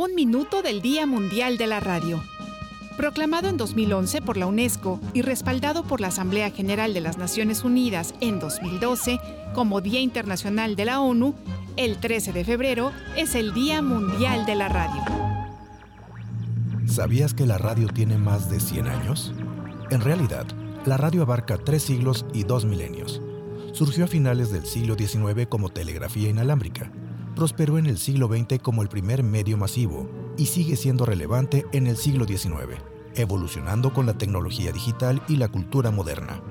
Un 0.00 0.14
minuto 0.14 0.62
del 0.62 0.80
Día 0.80 1.08
Mundial 1.08 1.58
de 1.58 1.66
la 1.66 1.80
Radio. 1.80 2.22
Proclamado 2.96 3.48
en 3.48 3.56
2011 3.56 4.22
por 4.22 4.36
la 4.36 4.46
UNESCO 4.46 5.00
y 5.12 5.22
respaldado 5.22 5.82
por 5.82 6.00
la 6.00 6.06
Asamblea 6.06 6.52
General 6.52 6.94
de 6.94 7.00
las 7.00 7.18
Naciones 7.18 7.64
Unidas 7.64 8.14
en 8.20 8.38
2012 8.38 9.18
como 9.56 9.80
Día 9.80 9.98
Internacional 9.98 10.76
de 10.76 10.84
la 10.84 11.00
ONU, 11.00 11.34
el 11.76 11.96
13 11.96 12.32
de 12.32 12.44
febrero 12.44 12.92
es 13.16 13.34
el 13.34 13.52
Día 13.52 13.82
Mundial 13.82 14.46
de 14.46 14.54
la 14.54 14.68
Radio. 14.68 15.02
¿Sabías 16.86 17.34
que 17.34 17.44
la 17.44 17.58
radio 17.58 17.88
tiene 17.88 18.18
más 18.18 18.48
de 18.48 18.60
100 18.60 18.86
años? 18.86 19.34
En 19.90 20.00
realidad, 20.00 20.46
la 20.86 20.96
radio 20.96 21.22
abarca 21.22 21.58
tres 21.58 21.82
siglos 21.82 22.24
y 22.32 22.44
dos 22.44 22.66
milenios. 22.66 23.20
Surgió 23.72 24.04
a 24.04 24.06
finales 24.06 24.52
del 24.52 24.64
siglo 24.64 24.94
XIX 24.94 25.48
como 25.48 25.70
telegrafía 25.70 26.28
inalámbrica 26.28 26.88
prosperó 27.38 27.78
en 27.78 27.86
el 27.86 27.98
siglo 27.98 28.26
XX 28.26 28.60
como 28.60 28.82
el 28.82 28.88
primer 28.88 29.22
medio 29.22 29.56
masivo 29.56 30.10
y 30.36 30.46
sigue 30.46 30.74
siendo 30.74 31.06
relevante 31.06 31.64
en 31.70 31.86
el 31.86 31.96
siglo 31.96 32.24
XIX, 32.26 32.82
evolucionando 33.14 33.94
con 33.94 34.06
la 34.06 34.18
tecnología 34.18 34.72
digital 34.72 35.22
y 35.28 35.36
la 35.36 35.46
cultura 35.46 35.92
moderna. 35.92 36.42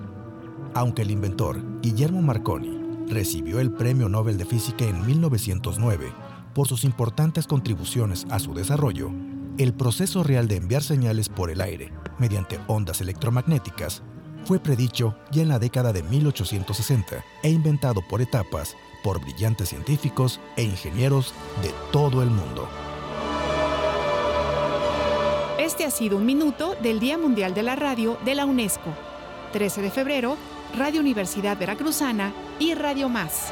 Aunque 0.74 1.02
el 1.02 1.12
inventor, 1.12 1.62
Guillermo 1.82 2.22
Marconi, 2.22 2.80
recibió 3.10 3.60
el 3.60 3.70
Premio 3.70 4.08
Nobel 4.08 4.38
de 4.38 4.46
Física 4.46 4.86
en 4.86 5.06
1909 5.06 6.14
por 6.54 6.70
sus 6.70 6.86
importantes 6.86 7.48
contribuciones 7.48 8.26
a 8.30 8.40
su 8.40 8.54
desarrollo, 8.54 9.12
el 9.58 9.74
proceso 9.74 10.24
real 10.24 10.48
de 10.48 10.56
enviar 10.56 10.84
señales 10.84 11.28
por 11.28 11.50
el 11.50 11.60
aire 11.60 11.92
mediante 12.18 12.62
ondas 12.68 13.02
electromagnéticas 13.02 14.04
fue 14.46 14.58
predicho 14.58 15.18
ya 15.34 15.42
en 15.42 15.50
la 15.50 15.60
década 15.60 15.92
de 15.92 16.04
1860 16.04 17.26
e 17.44 17.50
inventado 17.50 18.02
por 18.10 18.22
etapas 18.22 18.78
por 19.04 19.20
brillantes 19.20 19.70
científicos 19.70 20.40
e 20.56 20.64
ingenieros 20.64 21.34
de 21.62 21.72
todo 21.92 22.22
el 22.22 22.30
mundo. 22.30 22.68
Este 25.60 25.86
ha 25.86 25.92
sido 25.92 26.18
un 26.18 26.26
minuto 26.26 26.76
del 26.82 27.00
Día 27.00 27.18
Mundial 27.18 27.54
de 27.54 27.64
la 27.64 27.76
Radio 27.76 28.18
de 28.24 28.36
la 28.36 28.46
UNESCO. 28.46 28.94
13 29.54 29.82
de 29.82 29.92
febrero, 29.92 30.38
Radio 30.78 31.02
Universidad 31.02 31.58
Veracruzana 31.58 32.34
y 32.60 32.74
Radio 32.74 33.10
Más. 33.10 33.52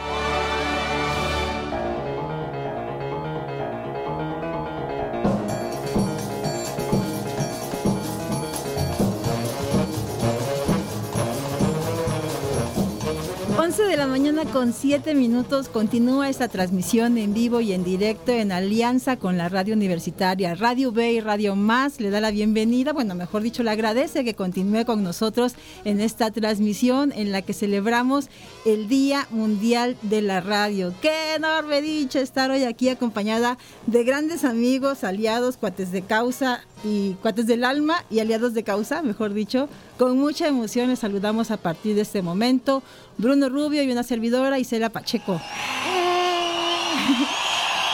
11 13.78 13.90
de 13.90 13.98
la 13.98 14.08
mañana 14.08 14.46
con 14.46 14.72
7 14.72 15.14
minutos 15.16 15.68
continúa 15.68 16.30
esta 16.30 16.48
transmisión 16.48 17.18
en 17.18 17.34
vivo 17.34 17.60
y 17.60 17.74
en 17.74 17.84
directo 17.84 18.32
en 18.32 18.54
alianza 18.54 19.18
con 19.18 19.38
la 19.38 19.50
radio 19.50 19.74
universitaria 19.74 20.56
Radio 20.56 20.94
B 20.94 21.12
y 21.12 21.20
Radio 21.20 21.58
Más. 21.58 22.00
Le 22.00 22.10
da 22.10 22.22
la 22.22 22.32
bienvenida, 22.32 22.94
bueno, 22.94 23.16
mejor 23.16 23.42
dicho, 23.42 23.64
le 23.64 23.72
agradece 23.72 24.24
que 24.24 24.34
continúe 24.34 24.86
con 24.86 25.04
nosotros 25.04 25.56
en 25.84 26.00
esta 26.00 26.32
transmisión 26.32 27.12
en 27.12 27.34
la 27.34 27.42
que 27.42 27.52
celebramos 27.52 28.30
el 28.66 28.88
Día 28.88 29.28
Mundial 29.30 29.98
de 30.04 30.22
la 30.22 30.40
Radio. 30.40 30.94
Qué 31.02 31.36
enorme 31.36 31.82
dicho 31.82 32.20
estar 32.20 32.52
hoy 32.52 32.64
aquí 32.64 32.88
acompañada 32.88 33.58
de 33.88 34.06
grandes 34.06 34.46
amigos, 34.46 35.04
aliados, 35.04 35.58
cuates 35.58 35.92
de 35.92 36.02
causa 36.02 36.62
y 36.86 37.16
cuates 37.16 37.46
del 37.46 37.66
alma 37.66 38.06
y 38.10 38.20
aliados 38.20 38.54
de 38.54 38.64
causa, 38.64 39.02
mejor 39.02 39.34
dicho. 39.34 39.68
Con 39.98 40.18
mucha 40.18 40.48
emoción 40.48 40.90
les 40.90 41.00
saludamos 41.00 41.52
a 41.52 41.58
partir 41.58 41.96
de 41.96 42.02
este 42.02 42.22
momento. 42.22 42.84
Bruno 43.18 43.48
Rubio 43.48 43.65
y 43.74 43.92
una 43.92 44.04
servidora, 44.04 44.60
Isela 44.60 44.90
Pacheco. 44.90 45.42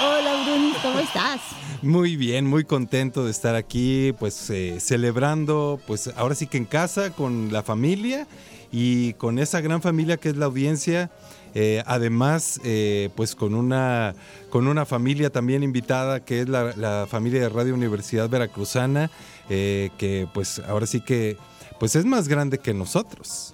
Hola 0.03 0.43
Bruno, 0.43 0.73
¿cómo 0.81 0.99
estás? 0.99 1.39
Muy 1.81 2.17
bien, 2.17 2.45
muy 2.45 2.65
contento 2.65 3.23
de 3.23 3.31
estar 3.31 3.55
aquí, 3.55 4.13
pues 4.19 4.49
eh, 4.49 4.79
celebrando, 4.79 5.79
pues 5.87 6.11
ahora 6.17 6.35
sí 6.35 6.45
que 6.47 6.57
en 6.57 6.65
casa 6.65 7.11
con 7.11 7.53
la 7.53 7.63
familia 7.63 8.27
y 8.71 9.13
con 9.13 9.39
esa 9.39 9.61
gran 9.61 9.81
familia 9.81 10.17
que 10.17 10.29
es 10.29 10.35
la 10.35 10.45
audiencia. 10.45 11.09
Eh, 11.53 11.83
además, 11.85 12.59
eh, 12.63 13.09
pues 13.15 13.35
con 13.35 13.55
una, 13.55 14.13
con 14.49 14.67
una 14.67 14.85
familia 14.85 15.29
también 15.29 15.63
invitada 15.63 16.23
que 16.23 16.41
es 16.41 16.49
la, 16.49 16.73
la 16.75 17.07
familia 17.09 17.41
de 17.41 17.49
Radio 17.49 17.73
Universidad 17.73 18.29
Veracruzana, 18.29 19.09
que 19.47 20.27
pues 20.33 20.59
ahora 20.59 20.85
sí 20.85 21.01
que 21.01 21.37
pues 21.79 21.95
es 21.95 22.05
más 22.05 22.27
grande 22.27 22.57
que 22.57 22.73
nosotros. 22.73 23.53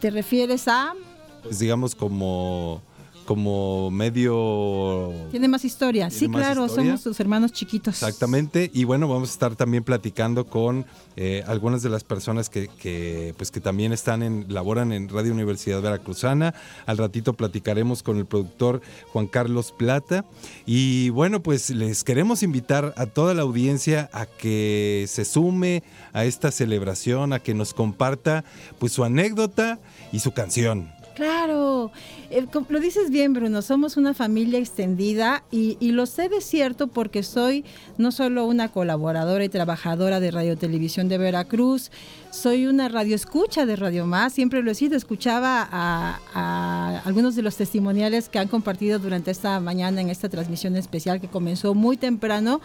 ¿Te 0.00 0.10
refieres 0.10 0.66
a? 0.66 0.94
Pues 1.42 1.58
digamos 1.58 1.94
como 1.94 2.82
como 3.30 3.92
medio... 3.92 5.12
Tiene 5.30 5.46
más 5.46 5.64
historia, 5.64 6.10
sí, 6.10 6.28
claro, 6.28 6.68
somos 6.68 7.00
sus 7.00 7.20
hermanos 7.20 7.52
chiquitos. 7.52 8.02
Exactamente, 8.02 8.72
y 8.74 8.82
bueno, 8.82 9.06
vamos 9.06 9.28
a 9.28 9.32
estar 9.32 9.54
también 9.54 9.84
platicando 9.84 10.46
con 10.46 10.84
eh, 11.14 11.44
algunas 11.46 11.82
de 11.82 11.90
las 11.90 12.02
personas 12.02 12.50
que, 12.50 13.32
pues 13.36 13.52
que 13.52 13.60
también 13.60 13.92
están 13.92 14.24
en, 14.24 14.46
laboran 14.48 14.90
en 14.90 15.08
Radio 15.08 15.32
Universidad 15.32 15.80
Veracruzana. 15.80 16.54
Al 16.86 16.98
ratito 16.98 17.34
platicaremos 17.34 18.02
con 18.02 18.16
el 18.16 18.26
productor 18.26 18.80
Juan 19.12 19.28
Carlos 19.28 19.72
Plata. 19.78 20.24
Y 20.66 21.10
bueno, 21.10 21.40
pues 21.40 21.70
les 21.70 22.02
queremos 22.02 22.42
invitar 22.42 22.94
a 22.96 23.06
toda 23.06 23.34
la 23.34 23.42
audiencia 23.42 24.10
a 24.12 24.26
que 24.26 25.04
se 25.06 25.24
sume 25.24 25.84
a 26.12 26.24
esta 26.24 26.50
celebración, 26.50 27.32
a 27.32 27.38
que 27.38 27.54
nos 27.54 27.74
comparta 27.74 28.44
pues 28.80 28.92
su 28.92 29.04
anécdota 29.04 29.78
y 30.10 30.18
su 30.18 30.32
canción. 30.32 30.90
Claro, 31.20 31.92
eh, 32.30 32.46
lo 32.70 32.80
dices 32.80 33.10
bien, 33.10 33.34
Bruno, 33.34 33.60
somos 33.60 33.98
una 33.98 34.14
familia 34.14 34.58
extendida 34.58 35.44
y, 35.50 35.76
lo 35.92 36.06
sé 36.06 36.30
de 36.30 36.40
cierto 36.40 36.86
porque 36.86 37.22
soy 37.22 37.62
no 37.98 38.10
solo 38.10 38.46
una 38.46 38.68
colaboradora 38.68 39.44
y 39.44 39.50
trabajadora 39.50 40.18
de 40.18 40.30
Radio 40.30 40.56
Televisión 40.56 41.10
de 41.10 41.18
Veracruz, 41.18 41.90
soy 42.30 42.64
una 42.64 42.88
radio 42.88 43.14
escucha 43.14 43.66
de 43.66 43.76
Radio 43.76 44.06
Más, 44.06 44.32
siempre 44.32 44.62
lo 44.62 44.70
he 44.70 44.74
sido, 44.74 44.96
escuchaba 44.96 45.68
a, 45.70 47.02
algunos 47.04 47.36
de 47.36 47.42
los 47.42 47.54
testimoniales 47.54 48.30
que 48.30 48.38
han 48.38 48.48
compartido 48.48 48.98
durante 48.98 49.30
esta 49.30 49.60
mañana 49.60 50.00
en 50.00 50.08
esta 50.08 50.30
transmisión 50.30 50.74
especial 50.74 51.20
que 51.20 51.28
comenzó 51.28 51.74
muy 51.74 51.98
temprano 51.98 52.62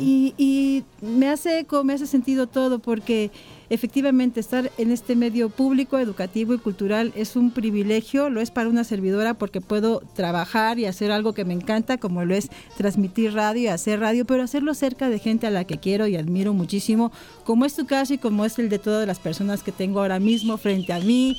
y, 0.00 0.32
y 0.38 0.84
me 1.02 1.28
hace 1.28 1.58
eco, 1.58 1.84
me 1.84 1.92
hace 1.92 2.06
sentido 2.06 2.46
todo 2.46 2.78
porque 2.78 3.30
efectivamente 3.70 4.40
estar 4.40 4.70
en 4.78 4.90
este 4.90 5.14
medio 5.14 5.48
público, 5.48 5.98
educativo 5.98 6.52
y 6.52 6.58
cultural 6.58 7.12
es 7.14 7.36
un 7.36 7.52
privilegio, 7.52 8.28
lo 8.28 8.40
es 8.40 8.50
para 8.50 8.68
una 8.68 8.82
servidora 8.82 9.34
porque 9.34 9.60
puedo 9.60 10.00
trabajar 10.14 10.78
y 10.80 10.86
hacer 10.86 11.12
algo 11.12 11.32
que 11.32 11.44
me 11.44 11.54
encanta, 11.54 11.98
como 11.98 12.24
lo 12.24 12.34
es 12.34 12.50
transmitir 12.76 13.32
radio 13.32 13.62
y 13.62 13.66
hacer 13.68 14.00
radio, 14.00 14.24
pero 14.26 14.42
hacerlo 14.42 14.74
cerca 14.74 15.08
de 15.08 15.20
gente 15.20 15.46
a 15.46 15.50
la 15.50 15.64
que 15.64 15.78
quiero 15.78 16.08
y 16.08 16.16
admiro 16.16 16.52
muchísimo, 16.52 17.12
como 17.44 17.64
es 17.64 17.74
tu 17.76 17.86
caso 17.86 18.14
y 18.14 18.18
como 18.18 18.44
es 18.44 18.58
el 18.58 18.68
de 18.68 18.80
todas 18.80 19.06
las 19.06 19.20
personas 19.20 19.62
que 19.62 19.72
tengo 19.72 20.00
ahora 20.00 20.18
mismo 20.18 20.56
frente 20.56 20.92
a 20.92 20.98
mí, 20.98 21.36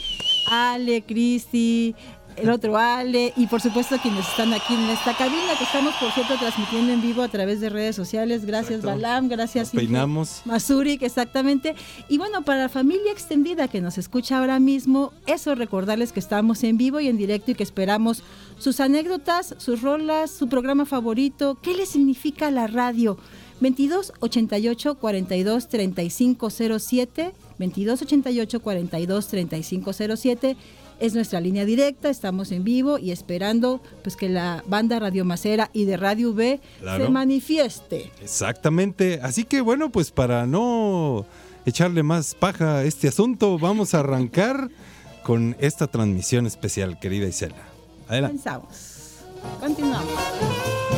Ale, 0.49 1.01
Cristi, 1.01 1.95
el 2.41 2.49
otro 2.49 2.77
Ale 2.77 3.33
y 3.35 3.47
por 3.47 3.61
supuesto 3.61 3.97
quienes 4.01 4.27
están 4.27 4.53
aquí 4.53 4.73
en 4.73 4.89
esta 4.89 5.13
cabina 5.15 5.57
que 5.57 5.63
estamos 5.63 5.93
por 5.95 6.11
cierto 6.11 6.35
transmitiendo 6.37 6.91
en 6.91 7.01
vivo 7.01 7.21
a 7.21 7.27
través 7.27 7.61
de 7.61 7.69
redes 7.69 7.95
sociales. 7.95 8.45
Gracias 8.45 8.81
Balam, 8.81 9.27
gracias 9.27 9.71
Peinamos. 9.71 10.41
Masurik, 10.45 11.03
exactamente. 11.03 11.75
Y 12.09 12.17
bueno, 12.17 12.43
para 12.43 12.63
la 12.63 12.69
familia 12.69 13.11
extendida 13.11 13.67
que 13.67 13.81
nos 13.81 13.97
escucha 13.97 14.39
ahora 14.39 14.59
mismo, 14.59 15.13
eso 15.27 15.55
recordarles 15.55 16.11
que 16.11 16.19
estamos 16.19 16.63
en 16.63 16.77
vivo 16.77 16.99
y 16.99 17.07
en 17.07 17.17
directo 17.17 17.51
y 17.51 17.55
que 17.55 17.63
esperamos 17.63 18.23
sus 18.57 18.79
anécdotas, 18.79 19.55
sus 19.57 19.81
rolas, 19.81 20.31
su 20.31 20.47
programa 20.47 20.85
favorito, 20.85 21.57
qué 21.61 21.75
le 21.75 21.85
significa 21.85 22.51
la 22.51 22.67
radio. 22.67 23.17
22 23.61 24.13
88 24.19 24.95
42 24.95 25.67
35 25.67 26.49
07 26.49 27.33
22 27.59 28.01
88 28.01 28.59
42 28.59 29.27
35 29.27 29.93
07 29.93 30.57
es 31.01 31.15
nuestra 31.15 31.41
línea 31.41 31.65
directa, 31.65 32.09
estamos 32.09 32.51
en 32.51 32.63
vivo 32.63 32.99
y 32.99 33.11
esperando 33.11 33.81
pues 34.03 34.15
que 34.15 34.29
la 34.29 34.63
banda 34.67 34.99
Radio 34.99 35.25
Macera 35.25 35.69
y 35.73 35.85
de 35.85 35.97
Radio 35.97 36.29
V 36.31 36.61
se 36.79 37.09
manifieste. 37.09 38.11
Exactamente, 38.21 39.19
así 39.21 39.43
que 39.43 39.61
bueno, 39.61 39.91
pues 39.91 40.11
para 40.11 40.45
no 40.45 41.25
echarle 41.65 42.03
más 42.03 42.35
paja 42.35 42.77
a 42.77 42.83
este 42.83 43.07
asunto, 43.07 43.57
vamos 43.57 43.93
a 43.95 43.99
arrancar 43.99 44.69
con 45.23 45.55
esta 45.59 45.87
transmisión 45.87 46.45
especial, 46.45 46.99
querida 46.99 47.27
Isela. 47.27 47.55
Adelante. 48.07 48.37
Comenzamos. 48.43 49.17
Continuamos. 49.59 50.90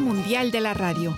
Mundial 0.00 0.50
de 0.50 0.60
la 0.60 0.74
Radio. 0.74 1.16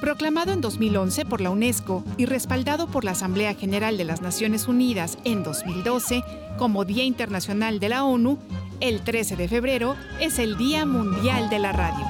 Proclamado 0.00 0.52
en 0.52 0.60
2011 0.60 1.24
por 1.24 1.40
la 1.40 1.50
UNESCO 1.50 2.04
y 2.16 2.26
respaldado 2.26 2.86
por 2.86 3.04
la 3.04 3.12
Asamblea 3.12 3.54
General 3.54 3.96
de 3.96 4.04
las 4.04 4.22
Naciones 4.22 4.68
Unidas 4.68 5.18
en 5.24 5.42
2012 5.42 6.22
como 6.58 6.84
Día 6.84 7.04
Internacional 7.04 7.80
de 7.80 7.88
la 7.88 8.04
ONU, 8.04 8.38
el 8.80 9.02
13 9.02 9.36
de 9.36 9.48
febrero 9.48 9.96
es 10.20 10.38
el 10.38 10.56
Día 10.56 10.86
Mundial 10.86 11.50
de 11.50 11.58
la 11.58 11.72
Radio. 11.72 12.06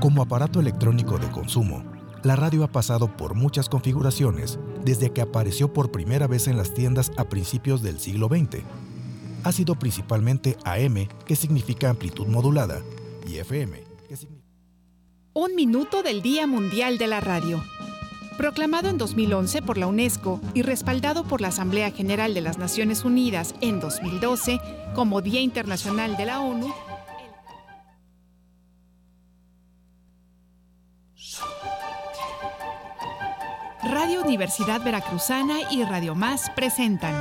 Como 0.00 0.22
aparato 0.22 0.60
electrónico 0.60 1.18
de 1.18 1.30
consumo, 1.30 1.84
la 2.22 2.36
radio 2.36 2.64
ha 2.64 2.68
pasado 2.68 3.16
por 3.16 3.34
muchas 3.34 3.68
configuraciones 3.68 4.58
desde 4.84 5.10
que 5.10 5.20
apareció 5.20 5.72
por 5.72 5.90
primera 5.90 6.26
vez 6.26 6.48
en 6.48 6.56
las 6.56 6.74
tiendas 6.74 7.12
a 7.16 7.24
principios 7.24 7.82
del 7.82 7.98
siglo 7.98 8.28
XX. 8.28 8.62
Ha 9.44 9.52
sido 9.52 9.78
principalmente 9.78 10.56
AM, 10.64 11.08
que 11.24 11.36
significa 11.36 11.88
amplitud 11.90 12.26
modulada, 12.26 12.80
y 13.30 13.38
FM, 13.38 13.82
que 14.08 14.16
significa... 14.16 14.48
Un 15.32 15.54
minuto 15.54 16.02
del 16.02 16.22
Día 16.22 16.46
Mundial 16.46 16.98
de 16.98 17.06
la 17.06 17.20
Radio. 17.20 17.62
Proclamado 18.36 18.88
en 18.88 18.98
2011 18.98 19.62
por 19.62 19.78
la 19.78 19.86
UNESCO 19.86 20.40
y 20.54 20.62
respaldado 20.62 21.24
por 21.24 21.40
la 21.40 21.48
Asamblea 21.48 21.90
General 21.90 22.34
de 22.34 22.40
las 22.40 22.58
Naciones 22.58 23.04
Unidas 23.04 23.54
en 23.60 23.80
2012 23.80 24.60
como 24.94 25.20
Día 25.20 25.40
Internacional 25.40 26.16
de 26.16 26.26
la 26.26 26.40
ONU, 26.40 26.72
Radio 33.82 34.22
Universidad 34.22 34.82
Veracruzana 34.82 35.56
y 35.70 35.84
Radio 35.84 36.14
Más 36.14 36.50
presentan 36.50 37.14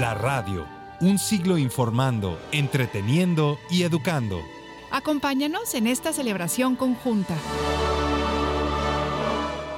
La 0.00 0.14
radio, 0.14 0.66
un 1.04 1.18
siglo 1.18 1.58
informando, 1.58 2.38
entreteniendo 2.50 3.58
y 3.68 3.82
educando. 3.82 4.40
Acompáñanos 4.90 5.74
en 5.74 5.86
esta 5.86 6.14
celebración 6.14 6.76
conjunta. 6.76 7.36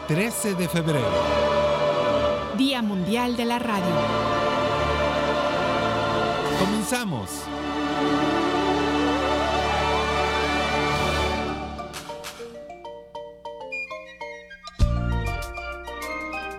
13 0.06 0.54
de 0.54 0.68
febrero. 0.68 1.10
Día 2.56 2.80
Mundial 2.80 3.36
de 3.36 3.44
la 3.44 3.58
Radio. 3.58 3.92
Comenzamos. 6.60 7.30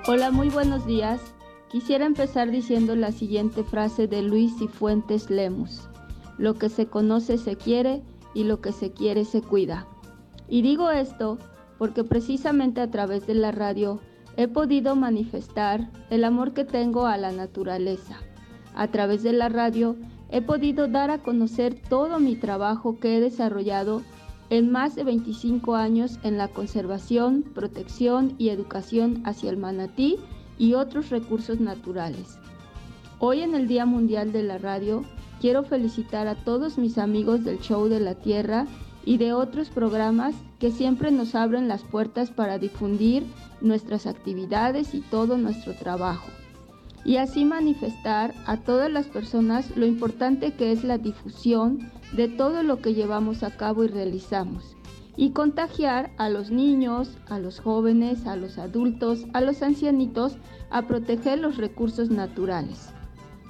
Hola, 0.08 0.32
muy 0.32 0.50
buenos 0.50 0.86
días. 0.86 1.22
Quisiera 1.70 2.06
empezar 2.06 2.50
diciendo 2.50 2.96
la 2.96 3.12
siguiente 3.12 3.62
frase 3.64 4.08
de 4.08 4.22
Luis 4.22 4.58
Cifuentes 4.58 5.30
Lemus. 5.30 5.90
Lo 6.38 6.54
que 6.54 6.70
se 6.70 6.86
conoce 6.88 7.38
se 7.38 7.58
quiere 7.58 8.04
y 8.34 8.46
lo 8.46 8.62
que 8.62 8.72
se 8.72 8.92
quiere 8.92 9.26
se 9.26 9.42
cuida. 9.42 9.86
Y 10.48 10.62
digo 10.62 10.92
esto 10.92 11.38
porque 11.78 12.06
precisamente 12.06 12.80
a 12.80 12.90
través 12.90 13.28
de 13.28 13.34
la 13.34 13.52
radio 13.52 14.00
he 14.38 14.48
podido 14.48 14.96
manifestar 14.96 15.92
el 16.10 16.24
amor 16.24 16.54
que 16.54 16.64
tengo 16.64 17.06
a 17.06 17.18
la 17.18 17.34
naturaleza. 17.34 18.16
A 18.74 18.88
través 18.88 19.22
de 19.24 19.34
la 19.34 19.50
radio 19.50 19.98
he 20.30 20.42
podido 20.42 20.88
dar 20.88 21.12
a 21.12 21.22
conocer 21.22 21.82
todo 21.90 22.20
mi 22.20 22.38
trabajo 22.38 22.98
que 22.98 23.18
he 23.18 23.20
desarrollado 23.20 24.04
en 24.50 24.72
más 24.72 24.96
de 24.96 25.04
25 25.04 25.76
años 25.76 26.18
en 26.24 26.38
la 26.38 26.48
conservación, 26.48 27.44
protección 27.44 28.36
y 28.38 28.50
educación 28.50 29.22
hacia 29.26 29.50
el 29.50 29.58
manatí 29.58 30.18
y 30.58 30.74
otros 30.74 31.10
recursos 31.10 31.60
naturales. 31.60 32.38
Hoy 33.20 33.42
en 33.42 33.56
el 33.56 33.68
Día 33.68 33.86
Mundial 33.86 34.32
de 34.32 34.44
la 34.44 34.58
Radio, 34.58 35.04
quiero 35.42 35.64
felicitar 35.64 36.28
a 36.28 36.36
todos 36.36 36.78
mis 36.78 36.98
amigos 36.98 37.44
del 37.44 37.60
Show 37.60 37.88
de 37.88 38.00
la 38.00 38.16
Tierra 38.16 38.68
y 39.06 39.18
de 39.18 39.34
otros 39.34 39.70
programas 39.70 40.36
que 40.60 40.72
siempre 40.72 41.12
nos 41.12 41.34
abren 41.34 41.68
las 41.68 41.84
puertas 41.84 42.30
para 42.30 42.60
difundir 42.60 43.24
nuestras 43.62 44.06
actividades 44.06 44.94
y 44.94 45.02
todo 45.02 45.38
nuestro 45.38 45.74
trabajo. 45.74 46.28
Y 47.06 47.18
así 47.18 47.46
manifestar 47.46 48.34
a 48.46 48.58
todas 48.58 48.92
las 48.92 49.08
personas 49.08 49.76
lo 49.78 49.86
importante 49.86 50.54
que 50.54 50.72
es 50.72 50.84
la 50.84 50.98
difusión 50.98 51.90
de 52.14 52.28
todo 52.28 52.64
lo 52.64 52.82
que 52.82 52.94
llevamos 52.94 53.44
a 53.44 53.52
cabo 53.52 53.84
y 53.84 53.88
realizamos. 53.88 54.77
Y 55.18 55.32
contagiar 55.32 56.12
a 56.18 56.30
los 56.30 56.52
niños, 56.52 57.18
a 57.28 57.40
los 57.40 57.60
jóvenes, 57.60 58.26
a 58.26 58.38
los 58.38 58.58
adultos, 58.58 59.26
a 59.34 59.42
los 59.42 59.62
ancianitos 59.62 60.38
a 60.70 60.84
proteger 60.84 61.40
los 61.40 61.58
recursos 61.58 62.10
naturales. 62.10 62.92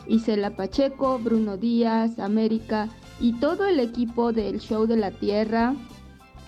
Isela 0.08 0.56
Pacheco, 0.56 1.20
Bruno 1.20 1.58
Díaz, 1.58 2.20
América 2.20 2.88
y 3.20 3.34
todo 3.34 3.66
el 3.66 3.80
equipo 3.80 4.32
del 4.32 4.60
Show 4.60 4.88
de 4.88 4.98
la 4.98 5.12
Tierra 5.12 5.76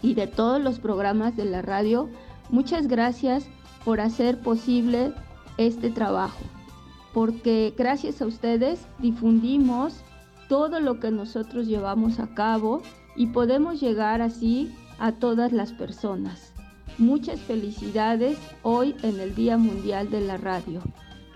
y 0.02 0.14
de 0.14 0.28
todos 0.28 0.62
los 0.62 0.80
programas 0.80 1.36
de 1.36 1.46
la 1.46 1.62
radio, 1.62 2.10
muchas 2.50 2.88
gracias 2.88 3.46
por 3.84 4.00
hacer 4.00 4.40
posible 4.40 5.12
este 5.58 5.90
trabajo, 5.90 6.40
porque 7.14 7.74
gracias 7.78 8.22
a 8.22 8.26
ustedes 8.26 8.88
difundimos 9.00 9.96
todo 10.48 10.80
lo 10.80 11.00
que 11.00 11.12
nosotros 11.12 11.68
llevamos 11.68 12.20
a 12.20 12.34
cabo 12.34 12.82
y 13.16 13.28
podemos 13.28 13.82
llegar 13.82 14.22
así 14.22 14.74
a 15.00 15.14
todas 15.14 15.52
las 15.52 15.74
personas. 15.74 16.54
Muchas 16.98 17.40
felicidades 17.40 18.38
hoy 18.62 18.96
en 19.04 19.20
el 19.20 19.34
Día 19.34 19.58
Mundial 19.58 20.10
de 20.10 20.22
la 20.22 20.38
Radio. 20.38 20.82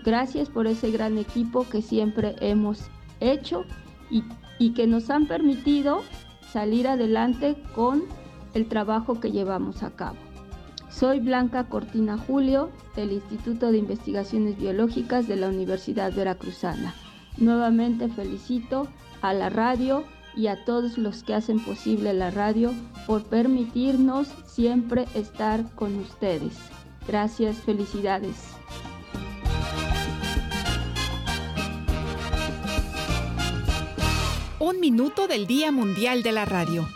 Gracias 0.04 0.50
por 0.50 0.66
ese 0.66 0.90
gran 0.90 1.16
equipo 1.16 1.66
que 1.68 1.80
siempre 1.80 2.36
hemos 2.40 2.80
hecho 3.20 3.64
y, 4.10 4.22
y 4.58 4.74
que 4.74 4.86
nos 4.86 5.08
han 5.10 5.26
permitido 5.26 6.02
salir 6.52 6.86
adelante 6.86 7.56
con 7.74 8.04
el 8.52 8.68
trabajo 8.68 9.20
que 9.20 9.32
llevamos 9.32 9.82
a 9.82 9.90
cabo. 9.90 10.18
Soy 10.90 11.18
Blanca 11.18 11.68
Cortina 11.68 12.18
Julio 12.18 12.70
del 12.94 13.12
Instituto 13.12 13.72
de 13.72 13.78
Investigaciones 13.78 14.56
Biológicas 14.56 15.26
de 15.26 15.36
la 15.36 15.48
Universidad 15.48 16.12
Veracruzana. 16.12 16.94
Nuevamente 17.36 18.08
felicito 18.08 18.86
a 19.20 19.32
la 19.32 19.48
radio 19.48 20.04
y 20.36 20.48
a 20.48 20.64
todos 20.64 20.98
los 20.98 21.22
que 21.22 21.34
hacen 21.34 21.60
posible 21.60 22.12
la 22.14 22.30
radio 22.30 22.72
por 23.06 23.24
permitirnos 23.24 24.28
siempre 24.46 25.06
estar 25.14 25.64
con 25.74 25.96
ustedes. 25.98 26.54
Gracias, 27.06 27.56
felicidades. 27.58 28.36
Un 34.58 34.80
minuto 34.80 35.28
del 35.28 35.46
Día 35.46 35.70
Mundial 35.70 36.22
de 36.22 36.32
la 36.32 36.46
Radio. 36.46 36.88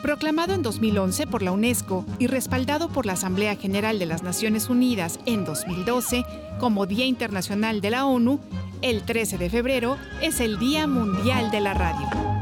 Proclamado 0.00 0.54
en 0.54 0.62
2011 0.62 1.26
por 1.26 1.42
la 1.42 1.52
UNESCO 1.52 2.04
y 2.18 2.26
respaldado 2.26 2.88
por 2.88 3.04
la 3.04 3.12
Asamblea 3.14 3.56
General 3.56 3.98
de 3.98 4.06
las 4.06 4.22
Naciones 4.22 4.68
Unidas 4.68 5.18
en 5.26 5.44
2012 5.44 6.24
como 6.58 6.86
Día 6.86 7.04
Internacional 7.04 7.80
de 7.80 7.90
la 7.90 8.06
ONU, 8.06 8.40
el 8.80 9.02
13 9.02 9.38
de 9.38 9.50
febrero 9.50 9.96
es 10.22 10.40
el 10.40 10.58
Día 10.58 10.86
Mundial 10.86 11.50
de 11.50 11.60
la 11.60 11.74
Radio. 11.74 12.33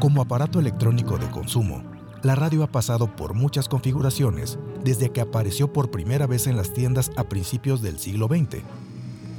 Como 0.00 0.20
aparato 0.20 0.60
electrónico 0.60 1.16
de 1.16 1.26
consumo, 1.30 1.82
la 2.22 2.34
radio 2.34 2.62
ha 2.62 2.66
pasado 2.66 3.16
por 3.16 3.32
muchas 3.32 3.66
configuraciones 3.66 4.58
desde 4.84 5.10
que 5.10 5.22
apareció 5.22 5.72
por 5.72 5.90
primera 5.90 6.26
vez 6.26 6.46
en 6.46 6.56
las 6.56 6.74
tiendas 6.74 7.10
a 7.16 7.24
principios 7.24 7.80
del 7.80 7.98
siglo 7.98 8.28
XX. 8.28 8.62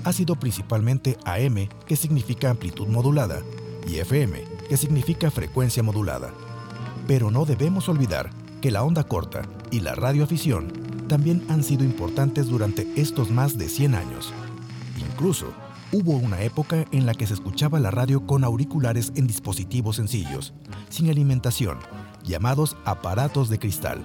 Ha 0.04 0.14
sido 0.14 0.36
principalmente 0.36 1.18
AM, 1.26 1.70
que 1.86 1.96
significa 1.96 2.50
amplitud 2.50 2.88
modulada, 2.88 3.44
y 3.88 3.98
FM, 3.98 4.44
que 4.68 4.78
significa 4.78 5.30
frecuencia 5.30 5.84
modulada. 5.84 6.32
Pero 7.08 7.30
no 7.30 7.46
debemos 7.46 7.88
olvidar 7.88 8.32
que 8.60 8.72
la 8.72 8.84
onda 8.84 9.04
corta 9.04 9.44
y 9.70 9.82
la 9.82 9.94
radioafición 9.94 10.74
también 11.08 11.46
han 11.50 11.64
sido 11.64 11.84
importantes 11.84 12.48
durante 12.48 12.88
estos 12.96 13.30
más 13.30 13.60
de 13.60 13.70
100 13.70 13.94
años. 13.94 14.34
Incluso, 14.98 15.54
hubo 15.92 16.14
una 16.14 16.42
época 16.42 16.86
en 16.92 17.06
la 17.06 17.14
que 17.14 17.28
se 17.28 17.34
escuchaba 17.34 17.80
la 17.80 17.92
radio 17.92 18.26
con 18.26 18.44
auriculares 18.44 19.12
en 19.16 19.28
dispositivos 19.28 19.96
sencillos, 19.96 20.54
sin 20.90 21.10
alimentación, 21.10 21.78
llamados 22.24 22.76
aparatos 22.86 23.50
de 23.50 23.60
cristal. 23.60 24.04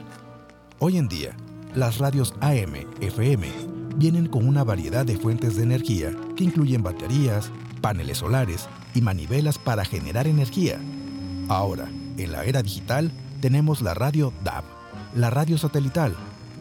Hoy 0.78 0.98
en 0.98 1.08
día, 1.08 1.36
las 1.74 1.98
radios 1.98 2.34
AM, 2.40 2.74
FM, 3.00 3.48
vienen 3.96 4.26
con 4.26 4.46
una 4.46 4.64
variedad 4.64 5.04
de 5.04 5.16
fuentes 5.16 5.56
de 5.56 5.64
energía 5.64 6.12
que 6.36 6.44
incluyen 6.44 6.82
baterías, 6.82 7.50
paneles 7.80 8.18
solares 8.18 8.68
y 8.94 9.00
manivelas 9.00 9.58
para 9.58 9.84
generar 9.84 10.26
energía. 10.26 10.78
Ahora, 11.48 11.88
en 12.16 12.32
la 12.32 12.44
era 12.44 12.62
digital, 12.62 13.10
tenemos 13.40 13.82
la 13.82 13.94
radio 13.94 14.32
DAB, 14.44 14.64
la 15.14 15.30
radio 15.30 15.58
satelital, 15.58 16.14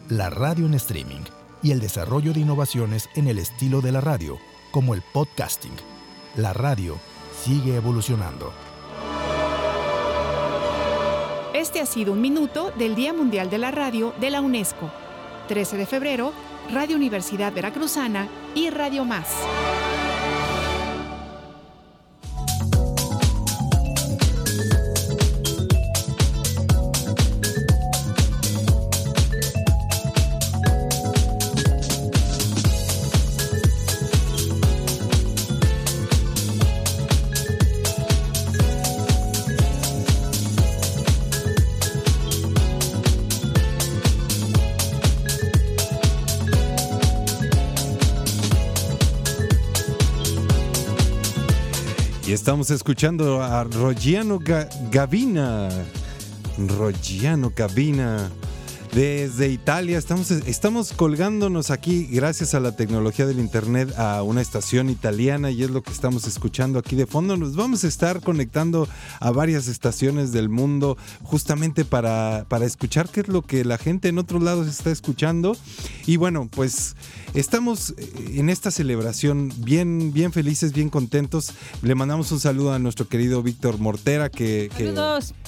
la 0.08 0.30
radio 0.30 0.66
en 0.66 0.74
streaming, 0.74 1.22
y 1.62 1.70
el 1.70 1.78
desarrollo 1.78 2.32
de 2.32 2.40
innovaciones 2.40 3.08
en 3.14 3.28
el 3.28 3.38
estilo 3.38 3.80
de 3.80 3.92
la 3.92 4.00
radio, 4.00 4.38
como 4.72 4.94
el 4.94 5.02
podcasting. 5.02 5.76
La 6.34 6.52
radio 6.52 6.98
sigue 7.44 7.76
evolucionando. 7.76 8.52
Este 11.54 11.80
ha 11.80 11.86
sido 11.86 12.12
un 12.12 12.20
minuto 12.20 12.72
del 12.76 12.96
Día 12.96 13.12
Mundial 13.12 13.48
de 13.48 13.58
la 13.58 13.70
Radio 13.70 14.12
de 14.18 14.30
la 14.30 14.40
UNESCO. 14.40 14.90
13 15.46 15.76
de 15.76 15.86
febrero, 15.86 16.32
Radio 16.72 16.96
Universidad 16.96 17.52
Veracruzana 17.52 18.26
y 18.54 18.70
Radio 18.70 19.04
Más. 19.04 19.28
Y 52.62 52.64
estamos 52.64 52.78
escuchando 52.78 53.42
a 53.42 53.64
Rogiano 53.64 54.38
Gavina. 54.38 55.68
Rogiano 56.78 57.50
Gavina 57.50 58.30
desde 58.92 59.48
Italia. 59.48 59.96
Estamos, 59.96 60.30
estamos 60.30 60.92
colgándonos 60.92 61.70
aquí, 61.70 62.06
gracias 62.10 62.54
a 62.54 62.60
la 62.60 62.76
tecnología 62.76 63.26
del 63.26 63.40
Internet, 63.40 63.92
a 63.96 64.22
una 64.22 64.42
estación 64.42 64.90
italiana 64.90 65.50
y 65.50 65.62
es 65.62 65.70
lo 65.70 65.82
que 65.82 65.90
estamos 65.90 66.26
escuchando 66.26 66.78
aquí 66.78 66.94
de 66.94 67.06
fondo. 67.06 67.36
Nos 67.36 67.56
vamos 67.56 67.84
a 67.84 67.88
estar 67.88 68.20
conectando 68.20 68.86
a 69.18 69.30
varias 69.30 69.66
estaciones 69.66 70.32
del 70.32 70.50
mundo 70.50 70.98
justamente 71.22 71.84
para, 71.84 72.44
para 72.48 72.66
escuchar 72.66 73.08
qué 73.08 73.20
es 73.20 73.28
lo 73.28 73.42
que 73.42 73.64
la 73.64 73.78
gente 73.78 74.08
en 74.08 74.18
otros 74.18 74.42
lados 74.42 74.66
está 74.68 74.90
escuchando. 74.90 75.56
Y 76.06 76.16
bueno, 76.16 76.48
pues 76.50 76.94
estamos 77.32 77.94
en 78.34 78.50
esta 78.50 78.70
celebración 78.70 79.52
bien, 79.58 80.12
bien 80.12 80.32
felices, 80.32 80.72
bien 80.72 80.90
contentos. 80.90 81.52
Le 81.80 81.94
mandamos 81.94 82.30
un 82.30 82.40
saludo 82.40 82.74
a 82.74 82.78
nuestro 82.78 83.08
querido 83.08 83.42
Víctor 83.42 83.78
Mortera 83.78 84.28
que, 84.28 84.70
que 84.76 84.94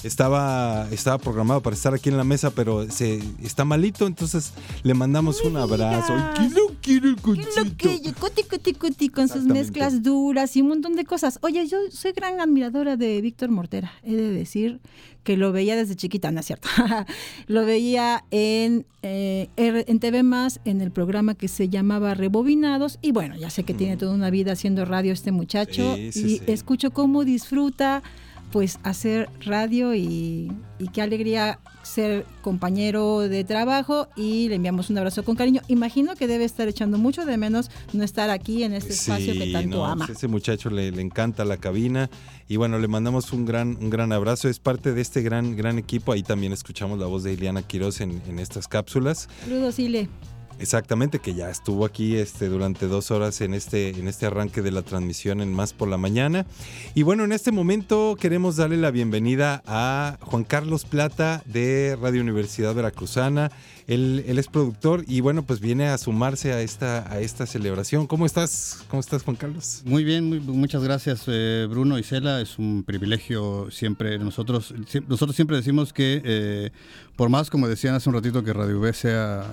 estaba, 0.03 0.87
estaba 0.89 1.19
programado 1.19 1.61
para 1.61 1.75
estar 1.75 1.93
aquí 1.93 2.09
en 2.09 2.17
la 2.17 2.23
mesa, 2.23 2.49
pero 2.49 2.89
se 2.89 3.19
está 3.41 3.65
malito, 3.65 4.07
entonces 4.07 4.53
le 4.83 4.93
mandamos 4.93 5.41
un 5.41 5.57
abrazo. 5.57 6.13
Ay, 6.13 6.33
¿quién 6.35 6.53
lo 6.53 6.67
quiere 6.81 7.09
el 7.09 7.75
que 7.75 8.13
Coti, 8.13 8.43
coti, 8.43 8.73
coti, 8.73 9.09
con 9.09 9.27
sus 9.27 9.43
mezclas 9.43 10.03
duras 10.03 10.55
y 10.55 10.61
un 10.61 10.69
montón 10.69 10.95
de 10.95 11.05
cosas. 11.05 11.39
Oye, 11.41 11.67
yo 11.67 11.77
soy 11.91 12.11
gran 12.11 12.39
admiradora 12.39 12.97
de 12.97 13.21
Víctor 13.21 13.49
Mortera. 13.49 13.91
He 14.03 14.15
de 14.15 14.31
decir 14.31 14.79
que 15.23 15.37
lo 15.37 15.51
veía 15.51 15.75
desde 15.75 15.95
chiquita, 15.95 16.31
no 16.31 16.39
es 16.39 16.45
cierto. 16.45 16.69
lo 17.47 17.65
veía 17.65 18.23
en, 18.29 18.85
eh, 19.01 19.49
en 19.57 19.99
TV 19.99 20.23
Más, 20.23 20.59
en 20.65 20.81
el 20.81 20.91
programa 20.91 21.33
que 21.33 21.47
se 21.47 21.69
llamaba 21.69 22.13
Rebobinados. 22.13 22.99
Y 23.01 23.11
bueno, 23.11 23.35
ya 23.35 23.49
sé 23.49 23.63
que 23.63 23.73
tiene 23.73 23.97
toda 23.97 24.13
una 24.13 24.29
vida 24.29 24.51
haciendo 24.51 24.85
radio 24.85 25.11
este 25.11 25.31
muchacho. 25.31 25.97
y 25.97 26.41
escucho 26.47 26.91
cómo 26.91 27.25
disfruta 27.25 28.03
pues 28.51 28.79
hacer 28.83 29.29
radio 29.45 29.93
y, 29.93 30.51
qué 30.93 31.01
alegría 31.01 31.59
ser 31.83 32.25
compañero 32.41 33.19
de 33.19 33.43
trabajo 33.43 34.07
y 34.15 34.49
le 34.49 34.55
enviamos 34.55 34.89
un 34.89 34.97
abrazo 34.97 35.23
con 35.23 35.35
cariño. 35.35 35.61
Imagino 35.67 36.15
que 36.15 36.27
debe 36.27 36.45
estar 36.45 36.67
echando 36.67 36.97
mucho 36.97 37.25
de 37.25 37.37
menos 37.37 37.69
no 37.93 38.03
estar 38.03 38.29
aquí 38.29 38.63
en 38.63 38.73
este 38.73 38.93
espacio 38.93 39.33
que 39.33 39.51
tanto 39.51 39.85
ama. 39.85 40.07
Ese 40.09 40.27
muchacho 40.27 40.69
le, 40.69 40.87
encanta 40.87 41.45
la 41.45 41.57
cabina 41.57 42.09
y 42.47 42.57
bueno, 42.57 42.79
le 42.79 42.87
mandamos 42.87 43.31
un 43.33 43.45
gran, 43.45 43.77
un 43.79 43.89
gran 43.89 44.11
abrazo. 44.11 44.49
Es 44.49 44.59
parte 44.59 44.93
de 44.93 45.01
este 45.01 45.21
gran, 45.21 45.55
gran 45.55 45.77
equipo. 45.77 46.11
Ahí 46.11 46.23
también 46.23 46.53
escuchamos 46.53 46.99
la 46.99 47.05
voz 47.05 47.23
de 47.23 47.33
Ileana 47.33 47.61
Quiroz 47.61 48.01
en, 48.01 48.21
en 48.27 48.39
estas 48.39 48.67
cápsulas. 48.67 49.27
Saludos, 49.43 49.79
Ile. 49.79 50.09
Exactamente, 50.57 51.19
que 51.19 51.33
ya 51.33 51.49
estuvo 51.49 51.85
aquí 51.85 52.15
este, 52.15 52.47
durante 52.47 52.87
dos 52.87 53.11
horas 53.11 53.41
en 53.41 53.53
este, 53.53 53.89
en 53.89 54.07
este 54.07 54.25
arranque 54.25 54.61
de 54.61 54.71
la 54.71 54.83
transmisión 54.83 55.41
en 55.41 55.53
Más 55.53 55.73
por 55.73 55.89
la 55.89 55.97
Mañana. 55.97 56.45
Y 56.93 57.03
bueno, 57.03 57.25
en 57.25 57.33
este 57.33 57.51
momento 57.51 58.15
queremos 58.19 58.55
darle 58.55 58.77
la 58.77 58.91
bienvenida 58.91 59.61
a 59.65 60.17
Juan 60.21 60.45
Carlos 60.45 60.85
Plata 60.85 61.43
de 61.45 61.97
Radio 62.01 62.21
Universidad 62.21 62.73
Veracruzana. 62.73 63.51
Él, 63.87 64.23
es 64.25 64.47
productor 64.47 65.03
y 65.07 65.21
bueno, 65.21 65.43
pues 65.43 65.59
viene 65.59 65.89
a 65.89 65.97
sumarse 65.97 66.53
a 66.53 66.61
esta, 66.61 67.11
a 67.11 67.19
esta 67.19 67.45
celebración. 67.45 68.07
¿Cómo 68.07 68.25
estás? 68.25 68.83
¿Cómo 68.89 68.99
estás, 68.99 69.23
Juan 69.23 69.35
Carlos? 69.35 69.83
Muy 69.85 70.03
bien, 70.03 70.43
muchas 70.47 70.83
gracias, 70.83 71.25
eh, 71.27 71.67
Bruno 71.69 71.99
y 71.99 72.03
Cela. 72.03 72.41
Es 72.41 72.57
un 72.57 72.83
privilegio 72.83 73.69
siempre. 73.69 74.17
Nosotros, 74.17 74.73
nosotros 75.07 75.35
siempre 75.35 75.57
decimos 75.57 75.93
que, 75.93 76.21
eh, 76.23 76.71
por 77.15 77.29
más, 77.29 77.49
como 77.49 77.67
decían 77.67 77.95
hace 77.95 78.09
un 78.09 78.15
ratito, 78.15 78.43
que 78.43 78.53
Radio 78.53 78.79
V 78.79 78.93
sea, 78.93 79.45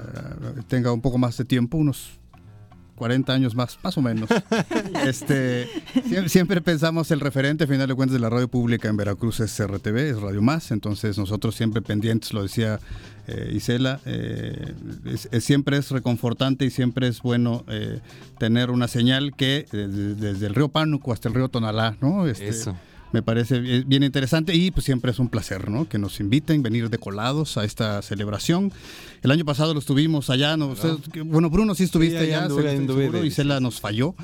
tenga 0.69 0.93
un 0.93 1.01
poco 1.01 1.19
más 1.19 1.37
de 1.37 1.45
tiempo, 1.45 1.79
unos 1.79 2.19
40 2.97 3.33
años 3.33 3.55
más, 3.55 3.79
más 3.83 3.97
o 3.99 4.03
menos. 4.03 4.29
este, 5.07 5.69
siempre, 6.27 6.61
pensamos 6.61 7.11
el 7.11 7.21
referente, 7.21 7.65
a 7.65 7.67
final 7.67 7.89
de 7.89 7.95
cuentas, 7.95 8.15
de 8.15 8.21
la 8.21 8.31
radio 8.31 8.49
pública 8.49 8.89
en 8.89 8.97
Veracruz 8.97 9.41
es 9.41 9.59
RTV, 9.59 9.97
es 9.97 10.21
Radio 10.21 10.43
Más, 10.43 10.71
entonces 10.71 11.19
nosotros 11.19 11.55
siempre 11.55 11.83
pendientes, 11.83 12.33
lo 12.33 12.43
decía 12.43 12.79
eh, 13.27 13.53
Isela, 13.55 14.01
eh, 14.05 14.75
siempre 15.41 15.79
es 15.79 15.91
reconfortante 15.91 16.65
y 16.65 16.71
siempre 16.71 17.09
es 17.09 17.23
bueno 17.23 17.65
eh, 17.69 18.01
tener 18.39 18.71
una 18.71 18.89
señal 18.89 19.35
que 19.35 19.67
desde, 19.73 20.47
el 20.47 20.55
río 20.55 20.69
Pánuco 20.69 21.13
hasta 21.13 21.29
el 21.29 21.35
río 21.35 21.49
Tonalá, 21.49 21.97
¿no? 22.01 22.27
Este, 22.27 22.49
Eso 22.49 22.77
me 23.13 23.23
parece 23.23 23.61
bien 23.61 24.03
interesante 24.03 24.55
y 24.55 24.71
pues 24.71 24.85
siempre 24.85 25.11
es 25.11 25.19
un 25.19 25.29
placer, 25.29 25.71
¿no? 25.71 25.89
Que 25.89 25.99
nos 25.99 26.19
inviten, 26.21 26.63
venir 26.63 26.91
decolados 26.91 27.57
a 27.57 27.65
esta 27.65 28.03
celebración. 28.03 28.73
El 29.23 29.31
año 29.31 29.45
pasado 29.45 29.73
lo 29.75 29.81
estuvimos 29.81 30.31
allá, 30.31 30.57
¿no? 30.57 30.75
bueno, 31.27 31.51
Bruno 31.51 31.75
sí 31.75 31.85
estuviste 31.85 32.19
allá, 32.19 32.49
y 33.23 33.31
Cela 33.31 33.61
nos 33.61 33.81
falló. 33.81 34.15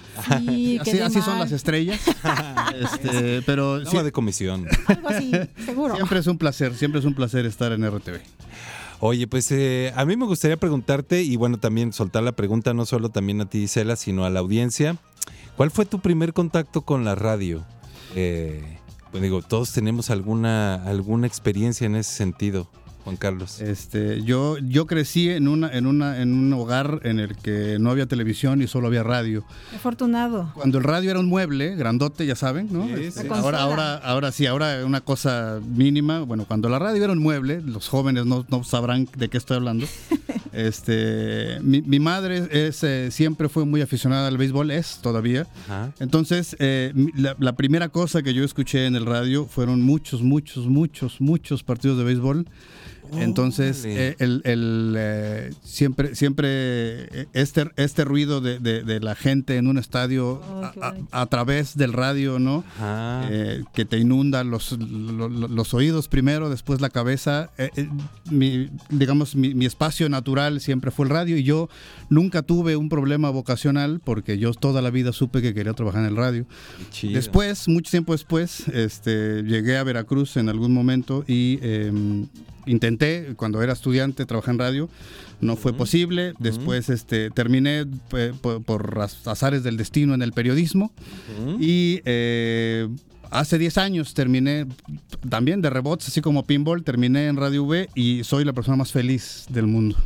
Sí, 0.44 0.78
así, 1.02 1.20
son 1.20 1.38
las 1.38 1.52
estrellas. 1.52 2.00
este, 2.80 3.42
pero 3.42 3.84
sí, 3.84 3.96
de 3.98 4.12
comisión. 4.12 4.66
Algo 4.86 5.08
así, 5.08 5.32
seguro. 5.64 5.94
Siempre 5.94 6.18
es 6.18 6.26
un 6.26 6.38
placer, 6.38 6.74
siempre 6.74 7.00
es 7.00 7.04
un 7.04 7.14
placer 7.14 7.46
estar 7.46 7.72
en 7.72 7.88
RTV. 7.88 8.20
Oye, 9.00 9.28
pues 9.28 9.52
eh, 9.52 9.92
a 9.94 10.04
mí 10.04 10.16
me 10.16 10.26
gustaría 10.26 10.56
preguntarte 10.56 11.22
y 11.22 11.36
bueno, 11.36 11.58
también 11.58 11.92
soltar 11.92 12.24
la 12.24 12.32
pregunta 12.32 12.74
no 12.74 12.84
solo 12.84 13.10
también 13.10 13.40
a 13.40 13.48
ti, 13.48 13.68
Cela, 13.68 13.94
sino 13.94 14.24
a 14.24 14.30
la 14.30 14.40
audiencia. 14.40 14.96
¿Cuál 15.56 15.70
fue 15.70 15.86
tu 15.86 16.00
primer 16.00 16.32
contacto 16.32 16.82
con 16.82 17.04
la 17.04 17.14
radio? 17.14 17.64
Eh, 18.16 18.77
digo, 19.14 19.42
todos 19.42 19.72
tenemos 19.72 20.10
alguna, 20.10 20.74
alguna 20.84 21.26
experiencia 21.26 21.86
en 21.86 21.96
ese 21.96 22.12
sentido. 22.12 22.68
Juan 23.08 23.16
Carlos? 23.16 23.62
Este, 23.62 24.22
yo, 24.22 24.58
yo 24.58 24.86
crecí 24.86 25.30
en 25.30 25.48
una, 25.48 25.70
en 25.72 25.86
una, 25.86 26.20
en 26.20 26.34
un 26.34 26.52
hogar 26.52 27.00
en 27.04 27.20
el 27.20 27.36
que 27.36 27.78
no 27.80 27.90
había 27.90 28.04
televisión 28.04 28.60
y 28.60 28.66
solo 28.66 28.86
había 28.86 29.02
radio. 29.02 29.46
Afortunado. 29.74 30.50
Cuando 30.54 30.76
el 30.76 30.84
radio 30.84 31.10
era 31.10 31.18
un 31.18 31.26
mueble, 31.26 31.74
grandote, 31.74 32.26
ya 32.26 32.36
saben, 32.36 32.68
¿no? 32.70 32.84
Este, 32.84 33.26
ahora, 33.30 33.62
ahora, 33.62 33.94
ahora 33.96 34.30
sí, 34.30 34.44
ahora 34.44 34.84
una 34.84 35.00
cosa 35.00 35.58
mínima. 35.64 36.20
Bueno, 36.20 36.44
cuando 36.44 36.68
la 36.68 36.78
radio 36.78 37.02
era 37.02 37.14
un 37.14 37.20
mueble, 37.20 37.62
los 37.62 37.88
jóvenes 37.88 38.26
no, 38.26 38.44
no 38.50 38.62
sabrán 38.62 39.08
de 39.16 39.30
qué 39.30 39.38
estoy 39.38 39.56
hablando. 39.56 39.86
este, 40.52 41.60
mi, 41.62 42.00
madre 42.00 42.46
es, 42.50 42.84
eh, 42.84 43.08
siempre 43.10 43.48
fue 43.48 43.64
muy 43.64 43.80
aficionada 43.80 44.28
al 44.28 44.36
béisbol, 44.36 44.70
es 44.70 44.98
todavía. 45.00 45.46
Entonces, 45.98 46.56
eh, 46.58 46.92
la, 47.16 47.36
la 47.38 47.54
primera 47.54 47.88
cosa 47.88 48.22
que 48.22 48.34
yo 48.34 48.44
escuché 48.44 48.84
en 48.84 48.96
el 48.96 49.06
radio 49.06 49.46
fueron 49.46 49.80
muchos, 49.80 50.20
muchos, 50.20 50.66
muchos, 50.66 51.22
muchos 51.22 51.62
partidos 51.62 51.96
de 51.96 52.04
béisbol. 52.04 52.46
Entonces, 53.12 53.84
eh, 53.84 54.16
el, 54.18 54.42
eh, 54.96 55.50
siempre, 55.62 56.14
siempre 56.14 56.48
eh, 56.50 57.26
este, 57.32 57.70
este 57.76 58.04
ruido 58.04 58.40
de, 58.40 59.00
la 59.00 59.14
gente 59.14 59.56
en 59.56 59.66
un 59.66 59.78
estadio 59.78 60.40
oh, 60.42 60.70
a, 61.10 61.26
través 61.26 61.76
del 61.76 61.92
radio, 61.92 62.38
¿no? 62.38 62.64
que 63.72 63.84
te 63.84 63.98
inunda 63.98 64.44
los, 64.44 64.72
los, 64.72 65.74
oídos 65.74 66.08
primero, 66.08 66.50
después 66.50 66.80
la 66.80 66.90
cabeza. 66.90 67.50
mi, 68.30 68.70
digamos, 68.90 69.36
mi, 69.36 69.66
espacio 69.66 70.08
natural 70.08 70.60
siempre 70.60 70.90
fue 70.90 71.06
el 71.06 71.10
radio 71.10 71.36
y 71.36 71.42
yo 71.42 71.68
nunca 72.08 72.42
tuve 72.42 72.76
un 72.76 72.88
problema 72.88 73.30
vocacional 73.30 74.00
porque 74.02 74.38
yo 74.38 74.52
toda 74.54 74.82
la 74.82 74.90
vida 74.90 75.12
supe 75.12 75.42
que 75.42 75.54
quería 75.54 75.74
trabajar 75.74 76.02
en 76.02 76.08
el 76.08 76.16
radio. 76.16 76.46
Después, 77.02 77.68
mucho 77.68 77.90
tiempo 77.90 78.12
después, 78.12 78.68
este, 78.68 79.42
llegué 79.42 79.76
a 79.76 79.84
Veracruz 79.84 80.36
en 80.36 80.48
algún 80.48 80.72
momento 80.72 81.24
y 81.26 81.58
em, 81.62 82.26
intenté 82.98 83.34
cuando 83.36 83.62
era 83.62 83.72
estudiante 83.72 84.26
trabajar 84.26 84.54
en 84.54 84.58
radio, 84.58 84.88
no 85.40 85.56
fue 85.56 85.72
posible. 85.72 86.34
Después 86.38 86.88
este, 86.88 87.30
terminé 87.30 87.86
eh, 88.12 88.32
por, 88.40 89.00
azares 89.24 89.62
del 89.62 89.76
destino 89.76 90.14
en 90.14 90.22
el 90.22 90.32
periodismo 90.32 90.92
y 91.60 92.00
eh, 92.04 92.88
hace 93.30 93.58
10 93.58 93.78
años 93.78 94.14
terminé 94.14 94.66
también 95.28 95.62
de 95.62 95.70
rebotes, 95.70 96.08
así 96.08 96.20
como 96.20 96.44
pinball, 96.44 96.82
terminé 96.82 97.26
en 97.26 97.36
Radio 97.36 97.64
V 97.64 97.88
y 97.94 98.24
soy 98.24 98.44
la 98.44 98.52
persona 98.52 98.76
más 98.76 98.92
feliz 98.92 99.46
del 99.48 99.66
mundo. 99.66 99.96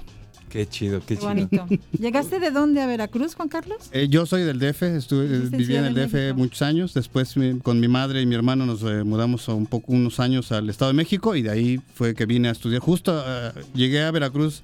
Qué 0.53 0.69
chido, 0.69 1.01
qué, 1.01 1.17
chido. 1.17 1.67
¿Llegaste 1.99 2.39
de 2.39 2.51
dónde 2.51 2.83
a 2.83 2.87
Veracruz, 2.87 3.35
Juan 3.35 3.49
Carlos? 3.49 3.89
Eh, 3.91 4.09
yo 4.11 4.27
soy 4.27 4.43
del 4.43 4.59
DF, 4.59 4.83
estuve, 4.83 5.27
viví 5.49 5.77
en 5.77 5.87
el 5.87 5.95
DF 5.95 6.37
muchos 6.37 6.61
años. 6.61 6.93
Después 6.93 7.35
con 7.63 7.81
mi 7.81 7.89
madre 7.89 8.21
y 8.21 8.27
mi 8.27 8.35
hermano 8.35 8.67
nos 8.67 8.83
eh, 8.83 9.03
mudamos 9.03 9.49
un 9.49 9.65
poco, 9.65 9.91
unos 9.93 10.21
años 10.21 10.53
al 10.53 10.69
Estado 10.69 10.91
de 10.91 10.97
México 10.97 11.35
y 11.37 11.41
de 11.41 11.51
ahí 11.51 11.81
fue 11.95 12.15
que 12.15 12.27
vine 12.27 12.49
a 12.49 12.51
estudiar. 12.53 12.83
Justo 12.83 13.25
eh, 13.27 13.53
llegué 13.73 14.03
a 14.03 14.11
Veracruz 14.11 14.63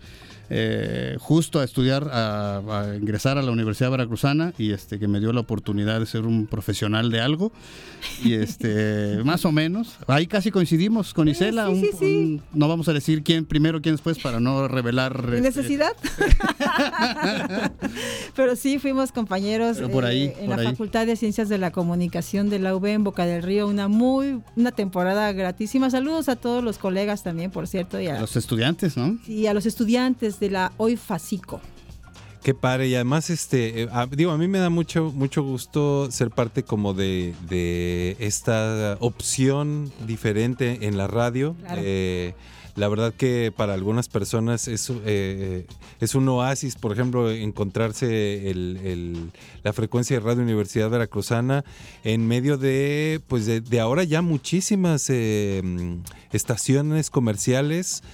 eh, 0.50 1.16
justo 1.20 1.60
a 1.60 1.64
estudiar, 1.64 2.08
a, 2.10 2.94
ingresar 2.98 3.36
a 3.38 3.42
la 3.42 3.50
Universidad 3.50 3.90
Veracruzana 3.90 4.54
y 4.56 4.72
este 4.72 4.98
que 4.98 5.06
me 5.06 5.20
dio 5.20 5.32
la 5.32 5.40
oportunidad 5.40 6.00
de 6.00 6.06
ser 6.06 6.22
un 6.22 6.46
profesional 6.46 7.10
de 7.10 7.20
algo 7.20 7.52
y 8.24 8.34
este 8.34 9.18
más 9.24 9.44
o 9.44 9.52
menos 9.52 9.96
ahí 10.06 10.26
casi 10.26 10.50
coincidimos 10.50 11.12
con 11.12 11.28
Isela. 11.28 11.68
no 12.54 12.68
vamos 12.68 12.88
a 12.88 12.92
decir 12.92 13.22
quién 13.22 13.44
primero, 13.44 13.82
quién 13.82 13.94
después 13.94 14.18
para 14.18 14.40
no 14.40 14.68
revelar 14.68 15.20
este, 15.28 15.40
necesidad. 15.40 15.92
Pero 18.34 18.56
sí 18.56 18.78
fuimos 18.78 19.12
compañeros 19.12 19.78
por 19.92 20.04
ahí, 20.04 20.24
eh, 20.24 20.36
en 20.40 20.50
la 20.50 20.58
Facultad 20.58 21.06
de 21.06 21.16
Ciencias 21.16 21.48
de 21.48 21.58
la 21.58 21.72
Comunicación 21.72 22.48
de 22.48 22.58
la 22.58 22.74
UB 22.74 22.86
en 22.86 23.04
Boca 23.04 23.26
del 23.26 23.42
Río, 23.42 23.68
una 23.68 23.88
muy 23.88 24.40
una 24.56 24.72
temporada 24.72 25.32
gratísima. 25.32 25.90
Saludos 25.90 26.28
a 26.28 26.36
todos 26.36 26.64
los 26.64 26.78
colegas 26.78 27.22
también, 27.22 27.50
por 27.50 27.66
cierto, 27.66 28.00
y 28.00 28.06
a 28.06 28.20
los 28.20 28.36
estudiantes, 28.36 28.96
¿no? 28.96 29.18
Y 29.26 29.46
a 29.46 29.54
los 29.54 29.66
estudiantes 29.66 30.37
de 30.40 30.50
la 30.50 30.72
Hoy 30.76 30.96
Facico. 30.96 31.60
Qué 32.42 32.54
padre. 32.54 32.88
Y 32.88 32.94
además, 32.94 33.30
este, 33.30 33.82
eh, 33.82 33.88
digo, 34.12 34.30
a 34.30 34.38
mí 34.38 34.48
me 34.48 34.58
da 34.58 34.70
mucho, 34.70 35.12
mucho 35.14 35.42
gusto 35.42 36.10
ser 36.10 36.30
parte 36.30 36.62
como 36.62 36.94
de, 36.94 37.34
de 37.48 38.16
esta 38.20 38.96
opción 39.00 39.92
diferente 40.06 40.86
en 40.86 40.96
la 40.96 41.08
radio. 41.08 41.56
Eh, 41.76 42.34
la 42.76 42.88
verdad 42.88 43.12
que 43.12 43.52
para 43.54 43.74
algunas 43.74 44.08
personas 44.08 44.68
es, 44.68 44.90
eh, 45.04 45.66
es 46.00 46.14
un 46.14 46.28
oasis, 46.28 46.76
por 46.76 46.92
ejemplo, 46.92 47.28
encontrarse 47.30 48.52
la 49.64 49.72
frecuencia 49.72 50.18
de 50.18 50.24
Radio 50.24 50.42
Universidad 50.42 50.88
Veracruzana 50.88 51.64
en 52.04 52.28
medio 52.28 52.56
de, 52.56 53.20
pues 53.26 53.46
de, 53.46 53.80
ahora 53.80 54.04
ya 54.04 54.22
muchísimas 54.22 55.10
estaciones 56.30 57.10
comerciales 57.10 58.04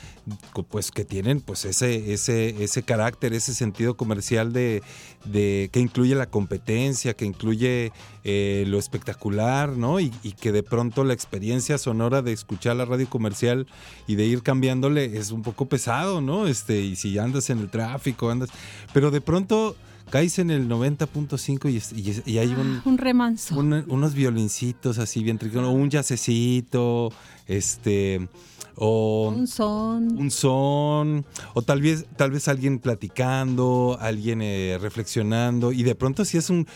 pues 0.69 0.91
que 0.91 1.05
tienen 1.05 1.41
pues 1.41 1.65
ese, 1.65 2.13
ese, 2.13 2.63
ese 2.63 2.83
carácter, 2.83 3.33
ese 3.33 3.55
sentido 3.55 3.97
comercial 3.97 4.53
de, 4.53 4.83
de 5.25 5.69
que 5.73 5.81
incluye 5.81 6.15
la 6.15 6.27
competencia, 6.27 7.15
que 7.15 7.25
incluye 7.25 7.93
eh, 8.25 8.65
lo 8.67 8.79
espectacular, 8.79 9.71
¿no? 9.71 10.01
Y, 10.01 10.11
que 10.41 10.53
de 10.53 10.63
pronto 10.63 11.05
la 11.05 11.15
experiencia 11.15 11.79
sonora 11.79 12.23
de 12.23 12.33
escuchar 12.33 12.77
la 12.77 12.85
radio 12.85 13.09
comercial 13.09 13.67
y 14.07 14.17
de 14.17 14.27
ir 14.27 14.43
cambiándole 14.43 15.17
es 15.19 15.31
un 15.31 15.43
poco 15.43 15.67
pesado, 15.67 16.21
¿no? 16.21 16.47
Este, 16.47 16.81
y 16.81 16.97
si 16.97 17.19
andas 17.19 17.51
en 17.51 17.59
el 17.59 17.71
tráfico, 17.71 18.31
andas. 18.31 18.51
Pero 18.93 19.11
de 19.11 19.21
pronto 19.21 19.77
caes 20.11 20.39
en 20.39 20.51
el 20.51 20.69
90.5 20.69 21.71
y, 21.71 22.31
y, 22.31 22.39
hay 22.39 22.49
un, 22.49 22.79
ah, 22.79 22.83
un 22.85 22.99
remanso. 22.99 23.57
unos 23.57 24.15
violincitos 24.15 24.99
así 24.99 25.23
bien 25.23 25.39
o 25.57 25.71
un 25.71 25.91
yacecito, 25.91 27.13
este 27.47 28.29
o 28.77 29.33
un 29.35 29.47
son 29.47 30.19
un 30.19 30.31
son 30.31 31.25
o 31.55 31.63
tal 31.63 31.81
vez 31.81 32.07
tal 32.17 32.31
vez 32.31 32.49
alguien 32.49 32.79
platicando 32.79 33.97
alguien 34.01 34.43
eh, 34.43 34.79
reflexionando 34.81 35.71
y 35.73 35.83
de 35.83 35.95
pronto 35.95 36.25
si 36.25 36.39
es 36.39 36.51
un 36.51 36.67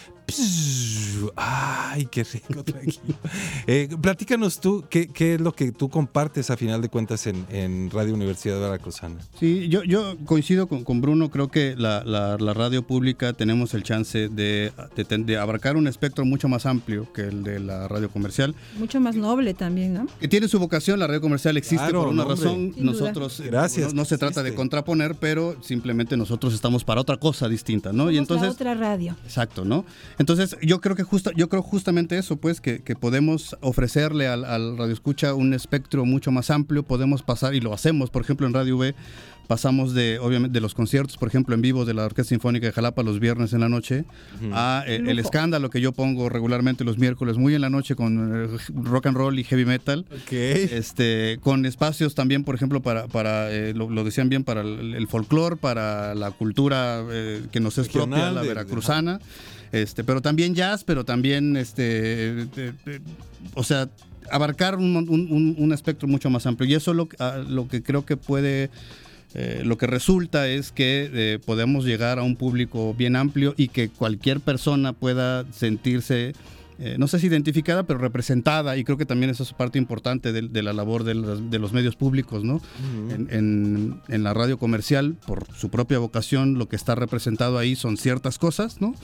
Ay, 1.37 2.07
qué 2.07 2.25
rico, 2.25 2.63
tranquilo. 2.65 3.15
Eh, 3.67 3.89
platícanos 4.01 4.61
tú, 4.61 4.85
¿qué, 4.91 5.09
es 5.19 5.41
lo 5.41 5.53
que 5.53 5.73
tú 5.73 5.89
compartes 5.89 6.51
a 6.51 6.57
final 6.57 6.83
de 6.83 6.89
cuentas 6.89 7.27
en, 7.27 7.91
Radio 7.91 8.15
Universidad 8.15 8.61
Veracruzana? 8.61 9.17
Sí, 9.39 9.69
yo, 9.69 9.83
yo 9.85 10.17
coincido 10.27 10.69
con, 10.69 11.01
Bruno, 11.01 11.31
creo 11.31 11.49
que 11.49 11.75
la, 11.77 12.37
radio 12.39 12.87
pública 12.87 13.33
tenemos 13.33 13.75
el 13.75 13.83
chance 13.83 14.29
de, 14.29 14.73
abarcar 15.41 15.77
un 15.77 15.87
espectro 15.87 16.25
mucho 16.25 16.49
más 16.49 16.67
amplio 16.67 17.11
que 17.13 17.23
el 17.23 17.43
de 17.43 17.61
la 17.61 17.89
radio 17.89 18.11
comercial. 18.11 18.55
Mucho 18.79 19.01
más 19.01 19.17
noble 19.17 19.55
también, 19.55 19.95
¿no? 19.95 20.07
Que 20.21 20.29
tiene 20.29 20.49
su 20.49 20.58
vocación, 20.59 20.99
la 20.99 21.07
radio 21.07 21.21
comercial 21.21 21.57
existe 21.57 21.93
por 21.93 22.09
una 22.09 22.25
razón. 22.25 22.75
nosotros, 22.77 23.43
Gracias, 23.45 23.95
no, 23.95 24.05
se 24.05 24.19
trata 24.19 24.43
de 24.43 24.55
contraponer, 24.55 25.15
pero 25.15 25.57
simplemente 25.63 26.17
nosotros 26.17 26.55
estamos 26.55 26.85
para 26.85 27.01
otra 27.01 27.17
cosa 27.17 27.49
distinta, 27.49 27.93
¿no? 27.93 28.11
y 28.11 28.19
entonces, 28.19 28.51
otra 28.51 28.75
radio. 28.75 29.17
Exacto, 29.25 29.65
¿no? 29.65 29.85
Entonces, 30.19 30.57
yo 30.63 30.81
creo 30.81 30.97
que 30.97 31.03
justo, 31.03 31.31
yo 31.33 31.49
creo 31.49 31.63
justamente 31.63 32.19
eso, 32.19 32.37
pues, 32.37 32.61
que, 32.61 32.79
podemos 32.99 33.57
ofrecerle 33.61 34.27
al, 34.27 34.45
al, 34.45 34.77
radio 34.77 34.93
escucha 34.93 35.35
un 35.35 35.55
espectro 35.55 36.05
mucho 36.05 36.31
más 36.33 36.51
amplio, 36.51 36.83
podemos 36.83 37.23
pasar, 37.23 37.55
y 37.55 37.61
lo 37.61 37.73
hacemos, 37.73 38.11
por 38.11 38.23
ejemplo, 38.23 38.47
en 38.47 38.55
Radio 38.55 38.77
V, 38.77 38.95
pasamos 39.49 39.95
de, 39.95 40.21
obviamente, 40.21 40.53
de 40.53 40.61
los 40.61 40.75
conciertos, 40.75 41.17
por 41.17 41.27
ejemplo, 41.27 41.55
en 41.55 41.63
vivo 41.63 41.85
de 41.85 41.95
la 41.95 42.05
Orquesta 42.05 42.29
Sinfónica 42.29 42.67
de 42.67 42.73
Jalapa 42.73 43.03
los 43.03 43.19
viernes 43.19 43.53
en 43.55 43.61
la 43.61 43.69
noche, 43.69 44.05
a 44.53 44.85
eh, 44.87 45.03
el 45.05 45.19
escándalo 45.19 45.71
que 45.71 45.81
yo 45.81 45.93
pongo 45.93 46.29
regularmente 46.29 46.85
los 46.85 46.99
miércoles, 46.99 47.39
muy 47.39 47.55
en 47.55 47.63
la 47.63 47.71
noche 47.71 47.97
con 47.97 48.45
eh, 48.45 48.59
rock 48.85 49.07
and 49.07 49.17
roll 49.17 49.39
y 49.39 49.45
heavy 49.45 49.65
metal. 49.65 50.05
Este, 50.31 51.39
con 51.43 51.67
espacios 51.67 52.15
también, 52.15 52.45
por 52.45 52.55
ejemplo, 52.55 52.81
para, 52.81 53.09
para 53.09 53.51
eh, 53.51 53.75
lo, 53.75 54.05
decían 54.05 54.29
bien, 54.29 54.45
para 54.45 54.61
el, 54.61 54.95
el 54.95 55.09
folclore, 55.09 55.57
para 55.57 56.15
la 56.15 56.31
cultura 56.31 57.03
que 57.51 57.61
nos 57.61 57.79
es 57.79 57.89
propia, 57.89 58.31
la 58.31 58.43
veracruzana. 58.43 59.19
Este, 59.73 60.05
pero 60.05 60.23
también 60.23 60.55
jazz, 60.55 60.85
pero 60.85 61.05
también, 61.05 61.57
este, 61.57 62.47
o 63.55 63.65
sea, 63.65 63.89
abarcar 64.31 64.77
un, 64.77 65.71
espectro 65.73 66.09
mucho 66.09 66.31
más 66.31 66.47
amplio. 66.47 66.71
Y 66.71 66.75
eso 66.75 66.95
lo, 66.95 67.09
lo 67.49 67.69
que 67.69 67.83
creo 67.83 68.05
que 68.05 68.17
puede, 68.17 68.71
eh, 69.35 69.63
lo 69.65 69.77
que 69.77 69.87
resulta 69.87 70.49
es 70.49 70.73
que 70.73 71.11
eh, 71.13 71.39
podemos 71.45 71.85
llegar 71.85 72.19
a 72.19 72.23
un 72.23 72.37
público 72.37 72.95
bien 72.95 73.15
amplio 73.15 73.55
y 73.57 73.69
que 73.69 73.91
cualquier 73.91 74.41
persona 74.41 74.93
pueda 74.95 75.45
sentirse 75.53 76.33
eh, 76.81 76.95
no 76.97 77.09
sé 77.09 77.19
si 77.19 77.27
identificada, 77.27 77.83
pero 77.83 77.99
representada, 77.99 78.77
y 78.77 78.85
creo 78.85 78.97
que 78.97 79.05
también 79.05 79.31
eso 79.31 79.43
es 79.43 79.53
parte 79.53 79.79
importante 79.79 80.33
de, 80.33 80.63
la 80.63 80.73
labor 80.73 81.03
de 81.03 81.15
los, 81.15 81.73
medios 81.73 81.97
públicos, 81.97 82.45
¿no? 82.45 82.63
en, 83.09 84.01
la 84.07 84.33
radio 84.33 84.59
comercial, 84.59 85.17
por 85.27 85.53
su 85.57 85.71
propia 85.71 85.99
vocación, 85.99 86.57
lo 86.57 86.69
que 86.69 86.77
está 86.77 86.95
representado 86.95 87.59
ahí 87.59 87.75
son 87.75 87.97
ciertas 87.97 88.39
cosas, 88.39 88.81
¿no? 88.81 88.95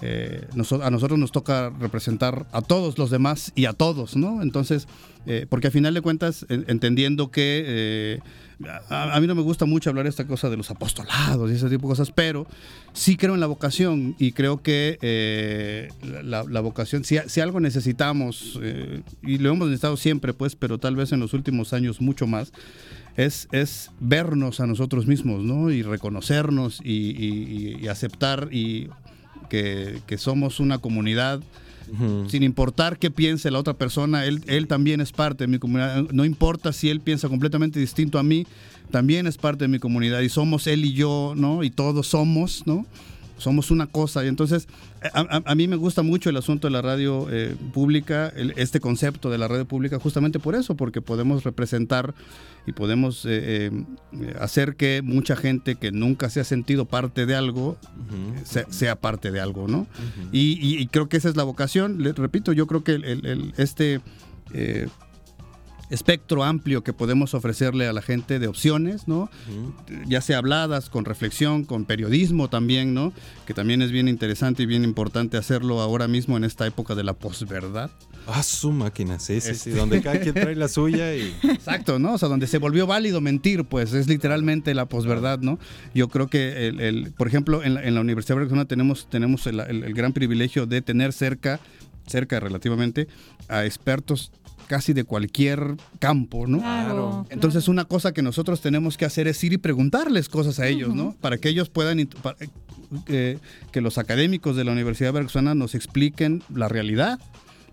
A 0.00 0.90
nosotros 0.90 1.18
nos 1.18 1.30
toca 1.30 1.68
representar 1.78 2.46
a 2.50 2.62
todos 2.62 2.96
los 2.96 3.10
demás 3.10 3.52
y 3.54 3.66
a 3.66 3.74
todos, 3.74 4.16
¿no? 4.16 4.40
Entonces, 4.40 4.88
porque 5.50 5.68
a 5.68 5.70
final 5.70 5.92
de 5.92 6.00
cuentas, 6.00 6.46
entendiendo 6.48 7.30
que 7.30 8.22
a, 8.90 9.20
mí 9.20 9.26
no 9.26 9.34
me 9.34 9.42
gusta 9.42 9.66
mucho 9.66 9.90
hablar 9.90 10.06
esta 10.06 10.26
cosa 10.26 10.50
de 10.50 10.56
los 10.56 10.70
apostolados 10.70 11.50
y 11.50 11.54
ese 11.54 11.68
tipo 11.68 11.86
de 11.86 11.92
cosas, 11.92 12.10
pero 12.10 12.46
sí 12.92 13.16
creo 13.16 13.34
en 13.34 13.40
la 13.40 13.46
vocación 13.46 14.16
y 14.18 14.32
creo 14.32 14.62
que 14.62 14.98
eh, 15.00 15.88
la, 16.02 16.42
vocación, 16.60 17.04
si, 17.04 17.40
algo 17.40 17.60
necesitamos, 17.60 18.58
eh, 18.62 19.02
y 19.22 19.38
lo 19.38 19.50
hemos 19.50 19.68
necesitado 19.68 19.96
siempre, 19.96 20.34
pues, 20.34 20.56
pero 20.56 20.78
tal 20.78 20.96
vez 20.96 21.12
en 21.12 21.20
los 21.20 21.34
últimos 21.34 21.72
años 21.72 22.00
mucho 22.00 22.26
más, 22.26 22.52
es, 23.16 23.48
es 23.52 23.90
vernos 24.00 24.60
a 24.60 24.66
nosotros 24.66 25.06
mismos, 25.06 25.42
¿no? 25.42 25.70
Y 25.70 25.82
reconocernos 25.82 26.80
y, 26.84 27.86
aceptar 27.88 28.48
y 28.52 28.88
que 29.48 30.18
somos 30.18 30.60
una 30.60 30.78
comunidad 30.78 31.40
sin 32.28 32.42
importar 32.42 32.98
qué 32.98 33.10
piense 33.10 33.50
la 33.50 33.58
otra 33.58 33.74
persona, 33.74 34.24
él, 34.24 34.42
él 34.46 34.66
también 34.66 35.00
es 35.00 35.12
parte 35.12 35.44
de 35.44 35.48
mi 35.48 35.58
comunidad. 35.58 36.04
No 36.12 36.24
importa 36.24 36.72
si 36.72 36.90
él 36.90 37.00
piensa 37.00 37.28
completamente 37.28 37.80
distinto 37.80 38.18
a 38.18 38.22
mí, 38.22 38.46
también 38.90 39.26
es 39.26 39.36
parte 39.36 39.64
de 39.64 39.68
mi 39.68 39.78
comunidad 39.78 40.20
y 40.20 40.28
somos 40.28 40.66
él 40.66 40.84
y 40.84 40.92
yo, 40.92 41.34
¿no? 41.36 41.62
Y 41.62 41.70
todos 41.70 42.06
somos, 42.08 42.62
¿no? 42.66 42.86
Somos 43.38 43.70
una 43.70 43.86
cosa. 43.86 44.24
Y 44.24 44.28
entonces, 44.28 44.68
a, 45.12 45.54
mí 45.54 45.68
me 45.68 45.76
gusta 45.76 46.02
mucho 46.02 46.28
el 46.28 46.36
asunto 46.36 46.66
de 46.66 46.72
la 46.72 46.82
radio 46.82 47.26
eh, 47.30 47.56
pública, 47.72 48.32
este 48.56 48.80
concepto 48.80 49.30
de 49.30 49.38
la 49.38 49.48
radio 49.48 49.64
pública, 49.64 49.98
justamente 49.98 50.38
por 50.38 50.54
eso, 50.54 50.76
porque 50.76 51.00
podemos 51.00 51.44
representar 51.44 52.14
y 52.66 52.72
podemos 52.72 53.24
eh, 53.24 53.70
eh, 53.70 54.34
hacer 54.40 54.76
que 54.76 55.00
mucha 55.02 55.36
gente 55.36 55.76
que 55.76 55.90
nunca 55.90 56.28
se 56.28 56.40
ha 56.40 56.44
sentido 56.44 56.84
parte 56.84 57.24
de 57.24 57.34
algo 57.34 57.78
sea, 58.44 58.96
parte 58.96 59.30
de 59.30 59.40
algo, 59.40 59.68
¿no? 59.68 59.86
y, 60.32 60.86
creo 60.88 61.08
que 61.08 61.16
esa 61.16 61.28
es 61.28 61.36
la 61.36 61.44
vocación. 61.44 62.02
Le, 62.02 62.12
repito, 62.12 62.52
yo 62.52 62.66
creo 62.66 62.84
que 62.84 62.92
el, 62.92 63.54
este 63.56 64.00
espectro 65.90 66.44
amplio 66.44 66.82
que 66.82 66.92
podemos 66.92 67.34
ofrecerle 67.34 67.86
a 67.86 67.92
la 67.92 68.02
gente 68.02 68.38
de 68.38 68.46
opciones, 68.46 69.08
¿no? 69.08 69.30
Ya 70.06 70.20
sea 70.20 70.38
habladas, 70.38 70.90
con 70.90 71.04
reflexión, 71.04 71.64
con 71.64 71.84
periodismo 71.84 72.48
también, 72.48 72.94
¿no? 72.94 73.12
Que 73.46 73.54
también 73.54 73.82
es 73.82 73.90
bien 73.90 74.08
interesante 74.08 74.62
y 74.62 74.66
bien 74.66 74.84
importante 74.84 75.36
hacerlo 75.36 75.80
ahora 75.80 76.08
mismo 76.08 76.36
en 76.36 76.44
esta 76.44 76.66
época 76.66 76.94
de 76.94 77.04
la 77.04 77.14
posverdad. 77.14 77.90
Ah, 78.26 78.42
su 78.42 78.72
máquina, 78.72 79.18
sí, 79.18 79.40
sí, 79.40 79.54
sí, 79.54 79.70
este. 79.70 79.74
donde 79.74 80.02
cada 80.02 80.20
quien 80.20 80.34
trae 80.34 80.54
la 80.54 80.68
suya 80.68 81.14
y... 81.14 81.34
Exacto, 81.42 81.98
¿no? 81.98 82.14
O 82.14 82.18
sea, 82.18 82.28
donde 82.28 82.46
se 82.46 82.58
volvió 82.58 82.86
válido 82.86 83.22
mentir, 83.22 83.64
pues 83.64 83.94
es 83.94 84.06
literalmente 84.06 84.74
la 84.74 84.86
posverdad, 84.86 85.38
¿no? 85.38 85.58
Yo 85.94 86.08
creo 86.08 86.28
que, 86.28 86.68
el, 86.68 87.12
por 87.16 87.26
ejemplo, 87.26 87.62
en 87.64 87.94
la, 87.94 88.00
Universidad 88.00 88.36
de 88.36 88.40
Barcelona 88.40 88.66
tenemos, 88.66 89.08
tenemos 89.08 89.46
el, 89.46 89.60
el 89.60 89.94
gran 89.94 90.12
privilegio 90.12 90.66
de 90.66 90.82
tener 90.82 91.12
cerca 91.12 91.60
cerca 92.08 92.40
relativamente 92.40 93.06
a 93.48 93.64
expertos 93.64 94.32
casi 94.68 94.92
de 94.92 95.02
cualquier 95.02 95.76
campo, 95.98 96.46
¿no? 96.46 96.58
Claro. 96.58 97.26
Entonces 97.30 97.66
una 97.66 97.86
cosa 97.86 98.12
que 98.12 98.22
nosotros 98.22 98.60
tenemos 98.60 98.96
que 98.96 99.04
hacer 99.04 99.26
es 99.26 99.42
ir 99.42 99.54
y 99.54 99.58
preguntarles 99.58 100.28
cosas 100.28 100.60
a 100.60 100.68
ellos, 100.68 100.94
¿no? 100.94 101.16
Para 101.20 101.38
que 101.38 101.48
ellos 101.48 101.68
puedan, 101.68 102.08
eh, 103.08 103.38
que 103.72 103.80
los 103.80 103.98
académicos 103.98 104.54
de 104.54 104.64
la 104.64 104.72
Universidad 104.72 105.12
Veracruzana 105.12 105.54
nos 105.54 105.74
expliquen 105.74 106.42
la 106.54 106.68
realidad. 106.68 107.18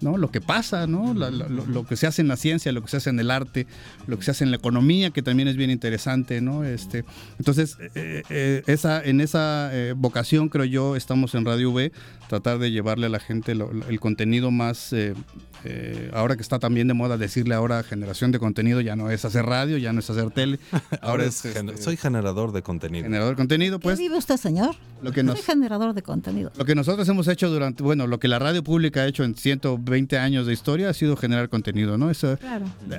¿no? 0.01 0.17
Lo 0.17 0.29
que 0.29 0.41
pasa, 0.41 0.87
¿no? 0.87 1.13
lo, 1.13 1.85
que 1.85 1.95
se 1.95 2.05
hace 2.05 2.21
en 2.21 2.27
la 2.27 2.35
ciencia, 2.35 2.71
lo 2.73 2.81
que 2.81 2.89
se 2.89 2.97
hace 2.97 3.09
en 3.09 3.19
el 3.19 3.31
arte, 3.31 3.65
lo 4.07 4.17
que 4.17 4.25
se 4.25 4.31
hace 4.31 4.43
en 4.43 4.51
la 4.51 4.57
economía, 4.57 5.09
que 5.11 5.21
también 5.21 5.47
es 5.47 5.55
bien 5.55 5.71
interesante, 5.71 6.41
¿no? 6.41 6.65
Este, 6.65 7.05
entonces, 7.39 7.77
eh, 7.95 8.21
eh, 8.29 8.61
esa, 8.67 9.01
en 9.01 9.21
esa 9.21 9.71
vocación, 9.95 10.49
creo 10.49 10.65
yo, 10.65 10.97
estamos 10.97 11.33
en 11.33 11.45
Radio 11.45 11.71
V, 11.71 11.93
tratar 12.27 12.59
de 12.59 12.71
llevarle 12.71 13.07
a 13.07 13.09
la 13.09 13.19
gente 13.19 13.51
el 13.51 13.99
contenido 13.99 14.51
más 14.51 14.93
eh, 15.67 16.11
ahora 16.13 16.35
que 16.35 16.43
está 16.43 16.59
también 16.59 16.87
de 16.87 16.93
moda 16.93 17.17
decirle 17.17 17.55
ahora 17.55 17.81
generación 17.81 18.31
de 18.31 18.37
contenido, 18.37 18.81
ya 18.81 18.95
no 18.95 19.09
es 19.09 19.25
hacer 19.25 19.45
radio, 19.45 19.77
ya 19.79 19.93
no 19.93 19.99
es 19.99 20.09
hacer 20.09 20.29
tele. 20.29 20.59
Ahora, 21.01 21.25
es, 21.25 21.43
este, 21.43 21.77
soy 21.77 21.97
generador 21.97 22.51
de 22.51 22.61
contenido. 22.61 23.03
Generador 23.03 23.33
de 23.33 23.37
contenido, 23.37 23.79
pues. 23.79 23.97
¿Qué 23.97 24.03
vive 24.03 24.17
usted, 24.17 24.37
señor? 24.37 24.75
Lo 25.01 25.11
que 25.11 25.23
soy 25.23 25.37
generador 25.37 25.93
de 25.95 26.03
contenido. 26.03 26.51
Lo 26.55 26.65
que 26.65 26.75
nosotros 26.75 27.07
hemos 27.09 27.27
hecho 27.27 27.49
durante, 27.49 27.81
bueno, 27.81 28.05
lo 28.05 28.19
que 28.19 28.27
la 28.27 28.37
radio 28.37 28.63
pública 28.63 29.01
ha 29.01 29.07
hecho 29.07 29.23
en 29.23 29.35
ciento 29.35 29.79
20 29.79 30.19
años 30.19 30.45
de 30.45 30.53
historia 30.53 30.89
ha 30.89 30.93
sido 30.93 31.17
generar 31.17 31.49
contenido, 31.49 31.97
¿no? 31.97 32.11
Eso, 32.11 32.37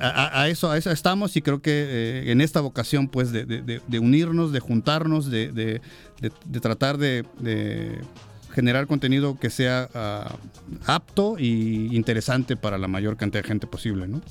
a, 0.00 0.48
eso, 0.48 0.70
a 0.70 0.76
eso 0.76 0.90
estamos 0.90 1.36
y 1.36 1.42
creo 1.42 1.62
que 1.62 1.70
eh, 1.70 2.32
en 2.32 2.40
esta 2.40 2.60
vocación, 2.60 3.06
pues, 3.06 3.30
de, 3.30 3.80
unirnos, 4.00 4.50
de 4.50 4.60
juntarnos, 4.60 5.30
de, 5.30 5.80
tratar 6.60 6.98
de 6.98 7.24
generar 8.56 8.86
contenido 8.86 9.38
que 9.38 9.50
sea 9.50 9.90
ah, 9.94 10.34
apto 10.86 11.36
y 11.38 11.94
interesante 11.94 12.56
para 12.56 12.78
la 12.78 12.88
mayor 12.88 13.18
cantidad 13.18 13.42
de 13.42 13.48
gente 13.48 13.66
posible, 13.66 14.08
¿no? 14.08 14.22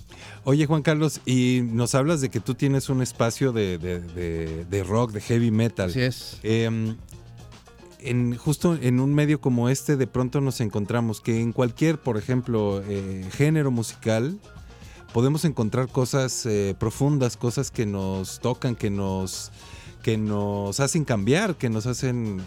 Oye, 0.45 0.65
Juan 0.65 0.81
Carlos, 0.81 1.21
y 1.27 1.61
nos 1.63 1.93
hablas 1.93 2.21
de 2.21 2.29
que 2.29 2.39
tú 2.39 2.55
tienes 2.55 2.89
un 2.89 3.03
espacio 3.03 3.51
de, 3.51 4.83
rock, 4.87 5.11
de 5.11 5.21
heavy 5.21 5.51
metal. 5.51 5.91
Así 5.91 6.01
es. 6.01 6.39
Em, 6.41 6.95
en, 7.99 8.35
justo 8.35 8.75
en 8.81 8.99
un 8.99 9.13
medio 9.13 9.39
como 9.39 9.69
este, 9.69 9.95
de 9.95 10.07
pronto 10.07 10.41
nos 10.41 10.59
encontramos 10.59 11.21
que 11.21 11.39
en 11.39 11.53
cualquier, 11.53 11.99
por 11.99 12.17
ejemplo, 12.17 12.81
eh, 12.87 13.29
género 13.31 13.69
musical, 13.69 14.39
podemos 15.13 15.45
encontrar 15.45 15.87
cosas 15.87 16.47
eh, 16.47 16.75
profundas, 16.79 17.37
cosas 17.37 17.69
que 17.69 17.85
nos 17.85 18.39
tocan, 18.39 18.75
que 18.75 18.89
nos 18.89 19.51
que 20.05 20.17
nos 20.19 20.79
hacen 20.81 21.03
cambiar, 21.03 21.55
que 21.55 21.67
nos 21.67 21.87
hacen... 21.87 22.39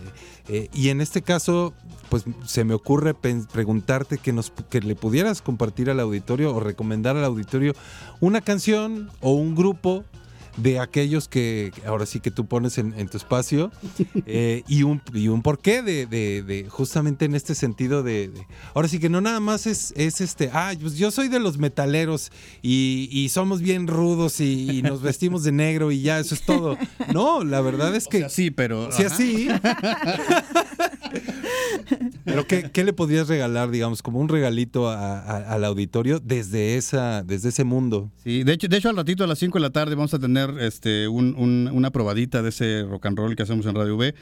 Eh, 0.47 0.69
y 0.73 0.91
en 0.91 1.01
este 1.01 1.23
caso, 1.23 1.75
pues 2.09 2.23
se 2.47 2.63
me 2.63 2.73
ocurre 2.73 3.15
preguntarte 3.15 4.19
que, 4.19 4.33
nos, 4.33 4.53
que 4.71 4.81
le 4.81 4.95
pudieras 4.95 5.43
compartir 5.43 5.91
al 5.91 5.99
auditorio 5.99 6.55
o 6.55 6.61
recomendar 6.61 7.17
al 7.17 7.25
auditorio 7.25 7.73
una 8.21 8.43
canción 8.43 9.11
o 9.21 9.33
un 9.33 9.57
grupo 9.57 10.05
de 10.59 10.79
aquellos 10.81 11.29
que 11.29 11.73
ahora 11.87 12.07
sí 12.07 12.21
que 12.21 12.31
tú 12.31 12.47
pones 12.47 12.79
en, 12.79 13.09
tu 13.09 13.17
espacio 13.17 13.71
eh, 14.27 14.63
y, 14.69 14.83
un, 14.83 15.01
y 15.15 15.29
un 15.29 15.43
porqué 15.43 15.83
de, 15.83 16.07
de, 16.07 16.67
justamente 16.69 17.25
en 17.25 17.35
este 17.35 17.55
sentido 17.55 18.03
de, 18.03 18.31
ahora 18.75 18.89
sí 18.89 18.99
que 18.99 19.09
no 19.09 19.21
nada 19.21 19.41
más 19.41 19.67
es, 19.67 19.93
es 19.97 20.21
este, 20.21 20.51
ah, 20.53 20.73
pues 20.81 20.97
yo 20.97 21.11
soy 21.11 21.29
de 21.29 21.39
los 21.39 21.59
metaleros 21.59 22.31
y, 22.63 23.29
somos 23.29 23.61
bien 23.61 23.87
rudos 23.87 24.41
y, 24.41 24.83
nos 24.83 25.03
vestimos 25.03 25.45
de 25.45 25.53
negro 25.53 25.93
y 25.93 26.01
ya, 26.01 26.19
eso 26.19 26.35
es 26.35 26.43
todo. 26.43 26.79
No, 27.13 27.45
la 27.45 27.61
verdad 27.61 27.95
es 27.95 28.07
que... 28.07 28.29
sí, 28.31 28.51
pero... 28.51 28.91
Sí, 28.91 29.03
así. 29.03 29.49
Pero 32.25 32.47
¿qué, 32.47 32.85
le 32.85 32.93
podrías 32.93 33.29
regalar, 33.29 33.71
digamos, 33.71 34.03
como 34.03 34.21
un 34.21 34.29
regalito 34.29 34.89
al 34.91 35.65
auditorio 35.65 36.21
desde 36.21 36.77
esa, 36.77 37.23
desde 37.23 37.49
ese 37.49 37.65
mundo? 37.65 38.11
Sí, 38.23 38.45
de 38.45 38.53
hecho, 38.53 38.69
de 38.69 38.77
hecho 38.77 38.91
al 38.91 38.97
ratito 38.97 39.25
a 39.25 39.27
las 39.27 39.39
5 39.39 39.59
de 39.59 39.63
la 39.63 39.71
tarde 39.71 39.95
vamos 39.95 40.13
a 40.15 40.19
tener 40.19 40.48
este 40.61 41.09
una 41.09 41.91
probadita 41.91 42.43
de 42.43 42.49
ese 42.51 42.85
rock 42.89 43.07
and 43.07 43.19
roll 43.19 43.37
que 43.37 43.43
hacemos 43.43 43.67
en 43.67 43.75
Radio 43.75 43.97
V. 43.97 44.15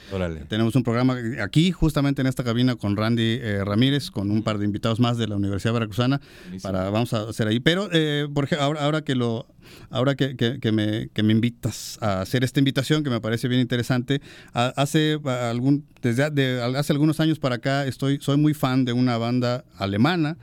Tenemos 0.48 0.74
un 0.74 0.82
programa 0.82 1.16
aquí, 1.42 1.72
justamente 1.72 2.20
en 2.20 2.26
esta 2.26 2.44
cabina, 2.44 2.76
con 2.76 2.96
Randy 2.96 3.38
eh, 3.40 3.64
Ramírez, 3.64 4.10
con 4.10 4.30
un 4.30 4.42
par 4.42 4.58
de 4.58 4.64
invitados 4.64 5.00
más 5.00 5.18
de 5.18 5.26
la 5.26 5.36
Universidad 5.36 5.72
Veracruzana. 5.72 6.20
Para, 6.62 6.90
vamos 6.90 7.12
a 7.12 7.28
hacer 7.28 7.48
ahí. 7.48 7.60
Pero 7.60 7.88
eh, 7.92 8.28
por 8.32 8.44
ejemplo, 8.44 8.78
ahora, 8.78 9.02
que 9.02 9.14
lo 9.14 9.46
ahora 9.90 10.14
que, 10.14 10.36
que, 10.36 10.72
me, 10.72 11.08
que, 11.08 11.22
me, 11.22 11.32
invitas 11.32 11.98
a 12.00 12.20
hacer 12.20 12.44
esta 12.44 12.60
invitación, 12.60 13.02
que 13.02 13.10
me 13.10 13.20
parece 13.20 13.48
bien 13.48 13.60
interesante, 13.60 14.20
hace, 14.52 15.18
algún, 15.24 15.84
desde 16.02 16.24
hace 16.60 16.92
algunos 16.92 17.20
años 17.20 17.38
para 17.38 17.56
acá 17.56 17.86
estoy, 17.86 18.18
soy 18.20 18.36
muy 18.36 18.54
fan 18.54 18.84
de 18.84 18.92
una 18.92 19.18
banda 19.18 19.64
alemana 19.76 20.36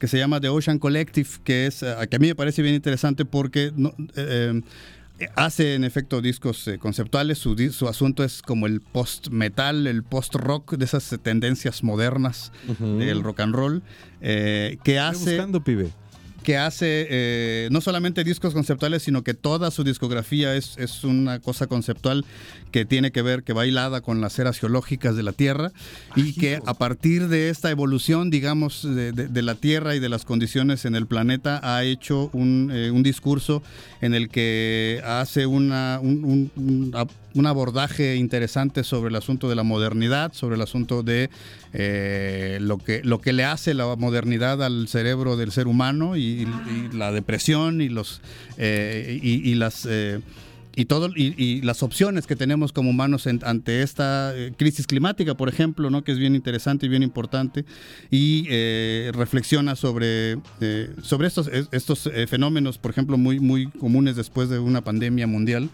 que 0.00 0.08
se 0.08 0.18
llama 0.18 0.40
The 0.40 0.48
Ocean 0.48 0.78
Collective, 0.78 1.28
que 1.44 1.66
es 1.66 1.82
eh, 1.82 1.94
que 2.08 2.16
a 2.16 2.18
mí 2.18 2.26
me 2.26 2.34
parece 2.34 2.62
bien 2.62 2.74
interesante 2.74 3.26
porque 3.26 3.70
no, 3.76 3.94
eh, 4.16 4.60
hace 5.34 5.74
en 5.74 5.84
efecto 5.84 6.20
discos 6.20 6.66
eh, 6.68 6.78
conceptuales, 6.78 7.38
su, 7.38 7.56
su, 7.72 7.88
asunto 7.88 8.24
es 8.24 8.42
como 8.42 8.66
el 8.66 8.80
post-metal, 8.80 9.86
el 9.86 10.02
post-rock, 10.02 10.76
de 10.76 10.84
esas 10.84 11.18
tendencias 11.22 11.82
modernas 11.82 12.52
del 12.78 13.22
rock 13.22 13.40
and 13.40 13.54
roll, 13.54 13.82
eh, 14.20 14.78
que 14.84 14.98
hace... 14.98 15.30
buscando, 15.32 15.62
pibe 15.62 15.90
que 16.42 16.56
hace 16.56 17.06
eh, 17.10 17.68
no 17.70 17.80
solamente 17.80 18.24
discos 18.24 18.54
conceptuales, 18.54 19.02
sino 19.02 19.22
que 19.22 19.34
toda 19.34 19.70
su 19.70 19.84
discografía 19.84 20.54
es, 20.56 20.76
es, 20.78 21.04
una 21.04 21.38
cosa 21.40 21.66
conceptual 21.66 22.24
que 22.70 22.84
tiene 22.84 23.10
que 23.10 23.22
ver, 23.22 23.42
que 23.42 23.52
va 23.52 23.66
hilada 23.66 24.00
con 24.00 24.20
las 24.20 24.38
eras 24.38 24.58
geológicas 24.58 25.16
de 25.16 25.22
la 25.22 25.32
Tierra 25.32 25.72
y 26.16 26.34
que 26.34 26.60
a 26.66 26.74
partir 26.74 27.28
de 27.28 27.50
esta 27.50 27.70
evolución, 27.70 28.30
digamos, 28.30 28.82
de, 28.82 29.42
la 29.42 29.54
Tierra 29.54 29.94
y 29.94 30.00
de 30.00 30.08
las 30.08 30.24
condiciones 30.24 30.84
en 30.84 30.94
el 30.94 31.06
planeta, 31.06 31.60
ha 31.62 31.84
hecho 31.84 32.30
un, 32.32 32.70
eh, 32.72 32.90
un 32.90 33.02
discurso 33.02 33.62
en 34.00 34.14
el 34.14 34.28
que 34.28 35.02
hace 35.04 35.46
una, 35.46 35.98
un, 36.00 36.50
un, 36.56 36.94
abordaje 37.46 38.16
interesante 38.16 38.84
sobre 38.84 39.10
el 39.10 39.16
asunto 39.16 39.48
de 39.48 39.54
la 39.54 39.62
modernidad, 39.62 40.32
sobre 40.32 40.56
el 40.56 40.62
asunto 40.62 41.02
de 41.02 41.30
eh, 41.72 42.58
lo, 42.60 42.78
que, 42.78 43.02
lo 43.04 43.20
que 43.20 43.32
le 43.32 43.44
hace 43.44 43.74
la 43.74 43.96
modernidad 43.96 44.62
al 44.62 44.88
cerebro 44.88 45.36
del 45.36 45.52
ser 45.52 45.66
humano 45.66 46.16
y, 46.16 46.46
la 46.92 47.12
depresión 47.12 47.80
y, 47.80 47.88
los, 47.88 48.20
eh, 48.56 49.18
y, 49.22 49.54
las 49.54 49.86
y, 50.76 50.84
todo, 50.84 51.10
y, 51.14 51.60
las 51.62 51.82
opciones 51.82 52.26
que 52.26 52.36
tenemos 52.36 52.72
como 52.72 52.90
humanos 52.90 53.26
ante 53.26 53.82
esta 53.82 54.32
eh, 54.34 54.52
crisis 54.56 54.86
climática, 54.86 55.34
por 55.34 55.48
ejemplo, 55.48 55.90
¿no? 55.90 56.04
que 56.04 56.12
es 56.12 56.18
bien 56.18 56.34
interesante 56.34 56.86
y 56.86 56.88
bien 56.88 57.02
importante, 57.02 57.64
y 58.10 58.46
eh, 58.48 59.10
reflexiona 59.14 59.76
sobre, 59.76 60.38
eh, 60.60 60.90
sobre 61.02 61.28
estos, 61.28 61.48
estos 61.48 62.08
fenómenos, 62.28 62.78
por 62.78 62.90
ejemplo, 62.90 63.18
muy, 63.18 63.40
muy 63.40 63.66
comunes 63.66 64.16
después 64.16 64.48
de 64.48 64.58
una 64.58 64.82
pandemia 64.82 65.26
mundial 65.26 65.70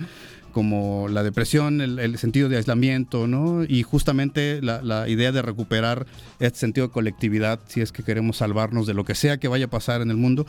como 0.57 1.09
la 1.11 1.23
depresión, 1.23 1.83
el, 1.83 2.17
sentido 2.17 2.49
de 2.49 2.57
aislamiento, 2.57 3.27
¿no? 3.27 3.63
Y 3.63 3.83
justamente 3.83 4.63
la, 4.63 5.07
idea 5.07 5.31
de 5.31 5.43
recuperar 5.43 6.07
este 6.39 6.61
sentido 6.61 6.87
de 6.87 6.95
colectividad, 6.95 7.61
si 7.69 7.83
es 7.83 7.93
que 7.93 8.03
queremos 8.03 8.39
salvarnos 8.39 8.87
de 8.87 8.95
lo 8.95 9.05
que 9.05 9.15
sea 9.15 9.37
que 9.37 9.49
vaya 9.49 9.67
a 9.67 9.69
pasar 9.69 10.01
en 10.01 10.11
el 10.11 10.17
mundo. 10.17 10.47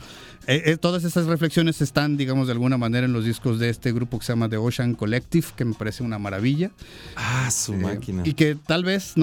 Eh, 0.48 0.62
eh, 0.66 0.78
todas 0.78 1.04
esas 1.04 1.26
reflexiones 1.26 1.82
están, 1.82 2.16
digamos, 2.16 2.48
de 2.48 2.54
alguna 2.54 2.78
manera 2.78 3.06
en 3.06 3.12
los 3.12 3.26
discos 3.26 3.60
de 3.60 3.68
este 3.68 3.92
grupo 3.92 4.18
que 4.18 4.26
se 4.26 4.32
llama 4.32 4.48
The 4.48 4.56
Ocean 4.56 4.96
Collective, 4.96 5.48
que 5.58 5.66
me 5.66 5.74
parece 5.74 6.04
una 6.04 6.18
maravilla. 6.20 6.72
Ah, 7.18 7.52
su 7.52 7.74
eh, 7.74 7.76
máquina. 7.76 8.24
Y 8.26 8.32
que 8.32 8.56
tal 8.56 8.86
vez, 8.86 9.16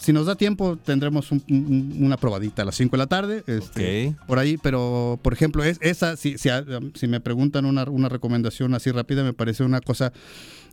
si 0.00 0.12
nos 0.12 0.26
da 0.26 0.34
tiempo, 0.34 0.76
tendremos 0.76 1.30
una 1.30 2.16
probadita 2.16 2.62
a 2.62 2.64
las 2.64 2.74
5 2.74 2.96
de 2.96 2.98
la 2.98 3.06
tarde. 3.06 3.44
Este, 3.46 4.16
por 4.26 4.40
ahí, 4.40 4.56
pero, 4.56 5.20
por 5.22 5.34
ejemplo, 5.34 5.62
es, 5.62 5.78
esa, 5.82 6.16
si, 6.16 6.34
si, 6.36 7.06
me 7.06 7.20
preguntan 7.20 7.64
una, 7.64 7.84
una 7.84 8.08
recomendación 8.08 8.74
así 8.74 8.90
rápida, 8.90 9.22
me 9.22 9.34
parece 9.34 9.62
una 9.62 9.80
cosa 9.80 10.12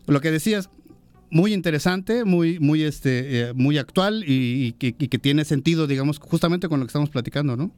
lo 0.08 0.22
que 0.22 0.32
decías, 0.32 0.70
muy 1.32 1.54
interesante, 1.54 2.26
muy, 2.26 2.60
muy, 2.60 2.84
este, 2.84 3.50
eh, 3.50 3.54
muy 3.54 3.78
actual 3.78 4.24
y, 4.26 4.74
que 4.74 5.20
tiene 5.20 5.46
sentido, 5.46 5.88
digamos, 5.88 6.20
justamente 6.20 6.68
con 6.68 6.80
lo 6.80 6.86
que 6.86 6.90
estamos 6.90 7.10
platicando, 7.10 7.56
¿no? 7.56 7.72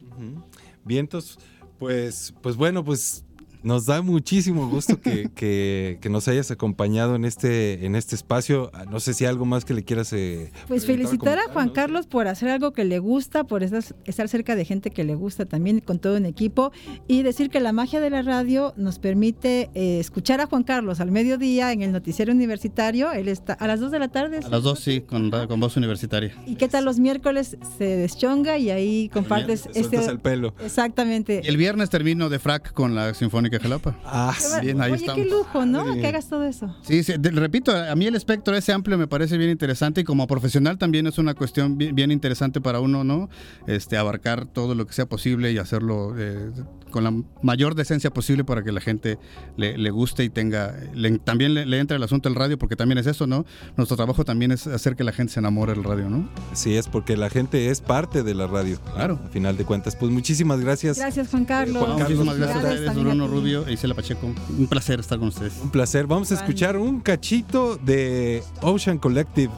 Vientos, 0.86 1.38
pues, 1.78 2.34
pues 2.42 2.56
bueno, 2.56 2.84
pues 2.84 3.26
nos 3.64 3.86
da 3.86 4.02
muchísimo 4.02 4.68
gusto 4.68 5.00
que, 5.02 5.30
que, 5.36 6.10
nos 6.10 6.28
hayas 6.28 6.52
acompañado 6.52 7.16
en 7.16 7.26
este, 7.26 7.86
en 7.86 7.96
este 7.96 8.16
espacio. 8.16 8.72
Ah, 8.74 8.86
no 8.90 9.00
sé 9.00 9.14
si 9.14 9.26
algo 9.26 9.46
más 9.46 9.66
que 9.66 9.74
le 9.74 9.84
quieras. 9.84 10.12
Eh, 10.14 10.52
pues 10.68 10.86
felicitar 10.86 11.40
a 11.40 11.52
Juan 11.52 11.70
Carlos 11.70 12.08
por 12.08 12.28
hacer 12.28 12.50
algo 12.50 12.74
que 12.74 12.84
le 12.84 13.00
gusta, 13.00 13.44
por 13.44 13.64
estar, 13.64 13.84
estar 14.06 14.28
cerca 14.28 14.56
de 14.56 14.66
gente 14.66 14.92
que 14.92 15.04
le 15.04 15.16
gusta 15.16 15.46
también, 15.46 15.80
con 15.80 16.00
todo 16.00 16.18
un 16.18 16.26
equipo, 16.26 16.72
y 17.08 17.24
decir 17.24 17.50
que 17.50 17.60
la 17.60 17.72
magia 17.72 18.02
de 18.02 18.10
la 18.10 18.22
radio 18.22 18.74
nos 18.76 19.00
permite 19.00 19.70
eh, 19.74 20.00
escuchar 20.00 20.42
a 20.42 20.48
Juan 20.48 20.64
Carlos 20.64 21.00
al 21.00 21.12
mediodía 21.12 21.72
en 21.72 21.82
el 21.82 21.92
noticiero 21.92 22.34
universitario. 22.34 23.12
Él 23.12 23.28
está 23.28 23.54
a 23.54 23.68
las 23.68 23.80
2 23.80 23.92
de 23.92 24.00
la 24.00 24.10
tarde. 24.10 24.40
A 24.44 24.50
las 24.50 24.64
2, 24.64 24.80
sí, 24.80 25.02
con, 25.02 25.32
con 25.32 25.60
voz 25.60 25.78
universitaria. 25.78 26.36
¿Y 26.46 26.56
qué 26.56 26.68
tal 26.68 26.86
los 26.86 27.00
miércoles? 27.00 27.58
Se 27.78 27.86
deschonga 27.86 28.58
y 28.58 28.70
ahí 28.70 29.10
compartes 29.10 29.70
este. 29.74 29.98
el 29.98 30.20
pelo. 30.20 30.54
Exactamente. 30.64 31.42
Y 31.44 31.48
el 31.48 31.58
viernes 31.58 31.90
termino 31.90 32.30
de 32.30 32.40
frac 32.40 32.74
con 32.74 32.96
la 32.96 33.14
Sinfónica 33.14 33.51
Jalapa. 33.60 33.98
Ah, 34.06 34.36
bien, 34.62 34.82
ahí 34.82 34.94
Oye, 34.94 35.06
qué 35.16 35.26
lujo, 35.26 35.66
¿no? 35.66 35.94
Que 35.94 36.08
hagas 36.08 36.30
todo 36.30 36.44
eso. 36.44 36.76
Sí, 36.82 37.04
sí 37.04 37.14
repito, 37.18 37.76
a 37.76 37.96
mí 37.96 38.06
el 38.06 38.16
espectro 38.16 38.56
ese 38.56 38.74
amplio 38.74 38.98
me 38.98 39.08
parece 39.08 39.38
bien 39.38 39.50
interesante 39.50 40.02
y 40.02 40.04
como 40.04 40.28
profesional 40.28 40.78
también 40.78 41.08
es 41.08 41.18
una 41.18 41.34
cuestión 41.34 41.78
bien, 41.78 42.12
interesante 42.12 42.62
para 42.62 42.80
uno, 42.80 43.04
¿no? 43.04 43.30
Este, 43.68 43.98
abarcar 43.98 44.46
todo 44.46 44.76
lo 44.76 44.86
que 44.86 44.94
sea 44.94 45.06
posible 45.06 45.52
y 45.52 45.58
hacerlo 45.58 46.16
eh, 46.18 46.52
con 46.92 47.04
la 47.04 47.14
mayor 47.42 47.76
decencia 47.76 48.12
posible 48.12 48.44
para 48.44 48.64
que 48.64 48.72
la 48.72 48.82
gente 48.82 49.18
le, 49.58 49.90
guste 49.90 50.24
y 50.24 50.30
tenga, 50.30 50.76
también 51.24 51.54
le, 51.54 51.80
entre 51.80 51.98
el 51.98 52.04
asunto 52.04 52.30
del 52.30 52.36
radio, 52.36 52.58
porque 52.58 52.76
también 52.76 52.98
es 52.98 53.08
eso, 53.08 53.28
¿no? 53.28 53.46
Nuestro 53.78 53.98
trabajo 53.98 54.24
también 54.26 54.52
es 54.52 54.68
hacer 54.68 54.96
que 54.96 55.04
la 55.04 55.12
gente 55.12 55.34
se 55.34 55.40
enamore 55.40 55.74
del 55.74 55.84
radio, 55.84 56.10
¿no? 56.10 56.30
Sí, 56.54 56.76
es 56.76 56.88
porque 56.88 57.18
la 57.18 57.30
gente 57.30 57.70
es 57.70 57.82
parte 57.82 58.24
de 58.24 58.34
la 58.34 58.48
radio. 58.48 58.80
Claro. 58.94 59.20
A 59.26 59.30
final 59.30 59.58
de 59.58 59.66
cuentas. 59.66 59.96
Pues 59.96 60.12
muchísimas 60.12 60.60
gracias. 60.60 60.98
Gracias, 60.98 61.30
Juan 61.30 61.46
Carlos. 61.46 61.84
Juan 61.84 62.00
Carlos 62.00 62.26
muchísimas 62.26 62.38
gracias, 62.38 62.64
a 62.64 62.74
ustedes, 62.74 62.96
Bruno 62.96 63.28
Rubio 63.28 63.68
e 63.68 63.74
Isela 63.74 63.96
Pacheco. 63.96 64.34
Un 64.58 64.68
placer 64.68 65.00
estar 65.00 65.18
con 65.20 65.30
ustedes. 65.30 65.54
Un 65.64 65.72
placer. 65.72 66.08
Vamos 66.08 66.32
a 66.32 66.36
escuchar 66.36 66.78
un 66.78 67.00
cachito 67.00 67.78
de 67.78 68.44
Ocean 68.62 68.98
Collective, 68.98 69.52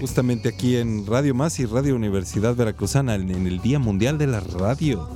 justamente 0.00 0.48
aquí 0.48 0.76
en 0.76 1.06
Radio 1.06 1.34
Más 1.34 1.58
y 1.60 1.66
Radio 1.66 1.94
Universidad 1.96 2.54
Veracruzana, 2.54 3.14
en 3.14 3.46
el 3.46 3.60
Día 3.60 3.78
Mundial 3.78 4.18
de 4.18 4.26
la 4.26 4.40
Radio. 4.40 5.08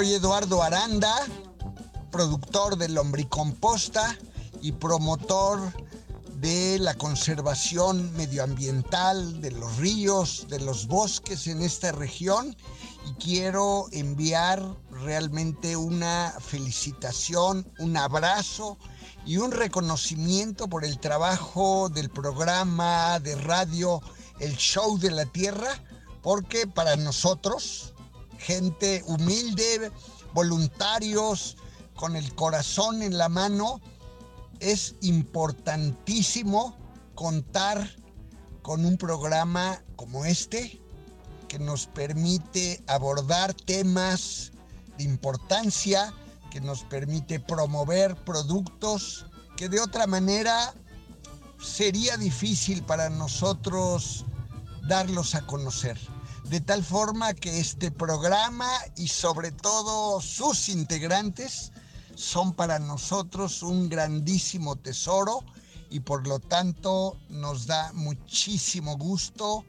Soy 0.00 0.14
Eduardo 0.14 0.62
Aranda, 0.62 1.14
productor 2.10 2.78
de 2.78 2.88
Lombricomposta 2.88 4.16
y 4.62 4.72
promotor 4.72 5.60
de 6.36 6.78
la 6.78 6.94
conservación 6.94 8.10
medioambiental 8.14 9.42
de 9.42 9.50
los 9.50 9.76
ríos, 9.76 10.46
de 10.48 10.58
los 10.60 10.86
bosques 10.86 11.46
en 11.48 11.60
esta 11.60 11.92
región. 11.92 12.56
Y 13.10 13.12
quiero 13.22 13.88
enviar 13.92 14.74
realmente 14.90 15.76
una 15.76 16.32
felicitación, 16.40 17.70
un 17.78 17.94
abrazo 17.98 18.78
y 19.26 19.36
un 19.36 19.52
reconocimiento 19.52 20.66
por 20.66 20.86
el 20.86 20.98
trabajo 20.98 21.90
del 21.90 22.08
programa 22.08 23.20
de 23.20 23.34
radio 23.34 24.00
El 24.38 24.56
Show 24.56 24.98
de 24.98 25.10
la 25.10 25.26
Tierra, 25.26 25.84
porque 26.22 26.66
para 26.66 26.96
nosotros, 26.96 27.92
gente 28.40 29.02
humilde, 29.06 29.92
voluntarios, 30.32 31.56
con 31.94 32.16
el 32.16 32.34
corazón 32.34 33.02
en 33.02 33.18
la 33.18 33.28
mano, 33.28 33.80
es 34.58 34.96
importantísimo 35.02 36.76
contar 37.14 37.96
con 38.62 38.84
un 38.84 38.96
programa 38.96 39.82
como 39.96 40.24
este 40.24 40.80
que 41.48 41.58
nos 41.58 41.86
permite 41.86 42.82
abordar 42.86 43.52
temas 43.52 44.52
de 44.96 45.04
importancia, 45.04 46.12
que 46.50 46.60
nos 46.60 46.84
permite 46.84 47.40
promover 47.40 48.16
productos 48.24 49.26
que 49.56 49.68
de 49.68 49.80
otra 49.80 50.06
manera 50.06 50.74
sería 51.60 52.16
difícil 52.16 52.82
para 52.82 53.10
nosotros 53.10 54.24
darlos 54.88 55.34
a 55.34 55.46
conocer. 55.46 55.98
De 56.50 56.60
tal 56.60 56.82
forma 56.82 57.32
que 57.32 57.60
este 57.60 57.92
programa 57.92 58.68
y 58.96 59.06
sobre 59.06 59.52
todo 59.52 60.20
sus 60.20 60.68
integrantes 60.68 61.70
son 62.16 62.54
para 62.54 62.80
nosotros 62.80 63.62
un 63.62 63.88
grandísimo 63.88 64.74
tesoro 64.74 65.44
y 65.90 66.00
por 66.00 66.26
lo 66.26 66.40
tanto 66.40 67.16
nos 67.28 67.68
da 67.68 67.92
muchísimo 67.92 68.96
gusto 68.96 69.64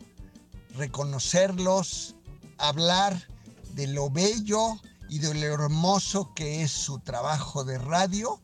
reconocerlos, 0.76 2.16
hablar 2.58 3.28
de 3.76 3.86
lo 3.86 4.10
bello 4.10 4.82
y 5.08 5.20
de 5.20 5.36
lo 5.36 5.54
hermoso 5.54 6.34
que 6.34 6.64
es 6.64 6.72
su 6.72 6.98
trabajo 6.98 7.64
de 7.64 7.78
radio 7.78 8.42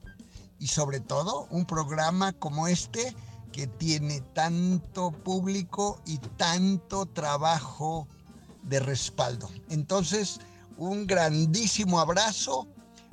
y 0.59 0.67
sobre 0.67 0.99
todo 0.99 1.47
un 1.49 1.65
programa 1.65 2.33
como 2.33 2.67
este 2.67 3.15
que 3.51 3.65
tiene 3.65 4.21
tanto 4.35 5.09
público 5.09 5.99
y 6.05 6.19
tanto 6.19 7.07
trabajo 7.07 8.07
de 8.67 8.79
respaldo. 8.79 9.49
Entonces, 9.69 10.39
un 10.77 11.07
grandísimo 11.07 11.99
abrazo 11.99 12.67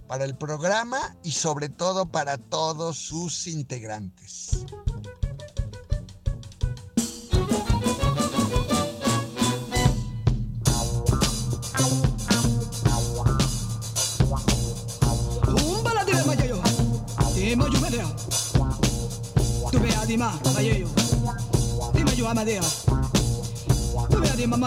para 0.06 0.24
el 0.24 0.36
programa 0.36 1.16
y 1.22 1.32
sobre 1.32 1.68
todo 1.68 2.06
para 2.06 2.36
todos 2.38 2.98
sus 2.98 3.46
integrantes. 3.46 4.64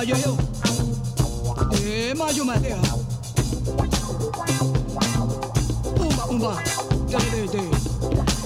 Yo 0.03 0.66
yo 2.35 2.45
madea. 2.45 2.77
Umba, 5.99 6.25
umba. 6.29 6.63
De, 7.07 7.47
de, 7.47 7.47
de. 7.47 8.36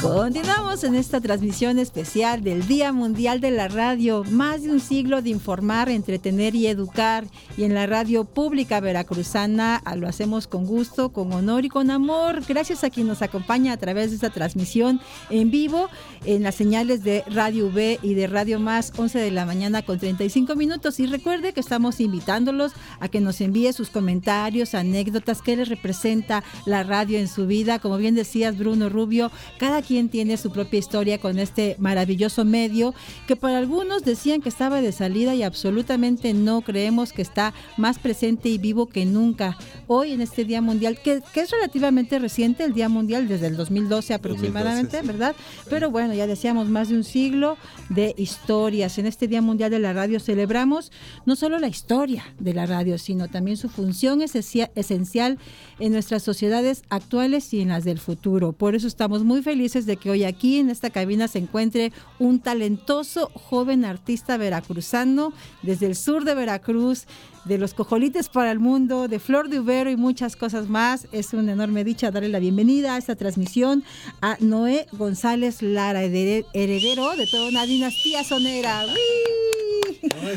Continuamos 0.00 0.84
en 0.84 0.94
esta 0.94 1.20
transmisión 1.20 1.78
especial 1.78 2.44
del 2.44 2.66
Día 2.66 2.92
Mundial 2.92 3.40
de 3.40 3.50
la 3.50 3.68
Radio, 3.68 4.22
más 4.24 4.62
de 4.62 4.70
un 4.70 4.80
siglo 4.80 5.22
de 5.22 5.30
informar, 5.30 5.88
entretener 5.88 6.54
y 6.54 6.66
educar. 6.66 7.26
Y 7.56 7.64
en 7.64 7.74
la 7.74 7.86
radio 7.86 8.24
pública 8.24 8.80
veracruzana 8.80 9.80
ah, 9.84 9.96
lo 9.96 10.06
hacemos 10.06 10.46
con 10.46 10.66
gusto, 10.66 11.08
con 11.10 11.32
honor 11.32 11.64
y 11.64 11.68
con 11.70 11.90
amor. 11.90 12.42
Gracias 12.46 12.84
a 12.84 12.90
quien 12.90 13.06
nos 13.06 13.22
acompaña 13.22 13.72
a 13.72 13.76
través 13.78 14.10
de 14.10 14.16
esta 14.16 14.30
transmisión 14.30 15.00
en 15.30 15.50
vivo 15.50 15.88
en 16.26 16.42
las 16.42 16.54
señales 16.54 17.02
de 17.02 17.24
Radio 17.28 17.68
V 17.68 17.98
y 18.02 18.14
de 18.14 18.26
Radio 18.26 18.60
Más, 18.60 18.92
11 18.96 19.18
de 19.18 19.30
la 19.30 19.46
mañana 19.46 19.82
con 19.82 19.98
35 19.98 20.54
minutos. 20.54 21.00
Y 21.00 21.06
recuerde 21.06 21.52
que 21.52 21.60
estamos 21.60 22.00
invitándolos 22.00 22.72
a 23.00 23.08
que 23.08 23.20
nos 23.20 23.40
envíe 23.40 23.72
sus 23.72 23.88
comentarios, 23.90 24.74
anécdotas, 24.74 25.40
qué 25.40 25.56
les 25.56 25.68
representa 25.68 26.44
la 26.66 26.82
radio 26.82 27.18
en 27.18 27.28
su 27.28 27.46
vida. 27.46 27.78
Como 27.78 27.96
bien 27.96 28.14
decías, 28.14 28.58
Bruno 28.58 28.88
Rubio, 28.90 29.30
cada 29.58 29.82
quien 29.82 30.08
tiene 30.08 30.36
su 30.36 30.50
propia 30.50 30.78
historia 30.78 31.18
con 31.18 31.38
este 31.38 31.76
maravilloso 31.78 32.44
medio 32.44 32.94
que 33.26 33.36
para 33.36 33.58
algunos 33.58 34.04
decían 34.04 34.40
que 34.40 34.48
estaba 34.48 34.80
de 34.80 34.92
salida 34.92 35.34
y 35.34 35.42
absolutamente 35.42 36.34
no 36.34 36.60
creemos 36.62 37.12
que 37.12 37.22
está 37.22 37.54
más 37.76 37.98
presente 37.98 38.48
y 38.48 38.58
vivo 38.58 38.86
que 38.86 39.04
nunca. 39.06 39.56
Hoy 39.86 40.12
en 40.12 40.20
este 40.20 40.44
Día 40.44 40.60
Mundial, 40.60 40.98
que, 41.02 41.22
es 41.34 41.50
relativamente 41.50 42.18
reciente, 42.18 42.64
el 42.64 42.72
Día 42.72 42.88
Mundial 42.88 43.28
desde 43.28 43.48
el 43.48 43.56
2012 43.56 44.14
aproximadamente, 44.14 45.00
¿verdad? 45.02 45.34
Pero 45.68 45.90
bueno, 45.90 46.14
ya 46.14 46.26
decíamos 46.26 46.68
más 46.68 46.88
de 46.88 46.96
un 46.96 47.04
siglo 47.04 47.56
de 47.88 48.14
historias. 48.16 48.98
En 48.98 49.06
este 49.06 49.28
Día 49.28 49.42
Mundial 49.42 49.70
de 49.70 49.78
la 49.78 49.92
Radio 49.92 50.20
celebramos 50.20 50.92
no 51.26 51.36
solo 51.36 51.58
la 51.58 51.68
historia 51.68 52.24
de 52.38 52.54
la 52.54 52.66
radio, 52.66 52.98
sino 52.98 53.28
también 53.28 53.56
su 53.56 53.68
función 53.68 54.22
esencial 54.22 55.38
en 55.78 55.92
nuestras 55.92 56.22
sociedades 56.22 56.82
actuales 56.88 57.52
y 57.52 57.60
en 57.60 57.68
las 57.68 57.84
del 57.84 57.98
futuro. 57.98 58.52
Por 58.52 58.74
eso 58.74 58.86
estamos 58.86 59.23
muy 59.24 59.42
felices 59.42 59.86
de 59.86 59.96
que 59.96 60.10
hoy 60.10 60.24
aquí 60.24 60.58
en 60.58 60.70
esta 60.70 60.90
cabina 60.90 61.26
se 61.26 61.38
encuentre 61.38 61.92
un 62.18 62.38
talentoso 62.38 63.30
joven 63.34 63.84
artista 63.84 64.36
veracruzano 64.36 65.32
desde 65.62 65.86
el 65.86 65.96
sur 65.96 66.24
de 66.24 66.34
Veracruz, 66.34 67.06
de 67.44 67.58
los 67.58 67.74
cojolites 67.74 68.28
para 68.28 68.50
el 68.50 68.58
mundo, 68.58 69.08
de 69.08 69.18
Flor 69.18 69.48
de 69.48 69.60
Ubero 69.60 69.90
y 69.90 69.96
muchas 69.96 70.36
cosas 70.36 70.68
más. 70.68 71.06
Es 71.12 71.32
una 71.32 71.52
enorme 71.52 71.84
dicha 71.84 72.10
darle 72.10 72.28
la 72.28 72.38
bienvenida 72.38 72.94
a 72.94 72.98
esta 72.98 73.16
transmisión 73.16 73.84
a 74.20 74.36
Noé 74.40 74.86
González 74.92 75.62
Lara, 75.62 76.02
heredero 76.02 77.16
de 77.16 77.26
toda 77.26 77.48
una 77.48 77.66
dinastía 77.66 78.24
sonera. 78.24 78.84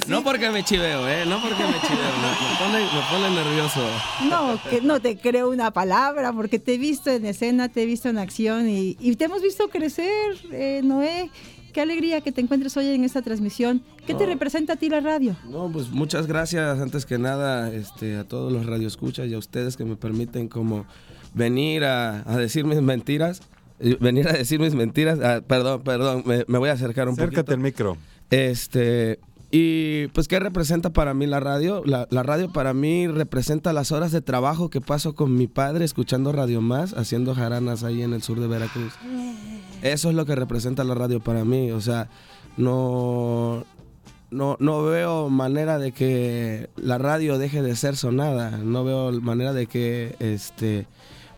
No 0.07 0.23
porque 0.23 0.49
me 0.49 0.63
chiveo, 0.63 1.07
¿eh? 1.07 1.25
No 1.25 1.41
porque 1.41 1.63
me 1.63 1.79
chiveo, 1.81 2.13
me, 2.21 3.01
pone, 3.09 3.35
nervioso. 3.35 3.81
No, 4.29 4.59
que 4.69 4.81
no 4.81 4.99
te 4.99 5.17
creo 5.17 5.49
una 5.49 5.71
palabra, 5.71 6.31
porque 6.33 6.59
te 6.59 6.75
he 6.75 6.77
visto 6.77 7.09
en 7.09 7.25
escena, 7.25 7.69
te 7.69 7.83
he 7.83 7.85
visto 7.85 8.09
en 8.09 8.17
acción 8.17 8.69
y, 8.69 8.95
te 9.15 9.25
hemos 9.25 9.41
visto 9.41 9.67
crecer, 9.69 10.37
eh, 10.51 10.81
Noé. 10.83 11.29
Qué 11.77 11.81
alegría 11.81 12.21
que 12.21 12.31
te 12.31 12.41
encuentres 12.41 12.75
hoy 12.75 12.87
en 12.87 13.03
esta 13.03 13.21
transmisión. 13.21 13.83
¿Qué 14.07 14.15
te 14.15 14.25
representa 14.25 14.73
a 14.73 14.75
ti 14.77 14.89
la 14.89 14.99
radio? 14.99 15.35
No, 15.47 15.69
pues 15.71 15.91
muchas 15.91 16.25
gracias 16.25 16.79
antes 16.79 17.05
que 17.05 17.19
nada 17.19 17.71
este, 17.71 18.17
a 18.17 18.23
todos 18.23 18.51
los 18.51 18.65
radioescuchas 18.65 19.27
y 19.27 19.35
a 19.35 19.37
ustedes 19.37 19.77
que 19.77 19.85
me 19.85 19.95
permiten 19.95 20.47
como 20.47 20.87
venir 21.35 21.83
a, 21.83 22.23
decir 22.35 22.65
mis 22.65 22.81
mentiras. 22.81 23.43
Eh, 23.79 23.95
venir 24.01 24.27
a 24.27 24.33
decir 24.33 24.59
mis 24.59 24.73
mentiras. 24.73 25.19
Ah, 25.21 25.41
perdón, 25.45 25.83
perdón, 25.83 26.23
me, 26.25 26.57
voy 26.57 26.69
a 26.69 26.71
acercar 26.71 27.09
un 27.09 27.15
poco. 27.15 27.25
Acércate 27.25 27.53
al 27.53 27.59
micro. 27.59 27.95
Este, 28.31 29.19
y 29.51 30.07
pues, 30.07 30.27
¿qué 30.27 30.39
representa 30.39 30.89
para 30.89 31.13
mí 31.13 31.27
la 31.27 31.39
radio? 31.39 31.83
La, 31.85 32.07
radio 32.09 32.51
para 32.51 32.73
mí 32.73 33.07
representa 33.07 33.71
las 33.71 33.91
horas 33.91 34.11
de 34.11 34.21
trabajo 34.21 34.71
que 34.71 34.81
paso 34.81 35.13
con 35.13 35.35
mi 35.35 35.45
padre 35.45 35.85
escuchando 35.85 36.31
Radio 36.31 36.59
Más, 36.59 36.93
haciendo 36.93 37.35
jaranas 37.35 37.83
ahí 37.83 38.01
en 38.01 38.13
el 38.13 38.23
sur 38.23 38.39
de 38.39 38.47
Veracruz. 38.47 38.93
Eso 39.81 40.09
es 40.09 40.15
lo 40.15 40.25
que 40.25 40.35
representa 40.35 40.83
la 40.83 40.95
radio 40.95 41.19
para 41.19 41.45
mí. 41.45 41.71
O 41.71 41.81
sea, 41.81 42.09
no, 42.57 43.65
no, 44.31 44.57
no 44.59 44.83
veo 44.83 45.29
manera 45.29 45.79
de 45.79 45.91
que 45.91 46.69
la 46.75 46.97
radio 46.97 47.37
deje 47.37 47.61
de 47.61 47.75
ser 47.75 47.95
sonada. 47.95 48.57
No 48.57 48.83
veo 48.83 49.11
manera 49.21 49.53
de 49.53 49.67
que 49.67 50.15
este 50.19 50.87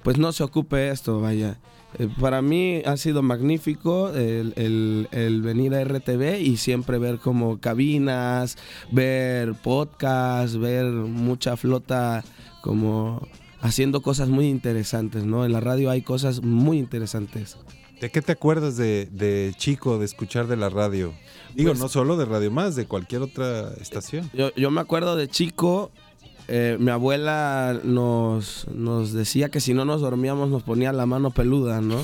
pues 0.04 0.18
no 0.18 0.32
se 0.32 0.44
ocupe 0.44 0.90
esto, 0.90 1.20
vaya. 1.20 1.60
Eh, 1.98 2.08
para 2.20 2.42
mí 2.42 2.82
ha 2.86 2.98
sido 2.98 3.22
magnífico 3.22 4.12
el, 4.14 5.42
venir 5.44 5.74
a 5.74 5.84
RTV 5.84 6.40
y 6.40 6.58
siempre 6.58 7.00
ver 7.00 7.20
como 7.20 7.60
cabinas, 7.60 8.58
ver 8.92 9.56
podcasts, 9.56 10.58
ver 10.58 10.86
mucha 10.86 11.58
flota 11.58 12.24
como 12.62 13.28
haciendo 13.62 14.02
cosas 14.02 14.30
muy 14.30 14.48
interesantes, 14.48 15.26
¿no? 15.26 15.46
En 15.46 15.52
la 15.52 15.60
radio 15.60 15.90
hay 15.90 16.02
cosas 16.02 16.44
muy 16.44 16.78
interesantes. 16.78 17.58
¿De 18.00 18.10
qué 18.10 18.22
te 18.22 18.32
acuerdas 18.32 18.78
de, 18.78 19.54
chico, 19.58 20.00
de 20.00 20.06
escuchar 20.06 20.48
de 20.48 20.56
la 20.56 20.70
radio? 20.70 21.14
Digo, 21.54 21.72
pues 21.72 21.80
no 21.80 21.90
solo 21.90 22.16
de 22.18 22.26
Radio 22.26 22.52
Más, 22.52 22.76
de 22.76 22.86
cualquier 22.86 23.22
otra 23.22 23.74
estación. 23.82 24.30
Yo, 24.34 24.54
yo 24.56 24.72
me 24.72 24.82
acuerdo 24.82 25.16
de 25.16 25.28
chico 25.28 25.92
eh, 26.52 26.78
mi 26.80 26.90
abuela 26.90 27.80
nos, 27.84 28.68
nos 28.74 29.14
decía 29.14 29.50
que 29.50 29.60
si 29.60 29.76
no 29.76 29.86
nos 29.86 30.02
dormíamos 30.02 30.50
nos 30.50 30.64
ponía 30.64 30.92
la 30.92 31.06
mano 31.06 31.30
peluda, 31.30 31.80
¿no? 31.80 32.02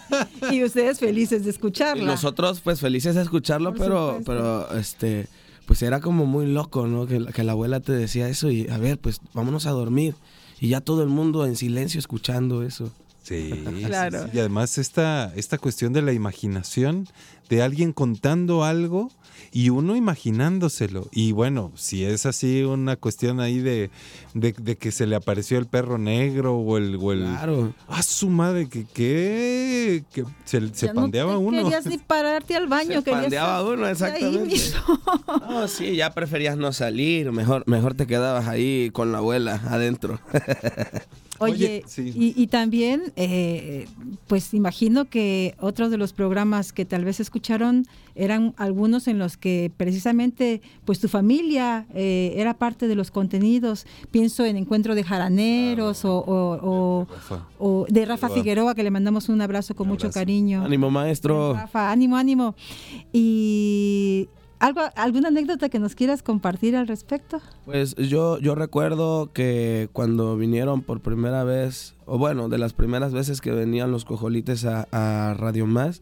y 0.50 0.64
ustedes 0.64 0.98
felices 0.98 1.44
de 1.44 1.50
escucharlo. 1.50 2.06
nosotros 2.06 2.62
pues 2.62 2.80
felices 2.80 3.16
de 3.16 3.20
escucharlo, 3.20 3.74
pero, 3.74 4.20
pero 4.24 4.72
este 4.78 5.28
pues 5.66 5.82
era 5.82 6.00
como 6.00 6.24
muy 6.24 6.46
loco, 6.46 6.86
¿no? 6.86 7.06
Que, 7.06 7.22
que 7.26 7.44
la 7.44 7.52
abuela 7.52 7.80
te 7.80 7.92
decía 7.92 8.30
eso 8.30 8.50
y 8.50 8.66
a 8.70 8.78
ver, 8.78 8.98
pues 8.98 9.20
vámonos 9.34 9.66
a 9.66 9.72
dormir. 9.72 10.14
Y 10.58 10.68
ya 10.68 10.80
todo 10.80 11.02
el 11.02 11.08
mundo 11.08 11.44
en 11.44 11.56
silencio 11.56 11.98
escuchando 11.98 12.62
eso. 12.62 12.90
Sí, 13.22 13.64
Claro. 13.86 14.22
sí, 14.24 14.28
sí. 14.32 14.36
Y 14.36 14.40
además 14.40 14.78
esta, 14.78 15.32
esta 15.36 15.58
cuestión 15.58 15.92
de 15.92 16.02
la 16.02 16.12
imaginación, 16.12 17.06
de 17.48 17.62
alguien 17.62 17.92
contando 17.92 18.64
algo 18.64 19.10
y 19.52 19.68
uno 19.68 19.94
imaginándoselo. 19.96 21.08
Y 21.12 21.32
bueno, 21.32 21.70
si 21.76 22.04
es 22.04 22.24
así 22.26 22.62
una 22.62 22.96
cuestión 22.96 23.38
ahí 23.40 23.58
de, 23.58 23.90
de, 24.34 24.52
de 24.58 24.76
que 24.76 24.90
se 24.90 25.06
le 25.06 25.14
apareció 25.16 25.58
el 25.58 25.66
perro 25.66 25.98
negro 25.98 26.56
o 26.56 26.78
el... 26.78 26.96
O 27.00 27.12
el 27.12 27.20
Claro. 27.20 27.74
¡Ah, 27.88 28.02
su 28.02 28.28
madre! 28.30 28.68
que 28.68 28.86
qué? 28.86 30.04
Que 30.12 30.24
se, 30.44 30.74
se 30.74 30.86
Ya 30.86 30.94
no 30.94 31.02
pandeaba 31.02 31.32
te 31.32 31.36
uno. 31.38 31.62
querías 31.62 31.86
ni 31.86 31.98
pararte 31.98 32.56
al 32.56 32.66
baño. 32.68 32.98
Se 33.00 33.04
querías 33.04 33.22
pandeaba 33.22 33.62
uno, 33.68 33.84
ahí 33.84 33.92
exactamente. 33.92 34.44
mismo. 34.46 34.80
No, 35.48 35.68
sí, 35.68 35.94
ya 35.96 36.12
preferías 36.14 36.56
no 36.56 36.72
salir, 36.72 37.30
mejor, 37.32 37.64
mejor 37.66 37.94
te 37.94 38.06
quedabas 38.06 38.48
ahí 38.48 38.90
con 38.92 39.12
la 39.12 39.18
abuela 39.18 39.60
adentro. 39.68 40.18
Oye, 41.38 41.54
Oye, 41.54 41.82
sí. 41.86 42.12
y, 42.14 42.40
y 42.40 42.46
también, 42.46 43.12
eh, 43.16 43.86
pues 44.28 44.54
imagino 44.54 45.06
que 45.06 45.54
otros 45.58 45.90
de 45.90 45.96
los 45.96 46.12
programas 46.12 46.72
que 46.72 46.84
tal 46.84 47.04
vez 47.04 47.18
escucharon 47.20 47.84
eran 48.14 48.54
algunos 48.58 49.08
en 49.08 49.18
los 49.18 49.36
que 49.38 49.72
precisamente, 49.76 50.60
pues 50.84 51.00
tu 51.00 51.08
familia 51.08 51.86
eh, 51.94 52.34
era 52.36 52.54
parte 52.54 52.86
de 52.86 52.94
los 52.94 53.10
contenidos. 53.10 53.86
Pienso 54.10 54.44
en 54.44 54.56
Encuentro 54.56 54.94
de 54.94 55.02
Jaraneros 55.02 56.04
o, 56.04 56.18
o- 56.18 56.58
o- 56.62 57.06
Rafa. 57.10 57.46
o 57.58 57.86
de 57.88 58.04
Rafa. 58.04 58.28
Figueroa, 58.28 58.74
que 58.74 58.82
le 58.84 58.90
mandamos 58.90 59.28
un 59.28 59.40
abrazo 59.40 59.74
con 59.74 59.86
Un 59.88 59.94
mucho 59.94 60.10
cariño. 60.10 60.64
Ánimo, 60.64 60.90
maestro. 60.90 61.54
Rafa, 61.54 61.90
ánimo, 61.90 62.16
ánimo. 62.16 62.54
Y 63.12 64.28
algo, 64.62 64.80
alguna 64.94 65.28
anécdota 65.28 65.68
que 65.68 65.80
nos 65.80 65.94
quieras 65.96 66.22
compartir 66.22 66.76
al 66.76 66.86
respecto. 66.86 67.40
Pues 67.64 67.96
yo, 67.96 68.38
yo 68.38 68.54
recuerdo 68.54 69.32
que 69.32 69.88
cuando 69.92 70.36
vinieron 70.36 70.82
por 70.82 71.00
primera 71.00 71.42
vez, 71.42 71.96
o 72.06 72.16
bueno, 72.16 72.48
de 72.48 72.58
las 72.58 72.72
primeras 72.72 73.12
veces 73.12 73.40
que 73.40 73.50
venían 73.50 73.90
los 73.90 74.04
cojolites 74.04 74.64
a, 74.64 74.86
a 74.92 75.34
Radio 75.34 75.66
Más, 75.66 76.00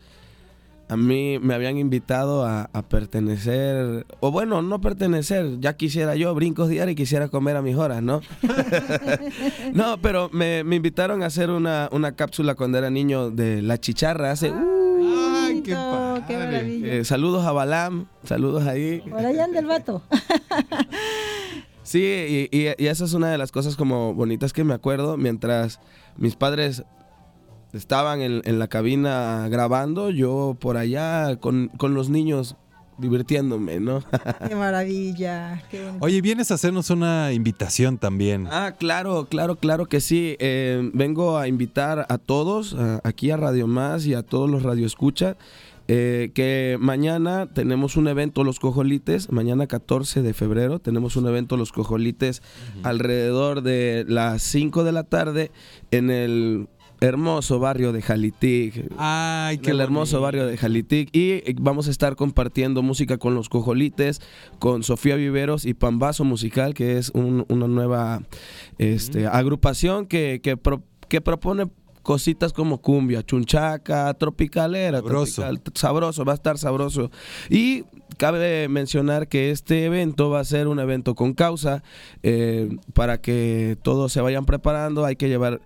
a 0.88 0.96
mí 0.96 1.38
me 1.40 1.54
habían 1.54 1.78
invitado 1.78 2.44
a, 2.44 2.68
a 2.72 2.82
pertenecer, 2.82 4.04
o 4.18 4.30
bueno, 4.30 4.60
no 4.60 4.80
pertenecer, 4.80 5.58
ya 5.60 5.76
quisiera 5.76 6.14
yo 6.16 6.34
brincos 6.34 6.68
diarios 6.68 6.92
y 6.92 6.96
quisiera 6.96 7.28
comer 7.28 7.56
a 7.56 7.62
mis 7.62 7.76
horas, 7.76 8.02
¿no? 8.02 8.20
no, 9.72 9.98
pero 10.02 10.28
me, 10.32 10.64
me 10.64 10.76
invitaron 10.76 11.22
a 11.22 11.26
hacer 11.26 11.48
una, 11.48 11.88
una 11.92 12.12
cápsula 12.12 12.56
cuando 12.56 12.76
era 12.76 12.90
niño 12.90 13.30
de 13.30 13.62
La 13.62 13.78
Chicharra 13.78 14.32
hace... 14.32 14.48
¡Ay, 14.48 14.79
qué 15.76 16.22
qué 16.26 16.38
maravilla. 16.38 16.92
eh, 16.94 17.04
saludos 17.04 17.44
a 17.46 17.52
Balam, 17.52 18.06
saludos 18.24 18.66
ahí. 18.66 19.00
Por 19.08 19.24
allá 19.24 19.44
anda 19.44 19.58
el 19.60 19.66
vato. 19.66 20.02
Sí, 21.82 22.48
y, 22.52 22.56
y, 22.56 22.68
y 22.78 22.86
esa 22.86 23.04
es 23.04 23.14
una 23.14 23.30
de 23.32 23.38
las 23.38 23.50
cosas 23.50 23.74
como 23.74 24.14
bonitas 24.14 24.52
que 24.52 24.62
me 24.62 24.74
acuerdo 24.74 25.16
mientras 25.16 25.80
mis 26.16 26.36
padres 26.36 26.84
estaban 27.72 28.20
en, 28.20 28.42
en 28.44 28.58
la 28.60 28.68
cabina 28.68 29.48
grabando, 29.50 30.10
yo 30.10 30.56
por 30.60 30.76
allá 30.76 31.36
con, 31.40 31.68
con 31.78 31.94
los 31.94 32.08
niños 32.08 32.54
divirtiéndome, 33.00 33.80
¿no? 33.80 34.02
Qué 34.48 34.54
maravilla. 34.54 35.62
Qué 35.70 35.82
bonito. 35.84 36.04
Oye, 36.04 36.20
vienes 36.20 36.50
a 36.50 36.54
hacernos 36.54 36.90
una 36.90 37.32
invitación 37.32 37.98
también. 37.98 38.46
ah, 38.50 38.74
claro, 38.78 39.26
claro, 39.30 39.56
claro 39.56 39.86
que 39.86 40.00
sí. 40.00 40.36
Eh, 40.38 40.90
vengo 40.94 41.38
a 41.38 41.48
invitar 41.48 42.06
a 42.08 42.18
todos, 42.18 42.74
a- 42.74 43.00
aquí 43.04 43.30
a 43.30 43.36
Radio 43.36 43.66
Más 43.66 44.06
y 44.06 44.14
a 44.14 44.22
todos 44.22 44.48
los 44.50 44.62
radioescuchas, 44.62 45.36
eh, 45.92 46.30
que 46.34 46.76
mañana 46.78 47.48
tenemos 47.52 47.96
un 47.96 48.06
evento 48.06 48.44
Los 48.44 48.60
Cojolites, 48.60 49.32
mañana 49.32 49.66
14 49.66 50.22
de 50.22 50.34
febrero 50.34 50.78
tenemos 50.78 51.16
un 51.16 51.26
evento 51.26 51.56
Los 51.56 51.72
Cojolites 51.72 52.42
alrededor 52.84 53.62
de 53.62 54.04
las 54.06 54.42
5 54.42 54.84
de 54.84 54.92
la 54.92 55.02
tarde 55.04 55.50
en 55.90 56.10
el 56.10 56.68
hermoso 57.00 57.58
barrio 57.58 57.92
de 57.92 58.02
Jalitic. 58.02 58.86
Ay, 58.98 59.58
en 59.62 59.70
el 59.70 59.80
hermoso 59.80 60.20
barrio 60.20 60.46
de 60.46 60.56
Jalitic. 60.56 61.08
Y 61.14 61.30
eh, 61.30 61.54
vamos 61.60 61.88
a 61.88 61.90
estar 61.90 62.16
compartiendo 62.16 62.82
música 62.82 63.16
con 63.18 63.34
los 63.34 63.48
cojolites, 63.48 64.20
con 64.58 64.82
Sofía 64.82 65.16
Viveros 65.16 65.64
y 65.64 65.74
Pambazo 65.74 66.24
Musical, 66.24 66.74
que 66.74 66.98
es 66.98 67.10
un- 67.14 67.44
una 67.48 67.66
nueva 67.68 68.22
este, 68.78 69.26
agrupación 69.26 70.06
que, 70.06 70.40
que, 70.42 70.56
pro- 70.56 70.82
que 71.08 71.20
propone 71.20 71.66
cositas 72.02 72.52
como 72.52 72.78
cumbia, 72.80 73.22
chunchaca, 73.22 74.12
tropicalera, 74.14 74.98
Sabroso. 74.98 75.42
tropical, 75.42 75.72
sabroso, 75.74 76.24
va 76.24 76.32
a 76.32 76.34
estar 76.36 76.58
sabroso. 76.58 77.10
Y 77.48 77.84
cabe 78.16 78.68
mencionar 78.68 79.28
que 79.28 79.50
este 79.50 79.84
evento 79.86 80.28
va 80.30 80.40
a 80.40 80.44
ser 80.44 80.66
un 80.68 80.78
evento 80.80 81.14
con 81.14 81.32
causa, 81.32 81.82
eh, 82.22 82.68
para 82.92 83.20
que 83.20 83.78
todos 83.82 84.12
se 84.12 84.20
vayan 84.20 84.44
preparando, 84.44 85.04
hay 85.04 85.16
que 85.16 85.28
llevar 85.28 85.60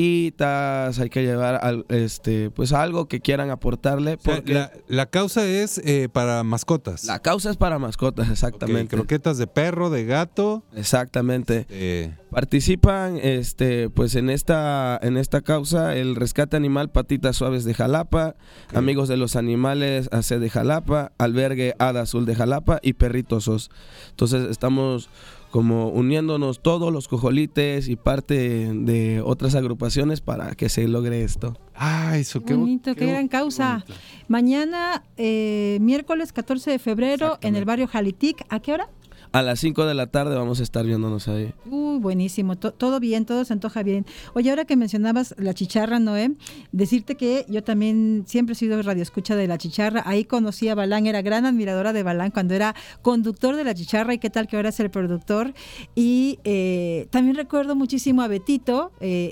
croquetitas, 0.00 0.98
hay 0.98 1.10
que 1.10 1.22
llevar 1.22 1.58
al- 1.62 1.84
este, 1.88 2.50
pues 2.50 2.72
algo 2.72 3.06
que 3.08 3.20
quieran 3.20 3.50
aportarle, 3.50 4.14
O 4.14 4.20
sea, 4.20 4.34
porque 4.36 4.54
la, 4.54 4.72
la 4.88 5.06
causa 5.06 5.44
es 5.46 5.78
eh, 5.84 6.08
para 6.12 6.42
mascotas. 6.44 7.04
la 7.04 7.18
causa 7.20 7.50
es 7.50 7.56
para 7.56 7.78
mascotas, 7.78 8.28
exactamente. 8.30 8.96
croquetas 8.96 9.38
de 9.38 9.46
perro, 9.46 9.90
de 9.90 10.04
gato. 10.04 10.62
Exactamente. 10.74 11.66
eh, 11.70 12.14
Participan 12.30 13.16
este 13.20 13.90
pues 13.90 14.14
en 14.14 14.30
esta 14.30 14.98
en 15.02 15.16
esta 15.16 15.40
causa 15.40 15.59
el 15.92 16.16
Rescate 16.16 16.56
Animal 16.56 16.90
Patitas 16.90 17.36
Suaves 17.36 17.64
de 17.64 17.74
Jalapa, 17.74 18.34
Amigos 18.74 19.08
de 19.08 19.16
los 19.16 19.36
Animales 19.36 20.08
AC 20.10 20.38
de 20.38 20.48
Jalapa, 20.48 21.12
Albergue 21.18 21.74
Hada 21.78 22.02
Azul 22.02 22.24
de 22.24 22.34
Jalapa 22.34 22.78
y 22.82 22.94
Perritos 22.94 23.44
Sos. 23.44 23.70
Entonces 24.10 24.48
estamos 24.50 25.10
como 25.50 25.88
uniéndonos 25.88 26.60
todos 26.60 26.92
los 26.92 27.08
cojolites 27.08 27.88
y 27.88 27.96
parte 27.96 28.72
de 28.72 29.20
otras 29.20 29.54
agrupaciones 29.54 30.20
para 30.20 30.54
que 30.54 30.68
se 30.68 30.86
logre 30.88 31.24
esto. 31.24 31.58
ah, 31.74 32.16
eso 32.16 32.42
Qué 32.42 32.54
bonito, 32.54 32.94
qué, 32.94 33.06
gran 33.06 33.28
causa. 33.28 33.84
Mañana, 34.28 35.04
eh, 35.16 35.78
miércoles 35.80 36.32
14 36.32 36.70
de 36.70 36.78
febrero, 36.78 37.38
en 37.42 37.56
el 37.56 37.64
barrio 37.64 37.86
Jalitic. 37.86 38.44
¿A 38.48 38.60
qué 38.60 38.72
hora? 38.72 38.88
A 39.32 39.42
las 39.42 39.60
5 39.60 39.86
de 39.86 39.94
la 39.94 40.08
tarde 40.08 40.34
vamos 40.34 40.58
a 40.58 40.62
estar 40.64 40.84
viéndonos 40.84 41.28
ahí. 41.28 41.54
Uy, 41.70 42.00
buenísimo, 42.00 42.56
to- 42.56 42.72
todo 42.72 42.98
bien, 42.98 43.24
todo 43.26 43.44
se 43.44 43.52
antoja 43.52 43.82
bien. 43.84 44.04
Oye, 44.34 44.50
ahora 44.50 44.64
que 44.64 44.74
mencionabas 44.76 45.34
la 45.38 45.54
chicharra, 45.54 46.00
Noé, 46.00 46.32
decirte 46.72 47.16
que 47.16 47.46
yo 47.48 47.62
también 47.62 48.24
siempre 48.26 48.54
he 48.54 48.56
sido 48.56 48.80
radioescucha 48.82 49.36
de 49.36 49.46
la 49.46 49.56
chicharra. 49.56 50.02
Ahí 50.04 50.24
conocí 50.24 50.68
a 50.68 50.74
Balán, 50.74 51.06
era 51.06 51.22
gran 51.22 51.46
admiradora 51.46 51.92
de 51.92 52.02
Balán 52.02 52.32
cuando 52.32 52.54
era 52.54 52.74
conductor 53.02 53.54
de 53.54 53.62
la 53.62 53.72
chicharra 53.74 54.14
y 54.14 54.18
qué 54.18 54.30
tal 54.30 54.48
que 54.48 54.56
ahora 54.56 54.70
es 54.70 54.80
el 54.80 54.90
productor. 54.90 55.54
Y 55.94 56.40
eh, 56.42 57.06
también 57.10 57.36
recuerdo 57.36 57.76
muchísimo 57.76 58.22
a 58.22 58.28
Betito, 58.28 58.90
eh, 59.00 59.30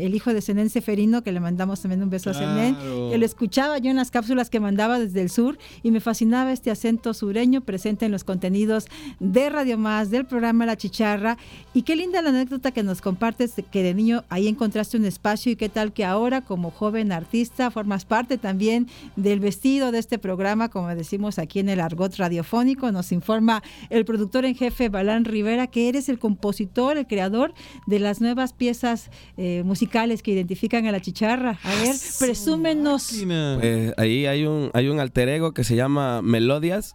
eh, 0.00 0.06
el 0.06 0.14
hijo 0.14 0.32
de 0.32 0.40
Zenén 0.40 0.70
Seferino, 0.70 1.22
que 1.22 1.32
le 1.32 1.40
mandamos 1.40 1.82
también 1.82 2.02
un 2.02 2.08
beso 2.08 2.30
a 2.30 2.34
Zenén, 2.34 2.76
que 3.10 3.18
lo 3.18 3.26
escuchaba 3.26 3.76
yo 3.76 3.90
en 3.90 3.96
las 3.96 4.10
cápsulas 4.10 4.48
que 4.48 4.60
mandaba 4.60 4.98
desde 4.98 5.20
el 5.20 5.28
sur 5.28 5.58
y 5.82 5.90
me 5.90 6.00
fascinaba 6.00 6.50
este 6.52 6.70
acento 6.70 7.12
sureño 7.12 7.60
presente 7.60 8.06
en 8.06 8.12
los 8.12 8.24
contenidos 8.24 8.86
de 9.20 9.33
Radio 9.34 9.76
Más, 9.76 10.10
del 10.10 10.26
programa 10.26 10.64
La 10.64 10.76
Chicharra. 10.76 11.36
Y 11.74 11.82
qué 11.82 11.96
linda 11.96 12.22
la 12.22 12.30
anécdota 12.30 12.70
que 12.70 12.84
nos 12.84 13.00
compartes 13.00 13.56
de 13.56 13.64
que 13.64 13.82
de 13.82 13.92
niño 13.92 14.22
ahí 14.28 14.46
encontraste 14.46 14.96
un 14.96 15.04
espacio 15.04 15.50
y 15.50 15.56
qué 15.56 15.68
tal 15.68 15.92
que 15.92 16.04
ahora 16.04 16.42
como 16.42 16.70
joven 16.70 17.10
artista 17.10 17.72
formas 17.72 18.04
parte 18.04 18.38
también 18.38 18.86
del 19.16 19.40
vestido 19.40 19.90
de 19.90 19.98
este 19.98 20.18
programa, 20.18 20.68
como 20.68 20.94
decimos 20.94 21.40
aquí 21.40 21.58
en 21.58 21.68
el 21.68 21.80
argot 21.80 22.14
radiofónico. 22.16 22.92
Nos 22.92 23.10
informa 23.10 23.62
el 23.90 24.04
productor 24.04 24.44
en 24.44 24.54
jefe 24.54 24.88
Balán 24.88 25.24
Rivera 25.24 25.66
que 25.66 25.88
eres 25.88 26.08
el 26.08 26.20
compositor, 26.20 26.96
el 26.96 27.08
creador 27.08 27.54
de 27.86 27.98
las 27.98 28.20
nuevas 28.20 28.52
piezas 28.52 29.10
eh, 29.36 29.62
musicales 29.64 30.22
que 30.22 30.30
identifican 30.30 30.86
a 30.86 30.92
La 30.92 31.00
Chicharra. 31.00 31.58
A 31.64 31.74
ver, 31.82 31.96
presúmenos. 32.20 33.12
Pues 33.58 33.94
ahí 33.96 34.26
hay 34.26 34.46
un, 34.46 34.70
hay 34.74 34.88
un 34.88 35.00
alter 35.00 35.28
ego 35.28 35.52
que 35.52 35.64
se 35.64 35.74
llama 35.74 36.22
Melodias. 36.22 36.94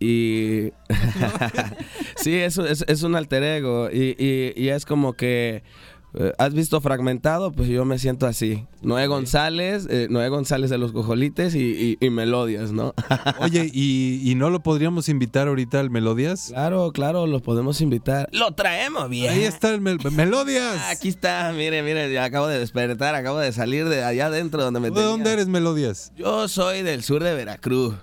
Y 0.00 0.72
sí, 2.16 2.34
es, 2.34 2.58
es, 2.58 2.84
es 2.86 3.02
un 3.02 3.14
alter 3.16 3.42
ego. 3.42 3.88
Y, 3.90 4.14
y- 4.18 4.52
y 4.56 4.68
es 4.68 4.84
como 4.86 5.14
que 5.14 5.62
eh, 6.14 6.32
has 6.38 6.54
visto 6.54 6.80
fragmentado, 6.80 7.52
pues 7.52 7.68
yo 7.68 7.84
me 7.84 7.98
siento 7.98 8.26
así. 8.26 8.64
Noé 8.80 9.06
González, 9.08 9.86
eh, 9.90 10.06
Noé 10.08 10.28
González 10.30 10.70
de 10.70 10.78
los 10.78 10.92
Cojolites 10.92 11.54
y, 11.54 11.58
y- 11.60 11.98
y 12.00 12.10
Melodias, 12.10 12.72
¿no? 12.72 12.94
Oye, 13.40 13.70
¿y, 13.74 14.22
y 14.24 14.34
no 14.34 14.48
lo 14.50 14.60
podríamos 14.62 15.08
invitar 15.10 15.48
ahorita 15.48 15.80
al 15.80 15.90
Melodias? 15.90 16.48
claro, 16.48 16.90
claro, 16.92 17.26
los 17.26 17.42
podemos 17.42 17.80
invitar. 17.82 18.28
Lo 18.32 18.52
traemos 18.52 19.10
bien. 19.10 19.32
Ahí 19.34 19.42
está 19.44 19.70
el 19.74 19.80
Mel- 19.82 19.98
Melodias. 20.12 20.78
Aquí 20.90 21.08
está, 21.08 21.52
mire, 21.54 21.82
mire, 21.82 22.10
ya 22.12 22.24
acabo 22.24 22.46
de 22.46 22.58
despertar, 22.58 23.14
acabo 23.14 23.38
de 23.38 23.52
salir 23.52 23.86
de 23.88 24.02
allá 24.02 24.26
adentro 24.26 24.62
donde 24.62 24.80
me 24.80 24.88
¿De 24.88 24.94
tenía. 24.94 25.08
dónde 25.08 25.32
eres 25.32 25.48
Melodias? 25.48 26.12
Yo 26.16 26.48
soy 26.48 26.82
del 26.82 27.02
sur 27.02 27.22
de 27.22 27.34
Veracruz. 27.34 27.94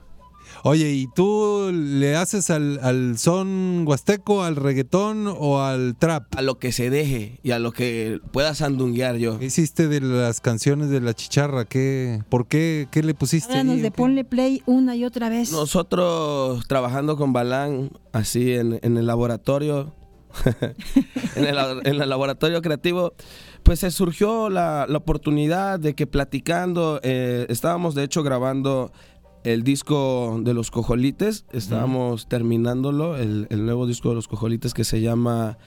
Oye, 0.68 0.94
¿y 0.94 1.06
tú 1.06 1.70
le 1.72 2.16
haces 2.16 2.50
al, 2.50 2.80
al 2.82 3.20
son 3.20 3.84
huasteco, 3.86 4.42
al 4.42 4.56
reggaetón 4.56 5.28
o 5.28 5.62
al 5.62 5.96
trap? 5.96 6.36
A 6.36 6.42
lo 6.42 6.58
que 6.58 6.72
se 6.72 6.90
deje 6.90 7.40
y 7.44 7.52
a 7.52 7.60
lo 7.60 7.72
que 7.72 8.20
pueda 8.32 8.56
sandunguear 8.56 9.18
yo. 9.18 9.38
¿Qué 9.38 9.46
hiciste 9.46 9.88
de 9.88 10.02
las 10.02 10.42
canciones 10.42 10.90
de 10.90 11.02
la 11.02 11.14
chicharra? 11.14 11.66
¿Qué, 11.66 12.24
¿Por 12.30 12.48
qué? 12.48 12.88
¿Qué 12.90 13.04
le 13.04 13.14
pusiste? 13.14 13.52
Háblanos 13.52 13.76
ahí, 13.76 13.82
de 13.82 13.92
ponle 13.92 14.24
play 14.24 14.64
una 14.66 14.96
y 14.96 15.06
otra 15.06 15.30
vez. 15.30 15.52
Nosotros 15.52 16.68
trabajando 16.68 17.16
con 17.16 17.32
Balán, 17.32 17.92
así 18.12 18.54
en, 18.54 18.80
en 18.82 18.98
el 18.98 19.06
laboratorio, 19.06 19.94
en, 21.36 21.46
el, 21.46 21.58
en 21.84 22.02
el 22.02 22.10
laboratorio 22.10 22.64
creativo, 22.64 23.14
pues 23.62 23.82
se 23.82 23.92
surgió 23.92 24.50
la, 24.50 24.88
la 24.90 24.98
oportunidad 24.98 25.80
de 25.80 25.94
que 25.94 26.08
platicando, 26.08 27.00
eh, 27.04 27.46
estábamos 27.50 27.94
de 27.94 28.04
hecho 28.04 28.24
grabando 28.24 28.92
el 29.46 29.64
disco 29.64 30.40
de 30.44 30.54
los 30.54 30.72
cojolites, 30.72 31.46
estábamos 31.54 32.28
terminándolo, 32.28 33.16
el, 33.16 33.48
el 33.52 33.66
nuevo 33.66 33.86
disco 33.86 34.10
de 34.10 34.16
los 34.16 34.28
cojolites 34.28 34.74
que 34.74 34.84
se 34.84 35.02
llama 35.02 35.58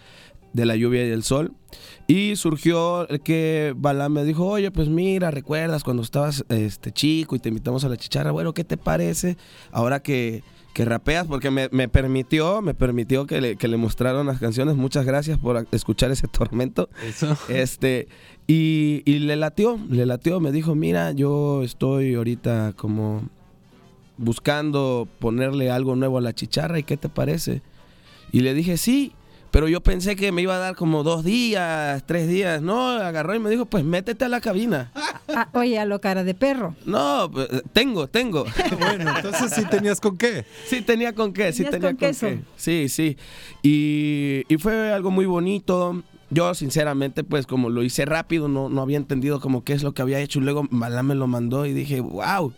De 0.52 0.66
la 0.66 0.74
lluvia 0.74 1.06
y 1.06 1.10
el 1.10 1.22
sol. 1.22 1.52
Y 2.08 2.34
surgió 2.34 3.08
el 3.08 3.20
que 3.20 3.72
Balán 3.76 4.12
me 4.12 4.24
dijo, 4.24 4.46
oye, 4.46 4.72
pues 4.72 4.88
mira, 4.88 5.30
¿recuerdas 5.30 5.84
cuando 5.84 6.02
estabas 6.02 6.44
este, 6.48 6.90
chico 6.90 7.36
y 7.36 7.38
te 7.38 7.50
invitamos 7.50 7.84
a 7.84 7.88
la 7.88 7.96
chicharra? 7.96 8.32
Bueno, 8.32 8.52
¿qué 8.52 8.64
te 8.64 8.76
parece 8.76 9.36
ahora 9.70 10.00
que, 10.00 10.42
que 10.74 10.84
rapeas? 10.84 11.28
Porque 11.28 11.50
me, 11.52 11.68
me 11.70 11.88
permitió, 11.88 12.60
me 12.62 12.74
permitió 12.74 13.26
que 13.26 13.40
le, 13.40 13.56
que 13.56 13.68
le 13.68 13.76
mostraron 13.76 14.26
las 14.26 14.40
canciones. 14.40 14.74
Muchas 14.74 15.04
gracias 15.06 15.38
por 15.38 15.68
escuchar 15.70 16.10
ese 16.10 16.26
tormento. 16.26 16.88
Eso. 17.06 17.36
Este, 17.48 18.08
y, 18.48 19.02
y 19.04 19.20
le 19.20 19.36
latió, 19.36 19.78
le 19.88 20.04
latió, 20.04 20.40
me 20.40 20.50
dijo, 20.50 20.74
mira, 20.74 21.12
yo 21.12 21.62
estoy 21.62 22.14
ahorita 22.14 22.72
como 22.74 23.28
buscando 24.18 25.08
ponerle 25.18 25.70
algo 25.70 25.96
nuevo 25.96 26.18
a 26.18 26.20
la 26.20 26.34
chicharra 26.34 26.78
y 26.78 26.82
qué 26.82 26.96
te 26.96 27.08
parece. 27.08 27.62
Y 28.32 28.40
le 28.40 28.52
dije, 28.52 28.76
sí, 28.76 29.12
pero 29.50 29.68
yo 29.68 29.80
pensé 29.80 30.14
que 30.16 30.30
me 30.30 30.42
iba 30.42 30.56
a 30.56 30.58
dar 30.58 30.76
como 30.76 31.02
dos 31.02 31.24
días, 31.24 32.04
tres 32.06 32.28
días. 32.28 32.60
No, 32.60 32.90
agarró 32.90 33.34
y 33.34 33.38
me 33.38 33.48
dijo, 33.48 33.64
pues 33.64 33.84
métete 33.84 34.26
a 34.26 34.28
la 34.28 34.40
cabina. 34.40 34.92
Ah, 35.34 35.48
oye, 35.52 35.78
a 35.78 35.86
lo 35.86 36.00
cara 36.00 36.24
de 36.24 36.34
perro. 36.34 36.74
No, 36.84 37.30
pues, 37.32 37.48
tengo, 37.72 38.08
tengo. 38.08 38.44
Bueno, 38.78 39.12
entonces 39.16 39.52
sí 39.54 39.64
tenías 39.70 40.00
con 40.00 40.16
qué. 40.18 40.44
Sí 40.66 40.82
tenía 40.82 41.14
con 41.14 41.32
qué, 41.32 41.52
sí 41.52 41.64
tenía 41.64 41.80
con 41.80 41.96
con, 41.96 41.96
queso. 41.96 42.26
qué. 42.26 42.40
Sí, 42.56 42.88
sí. 42.88 43.16
Y, 43.62 44.42
y 44.48 44.56
fue 44.58 44.92
algo 44.92 45.10
muy 45.10 45.26
bonito. 45.26 46.02
Yo, 46.30 46.52
sinceramente, 46.54 47.24
pues 47.24 47.46
como 47.46 47.70
lo 47.70 47.82
hice 47.82 48.04
rápido, 48.04 48.48
no, 48.48 48.68
no 48.68 48.82
había 48.82 48.98
entendido 48.98 49.40
como 49.40 49.64
qué 49.64 49.72
es 49.72 49.82
lo 49.82 49.92
que 49.92 50.02
había 50.02 50.20
hecho. 50.20 50.40
Y 50.40 50.42
luego 50.42 50.66
Balán 50.70 51.06
me 51.06 51.14
lo 51.14 51.26
mandó 51.26 51.64
y 51.64 51.72
dije, 51.72 52.00
wow. 52.00 52.52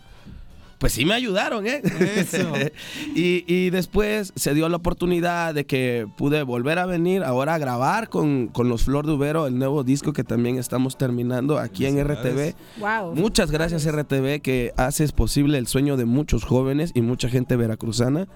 Pues 0.80 0.94
sí 0.94 1.04
me 1.04 1.12
ayudaron, 1.12 1.66
¿eh? 1.66 1.82
Eso. 2.16 2.54
y, 3.14 3.44
y 3.46 3.68
después 3.68 4.32
se 4.34 4.54
dio 4.54 4.66
la 4.70 4.78
oportunidad 4.78 5.52
de 5.52 5.66
que 5.66 6.08
pude 6.16 6.42
volver 6.42 6.78
a 6.78 6.86
venir 6.86 7.22
ahora 7.22 7.56
a 7.56 7.58
grabar 7.58 8.08
con, 8.08 8.48
con 8.48 8.70
los 8.70 8.84
Flor 8.84 9.06
de 9.06 9.12
Ubero, 9.12 9.46
el 9.46 9.58
nuevo 9.58 9.84
disco 9.84 10.14
que 10.14 10.24
también 10.24 10.56
estamos 10.56 10.96
terminando 10.96 11.58
aquí 11.58 11.84
en 11.84 12.02
RTV. 12.02 12.54
Wow. 12.78 13.14
Muchas 13.14 13.50
gracias 13.50 13.86
RTV 13.86 14.40
que 14.40 14.72
haces 14.78 15.12
posible 15.12 15.58
el 15.58 15.66
sueño 15.66 15.98
de 15.98 16.06
muchos 16.06 16.44
jóvenes 16.44 16.92
y 16.94 17.02
mucha 17.02 17.28
gente 17.28 17.56
veracruzana. 17.56 18.26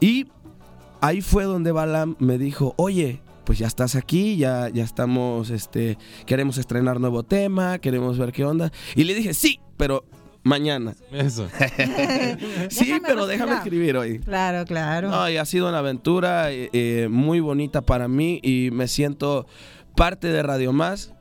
Y 0.00 0.26
ahí 1.00 1.22
fue 1.22 1.44
donde 1.44 1.72
Balam 1.72 2.14
me 2.18 2.36
dijo, 2.36 2.74
oye, 2.76 3.22
pues 3.44 3.58
ya 3.58 3.66
estás 3.66 3.96
aquí, 3.96 4.36
ya, 4.36 4.68
ya 4.68 4.84
estamos, 4.84 5.48
este, 5.48 5.96
queremos 6.26 6.58
estrenar 6.58 7.00
nuevo 7.00 7.22
tema, 7.22 7.78
queremos 7.78 8.18
ver 8.18 8.32
qué 8.32 8.44
onda. 8.44 8.70
Y 8.94 9.04
le 9.04 9.14
dije, 9.14 9.32
sí, 9.32 9.60
pero 9.78 10.04
mañana. 10.50 10.94
Eso. 11.12 11.48
sí, 12.68 12.84
Déjame 12.84 13.00
pero 13.06 13.26
déjame 13.26 13.54
escribir 13.54 13.96
hoy. 13.96 14.18
Claro, 14.18 14.64
claro. 14.66 15.08
No, 15.08 15.30
y 15.30 15.36
ha 15.36 15.44
sido 15.44 15.68
una 15.68 15.78
aventura 15.78 16.50
eh, 16.50 16.68
eh, 16.72 17.08
muy 17.08 17.40
bonita 17.40 17.80
para 17.80 18.08
mí 18.08 18.40
y 18.42 18.70
me 18.72 18.88
siento 18.88 19.46
parte 19.94 20.28
de 20.28 20.42
Radio 20.42 20.72
Más 20.72 21.14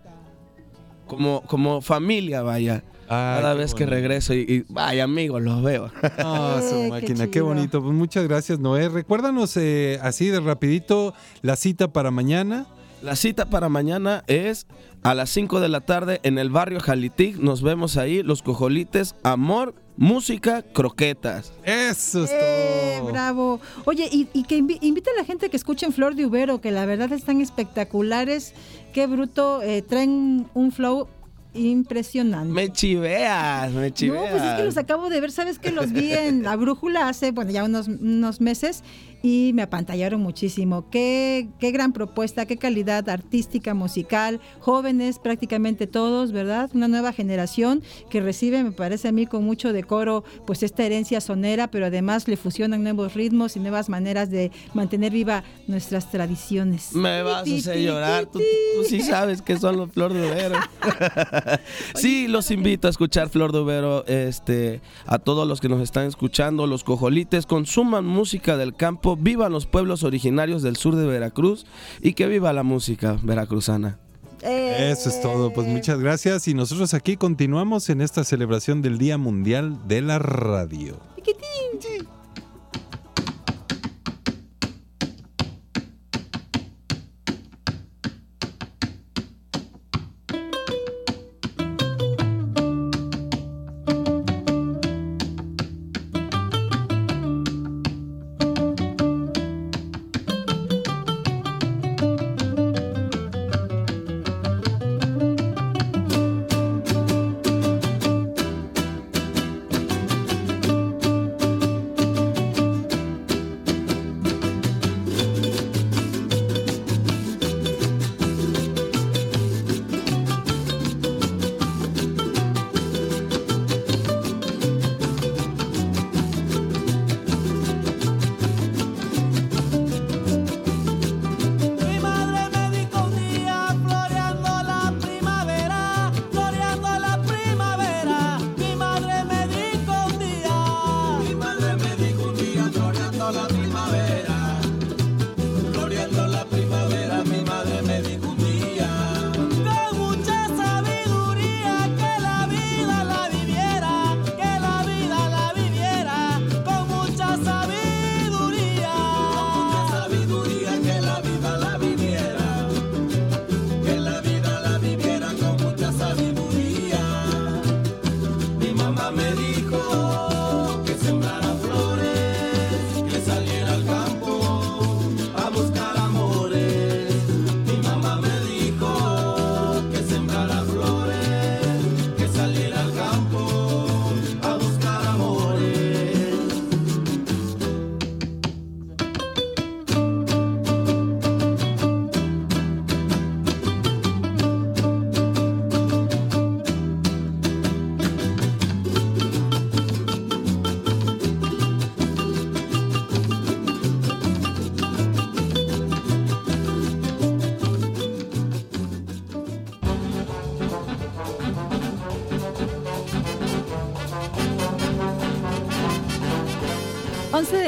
como, 1.05 1.41
como 1.41 1.81
familia, 1.81 2.41
vaya. 2.41 2.83
Ay, 3.11 3.41
Cada 3.41 3.53
vez 3.55 3.73
que 3.73 3.87
regreso 3.87 4.35
y, 4.35 4.45
y, 4.47 4.65
vaya 4.69 5.03
amigos, 5.03 5.41
los 5.41 5.63
veo. 5.63 5.91
Ah, 6.19 6.61
su 6.61 6.75
Eh, 6.75 6.83
qué 6.83 6.89
máquina, 6.89 7.27
qué, 7.27 7.41
bonito. 7.41 7.81
Pues 7.81 7.93
muchas 7.93 8.27
gracias, 8.27 8.59
Noé. 8.59 8.87
Recuérdanos 8.87 9.57
eh, 9.57 9.99
así 10.01 10.27
de 10.27 10.39
rapidito 10.39 11.13
la 11.41 11.55
cita 11.55 11.91
para 11.91 12.11
mañana. 12.11 12.67
La 13.01 13.15
cita 13.15 13.45
para 13.49 13.69
mañana 13.69 14.23
es 14.27 14.67
a 15.03 15.13
las 15.13 15.29
5 15.29 15.61
de 15.61 15.69
la 15.69 15.79
tarde 15.81 16.19
en 16.23 16.37
el 16.37 16.49
barrio 16.49 16.79
Jalitic. 16.81 17.37
Nos 17.37 17.61
vemos 17.61 17.95
ahí, 17.95 18.23
los 18.23 18.41
cojolites, 18.43 19.15
amor, 19.23 19.73
música, 19.95 20.63
croquetas. 20.73 21.53
Eso 21.63 22.25
es 22.25 22.31
Eh, 22.33 22.95
todo. 22.99 23.11
bravo. 23.11 23.59
Oye, 23.85 24.09
y, 24.11 24.27
y 24.33 24.43
que 24.43 24.57
invi- 24.59 24.79
invita 24.81 25.11
a 25.15 25.19
la 25.19 25.23
gente 25.25 25.49
que 25.49 25.55
escuchen 25.55 25.93
Flor 25.93 26.15
de 26.15 26.25
Ubero, 26.25 26.59
que 26.59 26.71
la 26.71 26.85
verdad 26.85 27.11
están 27.13 27.39
espectaculares. 27.39 28.53
Qué 28.93 29.07
bruto. 29.07 29.61
eh, 29.61 29.81
traen 29.81 30.47
un 30.53 30.71
flow 30.73 31.07
impresionante. 31.53 32.53
Me 32.53 32.71
chiveas, 32.71 33.71
me 33.71 33.89
No, 33.89 33.93
chiveas. 33.93 34.29
pues 34.31 34.43
es 34.43 34.53
que 34.55 34.63
los 34.65 34.77
acabo 34.77 35.09
de 35.09 35.19
ver, 35.21 35.31
sabes 35.31 35.57
que 35.57 35.71
los 35.71 35.91
vi 35.91 36.11
en 36.13 36.43
la 36.43 36.55
brújula 36.55 37.07
hace, 37.09 37.31
bueno, 37.31 37.51
ya 37.51 37.63
unos, 37.63 37.87
unos 37.87 38.39
meses 38.41 38.83
y 39.21 39.51
me 39.53 39.61
apantallaron 39.61 40.21
muchísimo. 40.21 40.89
Qué, 40.89 41.49
qué 41.59 41.71
gran 41.71 41.93
propuesta, 41.93 42.45
qué 42.45 42.57
calidad 42.57 43.09
artística, 43.09 43.73
musical, 43.73 44.39
jóvenes 44.59 45.19
prácticamente 45.19 45.87
todos, 45.87 46.31
¿verdad? 46.31 46.69
Una 46.73 46.87
nueva 46.87 47.13
generación 47.13 47.83
que 48.09 48.21
recibe, 48.21 48.63
me 48.63 48.71
parece 48.71 49.09
a 49.09 49.11
mí, 49.11 49.25
con 49.25 49.43
mucho 49.43 49.73
decoro, 49.73 50.23
pues 50.45 50.63
esta 50.63 50.83
herencia 50.83 51.21
sonera, 51.21 51.69
pero 51.69 51.87
además 51.87 52.27
le 52.27 52.37
fusionan 52.37 52.83
nuevos 52.83 53.13
ritmos 53.13 53.55
y 53.55 53.59
nuevas 53.59 53.89
maneras 53.89 54.29
de 54.29 54.51
mantener 54.73 55.11
viva 55.11 55.43
nuestras 55.67 56.09
tradiciones. 56.11 56.93
Me 56.93 57.23
vas 57.23 57.47
a 57.47 57.55
hacer 57.55 57.79
llorar. 57.79 58.25
tú 58.27 58.39
sí 58.87 59.01
sabes 59.01 59.41
que 59.41 59.57
son 59.57 59.77
los 59.77 59.91
Flor 59.91 60.13
de 60.13 60.27
Ubero. 60.27 60.59
sí, 61.95 62.27
los 62.27 62.51
invito 62.51 62.87
a 62.87 62.91
escuchar 62.91 63.29
Flor 63.29 63.51
de 63.51 63.59
Ubero. 63.59 64.05
Este, 64.07 64.81
a 65.05 65.19
todos 65.19 65.47
los 65.47 65.59
que 65.59 65.69
nos 65.69 65.81
están 65.81 66.05
escuchando, 66.07 66.67
los 66.67 66.83
cojolites, 66.83 67.45
consuman 67.45 68.05
música 68.05 68.57
del 68.57 68.75
campo, 68.75 69.08
vivan 69.15 69.51
los 69.51 69.65
pueblos 69.65 70.03
originarios 70.03 70.61
del 70.61 70.75
sur 70.75 70.95
de 70.95 71.05
Veracruz 71.05 71.65
y 72.01 72.13
que 72.13 72.27
viva 72.27 72.53
la 72.53 72.63
música 72.63 73.17
veracruzana. 73.23 73.99
Eh, 74.41 74.91
Eso 74.91 75.09
es 75.09 75.21
todo. 75.21 75.51
Pues 75.51 75.67
muchas 75.67 75.99
gracias. 75.99 76.47
Y 76.47 76.53
nosotros 76.53 76.93
aquí 76.93 77.17
continuamos 77.17 77.89
en 77.89 78.01
esta 78.01 78.23
celebración 78.23 78.81
del 78.81 78.97
Día 78.97 79.17
Mundial 79.17 79.77
de 79.87 80.01
la 80.01 80.19
Radio. 80.19 80.97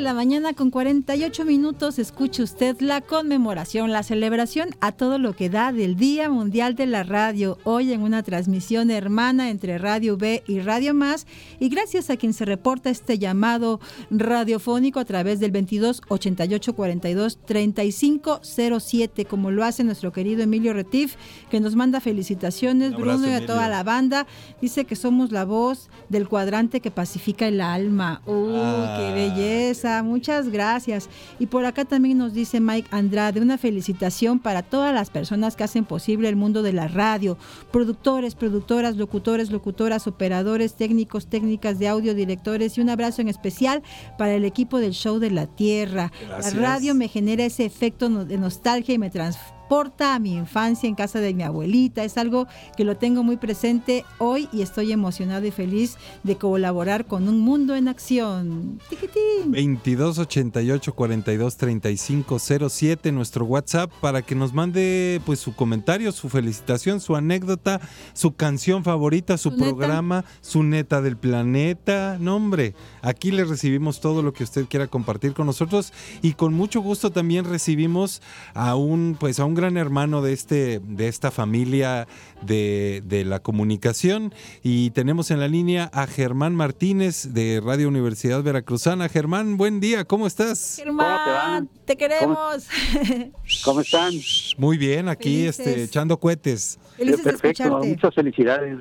La 0.02 0.14
mañana 0.16 0.54
con 0.54 0.72
48 0.72 1.46
minutos 1.46 2.00
escuche 2.00 2.42
usted 2.42 2.76
la 2.82 3.02
conmemoración, 3.02 3.92
la 3.92 4.02
celebración 4.02 4.70
a 4.82 4.92
todo 4.92 5.20
lo 5.20 5.36
que 5.36 5.50
da 5.50 5.72
del 5.72 5.96
Día 5.96 6.28
Mundial 6.28 6.76
de 6.76 6.88
la 6.88 7.04
Radio, 7.04 7.60
hoy 7.66 7.94
en 7.94 8.02
una 8.02 8.24
transmisión 8.24 8.90
hermana 8.90 9.52
entre 9.52 9.78
Radio 9.78 10.18
B 10.18 10.44
y 10.48 10.60
Radio 10.60 10.96
Más 10.96 11.28
y 11.62 11.70
gracias 11.70 12.10
a 12.10 12.18
quien 12.18 12.34
se 12.34 12.44
reporta 12.44 12.90
este 12.90 13.18
llamado 13.18 13.80
radiofónico 14.10 15.00
a 15.00 15.06
través 15.06 15.40
del 15.40 15.52
22 15.52 16.02
88 16.10 16.74
42 16.74 17.38
35 17.46 18.42
07 18.44 19.26
como 19.26 19.52
lo 19.52 19.64
hace 19.64 19.84
nuestro 19.84 20.12
querido 20.12 20.42
Emilio 20.44 20.74
Retif 20.74 21.16
que 21.50 21.60
nos 21.62 21.76
manda 21.76 22.02
felicitaciones 22.02 22.94
abrazo, 22.94 23.02
Bruno 23.02 23.28
y 23.28 23.30
a 23.32 23.38
Emilio. 23.38 23.48
toda 23.54 23.70
la 23.70 23.84
banda, 23.84 24.28
dice 24.62 24.86
que 24.86 24.96
somos 24.96 25.32
la 25.32 25.46
voz 25.46 25.90
del 26.10 26.28
cuadrante 26.28 26.80
que 26.82 26.92
pacifica 26.92 27.48
el 27.48 27.62
alma. 27.62 28.22
¡Uh, 28.26 28.52
qué 28.98 29.08
Ah. 29.10 29.12
belleza! 29.14 30.04
Muchas 30.04 30.50
gracias. 30.50 31.10
Y 31.40 31.46
por 31.46 31.66
acá 31.66 31.86
también 31.86 32.18
nos 32.18 32.34
dice 32.34 32.60
Mike 32.60 32.88
Andrade, 32.92 33.40
una 33.40 33.58
felicitación 33.60 34.40
para 34.40 34.64
todas 34.64 34.94
las 34.94 35.10
personas 35.12 35.56
que 35.56 35.64
hacen 35.64 35.86
posible 35.86 36.28
el 36.28 36.36
mundo 36.36 36.64
de 36.64 36.74
la 36.74 36.88
radio, 36.88 37.38
productores, 37.72 38.34
productoras, 38.36 38.98
locutores, 38.98 39.52
locutoras, 39.52 40.08
operadores, 40.08 40.74
técnicos, 40.74 41.28
técnicas 41.52 41.80
de 41.80 41.88
audio, 41.90 42.16
directores 42.16 42.78
y 42.78 42.82
un 42.82 42.90
abrazo 42.90 43.22
en 43.22 43.28
especial 43.28 43.84
para 44.18 44.34
el 44.34 44.46
equipo 44.46 44.78
del 44.78 44.94
show 44.94 45.20
de 45.20 45.32
la 45.32 45.48
Tierra. 45.48 46.10
Gracias. 46.26 46.56
La 46.56 46.62
radio 46.62 46.96
me 46.96 47.10
genera 47.10 47.44
ese 47.44 47.66
efecto 47.66 48.08
de 48.08 48.38
nostalgia 48.38 48.96
y 48.96 48.98
me 48.98 49.10
transporta 49.72 50.16
a 50.16 50.20
mi 50.20 50.36
infancia 50.36 50.90
en 50.90 50.96
casa 50.96 51.22
de 51.22 51.34
mi 51.34 51.44
abuelita. 51.44 52.04
Es 52.04 52.18
algo 52.18 52.46
que 52.76 52.84
lo 52.84 52.98
tengo 52.98 53.24
muy 53.24 53.38
presente 53.38 54.04
hoy 54.18 54.50
y 54.52 54.64
estoy 54.64 54.92
emocionado 54.92 55.46
y 55.46 55.52
feliz 55.52 55.96
de 56.24 56.36
colaborar 56.36 57.06
con 57.06 57.30
un 57.30 57.40
mundo 57.40 57.74
en 57.74 57.88
acción. 57.88 58.82
Tiquitín. 58.90 59.50
22 59.50 60.20
88 60.20 60.94
42 60.94 61.56
35 61.56 62.40
07, 62.70 63.12
nuestro 63.14 63.46
WhatsApp, 63.46 63.90
para 64.02 64.22
que 64.22 64.36
nos 64.36 64.52
mande 64.54 65.22
pues 65.26 65.40
su 65.40 65.56
comentario, 65.56 66.12
su 66.12 66.28
felicitación, 66.28 67.00
su 67.00 67.16
anécdota, 67.16 67.80
su 68.14 68.34
canción 68.36 68.84
favorita, 68.84 69.38
su, 69.38 69.52
Su 69.52 69.56
neta. 69.56 69.64
programa, 69.70 70.26
su 70.42 70.64
neta 70.64 71.02
del 71.02 71.16
planeta. 71.16 72.18
No, 72.20 72.36
hombre, 72.36 72.76
aquí 73.02 73.32
le 73.32 73.46
recibimos 73.46 74.02
todo 74.02 74.22
lo 74.22 74.34
que 74.34 74.44
usted 74.44 74.66
quiera 74.68 74.88
compartir 74.88 75.34
con 75.34 75.46
nosotros 75.46 75.94
y 76.22 76.34
con 76.34 76.54
mucho 76.54 76.82
gusto 76.82 77.10
también 77.12 77.46
recibimos 77.46 78.22
a 78.54 78.76
un 78.76 79.16
pues 79.18 79.40
a 79.40 79.46
un 79.46 79.61
gran 79.62 79.78
hermano 79.78 80.24
de 80.24 80.34
este 80.34 80.80
de 80.84 81.08
esta 81.08 81.30
familia 81.30 82.08
de, 82.42 83.04
de 83.06 83.24
la 83.24 83.40
comunicación 83.40 84.34
y 84.64 84.90
tenemos 84.90 85.30
en 85.30 85.40
la 85.40 85.48
línea 85.48 85.90
a 85.94 86.08
Germán 86.08 86.56
Martínez 86.56 87.34
de 87.34 87.62
Radio 87.64 87.88
Universidad 87.88 88.42
Veracruzana. 88.42 89.08
Germán, 89.08 89.58
buen 89.58 89.80
día, 89.80 90.04
¿cómo 90.06 90.26
estás? 90.26 90.78
Germán, 90.78 91.70
te 91.86 91.96
queremos. 91.96 92.68
¿Cómo 93.64 93.82
están? 93.82 94.14
Muy 94.58 94.78
bien, 94.80 95.08
aquí 95.08 95.42
Felices. 95.44 95.60
este, 95.68 95.84
echando 95.84 96.20
cohetes. 96.20 96.80
Felices 96.98 97.22
Perfecto, 97.22 97.64
escucharte. 97.64 97.88
muchas 97.88 98.16
felicidades. 98.16 98.80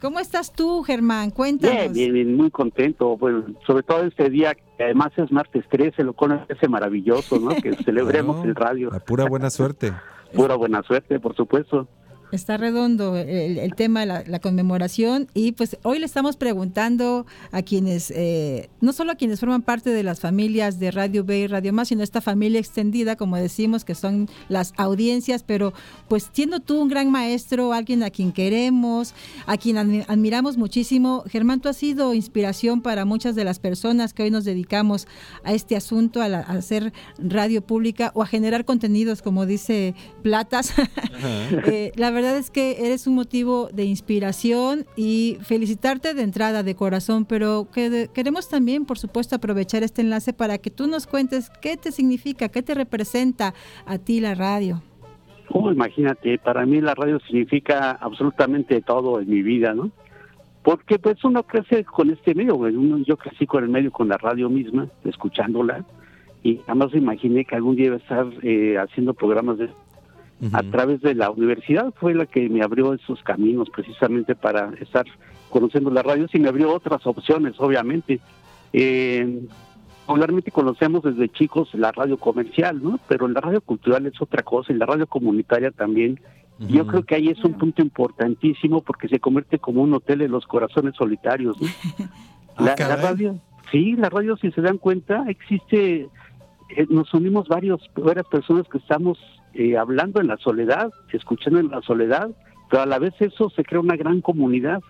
¿Cómo 0.00 0.20
estás 0.20 0.52
tú, 0.52 0.82
Germán? 0.82 1.30
Cuéntanos. 1.30 1.76
Bien, 1.76 1.92
bien, 1.92 2.12
bien, 2.12 2.36
muy 2.36 2.50
contento. 2.50 3.16
Pues, 3.18 3.34
sobre 3.66 3.82
todo 3.82 4.04
este 4.04 4.30
día, 4.30 4.54
que 4.54 4.84
además 4.84 5.10
es 5.16 5.32
martes 5.32 5.64
13, 5.68 6.04
lo 6.04 6.14
ese 6.48 6.68
maravilloso, 6.68 7.40
¿no? 7.40 7.50
Que 7.56 7.74
celebremos 7.84 8.36
No, 8.36 8.44
el 8.44 8.54
radio. 8.54 8.90
La 8.90 9.00
pura 9.00 9.26
buena 9.26 9.50
suerte. 9.50 9.92
Pura 10.34 10.54
buena 10.54 10.82
suerte, 10.82 11.18
por 11.18 11.34
supuesto. 11.34 11.88
Está 12.30 12.56
redondo 12.58 13.16
el, 13.16 13.58
el 13.58 13.74
tema 13.74 14.00
de 14.00 14.06
la, 14.06 14.22
la 14.26 14.38
conmemoración. 14.38 15.28
Y 15.34 15.52
pues 15.52 15.78
hoy 15.82 15.98
le 15.98 16.04
estamos 16.06 16.36
preguntando 16.36 17.24
a 17.52 17.62
quienes, 17.62 18.10
eh, 18.14 18.68
no 18.80 18.92
solo 18.92 19.12
a 19.12 19.14
quienes 19.14 19.40
forman 19.40 19.62
parte 19.62 19.90
de 19.90 20.02
las 20.02 20.20
familias 20.20 20.78
de 20.78 20.90
Radio 20.90 21.24
B 21.24 21.38
y 21.40 21.46
Radio 21.46 21.72
Más, 21.72 21.88
sino 21.88 22.02
esta 22.02 22.20
familia 22.20 22.60
extendida, 22.60 23.16
como 23.16 23.36
decimos, 23.36 23.84
que 23.84 23.94
son 23.94 24.28
las 24.48 24.74
audiencias, 24.76 25.42
pero 25.42 25.72
pues 26.08 26.28
siendo 26.32 26.60
tú 26.60 26.80
un 26.82 26.88
gran 26.88 27.10
maestro, 27.10 27.72
alguien 27.72 28.02
a 28.02 28.10
quien 28.10 28.32
queremos, 28.32 29.14
a 29.46 29.56
quien 29.56 29.76
admi- 29.76 30.04
admiramos 30.08 30.56
muchísimo, 30.58 31.24
Germán, 31.28 31.60
tú 31.60 31.68
has 31.70 31.76
sido 31.78 32.12
inspiración 32.14 32.82
para 32.82 33.04
muchas 33.06 33.34
de 33.36 33.44
las 33.44 33.58
personas 33.58 34.12
que 34.12 34.24
hoy 34.24 34.30
nos 34.30 34.44
dedicamos 34.44 35.06
a 35.44 35.54
este 35.54 35.76
asunto, 35.76 36.20
a, 36.20 36.28
la- 36.28 36.40
a 36.40 36.52
hacer 36.58 36.92
radio 37.18 37.62
pública 37.62 38.10
o 38.14 38.22
a 38.22 38.26
generar 38.26 38.64
contenidos, 38.66 39.22
como 39.22 39.46
dice 39.46 39.94
Platas. 40.22 40.74
Eh, 41.66 41.90
la 41.96 42.10
verdad 42.10 42.17
es 42.24 42.50
que 42.50 42.86
eres 42.86 43.06
un 43.06 43.14
motivo 43.14 43.68
de 43.72 43.84
inspiración 43.84 44.86
y 44.96 45.38
felicitarte 45.42 46.14
de 46.14 46.22
entrada, 46.22 46.62
de 46.62 46.74
corazón, 46.74 47.24
pero 47.24 47.68
que 47.72 48.08
queremos 48.12 48.48
también, 48.48 48.84
por 48.84 48.98
supuesto, 48.98 49.36
aprovechar 49.36 49.82
este 49.82 50.02
enlace 50.02 50.32
para 50.32 50.58
que 50.58 50.70
tú 50.70 50.86
nos 50.86 51.06
cuentes 51.06 51.50
qué 51.62 51.76
te 51.76 51.92
significa, 51.92 52.48
qué 52.48 52.62
te 52.62 52.74
representa 52.74 53.54
a 53.86 53.98
ti 53.98 54.20
la 54.20 54.34
radio. 54.34 54.82
Oh, 55.50 55.70
imagínate, 55.72 56.38
para 56.38 56.66
mí 56.66 56.80
la 56.80 56.94
radio 56.94 57.18
significa 57.20 57.92
absolutamente 57.92 58.80
todo 58.82 59.20
en 59.20 59.30
mi 59.30 59.42
vida, 59.42 59.74
¿no? 59.74 59.90
Porque 60.62 60.98
pues 60.98 61.24
uno 61.24 61.42
crece 61.44 61.84
con 61.84 62.10
este 62.10 62.34
medio. 62.34 62.56
Uno- 62.56 62.98
yo 62.98 63.16
crecí 63.16 63.46
con 63.46 63.64
el 63.64 63.70
medio, 63.70 63.90
con 63.90 64.08
la 64.08 64.18
radio 64.18 64.50
misma, 64.50 64.88
escuchándola, 65.04 65.84
y 66.42 66.58
jamás 66.66 66.94
imaginé 66.94 67.44
que 67.44 67.56
algún 67.56 67.76
día 67.76 67.86
iba 67.86 67.94
a 67.96 67.98
estar 67.98 68.26
eh, 68.42 68.76
haciendo 68.76 69.14
programas 69.14 69.58
de 69.58 69.70
a 70.52 70.62
través 70.62 71.00
de 71.00 71.14
la 71.14 71.30
universidad 71.30 71.92
fue 71.98 72.14
la 72.14 72.26
que 72.26 72.48
me 72.48 72.62
abrió 72.62 72.94
esos 72.94 73.22
caminos 73.22 73.68
precisamente 73.70 74.34
para 74.34 74.72
estar 74.80 75.04
conociendo 75.50 75.90
la 75.90 76.02
radio 76.02 76.26
y 76.32 76.38
me 76.38 76.48
abrió 76.48 76.72
otras 76.72 77.06
opciones, 77.06 77.54
obviamente. 77.58 78.20
Eh, 78.72 79.40
regularmente 80.06 80.50
conocemos 80.50 81.02
desde 81.02 81.28
chicos 81.28 81.68
la 81.74 81.92
radio 81.92 82.16
comercial, 82.16 82.82
¿no? 82.82 82.98
Pero 83.08 83.28
la 83.28 83.40
radio 83.40 83.60
cultural 83.60 84.06
es 84.06 84.20
otra 84.20 84.42
cosa 84.42 84.72
y 84.72 84.76
la 84.76 84.86
radio 84.86 85.06
comunitaria 85.06 85.70
también. 85.70 86.20
Yo 86.58 86.88
creo 86.88 87.04
que 87.04 87.14
ahí 87.14 87.28
es 87.28 87.44
un 87.44 87.54
punto 87.54 87.82
importantísimo 87.82 88.80
porque 88.82 89.06
se 89.06 89.20
convierte 89.20 89.60
como 89.60 89.82
un 89.82 89.94
hotel 89.94 90.18
de 90.18 90.28
los 90.28 90.44
corazones 90.46 90.94
solitarios, 90.96 91.56
¿no? 91.60 91.68
Ah, 92.60 92.74
La, 92.76 92.96
radio, 92.96 93.38
sí, 93.70 93.94
la 93.94 94.10
radio, 94.10 94.36
si 94.36 94.50
se 94.50 94.60
dan 94.60 94.78
cuenta, 94.78 95.24
existe, 95.28 96.08
eh, 96.76 96.86
nos 96.90 97.14
unimos 97.14 97.46
varios, 97.46 97.80
varias 97.94 98.26
personas 98.26 98.66
que 98.68 98.78
estamos 98.78 99.16
eh, 99.54 99.76
hablando 99.76 100.20
en 100.20 100.26
la 100.28 100.36
soledad, 100.38 100.90
escuchando 101.12 101.58
en 101.60 101.68
la 101.68 101.80
soledad, 101.82 102.28
pero 102.70 102.82
a 102.82 102.86
la 102.86 102.98
vez 102.98 103.14
eso 103.20 103.50
se 103.50 103.64
crea 103.64 103.80
una 103.80 103.96
gran 103.96 104.20
comunidad. 104.20 104.80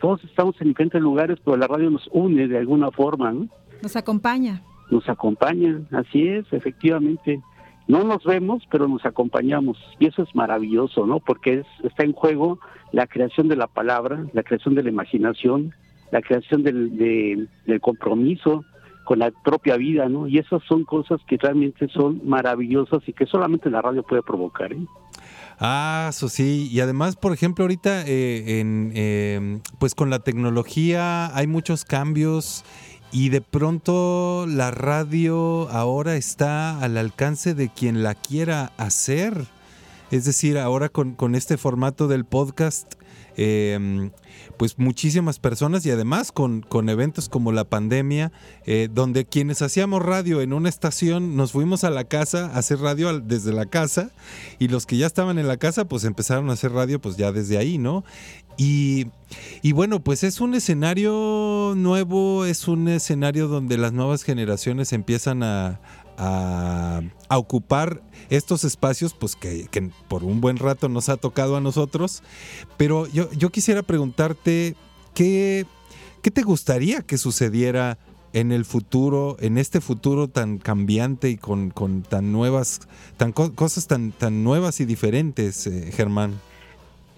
Todos 0.00 0.22
estamos 0.24 0.54
en 0.60 0.68
diferentes 0.68 1.00
lugares, 1.00 1.38
pero 1.44 1.56
la 1.56 1.66
radio 1.66 1.90
nos 1.90 2.06
une 2.12 2.46
de 2.48 2.58
alguna 2.58 2.90
forma, 2.90 3.32
¿no? 3.32 3.48
Nos 3.82 3.96
acompaña. 3.96 4.62
Nos 4.90 5.08
acompaña, 5.08 5.80
así 5.92 6.28
es, 6.28 6.44
efectivamente. 6.52 7.40
No 7.88 8.04
nos 8.04 8.22
vemos, 8.24 8.62
pero 8.70 8.88
nos 8.88 9.04
acompañamos. 9.06 9.78
Y 9.98 10.06
eso 10.06 10.22
es 10.22 10.34
maravilloso, 10.34 11.06
¿no? 11.06 11.20
Porque 11.20 11.54
es, 11.60 11.66
está 11.84 12.04
en 12.04 12.12
juego 12.12 12.58
la 12.92 13.06
creación 13.06 13.48
de 13.48 13.56
la 13.56 13.66
palabra, 13.68 14.24
la 14.32 14.42
creación 14.42 14.74
de 14.74 14.82
la 14.82 14.90
imaginación, 14.90 15.72
la 16.10 16.20
creación 16.20 16.62
del, 16.62 16.96
de- 16.96 17.46
del 17.66 17.80
compromiso 17.80 18.64
con 19.06 19.20
la 19.20 19.30
propia 19.30 19.76
vida, 19.76 20.08
¿no? 20.08 20.26
Y 20.26 20.38
esas 20.38 20.62
son 20.64 20.84
cosas 20.84 21.20
que 21.26 21.38
realmente 21.38 21.88
son 21.88 22.20
maravillosas 22.24 23.00
y 23.06 23.12
que 23.12 23.24
solamente 23.24 23.70
la 23.70 23.80
radio 23.80 24.02
puede 24.02 24.20
provocar, 24.20 24.72
¿eh? 24.72 24.86
Ah, 25.58 26.08
eso 26.10 26.28
sí. 26.28 26.68
Y 26.70 26.80
además, 26.80 27.16
por 27.16 27.32
ejemplo, 27.32 27.64
ahorita 27.64 28.02
eh, 28.02 28.62
eh, 28.94 29.60
pues 29.78 29.94
con 29.94 30.10
la 30.10 30.18
tecnología 30.18 31.34
hay 31.34 31.46
muchos 31.46 31.84
cambios 31.84 32.64
y 33.12 33.30
de 33.30 33.40
pronto 33.40 34.44
la 34.46 34.72
radio 34.72 35.70
ahora 35.70 36.16
está 36.16 36.78
al 36.80 36.98
alcance 36.98 37.54
de 37.54 37.70
quien 37.70 38.02
la 38.02 38.14
quiera 38.14 38.72
hacer. 38.76 39.46
Es 40.10 40.24
decir, 40.24 40.58
ahora 40.58 40.88
con 40.88 41.34
este 41.34 41.56
formato 41.56 42.08
del 42.08 42.24
podcast, 42.24 42.94
eh, 43.36 44.10
pues 44.56 44.78
muchísimas 44.78 45.38
personas 45.38 45.84
y 45.86 45.90
además 45.90 46.32
con, 46.32 46.62
con 46.62 46.88
eventos 46.88 47.28
como 47.28 47.52
la 47.52 47.64
pandemia, 47.64 48.32
eh, 48.64 48.88
donde 48.90 49.26
quienes 49.26 49.62
hacíamos 49.62 50.02
radio 50.02 50.40
en 50.40 50.52
una 50.52 50.68
estación 50.68 51.36
nos 51.36 51.52
fuimos 51.52 51.84
a 51.84 51.90
la 51.90 52.04
casa 52.04 52.46
a 52.46 52.58
hacer 52.58 52.78
radio 52.80 53.20
desde 53.20 53.52
la 53.52 53.66
casa 53.66 54.10
y 54.58 54.68
los 54.68 54.86
que 54.86 54.96
ya 54.96 55.06
estaban 55.06 55.38
en 55.38 55.48
la 55.48 55.56
casa 55.56 55.86
pues 55.86 56.04
empezaron 56.04 56.50
a 56.50 56.54
hacer 56.54 56.72
radio 56.72 57.00
pues 57.00 57.16
ya 57.16 57.32
desde 57.32 57.58
ahí, 57.58 57.78
¿no? 57.78 58.04
Y, 58.58 59.08
y 59.60 59.72
bueno, 59.72 60.00
pues 60.00 60.24
es 60.24 60.40
un 60.40 60.54
escenario 60.54 61.74
nuevo, 61.76 62.46
es 62.46 62.68
un 62.68 62.88
escenario 62.88 63.48
donde 63.48 63.76
las 63.76 63.92
nuevas 63.92 64.22
generaciones 64.22 64.94
empiezan 64.94 65.42
a, 65.42 65.78
a- 66.18 67.02
a 67.28 67.38
ocupar 67.38 68.02
estos 68.30 68.64
espacios, 68.64 69.14
pues 69.14 69.36
que, 69.36 69.66
que 69.70 69.90
por 70.08 70.24
un 70.24 70.40
buen 70.40 70.56
rato 70.56 70.88
nos 70.88 71.08
ha 71.08 71.16
tocado 71.16 71.56
a 71.56 71.60
nosotros. 71.60 72.22
Pero 72.76 73.06
yo, 73.08 73.30
yo 73.32 73.50
quisiera 73.50 73.82
preguntarte, 73.82 74.74
¿qué, 75.14 75.66
¿qué 76.22 76.30
te 76.30 76.42
gustaría 76.42 77.02
que 77.02 77.18
sucediera 77.18 77.98
en 78.32 78.52
el 78.52 78.64
futuro, 78.64 79.36
en 79.40 79.56
este 79.58 79.80
futuro 79.80 80.28
tan 80.28 80.58
cambiante 80.58 81.30
y 81.30 81.36
con, 81.36 81.70
con 81.70 82.02
tan 82.02 82.32
nuevas, 82.32 82.80
tan 83.16 83.32
co- 83.32 83.54
cosas 83.54 83.86
tan, 83.86 84.12
tan 84.12 84.44
nuevas 84.44 84.80
y 84.80 84.84
diferentes, 84.84 85.66
eh, 85.66 85.90
Germán? 85.92 86.34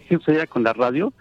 ¿Qué 0.08 0.16
sucedía 0.16 0.46
con 0.46 0.62
la 0.62 0.72
radio? 0.72 1.12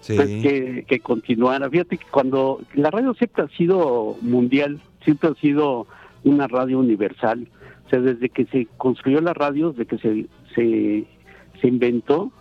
Sí. 0.00 0.16
pues, 0.16 0.28
que, 0.28 0.84
que 0.86 1.00
continuara. 1.00 1.70
Fíjate 1.70 1.96
que 1.96 2.04
cuando 2.10 2.60
la 2.74 2.90
radio 2.90 3.14
siempre 3.14 3.44
ha 3.44 3.48
sido 3.56 4.16
mundial, 4.20 4.82
siempre 5.02 5.30
ha 5.30 5.34
sido 5.40 5.86
una 6.24 6.46
radio 6.46 6.78
universal. 6.78 7.48
O 7.86 7.90
sea, 7.90 8.00
desde 8.00 8.28
que 8.28 8.46
se 8.46 8.66
construyó 8.76 9.20
la 9.20 9.34
radio, 9.34 9.70
desde 9.70 9.86
que 9.86 9.98
se, 9.98 10.26
se, 10.54 11.04
se 11.60 11.68
inventó, 11.68 12.32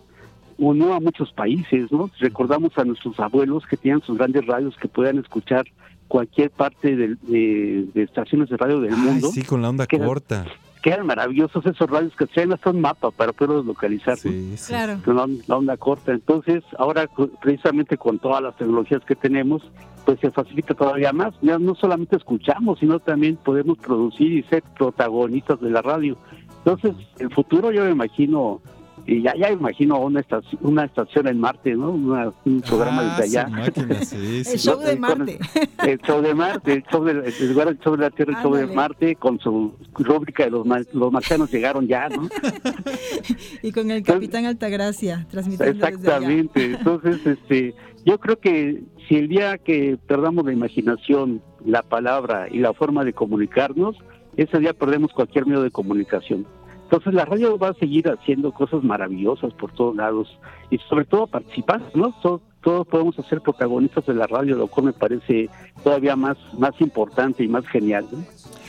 unió 0.57 0.93
a 0.93 0.99
muchos 0.99 1.31
países, 1.33 1.91
¿no? 1.91 2.09
Recordamos 2.19 2.77
a 2.77 2.85
nuestros 2.85 3.19
abuelos 3.19 3.65
que 3.67 3.77
tenían 3.77 4.01
sus 4.01 4.17
grandes 4.17 4.45
radios 4.45 4.75
que 4.77 4.87
podían 4.87 5.17
escuchar 5.19 5.65
cualquier 6.07 6.51
parte 6.51 6.95
de, 6.95 7.15
de 7.25 8.03
estaciones 8.03 8.49
de 8.49 8.57
radio 8.57 8.79
del 8.79 8.93
Ay, 8.93 8.99
mundo 8.99 9.29
sí, 9.31 9.43
con 9.43 9.61
la 9.61 9.69
onda 9.69 9.87
que 9.87 9.99
corta. 9.99 10.45
Eran 10.89 11.05
maravillosos 11.07 11.65
esos 11.65 11.89
radios 11.89 12.15
que 12.15 12.25
traen 12.25 12.53
hasta 12.53 12.69
un 12.69 12.81
mapa 12.81 13.11
para 13.11 13.31
poderlos 13.33 13.65
localizar. 13.65 14.17
Sí, 14.17 14.57
sí. 14.57 14.67
Claro. 14.67 14.99
Con 15.03 15.15
la, 15.15 15.27
la 15.47 15.57
onda 15.57 15.77
corta. 15.77 16.11
Entonces, 16.11 16.63
ahora 16.77 17.09
precisamente 17.41 17.97
con 17.97 18.19
todas 18.19 18.41
las 18.41 18.55
tecnologías 18.57 19.03
que 19.05 19.15
tenemos, 19.15 19.61
pues 20.05 20.19
se 20.19 20.31
facilita 20.31 20.73
todavía 20.73 21.13
más. 21.13 21.33
Ya 21.41 21.57
no 21.59 21.75
solamente 21.75 22.17
escuchamos, 22.17 22.79
sino 22.79 22.99
también 22.99 23.37
podemos 23.37 23.77
producir 23.77 24.31
y 24.31 24.43
ser 24.43 24.63
protagonistas 24.77 25.59
de 25.61 25.69
la 25.69 25.81
radio. 25.81 26.17
Entonces, 26.65 26.95
el 27.19 27.29
futuro 27.33 27.71
yo 27.71 27.83
me 27.83 27.91
imagino, 27.91 28.61
y 29.05 29.21
ya, 29.21 29.35
ya 29.35 29.51
imagino 29.51 29.99
una 29.99 30.21
estación, 30.21 30.59
una 30.63 30.85
estación 30.85 31.27
en 31.27 31.39
Marte, 31.39 31.75
¿no? 31.75 31.91
Una- 31.91 32.31
un 32.45 32.61
programa 32.61 33.01
Ah, 33.15 33.17
desde 33.21 33.39
allá. 33.39 33.47
su 33.47 33.51
máquina, 33.81 33.95
sí, 34.05 34.43
sí. 34.45 34.51
El 34.53 34.59
show 34.59 34.79
de 34.79 34.95
Marte. 34.95 35.39
el 35.85 35.99
show 36.01 36.21
de 36.21 36.33
Marte, 36.33 36.73
el 36.73 36.83
show 36.83 37.03
de, 37.03 37.11
en 37.39 37.49
lugar 37.49 37.67
del 37.67 37.79
show 37.79 37.95
de 37.97 38.01
la 38.03 38.09
Tierra, 38.11 38.33
el 38.37 38.43
show 38.43 38.53
de. 38.55 38.67
Marte, 38.67 39.15
con 39.15 39.39
su 39.39 39.73
rúbrica 39.95 40.45
de 40.45 40.51
los, 40.51 40.65
los 40.93 41.11
marcianos 41.11 41.51
llegaron 41.51 41.87
ya, 41.87 42.07
¿no? 42.09 42.29
Y 43.61 43.71
con 43.71 43.91
el 43.91 44.03
capitán 44.03 44.45
Altagracia 44.45 45.25
transmitiendo 45.29 45.73
desde 45.73 45.85
allá. 45.87 45.95
Exactamente. 45.95 46.65
Entonces, 46.65 47.25
este, 47.25 47.75
yo 48.05 48.19
creo 48.19 48.39
que 48.39 48.83
si 49.07 49.15
el 49.15 49.27
día 49.27 49.57
que 49.57 49.97
perdamos 50.07 50.45
la 50.45 50.53
imaginación, 50.53 51.41
la 51.65 51.81
palabra 51.81 52.47
y 52.51 52.59
la 52.59 52.73
forma 52.73 53.03
de 53.05 53.13
comunicarnos, 53.13 53.95
ese 54.37 54.59
día 54.59 54.73
perdemos 54.73 55.11
cualquier 55.13 55.45
medio 55.45 55.61
de 55.61 55.71
comunicación. 55.71 56.45
Entonces 56.93 57.15
la 57.15 57.25
radio 57.25 57.57
va 57.57 57.69
a 57.69 57.73
seguir 57.73 58.07
haciendo 58.07 58.51
cosas 58.51 58.83
maravillosas 58.83 59.51
por 59.55 59.71
todos 59.71 59.95
lados 59.95 60.27
y 60.69 60.77
sobre 60.89 61.05
todo 61.05 61.25
participar, 61.25 61.81
¿no? 61.95 62.11
To- 62.21 62.39
Todos 62.61 62.85
podemos 62.87 63.15
ser 63.27 63.41
protagonistas 63.41 64.05
de 64.05 64.13
la 64.13 64.27
radio, 64.27 64.55
lo 64.55 64.67
cual 64.67 64.85
me 64.85 64.93
parece 64.93 65.49
todavía 65.83 66.15
más, 66.15 66.37
más 66.59 66.71
importante 66.81 67.43
y 67.43 67.47
más 67.47 67.65
genial. 67.65 68.05
¿no? 68.11 68.19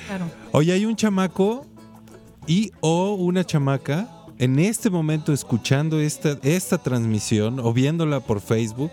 Claro. 0.06 0.24
Oye, 0.52 0.72
hay 0.72 0.86
un 0.86 0.96
chamaco 0.96 1.66
y 2.46 2.72
o 2.80 3.12
una 3.12 3.44
chamaca 3.44 4.08
en 4.38 4.58
este 4.58 4.88
momento 4.88 5.34
escuchando 5.34 6.00
esta, 6.00 6.38
esta 6.42 6.78
transmisión 6.78 7.60
o 7.60 7.74
viéndola 7.74 8.20
por 8.20 8.40
Facebook 8.40 8.90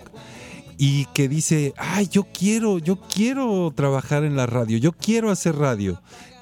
y 0.78 1.06
que 1.14 1.30
dice, 1.30 1.74
ay, 1.78 2.08
yo 2.12 2.24
quiero, 2.38 2.80
yo 2.80 2.98
quiero 2.98 3.72
trabajar 3.74 4.26
en 4.26 4.36
la 4.36 4.46
radio, 4.46 4.78
yo 4.78 4.92
quiero 4.92 5.30
hacer 5.32 5.56
radio. 5.56 6.00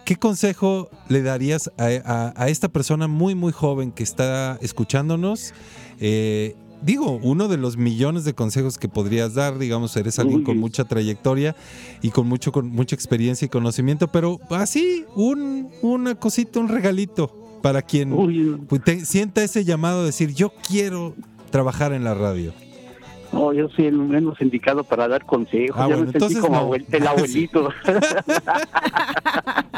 ¿Qué 0.09 0.15
consejo 0.15 0.89
le 1.07 1.21
darías 1.21 1.71
a, 1.77 1.85
a- 2.03 2.33
a 2.35 2.47
esta 2.49 2.67
persona 2.67 3.07
muy, 3.07 3.35
muy 3.35 3.51
joven 3.51 3.91
que 3.91 4.01
está 4.01 4.57
escuchándonos? 4.59 5.53
Eh, 5.99 6.55
digo, 6.81 7.19
uno 7.21 7.47
de 7.47 7.57
los 7.57 7.77
millones 7.77 8.23
de 8.25 8.33
consejos 8.33 8.79
que 8.79 8.89
podrías 8.89 9.35
dar, 9.35 9.59
digamos, 9.59 9.95
eres 9.97 10.17
alguien 10.17 10.43
con 10.43 10.57
mucha 10.57 10.83
trayectoria 10.85 11.55
y 12.01 12.09
con 12.09 12.27
mucho 12.27 12.51
con 12.51 12.69
mucha 12.69 12.95
experiencia 12.95 13.45
y 13.45 13.49
conocimiento, 13.49 14.07
pero 14.07 14.39
así, 14.49 15.05
un, 15.15 15.69
una 15.83 16.15
cosita, 16.15 16.59
un 16.59 16.69
regalito 16.69 17.27
para 17.61 17.83
quien 17.83 18.65
pues, 18.67 18.83
te- 18.83 19.05
sienta 19.05 19.43
ese 19.43 19.63
llamado 19.63 20.01
a 20.01 20.05
decir, 20.05 20.33
yo 20.33 20.51
quiero 20.67 21.13
trabajar 21.51 21.93
en 21.93 22.03
la 22.03 22.15
radio. 22.15 22.51
No, 23.31 23.53
yo 23.53 23.69
soy 23.69 23.85
el 23.85 23.95
menos 23.95 24.41
indicado 24.41 24.83
para 24.83 25.07
dar 25.07 25.23
consejos. 25.23 25.75
Ah, 25.79 25.87
ya 25.87 25.97
bueno, 25.97 26.11
me 26.11 26.19
sentí 26.19 26.33
como 26.39 26.55
no. 26.55 26.61
abuel- 26.67 26.85
el 26.91 27.05
abuelito. 27.05 27.69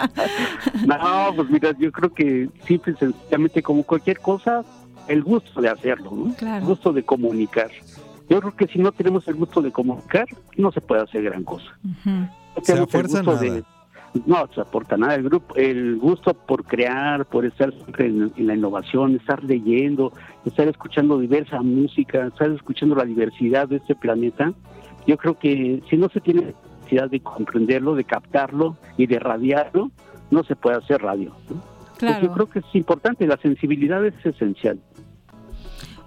no, 0.88 1.34
pues 1.36 1.50
mira, 1.50 1.72
yo 1.78 1.92
creo 1.92 2.14
que 2.14 2.50
simple 2.66 2.94
y 2.94 2.96
sencillamente 2.98 3.62
como 3.62 3.84
cualquier 3.84 4.20
cosa, 4.20 4.64
el 5.08 5.24
gusto 5.24 5.62
de 5.62 5.70
hacerlo, 5.70 6.12
¿no? 6.12 6.34
Claro. 6.36 6.58
El 6.64 6.66
gusto 6.70 6.94
de 6.94 7.04
comunicar. 7.04 7.70
Yo 8.30 8.40
creo 8.40 8.56
que 8.56 8.68
si 8.68 8.80
no 8.80 8.92
tenemos 8.92 9.28
el 9.28 9.36
gusto 9.36 9.62
de 9.62 9.72
comunicar, 9.72 10.26
no 10.58 10.72
se 10.72 10.80
puede 10.82 11.02
hacer 11.02 11.24
gran 11.24 11.44
cosa. 11.44 11.66
Ujú. 11.84 12.10
No 12.10 12.64
Se 12.64 12.74
nada. 12.76 13.64
no 14.26 14.48
se 14.54 14.62
aporta 14.62 14.98
nada. 14.98 15.16
El 15.16 15.24
grupo, 15.24 15.56
el 15.56 15.98
gusto 15.98 16.34
por 16.34 16.64
crear, 16.66 17.26
por 17.26 17.46
estar 17.46 17.74
siempre 17.74 18.08
en, 18.08 18.32
en 18.36 18.48
la 18.48 18.56
innovación, 18.56 19.16
estar 19.16 19.44
leyendo, 19.44 20.14
estar 20.46 20.68
escuchando 20.68 21.18
diversa 21.20 21.62
música, 21.62 22.28
estar 22.28 22.50
escuchando 22.52 22.96
la 22.96 23.06
diversidad 23.06 23.68
de 23.68 23.78
este 23.78 23.96
planeta. 23.96 24.54
Yo 25.08 25.18
creo 25.18 25.38
que 25.38 25.82
si 25.90 25.98
no 25.98 26.10
se 26.10 26.22
tiene 26.22 26.54
necesidad 26.80 27.10
de 27.10 27.20
comprenderlo, 27.22 27.96
de 27.96 28.04
captarlo 28.04 28.78
y 28.98 29.08
de 29.08 29.20
radiarlo, 29.20 29.92
no 30.32 30.44
se 30.44 30.56
puede 30.56 30.78
hacer 30.78 31.02
radio. 31.02 31.32
¿no? 31.50 31.62
Pues 32.00 32.22
yo 32.22 32.32
creo 32.32 32.48
que 32.48 32.60
es 32.60 32.66
importante, 32.74 33.28
la 33.28 33.38
sensibilidad 33.38 34.04
es 34.04 34.26
esencial. 34.26 34.80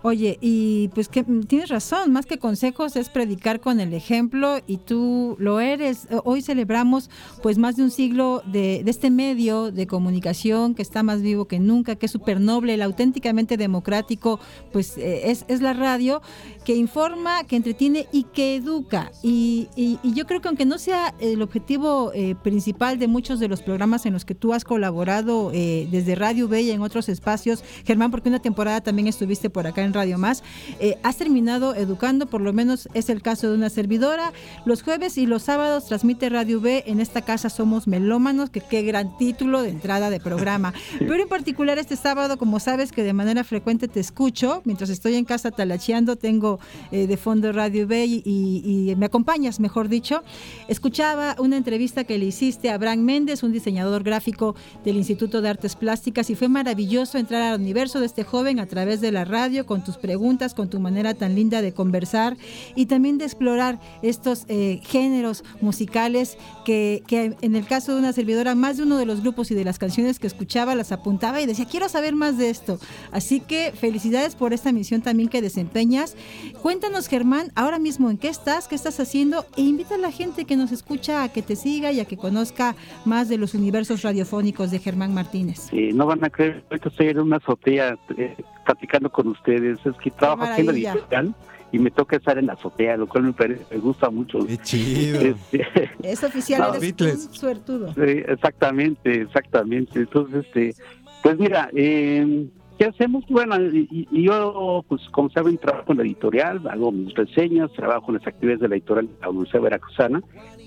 Oye, 0.07 0.37
y 0.43 0.89
pues 0.89 1.09
que 1.09 1.23
mm, 1.23 1.45
tienes 1.45 1.71
razón, 1.71 2.13
más 2.13 2.27
que 2.27 2.39
consejos 2.39 2.95
es 2.95 3.09
predicar 3.09 3.61
con 3.61 3.81
el 3.81 3.95
ejemplo 3.95 4.59
y 4.67 4.77
tú 4.77 5.35
lo 5.39 5.61
eres. 5.61 6.07
Hoy 6.25 6.43
celebramos 6.43 7.09
pues 7.43 7.57
más 7.57 7.77
de 7.77 7.85
un 7.85 7.91
siglo 7.91 8.43
de, 8.45 8.83
de 8.85 8.91
este 8.91 9.09
medio 9.11 9.73
de 9.73 9.87
comunicación 9.87 10.75
que 10.75 10.83
está 10.83 11.03
más 11.03 11.23
vivo 11.23 11.47
que 11.47 11.59
nunca, 11.59 11.97
que 11.97 12.05
es 12.05 12.13
súper 12.13 12.39
noble, 12.39 12.75
el 12.75 12.83
auténticamente 12.83 13.57
democrático, 13.57 14.41
pues 14.75 14.99
eh, 14.99 15.31
es, 15.31 15.47
es 15.49 15.63
la 15.63 15.73
radio 15.73 16.21
que 16.67 16.77
informa, 16.77 17.45
que 17.45 17.57
entretiene 17.57 18.07
y 18.13 18.25
que 18.25 18.57
educa. 18.57 19.11
Y, 19.23 19.69
y- 19.75 19.99
y 20.03 20.13
yo 20.13 20.27
creo 20.27 20.43
que 20.43 20.49
aunque 20.49 20.67
no 20.67 20.77
sea 20.77 21.15
el 21.19 21.41
objetivo 21.41 22.13
eh, 22.15 22.35
principal 22.43 22.99
de 22.99 23.09
muchos 23.09 23.41
de 23.41 23.49
los 23.49 23.63
programas 23.63 24.05
en 24.05 24.13
los 24.13 24.27
que 24.27 24.35
tú 24.35 24.53
has 24.53 24.65
colaborado 24.65 25.51
eh, 25.55 25.89
desde 25.91 26.15
Radio 26.15 26.47
B 26.47 26.61
y 26.61 26.73
en 26.73 26.83
otros 26.83 27.09
espacios, 27.09 27.65
Germán, 27.87 28.11
porque 28.11 28.29
una 28.29 28.43
temporada 28.43 28.83
también 28.83 29.09
estuviste 29.09 29.49
por 29.49 29.67
acá 29.67 29.83
en 29.83 29.93
Radio 29.95 30.18
Más, 30.18 30.42
eh, 30.80 30.99
has 31.03 31.16
terminado 31.16 31.74
educando, 31.74 32.26
por 32.26 32.40
lo 32.40 32.53
menos 32.53 32.88
es 32.95 33.09
el 33.09 33.22
caso 33.22 33.49
de 33.49 33.55
una 33.57 33.70
servidora. 33.70 34.32
Los 34.66 34.82
jueves 34.82 35.16
y 35.16 35.26
los 35.26 35.42
sábados 35.45 35.86
transmite 35.86 36.28
Radio 36.28 36.61
B, 36.61 36.84
en 36.86 37.01
esta 37.01 37.22
casa 37.22 37.49
somos 37.49 37.86
melómanos, 37.86 38.51
que 38.51 38.61
qué 38.61 38.82
gran 38.82 39.16
título 39.16 39.62
de 39.62 39.70
entrada 39.70 40.11
de 40.11 40.20
programa. 40.20 40.74
Pero 40.99 41.14
en 41.22 41.28
particular 41.28 41.78
este 41.78 41.97
sábado, 41.97 42.36
como 42.36 42.61
sabes 42.61 42.92
que 42.92 43.03
de 43.03 43.12
manera 43.12 43.45
frecuente 43.45 43.88
te 43.88 44.01
escucho, 44.01 44.61
mientras 44.64 44.90
estoy 44.90 45.14
en 45.14 45.24
casa 45.24 45.51
talacheando, 45.51 46.16
tengo 46.16 46.59
eh, 46.92 47.07
de 47.07 47.16
fondo 47.16 47.53
Radio 47.53 47.86
B 47.86 48.05
y, 48.05 48.22
y- 48.24 48.90
y 48.90 48.97
me 48.97 49.07
acompañas, 49.07 49.61
mejor 49.61 49.88
dicho. 49.88 50.22
Escuchaba 50.68 51.36
una 51.38 51.57
entrevista 51.57 52.05
que 52.05 52.18
le 52.18 52.24
hiciste 52.26 52.70
a 52.70 52.74
Abraham 52.74 53.01
Méndez, 53.01 53.42
un 53.42 53.53
diseñador 53.53 54.03
gráfico 54.03 54.55
del 54.84 54.97
Instituto 54.97 55.40
de 55.42 55.49
Artes 55.51 55.76
Plásticas, 55.76 56.30
y 56.30 56.34
fue 56.34 56.49
maravilloso 56.49 57.18
entrar 57.18 57.42
al 57.42 57.61
universo 57.61 58.01
de 58.01 58.07
este 58.07 58.24
joven 58.24 58.59
a 58.61 58.66
través 58.66 59.01
de 59.01 59.12
la 59.12 59.24
radio, 59.24 59.66
con 59.66 59.84
tus 59.85 59.97
preguntas, 59.97 60.55
con 60.55 60.68
tu 60.68 60.80
manera 60.80 61.14
tan 61.14 61.35
linda 61.35 61.62
de 61.62 61.72
conversar 61.72 62.37
y 62.74 62.87
también 62.87 63.18
de 63.18 63.24
explorar 63.24 63.78
estos 64.03 64.45
eh, 64.49 64.80
géneros 64.82 65.45
musicales 65.61 66.39
que, 66.64 67.03
que 67.07 67.37
en 67.41 67.57
el 67.57 67.66
caso 67.66 67.93
de 67.93 67.99
una 67.99 68.12
servidora, 68.12 68.55
más 68.55 68.78
de 68.78 68.82
uno 68.82 68.97
de 68.97 69.07
los 69.07 69.20
grupos 69.20 69.51
y 69.51 69.55
de 69.55 69.64
las 69.64 69.78
canciones 69.78 70.18
que 70.18 70.26
escuchaba 70.26 70.74
las 70.74 70.93
apuntaba 70.93 71.41
y 71.41 71.47
decía, 71.47 71.66
quiero 71.66 71.89
saber 71.89 72.14
más 72.14 72.39
de 72.39 72.51
esto. 72.51 72.78
Así 73.12 73.41
que 73.41 73.72
felicidades 73.72 74.35
por 74.35 74.53
esta 74.53 74.72
misión 74.72 75.03
también 75.03 75.28
que 75.28 75.43
desempeñas. 75.43 76.16
Cuéntanos, 76.62 77.09
Germán, 77.09 77.53
ahora 77.55 77.78
mismo 77.78 78.11
en 78.11 78.18
qué 78.18 78.28
estás, 78.28 78.68
qué 78.68 78.74
estás 78.74 78.99
haciendo 79.01 79.45
e 79.57 79.62
invita 79.62 79.97
a 79.97 79.99
la 79.99 80.11
gente 80.11 80.45
que 80.45 80.57
nos 80.57 80.72
escucha 80.72 81.22
a 81.22 81.28
que 81.28 81.43
te 81.43 81.57
siga 81.57 81.93
y 81.93 82.01
a 82.01 82.05
que 82.05 82.16
conozca 82.16 82.74
más 83.05 83.28
de 83.28 83.39
los 83.39 83.55
universos 83.55 84.03
radiofónicos 84.03 84.70
de 84.70 84.78
Germán 84.78 85.14
Martínez. 85.14 85.68
Eh, 85.72 85.93
no 85.93 86.07
van 86.07 86.24
a 86.24 86.30
creer, 86.30 86.64
ahorita 86.70 86.89
estoy 86.89 87.09
en 87.09 87.18
una 87.20 87.37
azotea 87.37 87.99
eh, 88.16 88.37
platicando 88.65 89.11
con 89.11 89.29
ustedes. 89.29 89.79
Es 89.85 89.97
que 89.97 90.11
trabajo 90.11 90.43
aquí 90.45 90.61
en 90.62 90.67
la 90.67 90.73
digital 90.73 91.35
y 91.73 91.79
me 91.79 91.91
toca 91.91 92.17
estar 92.17 92.39
en 92.39 92.47
la 92.47 92.53
azotea, 92.53 92.97
lo 92.97 93.09
cual 93.09 93.25
me, 93.25 93.33
parece, 93.33 93.65
me 93.71 93.79
gusta 93.79 94.09
mucho. 94.09 94.39
Qué 94.47 94.57
chido. 94.59 95.21
Este, 95.21 95.67
Es 96.03 96.23
oficial, 96.23 96.61
No, 96.61 96.69
eres 96.69 96.81
Beatles. 96.81 97.27
un 97.27 97.35
suertudo. 97.35 97.95
Sí, 97.95 98.23
exactamente, 98.29 99.23
exactamente. 99.23 99.99
Entonces, 99.99 100.45
este, 100.47 100.75
pues 101.23 101.37
mira, 101.39 101.71
eh, 101.75 102.47
¿qué 102.79 102.85
hacemos? 102.85 103.25
Bueno, 103.29 103.61
y, 103.61 104.07
y 104.11 104.23
yo, 104.25 104.85
pues 104.89 105.03
como 105.11 105.31
saben, 105.31 105.59
trabajo 105.59 105.91
en 105.93 105.99
la 105.99 106.05
editorial, 106.05 106.61
hago 106.69 106.93
mis 106.93 107.12
reseñas, 107.15 107.73
trabajo 107.73 108.12
en 108.12 108.19
las 108.19 108.27
actividades 108.29 108.61
de 108.61 108.69
la 108.69 108.75
editorial 108.77 109.07
de 109.09 109.15
la 109.21 109.31
Universidad 109.31 109.62
Veracruzana, 109.62 110.23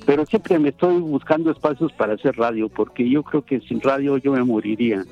pero 0.06 0.26
siempre 0.26 0.60
me 0.60 0.70
estoy 0.70 1.00
buscando 1.00 1.52
espacios 1.52 1.94
para 1.94 2.16
hacer 2.16 2.36
radio, 2.36 2.68
porque 2.68 3.10
yo 3.10 3.24
creo 3.24 3.46
que 3.46 3.62
sin 3.62 3.80
radio 3.82 4.18
yo 4.18 4.34
me 4.34 4.44
moriría. 4.44 5.06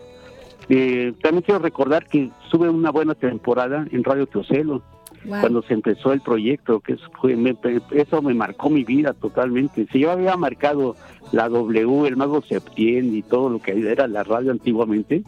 Eh, 0.69 1.13
también 1.21 1.43
quiero 1.43 1.59
recordar 1.59 2.07
que 2.07 2.29
sube 2.49 2.69
una 2.69 2.91
buena 2.91 3.13
temporada 3.15 3.85
en 3.91 4.03
Radio 4.03 4.25
Teocelo, 4.27 4.81
Wow. 5.25 5.39
cuando 5.39 5.63
se 5.63 5.73
empezó 5.73 6.13
el 6.13 6.21
proyecto, 6.21 6.81
que 6.81 6.93
eso, 6.93 7.05
fue, 7.19 7.35
me- 7.35 7.57
eso 7.93 8.21
me 8.21 8.35
marcó 8.35 8.69
mi 8.69 8.83
vida 8.83 9.13
totalmente. 9.13 9.87
Si 9.91 9.97
yo 9.99 10.11
había 10.11 10.37
marcado 10.37 10.95
la 11.31 11.49
W, 11.49 12.07
el 12.07 12.15
Mago 12.15 12.43
Septién 12.43 13.15
y 13.15 13.23
todo 13.23 13.49
lo 13.49 13.57
que 13.59 13.71
era 13.91 14.07
la 14.07 14.23
radio 14.23 14.51
antiguamente, 14.51 15.23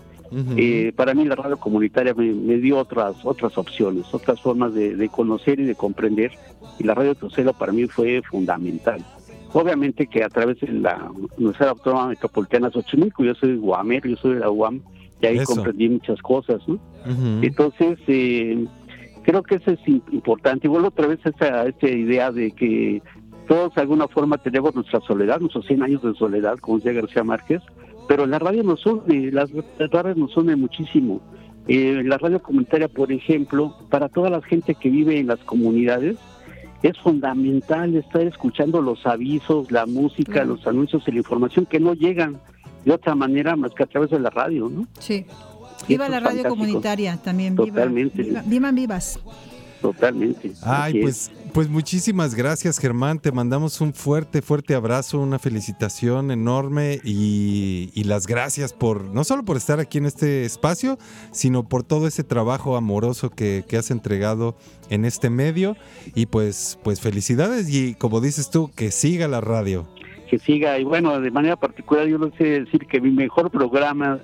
Eh, 0.58 0.92
para 0.94 1.14
mí 1.14 1.24
la 1.24 1.36
radio 1.36 1.56
comunitaria 1.56 2.14
me, 2.14 2.34
me, 2.34 2.58
dio 2.58 2.78
otras 2.80 3.16
otras 3.24 3.58
opciones, 3.58 4.14
otras 4.14 4.42
formas 4.42 4.74
de, 4.74 4.94
de, 4.98 5.08
conocer 5.08 5.58
y 5.62 5.64
de 5.64 5.74
comprender, 5.74 6.32
y 6.78 6.84
la 6.84 6.94
radio 6.94 7.16
Tucelo 7.16 7.54
para 7.54 7.72
mí 7.72 7.86
fue 7.88 8.22
fundamental. 8.30 9.00
Obviamente 9.54 10.06
que 10.08 10.26
a 10.26 10.30
través 10.30 10.60
de 10.60 10.68
la 10.68 11.10
Universidad 11.38 11.70
Autónoma 11.70 12.08
Metropolitana 12.10 12.70
Xochimilco, 12.70 13.24
yo 13.24 13.36
soy 13.36 13.56
guamero, 13.56 14.10
yo 14.10 14.18
soy 14.18 14.34
de 14.34 14.42
la 14.42 14.50
UAM, 14.52 14.82
y 15.22 15.26
ahí 15.26 15.38
Eso. 15.38 15.56
comprendí 15.56 15.90
muchas 15.90 16.22
cosas, 16.22 16.62
¿no? 16.68 16.80
Entonces, 17.42 17.98
eh, 18.08 18.66
creo 19.24 19.44
que 19.44 19.56
eso 19.56 19.72
es 19.72 19.80
importante. 19.88 20.68
Y 20.68 20.70
vuelvo 20.70 20.90
otra 20.90 21.08
vez 21.08 21.20
a 21.26 21.30
esa, 21.30 21.62
a 21.62 21.68
esa 21.68 21.88
idea 21.88 22.32
de 22.32 22.52
que 22.52 23.02
todos 23.48 23.74
de 23.76 23.82
alguna 23.82 24.08
forma 24.08 24.38
tenemos 24.38 24.76
nuestra 24.76 25.00
soledad, 25.02 25.40
nuestros 25.40 25.66
100 25.66 25.84
años 25.84 26.02
de 26.04 26.14
soledad, 26.16 26.58
como 26.60 26.78
decía 26.78 26.94
García 26.94 27.24
Márquez, 27.24 27.62
pero 28.08 28.26
la 28.26 28.40
radio 28.40 28.64
nos 28.64 28.86
une, 28.86 29.32
las, 29.32 29.50
las 29.52 29.92
radios 29.92 30.18
nos 30.18 30.36
une 30.38 30.56
muchísimo. 30.56 31.22
Eh, 31.68 32.02
la 32.06 32.18
radio 32.18 32.42
comunitaria, 32.42 32.88
por 32.88 33.12
ejemplo, 33.12 33.76
para 33.90 34.08
toda 34.08 34.30
la 34.30 34.42
gente 34.42 34.76
que 34.76 34.90
vive 34.90 35.20
en 35.20 35.28
las 35.28 35.40
comunidades, 35.40 36.18
es 36.84 36.98
fundamental 37.00 37.96
estar 37.96 38.22
escuchando 38.22 38.82
los 38.82 39.06
avisos, 39.06 39.72
la 39.72 39.86
música, 39.86 40.46
los 40.46 40.66
anuncios 40.68 41.04
y 41.08 41.12
la 41.12 41.18
información 41.18 41.66
que 41.66 41.80
no 41.80 41.94
llegan 41.94 42.40
de 42.88 42.94
otra 42.94 43.16
manera 43.16 43.58
más 43.58 43.74
que 43.74 43.84
a 43.84 43.86
través 43.86 44.10
de 44.10 44.18
la 44.18 44.30
radio, 44.30 44.70
¿no? 44.70 44.88
Sí. 45.00 45.26
Viva 45.90 46.08
la 46.08 46.22
radio 46.22 46.48
comunitaria 46.48 47.18
también. 47.18 47.54
Totalmente. 47.54 48.24
Viva, 48.24 48.42
vivan 48.46 48.76
vivas. 48.76 49.20
Totalmente. 49.82 50.54
Ay, 50.64 51.02
pues, 51.02 51.30
pues 51.54 51.68
muchísimas 51.68 52.34
gracias, 52.34 52.80
Germán. 52.80 53.20
Te 53.20 53.34
mandamos 53.34 53.82
un 53.82 53.94
fuerte, 53.94 54.42
fuerte 54.42 54.74
abrazo, 54.74 55.20
una 55.20 55.38
felicitación 55.38 56.32
enorme 56.32 57.02
y, 57.04 57.92
y, 57.94 58.06
las 58.06 58.26
gracias 58.26 58.72
por, 58.72 59.04
no 59.04 59.26
solo 59.26 59.44
por 59.44 59.58
estar 59.58 59.82
aquí 59.82 59.98
en 59.98 60.06
este 60.06 60.46
espacio, 60.46 60.98
sino 61.32 61.68
por 61.68 61.84
todo 61.84 62.08
ese 62.08 62.24
trabajo 62.24 62.78
amoroso 62.78 63.30
que, 63.30 63.66
que 63.68 63.76
has 63.76 63.92
entregado 63.92 64.56
en 64.90 65.04
este 65.04 65.30
medio. 65.30 65.76
Y 66.16 66.28
pues, 66.28 66.80
pues 66.84 67.02
felicidades 67.02 67.70
y 67.70 67.96
como 67.96 68.22
dices 68.22 68.50
tú, 68.50 68.72
que 68.74 68.92
siga 68.92 69.28
la 69.28 69.42
radio. 69.42 69.88
Que 70.30 70.40
siga, 70.40 70.78
y 70.78 70.84
bueno, 70.84 71.22
de 71.22 71.32
manera 71.32 71.56
particular 71.56 72.06
yo 72.08 72.18
no 72.18 72.32
sé 72.38 72.62
decir 72.62 72.86
que 72.86 73.00
mi 73.00 73.12
mejor 73.12 73.50
programa 73.50 74.20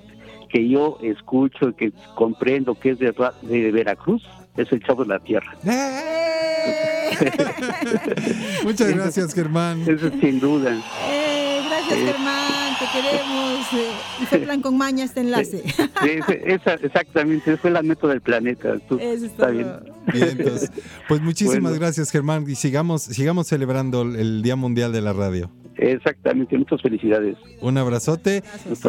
que 0.50 0.68
yo 0.68 0.98
escucho, 1.02 1.74
que 1.74 1.92
comprendo 2.14 2.74
que 2.74 2.90
es 2.90 2.98
de, 2.98 3.14
de 3.42 3.72
Veracruz, 3.72 4.22
es 4.56 4.70
el 4.70 4.84
Chavo 4.84 5.04
de 5.04 5.08
la 5.08 5.18
Tierra. 5.18 5.56
Muchas 8.64 8.94
gracias, 8.94 9.34
Germán. 9.34 9.82
Eso 9.82 10.10
sin 10.20 10.40
duda. 10.40 10.76
Eh, 11.08 11.60
gracias, 11.68 11.98
eh. 11.98 12.06
Germán, 12.06 12.52
te 12.84 13.00
queremos. 13.00 13.72
Eh, 13.72 14.22
y 14.22 14.26
fue 14.26 14.38
plan 14.40 14.60
con 14.60 14.76
maña 14.76 15.04
este 15.04 15.20
enlace. 15.20 15.62
Sí, 15.62 16.10
esa, 16.44 16.74
exactamente, 16.74 17.56
fue 17.56 17.70
la 17.70 17.82
meta 17.82 18.06
del 18.06 18.20
planeta. 18.20 18.78
Tú, 18.88 18.98
Eso 18.98 19.26
está, 19.26 19.48
bien. 19.48 19.68
bien 20.12 20.28
entonces, 20.38 20.70
pues 21.08 21.20
muchísimas 21.20 21.62
bueno. 21.62 21.78
gracias, 21.78 22.10
Germán, 22.10 22.44
y 22.48 22.54
sigamos, 22.54 23.02
sigamos 23.02 23.46
celebrando 23.46 24.02
el 24.02 24.42
Día 24.42 24.56
Mundial 24.56 24.92
de 24.92 25.00
la 25.00 25.12
Radio. 25.12 25.50
Exactamente, 25.76 26.56
muchas 26.56 26.80
felicidades. 26.82 27.36
Un 27.60 27.78
abrazote. 27.78 28.42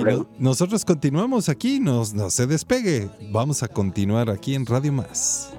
No, 0.04 0.28
nosotros 0.38 0.86
continuamos 0.86 1.50
aquí, 1.50 1.80
nos, 1.80 2.14
no 2.14 2.30
se 2.30 2.46
despegue. 2.48 3.10
Vamos 3.32 3.64
a 3.64 3.68
continuar 3.68 4.30
aquí 4.30 4.56
en 4.56 4.66
Radio 4.66 4.94
Más. 4.94 5.52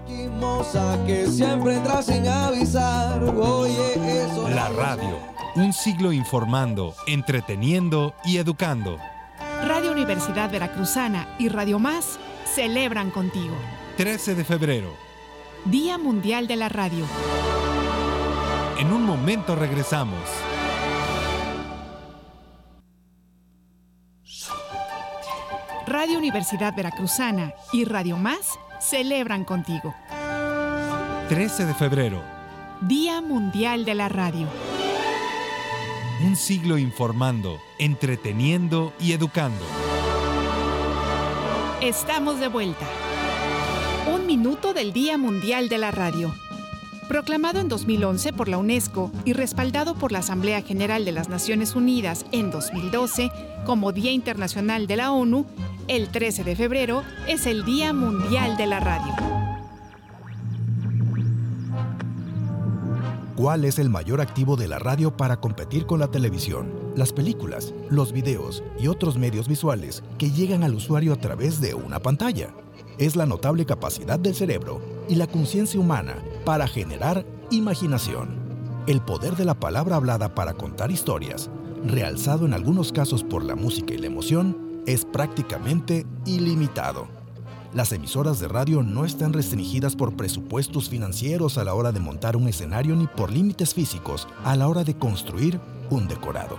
La 4.48 4.68
radio, 4.68 5.18
un 5.56 5.72
siglo 5.72 6.12
informando, 6.12 6.94
entreteniendo 7.06 8.14
y 8.26 8.38
educando. 8.38 8.98
Radio 9.64 9.92
Universidad 9.92 10.50
Veracruzana 10.50 11.28
y 11.38 11.48
Radio 11.48 11.78
Más 11.78 12.18
celebran 12.44 13.10
contigo. 13.10 13.54
13 13.96 14.34
de 14.34 14.44
febrero. 14.44 14.94
Día 15.64 15.96
Mundial 15.96 16.46
de 16.46 16.56
la 16.56 16.68
Radio. 16.68 17.06
En 18.78 18.92
un 18.92 19.04
momento 19.04 19.54
regresamos. 19.56 20.20
Radio 25.86 26.18
Universidad 26.18 26.74
Veracruzana 26.76 27.54
y 27.72 27.84
Radio 27.84 28.16
Más 28.16 28.58
celebran 28.80 29.44
contigo. 29.44 29.94
13 31.28 31.64
de 31.64 31.74
febrero. 31.74 32.22
Día 32.82 33.20
Mundial 33.20 33.84
de 33.84 33.94
la 33.94 34.08
Radio. 34.08 34.46
Un 36.24 36.36
siglo 36.36 36.78
informando, 36.78 37.58
entreteniendo 37.78 38.92
y 39.00 39.12
educando. 39.12 39.64
Estamos 41.80 42.40
de 42.40 42.48
vuelta. 42.48 42.86
Un 44.14 44.26
minuto 44.26 44.72
del 44.72 44.92
Día 44.92 45.18
Mundial 45.18 45.68
de 45.68 45.78
la 45.78 45.90
Radio. 45.90 46.34
Proclamado 47.08 47.60
en 47.60 47.68
2011 47.68 48.32
por 48.32 48.48
la 48.48 48.58
UNESCO 48.58 49.12
y 49.24 49.32
respaldado 49.32 49.94
por 49.94 50.10
la 50.10 50.18
Asamblea 50.20 50.62
General 50.62 51.04
de 51.04 51.12
las 51.12 51.28
Naciones 51.28 51.76
Unidas 51.76 52.26
en 52.32 52.50
2012 52.50 53.30
como 53.64 53.92
Día 53.92 54.10
Internacional 54.12 54.86
de 54.86 54.96
la 54.96 55.12
ONU, 55.12 55.46
el 55.88 56.08
13 56.08 56.44
de 56.44 56.56
febrero 56.56 57.02
es 57.28 57.46
el 57.46 57.64
Día 57.64 57.92
Mundial 57.92 58.56
de 58.56 58.66
la 58.66 58.80
Radio. 58.80 59.35
¿Cuál 63.36 63.66
es 63.66 63.78
el 63.78 63.90
mayor 63.90 64.22
activo 64.22 64.56
de 64.56 64.66
la 64.66 64.78
radio 64.78 65.14
para 65.14 65.42
competir 65.42 65.84
con 65.84 66.00
la 66.00 66.10
televisión, 66.10 66.72
las 66.96 67.12
películas, 67.12 67.74
los 67.90 68.10
videos 68.10 68.64
y 68.78 68.88
otros 68.88 69.18
medios 69.18 69.46
visuales 69.46 70.02
que 70.16 70.30
llegan 70.30 70.64
al 70.64 70.74
usuario 70.74 71.12
a 71.12 71.16
través 71.16 71.60
de 71.60 71.74
una 71.74 72.00
pantalla? 72.00 72.54
Es 72.96 73.14
la 73.14 73.26
notable 73.26 73.66
capacidad 73.66 74.18
del 74.18 74.34
cerebro 74.34 74.80
y 75.06 75.16
la 75.16 75.26
conciencia 75.26 75.78
humana 75.78 76.14
para 76.46 76.66
generar 76.66 77.26
imaginación. 77.50 78.38
El 78.86 79.02
poder 79.02 79.36
de 79.36 79.44
la 79.44 79.60
palabra 79.60 79.96
hablada 79.96 80.34
para 80.34 80.54
contar 80.54 80.90
historias, 80.90 81.50
realzado 81.84 82.46
en 82.46 82.54
algunos 82.54 82.90
casos 82.90 83.22
por 83.22 83.44
la 83.44 83.54
música 83.54 83.92
y 83.92 83.98
la 83.98 84.06
emoción, 84.06 84.82
es 84.86 85.04
prácticamente 85.04 86.06
ilimitado. 86.24 87.15
Las 87.76 87.92
emisoras 87.92 88.40
de 88.40 88.48
radio 88.48 88.82
no 88.82 89.04
están 89.04 89.34
restringidas 89.34 89.96
por 89.96 90.16
presupuestos 90.16 90.88
financieros 90.88 91.58
a 91.58 91.64
la 91.64 91.74
hora 91.74 91.92
de 91.92 92.00
montar 92.00 92.34
un 92.34 92.48
escenario 92.48 92.96
ni 92.96 93.06
por 93.06 93.30
límites 93.30 93.74
físicos 93.74 94.26
a 94.44 94.56
la 94.56 94.66
hora 94.66 94.82
de 94.82 94.96
construir 94.96 95.60
un 95.90 96.08
decorado. 96.08 96.58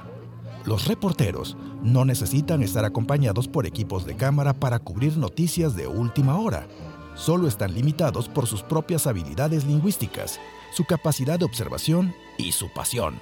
Los 0.64 0.88
reporteros 0.88 1.58
no 1.82 2.06
necesitan 2.06 2.62
estar 2.62 2.86
acompañados 2.86 3.48
por 3.48 3.66
equipos 3.66 4.06
de 4.06 4.16
cámara 4.16 4.54
para 4.54 4.78
cubrir 4.78 5.18
noticias 5.18 5.76
de 5.76 5.88
última 5.88 6.38
hora. 6.38 6.68
Solo 7.16 7.48
están 7.48 7.74
limitados 7.74 8.30
por 8.30 8.46
sus 8.46 8.62
propias 8.62 9.08
habilidades 9.08 9.66
lingüísticas, 9.66 10.40
su 10.72 10.86
capacidad 10.86 11.40
de 11.40 11.46
observación 11.46 12.14
y 12.38 12.52
su 12.52 12.72
pasión. 12.72 13.20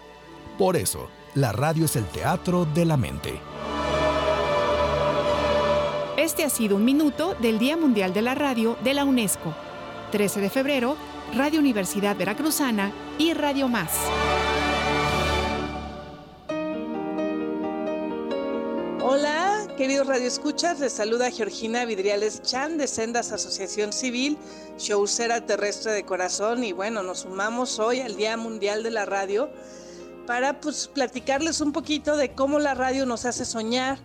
Por 0.58 0.76
eso, 0.76 1.08
la 1.34 1.54
radio 1.54 1.86
es 1.86 1.96
el 1.96 2.04
teatro 2.04 2.66
de 2.66 2.84
la 2.84 2.98
mente. 2.98 3.40
Este 6.26 6.44
ha 6.44 6.50
sido 6.50 6.76
un 6.76 6.84
minuto 6.84 7.36
del 7.40 7.60
Día 7.60 7.78
Mundial 7.78 8.12
de 8.12 8.24
la 8.24 8.34
Radio 8.34 8.80
de 8.84 8.96
la 8.96 9.06
UNESCO. 9.06 9.54
13 10.12 10.42
de 10.42 10.50
febrero, 10.50 10.98
Radio 11.36 11.60
Universidad 11.60 12.18
Veracruzana 12.18 12.92
y 13.20 13.34
Radio 13.34 13.68
Más. 13.68 13.92
Hola, 19.04 19.68
queridos 19.78 20.08
radioescuchas, 20.08 20.80
les 20.80 20.94
saluda 20.94 21.30
Georgina 21.30 21.86
Vidriales 21.86 22.42
Chan 22.42 22.80
de 22.80 22.88
Sendas 22.88 23.32
Asociación 23.32 23.94
Civil, 23.94 24.40
showcera 24.80 25.46
terrestre 25.46 25.92
de 25.92 26.06
corazón 26.06 26.64
y 26.64 26.72
bueno, 26.72 27.04
nos 27.04 27.20
sumamos 27.20 27.78
hoy 27.78 28.00
al 28.00 28.16
Día 28.16 28.36
Mundial 28.36 28.82
de 28.82 28.90
la 28.90 29.06
Radio 29.06 29.52
para 30.26 30.60
pues 30.60 30.88
platicarles 30.88 31.62
un 31.62 31.72
poquito 31.72 32.18
de 32.18 32.34
cómo 32.34 32.58
la 32.58 32.74
radio 32.74 33.06
nos 33.06 33.26
hace 33.26 33.46
soñar 33.46 34.00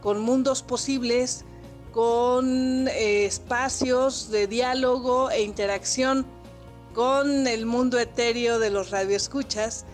con 0.00 0.18
mundos 0.20 0.62
posibles, 0.62 1.44
con 1.92 2.88
eh, 2.88 3.24
espacios 3.24 4.30
de 4.30 4.46
diálogo 4.46 5.30
e 5.30 5.42
interacción 5.42 6.26
con 6.94 7.46
el 7.46 7.66
mundo 7.66 7.98
etéreo 7.98 8.58
de 8.58 8.70
los 8.70 8.90
radioescuchas 8.90 9.84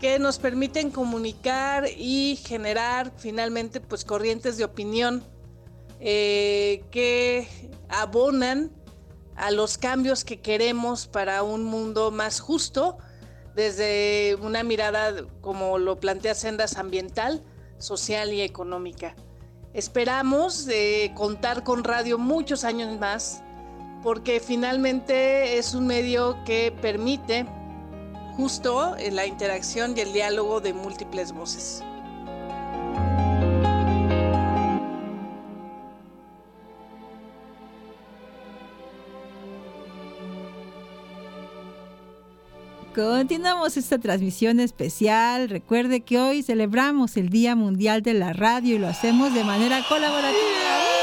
que 0.00 0.18
nos 0.18 0.38
permiten 0.38 0.90
comunicar 0.90 1.84
y 1.96 2.38
generar 2.44 3.12
finalmente 3.16 3.80
pues 3.80 4.04
corrientes 4.04 4.56
de 4.56 4.64
opinión 4.64 5.22
eh, 6.00 6.82
que 6.90 7.46
abonan 7.88 8.70
a 9.36 9.50
los 9.50 9.78
cambios 9.78 10.24
que 10.24 10.40
queremos 10.40 11.06
para 11.06 11.42
un 11.42 11.64
mundo 11.64 12.10
más 12.10 12.40
justo 12.40 12.98
desde 13.54 14.36
una 14.40 14.62
mirada 14.62 15.26
como 15.40 15.78
lo 15.78 16.00
plantea 16.00 16.34
Sendas 16.34 16.76
ambiental, 16.76 17.42
social 17.78 18.32
y 18.32 18.40
económica. 18.40 19.14
Esperamos 19.72 20.66
contar 21.14 21.62
con 21.62 21.84
radio 21.84 22.18
muchos 22.18 22.64
años 22.64 22.98
más 22.98 23.42
porque 24.02 24.40
finalmente 24.40 25.58
es 25.58 25.74
un 25.74 25.86
medio 25.86 26.42
que 26.44 26.72
permite 26.80 27.46
justo 28.36 28.96
la 29.12 29.26
interacción 29.26 29.96
y 29.96 30.00
el 30.00 30.12
diálogo 30.12 30.60
de 30.60 30.72
múltiples 30.72 31.32
voces. 31.32 31.84
Continuamos 42.94 43.76
esta 43.76 43.98
transmisión 43.98 44.58
especial. 44.58 45.48
Recuerde 45.48 46.00
que 46.00 46.18
hoy 46.18 46.42
celebramos 46.42 47.16
el 47.16 47.28
Día 47.28 47.54
Mundial 47.54 48.02
de 48.02 48.14
la 48.14 48.32
Radio 48.32 48.74
y 48.74 48.78
lo 48.78 48.88
hacemos 48.88 49.32
de 49.32 49.44
manera 49.44 49.84
colaborativa. 49.88 50.99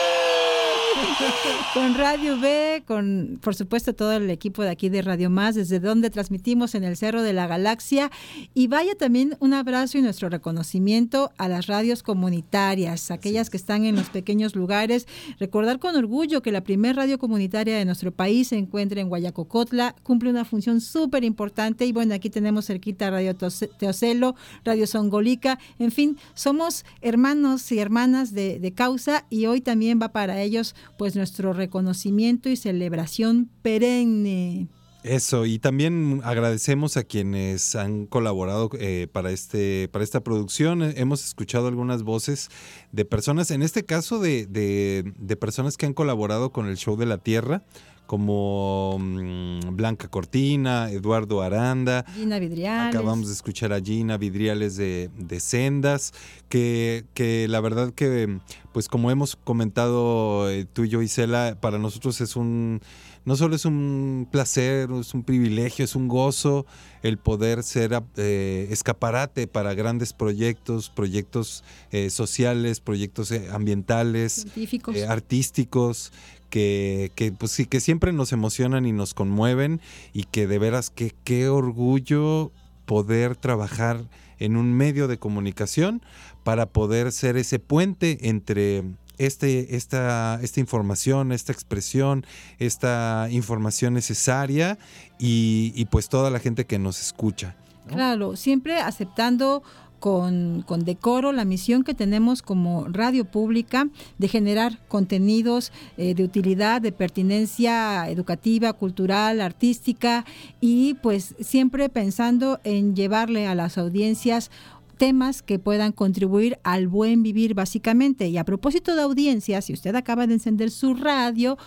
con 1.73 1.95
Radio 1.95 2.39
B, 2.39 2.83
con 2.85 3.39
por 3.41 3.55
supuesto 3.55 3.93
todo 3.93 4.13
el 4.13 4.29
equipo 4.29 4.63
de 4.63 4.69
aquí 4.69 4.89
de 4.89 5.01
Radio 5.01 5.29
Más, 5.29 5.55
desde 5.55 5.79
donde 5.79 6.09
transmitimos 6.09 6.75
en 6.75 6.83
el 6.83 6.97
Cerro 6.97 7.21
de 7.21 7.33
la 7.33 7.47
Galaxia. 7.47 8.11
Y 8.53 8.67
vaya 8.67 8.95
también 8.95 9.35
un 9.39 9.53
abrazo 9.53 9.97
y 9.97 10.01
nuestro 10.01 10.29
reconocimiento 10.29 11.31
a 11.37 11.47
las 11.47 11.67
radios 11.67 12.03
comunitarias, 12.03 13.11
aquellas 13.11 13.49
que 13.49 13.57
están 13.57 13.85
en 13.85 13.95
los 13.95 14.09
pequeños 14.09 14.55
lugares. 14.55 15.07
Recordar 15.39 15.79
con 15.79 15.95
orgullo 15.95 16.41
que 16.41 16.51
la 16.51 16.61
primera 16.61 16.93
radio 16.93 17.19
comunitaria 17.19 17.77
de 17.77 17.85
nuestro 17.85 18.11
país 18.11 18.49
se 18.49 18.57
encuentra 18.57 19.01
en 19.01 19.09
Guayacocotla, 19.09 19.95
cumple 20.03 20.29
una 20.29 20.45
función 20.45 20.81
súper 20.81 21.23
importante. 21.23 21.85
Y 21.85 21.91
bueno, 21.91 22.13
aquí 22.13 22.29
tenemos 22.29 22.65
cerquita 22.65 23.11
Radio 23.11 23.35
Teocelo, 23.35 24.35
Radio 24.63 24.87
Songolica, 24.87 25.59
en 25.79 25.91
fin, 25.91 26.17
somos 26.33 26.85
hermanos 27.01 27.71
y 27.71 27.79
hermanas 27.79 28.33
de, 28.33 28.59
de 28.59 28.71
causa 28.73 29.25
y 29.29 29.45
hoy 29.45 29.61
también 29.61 29.99
va 30.01 30.09
para 30.09 30.41
ellos 30.41 30.75
pues 30.97 31.15
nuestro 31.15 31.53
reconocimiento 31.53 32.49
y 32.49 32.55
celebración 32.55 33.49
perenne. 33.61 34.67
Eso, 35.03 35.45
y 35.45 35.59
también 35.59 36.21
agradecemos 36.23 36.97
a 36.97 37.03
quienes 37.03 37.75
han 37.75 38.07
colaborado 38.07 38.69
eh, 38.77 39.07
para, 39.11 39.31
este, 39.31 39.87
para 39.91 40.03
esta 40.03 40.21
producción. 40.21 40.81
Hemos 40.81 41.23
escuchado 41.25 41.67
algunas 41.67 42.03
voces 42.03 42.49
de 42.91 43.05
personas, 43.05 43.51
en 43.51 43.61
este 43.61 43.85
caso 43.85 44.19
de, 44.19 44.47
de, 44.47 45.13
de 45.17 45.35
personas 45.37 45.77
que 45.77 45.85
han 45.85 45.93
colaborado 45.93 46.51
con 46.51 46.67
el 46.67 46.75
Show 46.75 46.97
de 46.97 47.05
la 47.05 47.19
Tierra, 47.19 47.63
como 48.07 48.97
mm, 48.99 49.75
Blanca 49.75 50.07
Cortina, 50.07 50.89
Eduardo 50.89 51.41
Aranda. 51.41 52.05
Gina 52.15 52.39
Vidriales. 52.39 52.95
Acabamos 52.95 53.27
de 53.27 53.33
escuchar 53.33 53.73
a 53.73 53.81
Gina 53.81 54.17
Vidriales 54.17 54.77
de, 54.77 55.11
de 55.15 55.39
Sendas, 55.39 56.13
que, 56.49 57.05
que, 57.13 57.47
la 57.47 57.59
verdad 57.59 57.93
que, 57.93 58.39
pues 58.77 58.89
como 58.89 59.09
hemos 59.09 59.35
comentado 59.35 60.51
eh, 60.51 60.67
tú 60.71 60.83
y 60.83 60.89
yo, 60.89 61.01
Isela, 61.01 61.57
para 61.59 61.79
nosotros 61.79 62.21
es 62.21 62.35
un, 62.35 62.79
no 63.25 63.35
solo 63.35 63.55
es 63.55 63.65
un 63.65 64.27
placer, 64.31 64.91
es 64.91 65.15
un 65.15 65.23
privilegio, 65.23 65.83
es 65.83 65.95
un 65.95 66.07
gozo 66.07 66.67
el 67.01 67.17
poder 67.17 67.63
ser 67.63 67.99
eh, 68.17 68.67
escaparate 68.69 69.47
para 69.47 69.73
grandes 69.73 70.13
proyectos, 70.13 70.91
proyectos 70.91 71.63
eh, 71.89 72.11
sociales, 72.11 72.79
proyectos 72.79 73.31
eh, 73.31 73.47
ambientales, 73.51 74.33
Científicos. 74.43 74.95
artísticos, 75.07 76.13
que, 76.51 77.11
que, 77.15 77.31
pues, 77.31 77.53
sí, 77.53 77.65
que 77.65 77.79
siempre 77.79 78.13
nos 78.13 78.31
emocionan 78.31 78.85
y 78.85 78.91
nos 78.91 79.15
conmueven 79.15 79.81
y 80.13 80.25
que 80.25 80.45
de 80.45 80.59
veras 80.59 80.91
que 80.91 81.15
qué 81.23 81.49
orgullo 81.49 82.51
poder 82.85 83.37
trabajar 83.37 84.07
en 84.39 84.57
un 84.57 84.73
medio 84.73 85.07
de 85.07 85.17
comunicación 85.17 86.01
para 86.43 86.67
poder 86.67 87.11
ser 87.11 87.37
ese 87.37 87.59
puente 87.59 88.29
entre 88.29 88.83
este, 89.17 89.75
esta, 89.75 90.39
esta 90.41 90.59
información, 90.59 91.31
esta 91.31 91.51
expresión, 91.51 92.25
esta 92.59 93.27
información 93.31 93.93
necesaria 93.93 94.77
y, 95.19 95.73
y 95.75 95.85
pues 95.85 96.09
toda 96.09 96.29
la 96.29 96.39
gente 96.39 96.65
que 96.65 96.79
nos 96.79 97.01
escucha. 97.01 97.55
Claro, 97.87 98.35
siempre 98.35 98.79
aceptando 98.79 99.63
con, 99.99 100.63
con, 100.67 100.85
decoro 100.85 101.31
la 101.31 101.45
misión 101.45 101.83
que 101.83 101.93
tenemos 101.93 102.41
como 102.41 102.85
radio 102.87 103.25
pública 103.25 103.87
de 104.17 104.27
generar 104.27 104.79
contenidos 104.87 105.71
eh, 105.97 106.13
de 106.13 106.23
utilidad, 106.23 106.81
de 106.81 106.91
pertinencia 106.91 108.09
educativa, 108.09 108.73
cultural, 108.73 109.41
artística 109.41 110.25
y 110.61 110.95
pues 110.95 111.35
siempre 111.39 111.89
pensando 111.89 112.59
en 112.63 112.95
llevarle 112.95 113.47
a 113.47 113.55
las 113.55 113.77
audiencias 113.77 114.51
temas 114.97 115.41
que 115.41 115.59
puedan 115.59 115.91
contribuir 115.91 116.59
al 116.63 116.87
buen 116.87 117.23
vivir 117.23 117.53
básicamente. 117.53 118.27
Y 118.27 118.37
a 118.37 118.43
propósito 118.43 118.95
de 118.95 119.03
audiencia, 119.03 119.61
si 119.61 119.73
usted 119.73 119.95
acaba 119.95 120.27
de 120.27 120.33
encender 120.33 120.71
su 120.71 120.95
radio, 120.95 121.57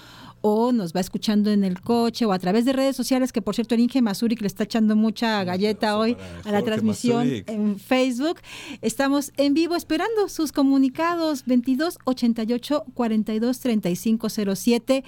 o 0.43 0.73
nos 0.73 0.95
va 0.95 1.01
escuchando 1.01 1.51
en 1.51 1.65
el 1.65 1.81
coche 1.81 2.25
o 2.25 2.33
a 2.33 2.39
través 2.39 2.65
de 2.65 2.73
redes 2.73 2.97
sociales, 2.97 3.33
que 3.33 3.43
por 3.43 3.55
cierto 3.55 3.75
el 3.75 3.81
Inge 3.81 4.03
Mazurik 4.03 4.41
le 4.41 4.47
está 4.47 4.65
echando 4.65 4.97
mucha 4.97 5.43
galleta 5.45 5.99
hoy 5.99 6.17
a 6.45 6.53
la 6.53 6.63
transmisión 6.63 7.25
Mazurik. 7.25 7.51
en 7.51 7.79
Facebook. 7.79 8.39
Estamos 8.83 9.33
en 9.37 9.55
vivo 9.55 9.77
esperando 9.77 10.29
sus 10.29 10.53
comunicados 10.53 11.45
22 11.47 11.99
88 12.05 12.85
42 12.95 13.61
35 13.61 14.29
07. 14.55 15.05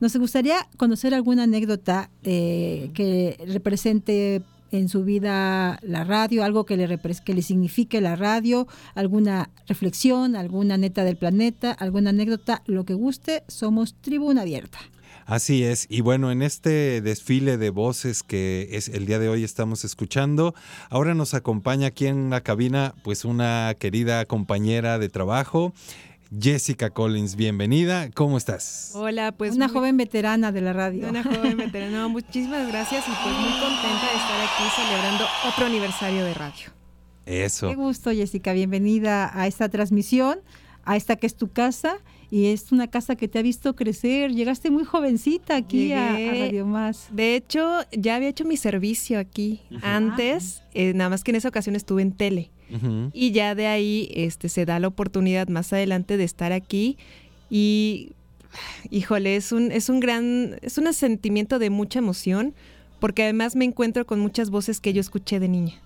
Nos 0.00 0.16
gustaría 0.16 0.68
conocer 0.76 1.14
alguna 1.14 1.44
anécdota 1.44 2.10
eh, 2.22 2.90
que 2.94 3.38
represente 3.46 4.42
en 4.70 4.88
su 4.88 5.04
vida 5.04 5.78
la 5.82 6.04
radio, 6.04 6.44
algo 6.44 6.64
que 6.64 6.76
le, 6.76 6.98
que 7.24 7.34
le 7.34 7.42
signifique 7.42 8.00
la 8.00 8.16
radio, 8.16 8.66
alguna 8.94 9.50
reflexión, 9.66 10.36
alguna 10.36 10.76
neta 10.76 11.04
del 11.04 11.16
planeta, 11.16 11.72
alguna 11.72 12.10
anécdota, 12.10 12.62
lo 12.66 12.84
que 12.84 12.94
guste, 12.94 13.44
somos 13.48 13.94
tribuna 14.00 14.42
abierta. 14.42 14.78
Así 15.26 15.64
es, 15.64 15.88
y 15.90 16.02
bueno, 16.02 16.30
en 16.30 16.40
este 16.40 17.00
desfile 17.00 17.56
de 17.56 17.70
voces 17.70 18.22
que 18.22 18.68
es 18.70 18.86
el 18.86 19.06
día 19.06 19.18
de 19.18 19.28
hoy 19.28 19.42
estamos 19.42 19.84
escuchando, 19.84 20.54
ahora 20.88 21.14
nos 21.14 21.34
acompaña 21.34 21.88
aquí 21.88 22.06
en 22.06 22.30
la 22.30 22.42
cabina 22.42 22.94
pues 23.02 23.24
una 23.24 23.74
querida 23.76 24.24
compañera 24.26 25.00
de 25.00 25.08
trabajo, 25.08 25.74
Jessica 26.30 26.90
Collins, 26.90 27.36
bienvenida. 27.36 28.10
¿Cómo 28.12 28.36
estás? 28.36 28.92
Hola, 28.94 29.32
pues. 29.32 29.54
Una 29.54 29.68
muy, 29.68 29.74
joven 29.74 29.96
veterana 29.96 30.50
de 30.50 30.60
la 30.60 30.72
radio. 30.72 31.08
Una 31.08 31.22
joven 31.22 31.56
veterana. 31.56 32.02
No, 32.02 32.08
muchísimas 32.08 32.66
gracias 32.68 33.04
y 33.06 33.10
pues 33.22 33.36
muy 33.36 33.52
contenta 33.52 34.06
de 34.10 34.16
estar 34.16 34.40
aquí 34.40 34.64
celebrando 34.74 35.24
otro 35.46 35.66
aniversario 35.66 36.24
de 36.24 36.34
radio. 36.34 36.70
Eso. 37.26 37.68
Qué 37.68 37.76
gusto, 37.76 38.10
Jessica. 38.10 38.52
Bienvenida 38.52 39.30
a 39.38 39.46
esta 39.46 39.68
transmisión, 39.68 40.40
a 40.84 40.96
esta 40.96 41.16
que 41.16 41.26
es 41.26 41.36
tu 41.36 41.52
casa. 41.52 41.98
Y 42.30 42.46
es 42.46 42.72
una 42.72 42.88
casa 42.88 43.16
que 43.16 43.28
te 43.28 43.38
ha 43.38 43.42
visto 43.42 43.76
crecer. 43.76 44.32
Llegaste 44.32 44.70
muy 44.70 44.84
jovencita 44.84 45.56
aquí 45.56 45.92
a, 45.92 46.14
a, 46.14 46.16
Radio 46.16 46.66
Más. 46.66 47.08
De 47.12 47.36
hecho, 47.36 47.82
ya 47.92 48.16
había 48.16 48.28
hecho 48.28 48.44
mi 48.44 48.56
servicio 48.56 49.18
aquí 49.18 49.60
uh 49.70 49.74
-huh. 49.74 49.80
antes, 49.82 50.62
eh, 50.74 50.92
nada 50.94 51.10
más 51.10 51.22
que 51.22 51.30
en 51.30 51.36
esa 51.36 51.48
ocasión 51.48 51.76
estuve 51.76 52.02
en 52.02 52.12
tele. 52.12 52.50
Uh 52.70 52.74
-huh. 52.74 53.10
Y 53.12 53.30
ya 53.30 53.54
de 53.54 53.66
ahí 53.66 54.10
este, 54.14 54.48
se 54.48 54.64
da 54.64 54.80
la 54.80 54.88
oportunidad 54.88 55.48
más 55.48 55.72
adelante 55.72 56.16
de 56.16 56.24
estar 56.24 56.52
aquí. 56.52 56.96
Y, 57.48 58.12
híjole, 58.90 59.36
es 59.36 59.52
un, 59.52 59.70
es 59.70 59.88
un 59.88 60.00
gran, 60.00 60.58
es 60.62 60.78
un 60.78 60.92
sentimiento 60.92 61.60
de 61.60 61.70
mucha 61.70 62.00
emoción, 62.00 62.54
porque 62.98 63.22
además 63.22 63.54
me 63.54 63.64
encuentro 63.64 64.04
con 64.04 64.18
muchas 64.18 64.50
voces 64.50 64.80
que 64.80 64.92
yo 64.92 65.00
escuché 65.00 65.38
de 65.38 65.48
niña. 65.48 65.80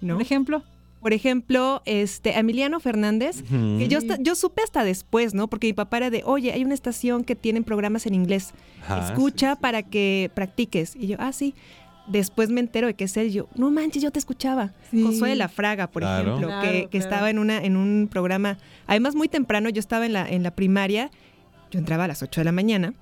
¿no? 0.00 0.14
Por 0.14 0.22
ejemplo. 0.22 0.62
Por 1.00 1.12
ejemplo, 1.12 1.82
este 1.84 2.38
Emiliano 2.38 2.80
Fernández, 2.80 3.42
uh 3.42 3.54
-huh. 3.54 3.78
que 3.78 3.88
yo, 3.88 4.00
yo 4.20 4.34
supe 4.34 4.62
hasta 4.62 4.82
después, 4.84 5.32
¿no? 5.32 5.48
Porque 5.48 5.68
mi 5.68 5.72
papá 5.72 5.98
era 5.98 6.10
de, 6.10 6.22
oye, 6.24 6.52
hay 6.52 6.64
una 6.64 6.74
estación 6.74 7.22
que 7.24 7.36
tienen 7.36 7.62
programas 7.64 8.06
en 8.06 8.14
inglés. 8.14 8.52
Ah, 8.88 9.06
Escucha 9.08 9.54
sí. 9.54 9.58
para 9.60 9.82
que 9.82 10.30
practiques. 10.34 10.96
Y 10.96 11.08
yo, 11.08 11.16
ah, 11.20 11.32
sí. 11.32 11.54
Después 12.08 12.48
me 12.48 12.60
entero 12.60 12.86
de 12.86 12.94
que 12.94 13.04
es 13.04 13.16
él. 13.16 13.30
Yo, 13.32 13.48
no 13.54 13.70
manches, 13.70 14.02
yo 14.02 14.10
te 14.10 14.18
escuchaba. 14.18 14.72
Sí. 14.90 15.02
Josué 15.04 15.28
de 15.30 15.36
la 15.36 15.48
Fraga, 15.48 15.88
por 15.88 16.02
claro. 16.02 16.28
ejemplo, 16.30 16.48
claro, 16.48 16.62
que, 16.62 16.88
que 16.90 16.98
estaba 16.98 17.28
en, 17.30 17.38
una, 17.38 17.58
en 17.58 17.76
un 17.76 18.08
programa, 18.10 18.58
además 18.86 19.14
muy 19.14 19.28
temprano, 19.28 19.68
yo 19.68 19.78
estaba 19.78 20.06
en 20.06 20.14
la, 20.14 20.26
en 20.28 20.42
la 20.42 20.50
primaria, 20.52 21.10
yo 21.70 21.78
entraba 21.78 22.04
a 22.04 22.08
las 22.08 22.22
8 22.22 22.40
de 22.40 22.44
la 22.46 22.52
mañana. 22.52 22.94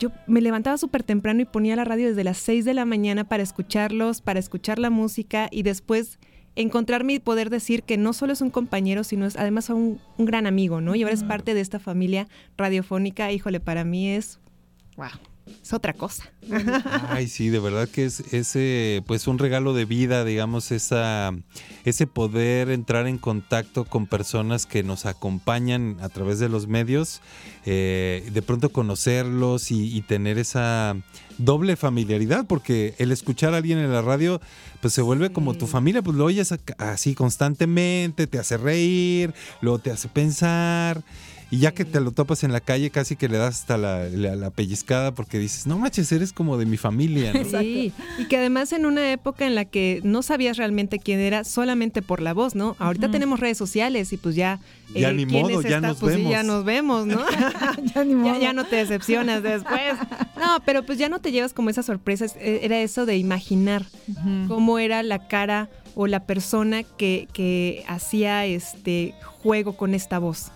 Yo 0.00 0.10
me 0.26 0.40
levantaba 0.40 0.78
súper 0.78 1.02
temprano 1.02 1.42
y 1.42 1.44
ponía 1.44 1.76
la 1.76 1.84
radio 1.84 2.08
desde 2.08 2.24
las 2.24 2.38
6 2.38 2.64
de 2.64 2.72
la 2.72 2.86
mañana 2.86 3.24
para 3.24 3.42
escucharlos, 3.42 4.22
para 4.22 4.40
escuchar 4.40 4.78
la 4.78 4.88
música 4.88 5.48
y 5.52 5.62
después 5.62 6.18
encontrarme 6.56 7.14
y 7.14 7.18
poder 7.18 7.50
decir 7.50 7.82
que 7.82 7.96
no 7.96 8.12
solo 8.12 8.32
es 8.32 8.40
un 8.40 8.50
compañero, 8.50 9.04
sino 9.04 9.26
es 9.26 9.36
además 9.36 9.70
un, 9.70 10.00
un 10.18 10.26
gran 10.26 10.46
amigo, 10.46 10.80
¿no? 10.80 10.94
Y 10.94 11.02
ahora 11.02 11.14
es 11.14 11.24
parte 11.24 11.54
de 11.54 11.60
esta 11.60 11.78
familia 11.78 12.28
radiofónica, 12.56 13.30
híjole, 13.32 13.60
para 13.60 13.84
mí 13.84 14.10
es, 14.10 14.40
wow, 14.96 15.08
es 15.62 15.72
otra 15.72 15.92
cosa. 15.92 16.24
Ay, 17.08 17.28
sí, 17.28 17.48
de 17.48 17.58
verdad 17.58 17.88
que 17.88 18.04
es 18.04 18.20
ese, 18.32 19.02
pues 19.06 19.26
un 19.26 19.38
regalo 19.38 19.74
de 19.74 19.84
vida, 19.84 20.24
digamos, 20.24 20.70
esa, 20.72 21.32
ese 21.84 22.06
poder 22.06 22.70
entrar 22.70 23.06
en 23.06 23.18
contacto 23.18 23.84
con 23.84 24.06
personas 24.06 24.66
que 24.66 24.82
nos 24.82 25.06
acompañan 25.06 25.96
a 26.00 26.08
través 26.08 26.38
de 26.38 26.48
los 26.48 26.66
medios, 26.66 27.20
eh, 27.66 28.28
de 28.32 28.42
pronto 28.42 28.70
conocerlos 28.70 29.70
y, 29.70 29.96
y 29.96 30.02
tener 30.02 30.38
esa 30.38 30.96
doble 31.38 31.76
familiaridad, 31.76 32.46
porque 32.46 32.94
el 32.98 33.12
escuchar 33.12 33.54
a 33.54 33.58
alguien 33.58 33.78
en 33.78 33.92
la 33.92 34.02
radio, 34.02 34.40
pues 34.80 34.94
se 34.94 35.02
vuelve 35.02 35.32
como 35.32 35.54
tu 35.54 35.66
familia, 35.66 36.02
pues 36.02 36.16
lo 36.16 36.24
oyes 36.24 36.54
así 36.78 37.14
constantemente, 37.14 38.26
te 38.26 38.38
hace 38.38 38.56
reír, 38.56 39.34
luego 39.60 39.78
te 39.78 39.90
hace 39.90 40.08
pensar. 40.08 41.02
Y 41.50 41.58
ya 41.58 41.72
que 41.72 41.84
te 41.84 42.00
lo 42.00 42.12
topas 42.12 42.44
en 42.44 42.52
la 42.52 42.60
calle, 42.60 42.90
casi 42.90 43.16
que 43.16 43.28
le 43.28 43.36
das 43.36 43.60
hasta 43.60 43.76
la, 43.76 44.04
la, 44.08 44.36
la 44.36 44.50
pellizcada 44.50 45.12
porque 45.12 45.38
dices, 45.38 45.66
no 45.66 45.78
manches, 45.78 46.12
eres 46.12 46.32
como 46.32 46.56
de 46.56 46.64
mi 46.66 46.76
familia. 46.76 47.32
¿no? 47.32 47.60
Sí, 47.60 47.92
y 48.18 48.24
que 48.26 48.36
además 48.36 48.72
en 48.72 48.86
una 48.86 49.10
época 49.10 49.46
en 49.46 49.54
la 49.56 49.64
que 49.64 50.00
no 50.04 50.22
sabías 50.22 50.56
realmente 50.58 50.98
quién 51.00 51.18
era 51.18 51.42
solamente 51.44 52.02
por 52.02 52.20
la 52.22 52.34
voz, 52.34 52.54
¿no? 52.54 52.76
Ahorita 52.78 53.06
uh 53.06 53.08
-huh. 53.08 53.12
tenemos 53.12 53.40
redes 53.40 53.58
sociales 53.58 54.12
y 54.12 54.16
pues 54.16 54.36
ya... 54.36 54.60
Ya 54.94 55.10
eh, 55.10 55.14
ni 55.14 55.26
modo, 55.26 55.60
ya 55.62 55.68
esta? 55.76 55.80
nos 55.80 55.98
pues 55.98 56.16
vemos. 56.16 56.30
Ya 56.32 56.42
nos 56.42 56.64
vemos, 56.64 57.06
¿no? 57.06 57.20
ya, 57.94 58.04
ni 58.04 58.14
modo. 58.14 58.34
Ya, 58.34 58.40
ya, 58.40 58.52
no 58.52 58.64
te 58.64 58.76
decepcionas 58.76 59.42
después. 59.42 59.94
No, 60.36 60.58
pero 60.64 60.84
pues 60.84 60.98
ya 60.98 61.08
no 61.08 61.20
te 61.20 61.32
llevas 61.32 61.52
como 61.52 61.70
esas 61.70 61.86
sorpresas. 61.86 62.34
e- 62.36 62.60
Era 62.62 62.80
eso 62.80 63.06
de 63.06 63.16
imaginar 63.16 63.86
cómo 64.48 64.78
era 64.78 65.02
la 65.02 65.26
cara 65.28 65.68
o 65.94 66.06
la 66.06 66.24
persona 66.26 66.82
que, 66.82 67.28
que 67.32 67.84
hacía 67.88 68.46
este 68.46 69.14
juego 69.42 69.76
con 69.76 69.94
esta 69.94 70.18
voz. 70.18 70.50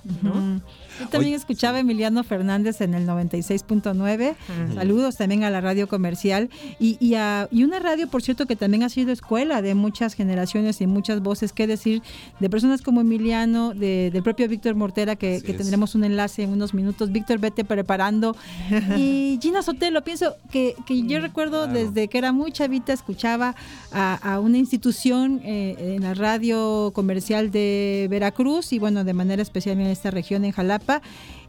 Yo 1.00 1.08
también 1.08 1.34
escuchaba 1.34 1.78
a 1.78 1.80
Emiliano 1.80 2.22
Fernández 2.22 2.80
en 2.80 2.94
el 2.94 3.06
96.9. 3.06 4.34
Saludos 4.74 5.16
también 5.16 5.42
a 5.44 5.50
la 5.50 5.60
radio 5.60 5.88
comercial 5.88 6.50
y, 6.78 6.96
y 7.04 7.14
a, 7.14 7.48
y 7.50 7.64
una 7.64 7.78
radio, 7.80 8.08
por 8.08 8.22
cierto, 8.22 8.46
que 8.46 8.56
también 8.56 8.82
ha 8.82 8.88
sido 8.88 9.10
escuela 9.12 9.62
de 9.62 9.74
muchas 9.74 10.14
generaciones 10.14 10.80
y 10.80 10.86
muchas 10.86 11.20
voces. 11.20 11.52
Qué 11.52 11.66
decir 11.66 12.02
de 12.40 12.50
personas 12.50 12.82
como 12.82 13.00
Emiliano, 13.00 13.74
de- 13.74 14.10
del 14.12 14.22
propio 14.22 14.48
Víctor 14.48 14.74
Mortera, 14.74 15.16
que, 15.16 15.40
que 15.42 15.54
tendremos 15.54 15.94
un 15.94 16.04
enlace 16.04 16.42
en 16.42 16.50
unos 16.50 16.74
minutos. 16.74 17.10
Víctor, 17.10 17.38
vete 17.38 17.64
preparando. 17.64 18.36
y 18.96 19.38
Gina 19.42 19.62
Sotelo, 19.62 20.02
pienso 20.04 20.36
que, 20.50 20.74
que 20.86 21.02
yo 21.02 21.20
recuerdo 21.20 21.66
desde 21.66 22.08
que 22.08 22.18
era 22.18 22.32
muy 22.32 22.52
chavita, 22.52 22.92
escuchaba 22.92 23.54
a, 23.92 24.14
a 24.34 24.40
una 24.40 24.58
institución 24.58 25.40
eh, 25.44 25.94
en 25.96 26.02
la 26.02 26.14
radio 26.14 26.92
comercial 26.94 27.50
de 27.50 28.06
Veracruz 28.10 28.72
y 28.74 28.78
bueno, 28.78 29.04
de 29.04 29.14
manera 29.14 29.40
especial 29.40 29.80
en 29.80 29.86
esta 29.86 30.10
región, 30.10 30.44
en 30.44 30.52
Jalapa, 30.52 31.00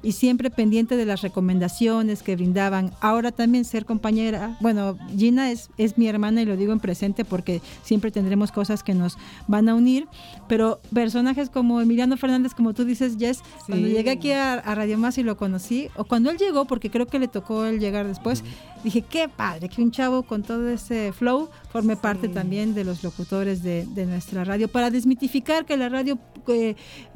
y 0.06 0.12
siempre 0.12 0.52
pendiente 0.52 0.98
de 0.98 1.06
las 1.06 1.24
recomendaciones 1.24 2.22
que 2.22 2.36
brindaban. 2.36 2.92
Ahora 3.02 3.32
también 3.32 3.66
ser 3.66 3.86
compañera, 3.86 4.56
bueno, 4.62 4.98
Gina 5.18 5.50
es, 5.52 5.72
es 5.78 5.98
mi 5.98 6.08
hermana 6.08 6.44
y 6.44 6.46
lo 6.46 6.56
digo 6.56 6.74
en 6.74 6.80
presente 6.80 7.26
porque 7.26 7.60
siempre 7.82 8.12
tendremos 8.12 8.52
cosas 8.52 8.84
que 8.84 8.94
nos 8.94 9.18
van 9.48 9.68
a 9.68 9.74
unir, 9.74 10.08
pero 10.48 10.80
personajes 10.94 11.50
como 11.50 11.82
Emiliano 11.82 12.18
Fernández, 12.18 12.54
como 12.54 12.76
tú 12.76 12.86
dices, 12.86 13.18
Jess, 13.18 13.42
cuando 13.66 13.88
llegué 13.88 14.12
aquí 14.12 14.32
a, 14.32 14.54
a 14.54 14.76
Radio 14.76 15.00
Más 15.00 15.18
y 15.18 15.24
lo 15.24 15.38
conocí, 15.38 15.90
o 15.96 16.04
cuando 16.04 16.30
él 16.30 16.38
llegó, 16.38 16.66
porque 16.66 16.92
creo 16.92 17.08
que 17.08 17.18
le 17.18 17.28
tocó 17.28 17.66
él 17.66 17.80
llegar 17.80 18.08
después, 18.08 18.44
dije, 18.84 19.02
qué 19.02 19.28
padre, 19.28 19.68
que 19.70 19.82
un 19.82 19.90
chavo 19.90 20.22
con 20.22 20.44
todo 20.44 20.70
ese 20.70 21.12
flow 21.14 21.50
forme 21.72 21.96
parte 21.98 22.30
también 22.30 22.76
de 22.76 22.84
los 22.84 23.04
locutores 23.04 23.64
de, 23.64 23.88
de 23.88 24.06
nuestra 24.06 24.44
radio, 24.44 24.68
para 24.68 24.92
desmitificar 24.92 25.66
que 25.66 25.76
la 25.76 25.90
radio 25.90 26.20
eh, 26.48 26.76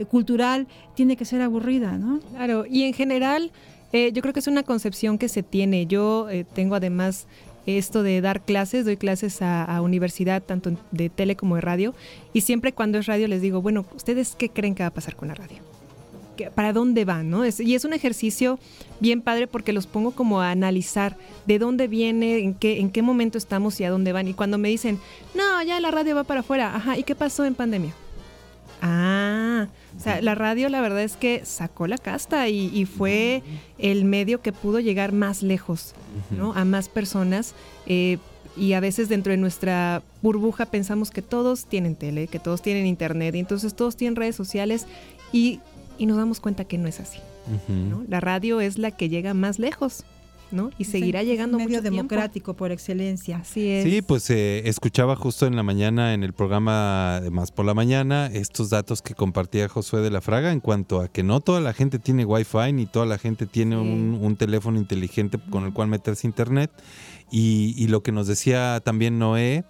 cultural 0.10 0.68
tiene 0.96 1.16
que 1.16 1.26
ser 1.26 1.42
aburrida, 1.42 1.98
¿no? 1.98 2.20
Claro, 2.32 2.66
y 2.70 2.79
en 2.84 2.94
general 2.94 3.52
eh, 3.92 4.12
yo 4.14 4.22
creo 4.22 4.34
que 4.34 4.40
es 4.40 4.48
una 4.48 4.64
concepción 4.64 5.18
que 5.18 5.30
se 5.30 5.42
tiene. 5.44 5.86
Yo 5.88 6.30
eh, 6.30 6.46
tengo 6.54 6.76
además 6.76 7.26
esto 7.66 8.02
de 8.04 8.22
dar 8.22 8.42
clases, 8.42 8.86
doy 8.86 8.98
clases 8.98 9.42
a, 9.42 9.64
a 9.64 9.82
universidad 9.82 10.42
tanto 10.42 10.72
de 10.92 11.10
tele 11.10 11.36
como 11.36 11.56
de 11.56 11.62
radio, 11.62 11.94
y 12.34 12.42
siempre 12.42 12.72
cuando 12.74 12.98
es 12.98 13.06
radio 13.06 13.28
les 13.28 13.42
digo, 13.42 13.62
bueno, 13.62 13.86
¿ustedes 13.96 14.36
qué 14.38 14.50
creen 14.50 14.74
que 14.76 14.84
va 14.84 14.88
a 14.88 14.94
pasar 14.94 15.16
con 15.16 15.28
la 15.28 15.36
radio? 15.36 15.58
¿Qué- 16.36 16.50
¿Para 16.50 16.72
dónde 16.74 17.06
van? 17.06 17.30
¿no? 17.30 17.44
Es- 17.44 17.60
y 17.60 17.76
es 17.76 17.84
un 17.86 17.94
ejercicio 17.94 18.58
bien 19.00 19.22
padre 19.22 19.46
porque 19.46 19.74
los 19.74 19.86
pongo 19.88 20.12
como 20.12 20.40
a 20.42 20.50
analizar 20.52 21.18
de 21.46 21.60
dónde 21.60 21.88
viene, 21.88 22.40
en 22.40 22.54
qué, 22.56 22.80
en 22.80 22.90
qué 22.90 23.02
momento 23.04 23.38
estamos 23.38 23.80
y 23.80 23.84
a 23.84 23.90
dónde 23.92 24.14
van. 24.14 24.28
Y 24.28 24.34
cuando 24.34 24.58
me 24.58 24.70
dicen, 24.70 24.98
no, 25.36 25.62
ya 25.64 25.80
la 25.80 25.92
radio 25.92 26.16
va 26.16 26.24
para 26.24 26.40
afuera, 26.40 26.76
ajá, 26.76 26.98
¿y 26.98 27.04
qué 27.04 27.14
pasó 27.14 27.46
en 27.46 27.54
pandemia? 27.56 27.94
Ah, 28.82 29.68
o 30.00 30.02
sea, 30.02 30.22
la 30.22 30.34
radio 30.34 30.70
la 30.70 30.80
verdad 30.80 31.04
es 31.04 31.18
que 31.18 31.44
sacó 31.46 31.86
la 31.86 31.98
casta 31.98 32.48
y, 32.48 32.72
y 32.74 32.86
fue 32.86 33.44
el 33.78 34.06
medio 34.06 34.42
que 34.42 34.54
pudo 34.54 34.80
llegar 34.80 35.12
más 35.12 35.44
lejos, 35.44 35.94
¿no? 36.32 36.54
A 36.54 36.64
más 36.66 36.88
personas. 36.90 37.54
eh, 37.86 38.18
y 38.58 38.74
a 38.74 38.80
veces 38.82 39.08
dentro 39.08 39.32
de 39.32 39.38
nuestra 39.38 40.02
burbuja 40.22 40.66
pensamos 40.66 41.12
que 41.12 41.22
todos 41.22 41.66
tienen 41.66 41.96
tele, 41.96 42.28
que 42.28 42.40
todos 42.40 42.62
tienen 42.62 42.88
internet, 42.88 43.36
y 43.36 43.40
entonces 43.40 43.74
todos 43.74 43.96
tienen 43.96 44.16
redes 44.18 44.36
sociales 44.36 44.86
y, 45.32 45.60
y 45.98 46.08
nos 46.08 46.18
damos 46.18 46.40
cuenta 46.42 46.66
que 46.66 46.78
no 46.78 46.88
es 46.88 47.00
así. 47.00 47.20
¿no? 47.70 48.04
La 48.10 48.20
radio 48.20 48.60
es 48.60 48.78
la 48.78 48.92
que 48.92 49.08
llega 49.08 49.34
más 49.34 49.60
lejos, 49.60 50.04
¿no? 50.52 50.70
Y 50.78 50.86
seguirá 50.86 51.20
Es 51.22 51.26
un 51.26 51.32
llegando 51.32 51.58
medio 51.58 51.70
mucho 51.70 51.82
tiempo. 51.82 51.96
democrático 51.98 52.54
por 52.56 52.72
excelencia. 52.72 53.38
Así 53.38 53.68
es. 53.70 53.84
Sí, 53.84 54.02
pues 54.02 54.30
eh, 54.30 54.64
escuchaba 54.68 55.16
justo 55.16 55.46
en 55.46 55.56
la 55.56 55.64
mañana 55.64 56.14
en 56.14 56.24
el 56.24 56.34
programa 56.34 57.20
de 57.22 57.30
Más 57.32 57.52
por 57.52 57.66
la 57.66 57.74
Mañana 57.74 58.28
estos 58.28 58.70
datos 58.70 59.02
que 59.02 59.14
compartía 59.16 59.68
Josué 59.70 60.02
de 60.02 60.10
la 60.12 60.22
Fraga 60.22 60.52
en 60.52 60.60
cuanto 60.60 61.02
a 61.02 61.08
que 61.08 61.24
no 61.24 61.40
toda 61.42 61.62
la 61.62 61.74
gente 61.74 62.00
tiene 62.00 62.26
Wi-Fi 62.26 62.74
ni 62.74 62.86
toda 62.86 63.06
la 63.06 63.18
gente 63.18 63.46
tiene 63.46 63.78
un, 63.78 64.18
un 64.22 64.36
teléfono 64.36 64.78
inteligente 64.78 65.38
con 65.50 65.66
el 65.66 65.74
cual 65.74 65.88
meterse 65.90 66.28
a 66.28 66.30
internet. 66.30 66.72
Y, 67.32 67.76
y 67.78 67.88
lo 67.88 68.02
que 68.02 68.12
nos 68.12 68.26
decía 68.26 68.82
también 68.84 69.20
Noé, 69.20 69.64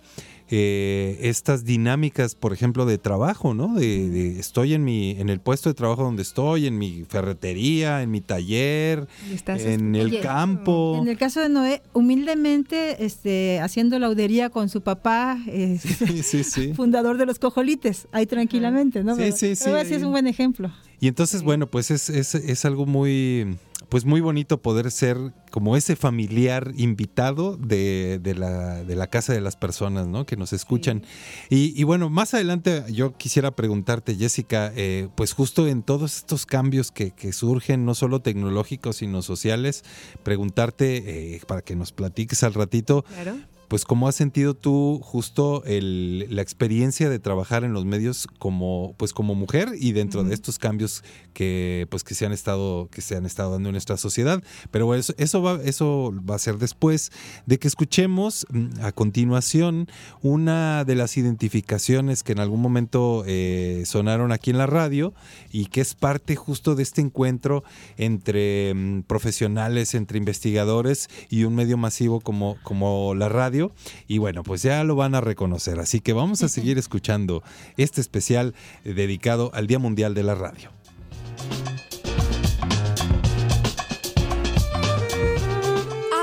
eh, 0.52 1.18
estas 1.22 1.64
dinámicas, 1.64 2.36
por 2.36 2.54
ejemplo, 2.54 2.86
de 2.86 2.98
trabajo, 2.98 3.54
¿no? 3.54 3.76
De, 3.76 4.10
de 4.10 4.40
estoy 4.40 4.74
en 4.74 4.84
mi, 4.84 5.12
en 5.12 5.30
el 5.30 5.40
puesto 5.40 5.70
de 5.70 5.76
trabajo 5.76 6.04
donde 6.04 6.24
estoy, 6.24 6.66
en 6.68 6.78
mi 6.78 7.06
ferretería, 7.08 8.02
en 8.02 8.10
mi 8.12 8.22
taller, 8.22 9.08
en 9.48 9.96
el 9.96 10.08
Oye, 10.08 10.20
campo. 10.22 10.98
En 11.02 11.08
el 11.08 11.18
caso 11.18 11.40
de 11.42 11.50
Noé, 11.50 11.82
humildemente 11.94 13.06
este, 13.06 13.60
haciendo 13.60 14.00
laudería 14.00 14.50
con 14.50 14.70
su 14.70 14.82
papá, 14.82 15.38
Sí, 16.24 16.44
sí. 16.44 16.74
fundador 16.76 17.18
de 17.18 17.26
los 17.26 17.40
cojolites, 17.40 18.08
ahí 18.12 18.26
tranquilamente, 18.26 19.04
¿no? 19.04 19.16
Sí, 19.16 19.22
Pero- 19.22 19.36
sí, 19.38 19.56
sí, 19.56 19.64
sí 19.66 19.70
es 19.70 19.92
ahí. 19.92 20.04
un 20.04 20.12
buen 20.12 20.28
ejemplo. 20.28 20.72
Y 21.00 21.08
entonces, 21.08 21.44
bueno, 21.44 21.68
pues 21.68 21.92
es, 21.92 22.10
es, 22.10 22.36
es 22.36 22.66
algo 22.66 22.86
muy, 22.86 23.58
pues 23.90 24.06
muy 24.06 24.22
bonito 24.22 24.62
poder 24.62 24.92
ser 24.92 25.18
como 25.50 25.76
ese 25.78 25.96
familiar 25.96 26.74
invitado 26.76 27.58
de, 27.58 28.20
de 28.22 28.36
la, 28.36 28.84
de 28.84 28.96
la 28.96 29.08
casa 29.08 29.34
de 29.34 29.42
las 29.42 29.56
personas, 29.56 30.08
¿no? 30.08 30.26
Que 30.26 30.36
nos 30.36 30.54
escuchan. 30.54 31.04
Y, 31.50 31.80
y 31.80 31.84
bueno, 31.86 32.10
más 32.10 32.34
adelante 32.34 32.84
yo 32.92 33.14
quisiera 33.14 33.52
preguntarte, 33.52 34.16
Jessica, 34.16 34.72
eh, 34.76 35.08
pues 35.16 35.34
justo 35.34 35.68
en 35.68 35.84
todos 35.84 36.18
estos 36.18 36.46
cambios 36.46 36.92
que, 36.92 37.12
que 37.12 37.32
surgen, 37.34 37.86
no 37.86 37.96
solo 37.96 38.22
tecnológicos, 38.22 38.98
sino 38.98 39.22
sociales, 39.22 39.84
preguntarte, 40.24 41.36
eh, 41.36 41.42
para 41.48 41.62
que 41.62 41.76
nos 41.76 41.92
platiques 41.92 42.44
al 42.44 42.54
ratito, 42.54 43.04
Claro. 43.04 43.38
Pues 43.70 43.86
cómo 43.86 44.08
has 44.10 44.16
sentido 44.16 44.54
tú 44.56 45.00
justo 45.02 45.64
el- 45.66 46.28
la 46.36 46.42
experiencia 46.42 47.10
de 47.10 47.20
trabajar 47.20 47.64
en 47.64 47.72
los 47.72 47.86
medios 47.86 48.28
como 48.40 48.94
pues 48.98 49.14
como 49.14 49.36
mujer 49.36 49.70
y 49.80 49.94
dentro 49.94 50.24
de 50.26 50.34
estos 50.34 50.60
cambios 50.60 51.04
que 51.34 51.88
pues 51.90 52.04
que 52.04 52.16
se 52.16 52.26
han 52.26 52.34
estado 52.34 52.90
que 52.92 53.02
se 53.02 53.16
han 53.16 53.26
estado 53.26 53.52
dando 53.54 53.70
en 53.70 53.74
nuestra 53.74 53.96
sociedad 53.96 54.44
pero 54.72 54.86
bueno, 54.88 55.00
eso 55.00 55.14
eso 55.18 55.42
va 55.42 55.60
eso 55.64 56.14
va 56.30 56.36
a 56.36 56.40
ser 56.40 56.58
después 56.58 57.12
de 57.46 57.60
que 57.60 57.68
escuchemos 57.70 58.46
mm, 58.52 58.82
a 58.82 58.92
continuación 58.92 59.88
una 60.22 60.84
de 60.84 60.96
las 60.96 61.16
identificaciones 61.18 62.24
que 62.24 62.32
en 62.34 62.40
algún 62.40 62.62
momento 62.62 63.24
eh, 63.28 63.84
sonaron 63.86 64.32
aquí 64.32 64.50
en 64.50 64.58
la 64.58 64.66
radio 64.66 65.14
y 65.52 65.68
que 65.68 65.82
es 65.82 65.94
parte 65.94 66.36
justo 66.36 66.76
de 66.76 66.84
este 66.84 67.02
encuentro 67.02 67.64
entre 67.98 68.74
mm, 68.74 69.02
profesionales 69.04 69.94
entre 69.94 70.18
investigadores 70.18 71.08
y 71.30 71.44
un 71.44 71.54
medio 71.56 71.78
masivo 71.78 72.20
como 72.20 72.58
como 72.64 73.14
la 73.16 73.30
radio 73.30 73.59
y 74.08 74.18
bueno, 74.18 74.44
pues 74.44 74.62
ya 74.62 74.84
lo 74.84 74.96
van 74.96 75.16
a 75.16 75.22
reconocer. 75.22 75.80
Así 75.80 76.00
que 76.00 76.14
vamos 76.14 76.44
a 76.44 76.50
seguir 76.50 76.78
escuchando 76.78 77.44
este 77.78 78.02
especial 78.02 78.54
eh, 78.84 78.94
dedicado 78.94 79.52
al 79.54 79.68
Día 79.68 79.80
Mundial 79.80 80.14
de 80.14 80.24
la 80.24 80.36
Radio. 80.36 80.72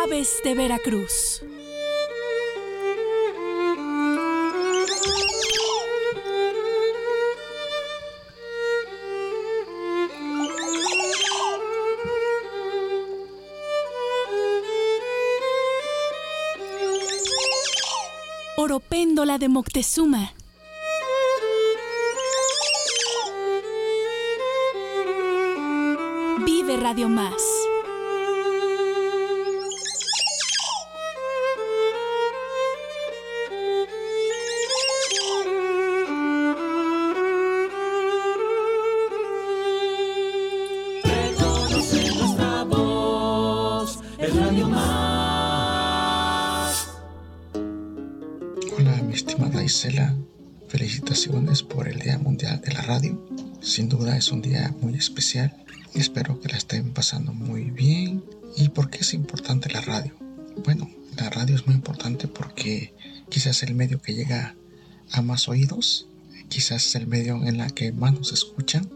Aves 0.04 0.40
de 0.44 0.54
Veracruz. 0.54 1.42
Oropéndola 18.76 19.38
de 19.38 19.48
Moctezuma. 19.48 20.34
Vive 26.44 26.76
Radio 26.76 27.08
Más. 27.08 27.55
Es 54.16 54.32
un 54.32 54.40
día 54.40 54.74
muy 54.80 54.94
especial 54.94 55.54
espero 55.92 56.40
que 56.40 56.48
la 56.48 56.56
estén 56.56 56.90
pasando 56.90 57.34
muy 57.34 57.64
bien. 57.64 58.24
¿Y 58.56 58.70
por 58.70 58.88
qué 58.88 59.00
es 59.00 59.12
importante 59.12 59.70
la 59.70 59.82
radio? 59.82 60.14
Bueno, 60.64 60.90
la 61.18 61.28
radio 61.28 61.54
es 61.54 61.66
muy 61.66 61.74
importante 61.74 62.26
porque 62.26 62.94
quizás 63.28 63.58
es 63.58 63.62
el 63.64 63.74
medio 63.74 64.00
que 64.00 64.14
llega 64.14 64.56
a 65.12 65.20
más 65.20 65.48
oídos, 65.48 66.08
quizás 66.48 66.86
es 66.86 66.94
el 66.94 67.06
medio 67.06 67.44
en 67.44 67.58
la 67.58 67.68
que 67.68 67.92
más 67.92 68.14
nos 68.14 68.32
escuchan 68.32 68.88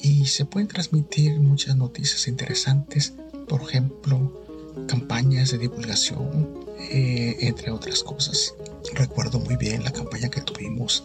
y 0.00 0.24
se 0.24 0.46
pueden 0.46 0.66
transmitir 0.66 1.38
muchas 1.38 1.76
noticias 1.76 2.26
interesantes. 2.26 3.12
Por 3.50 3.60
ejemplo, 3.60 4.46
campañas 4.88 5.50
de 5.50 5.58
divulgación, 5.58 6.48
eh, 6.78 7.36
entre 7.40 7.70
otras 7.70 8.02
cosas. 8.02 8.54
Recuerdo 8.94 9.40
muy 9.40 9.56
bien 9.56 9.84
la 9.84 9.92
campaña 9.92 10.30
que 10.30 10.40
tuvimos 10.40 11.04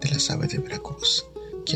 de 0.00 0.10
las 0.10 0.30
aves 0.30 0.50
de 0.50 0.58
Veracruz, 0.58 1.24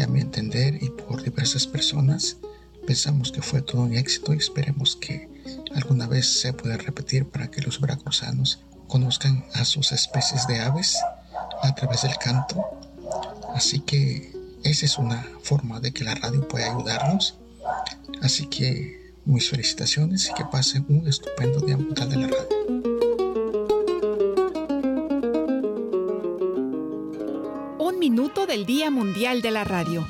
a 0.01 0.07
mi 0.07 0.21
entender 0.21 0.83
y 0.83 0.89
por 0.89 1.23
diversas 1.23 1.67
personas 1.67 2.39
pensamos 2.87 3.31
que 3.31 3.43
fue 3.43 3.61
todo 3.61 3.83
un 3.83 3.95
éxito 3.95 4.33
y 4.33 4.39
esperemos 4.39 4.97
que 4.97 5.29
alguna 5.75 6.07
vez 6.07 6.41
se 6.41 6.53
pueda 6.53 6.77
repetir 6.79 7.27
para 7.27 7.51
que 7.51 7.61
los 7.61 7.81
veracruzanos 7.81 8.61
conozcan 8.89 9.45
a 9.55 9.65
sus 9.65 9.93
especies 9.93 10.47
de 10.47 10.61
aves 10.61 10.97
a 11.63 11.75
través 11.75 12.03
del 12.03 12.17
canto. 12.17 12.65
Así 13.55 13.81
que 13.81 14.33
esa 14.65 14.87
es 14.87 14.99
una 14.99 15.27
forma 15.43 15.81
de 15.81 15.93
que 15.93 16.05
la 16.05 16.15
radio 16.15 16.47
puede 16.49 16.65
ayudarnos. 16.65 17.39
Así 18.23 18.47
que 18.47 19.15
mis 19.25 19.51
felicitaciones 19.51 20.31
y 20.31 20.35
que 20.35 20.45
pasen 20.45 20.87
un 20.89 21.07
estupendo 21.07 21.61
día 21.61 21.77
mundial 21.77 22.09
de 22.09 22.17
la 22.17 22.29
radio. 22.29 22.82
Del 28.53 28.67
Día 28.67 28.91
Mundial 28.91 29.41
de 29.41 29.51
la 29.51 29.65
Radio. 29.65 30.07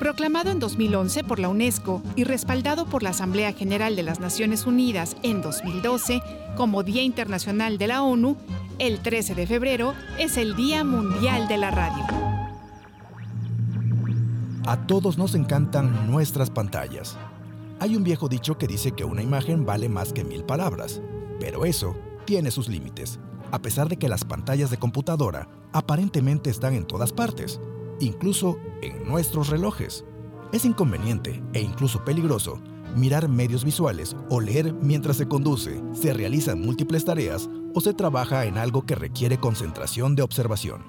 Proclamado 0.00 0.50
en 0.50 0.58
2011 0.58 1.22
por 1.22 1.38
la 1.38 1.48
UNESCO 1.48 2.02
y 2.16 2.24
respaldado 2.24 2.84
por 2.84 3.04
la 3.04 3.10
Asamblea 3.10 3.52
General 3.52 3.94
de 3.94 4.02
las 4.02 4.18
Naciones 4.18 4.66
Unidas 4.66 5.16
en 5.22 5.40
2012 5.40 6.20
como 6.56 6.82
Día 6.82 7.02
Internacional 7.02 7.78
de 7.78 7.86
la 7.86 8.02
ONU, 8.02 8.36
el 8.80 8.98
13 8.98 9.36
de 9.36 9.46
febrero 9.46 9.94
es 10.18 10.36
el 10.36 10.56
Día 10.56 10.82
Mundial 10.82 11.46
de 11.46 11.58
la 11.58 11.70
Radio. 11.70 12.04
A 14.66 14.88
todos 14.88 15.16
nos 15.16 15.36
encantan 15.36 16.10
nuestras 16.10 16.50
pantallas. 16.50 17.16
Hay 17.78 17.94
un 17.94 18.02
viejo 18.02 18.28
dicho 18.28 18.58
que 18.58 18.66
dice 18.66 18.90
que 18.90 19.04
una 19.04 19.22
imagen 19.22 19.64
vale 19.64 19.88
más 19.88 20.12
que 20.12 20.24
mil 20.24 20.42
palabras, 20.42 21.00
pero 21.38 21.64
eso 21.64 21.94
tiene 22.24 22.50
sus 22.50 22.68
límites, 22.68 23.20
a 23.52 23.62
pesar 23.62 23.88
de 23.88 23.96
que 23.96 24.08
las 24.08 24.24
pantallas 24.24 24.70
de 24.70 24.76
computadora 24.78 25.59
aparentemente 25.72 26.50
están 26.50 26.74
en 26.74 26.86
todas 26.86 27.12
partes, 27.12 27.60
incluso 28.00 28.58
en 28.82 29.06
nuestros 29.08 29.48
relojes. 29.48 30.04
Es 30.52 30.64
inconveniente 30.64 31.42
e 31.52 31.60
incluso 31.60 32.04
peligroso 32.04 32.60
mirar 32.96 33.28
medios 33.28 33.64
visuales 33.64 34.16
o 34.28 34.40
leer 34.40 34.74
mientras 34.74 35.16
se 35.16 35.28
conduce, 35.28 35.82
se 35.92 36.12
realizan 36.12 36.60
múltiples 36.60 37.04
tareas 37.04 37.48
o 37.74 37.80
se 37.80 37.94
trabaja 37.94 38.44
en 38.44 38.58
algo 38.58 38.84
que 38.84 38.94
requiere 38.94 39.38
concentración 39.38 40.14
de 40.14 40.22
observación. 40.22 40.82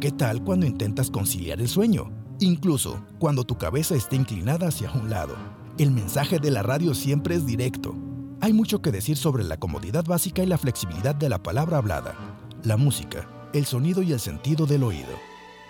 ¿Qué 0.00 0.10
tal 0.10 0.42
cuando 0.42 0.66
intentas 0.66 1.10
conciliar 1.10 1.60
el 1.60 1.68
sueño? 1.68 2.10
Incluso 2.38 3.04
cuando 3.18 3.44
tu 3.44 3.56
cabeza 3.56 3.94
está 3.94 4.16
inclinada 4.16 4.68
hacia 4.68 4.90
un 4.92 5.10
lado. 5.10 5.34
El 5.78 5.90
mensaje 5.90 6.38
de 6.38 6.50
la 6.50 6.62
radio 6.62 6.94
siempre 6.94 7.34
es 7.34 7.46
directo. 7.46 7.94
Hay 8.40 8.52
mucho 8.52 8.82
que 8.82 8.92
decir 8.92 9.16
sobre 9.16 9.44
la 9.44 9.58
comodidad 9.58 10.04
básica 10.04 10.42
y 10.42 10.46
la 10.46 10.58
flexibilidad 10.58 11.14
de 11.14 11.28
la 11.28 11.42
palabra 11.42 11.78
hablada, 11.78 12.14
la 12.62 12.76
música, 12.76 13.26
el 13.52 13.66
sonido 13.66 14.02
y 14.02 14.12
el 14.12 14.20
sentido 14.20 14.66
del 14.66 14.82
oído. 14.82 15.18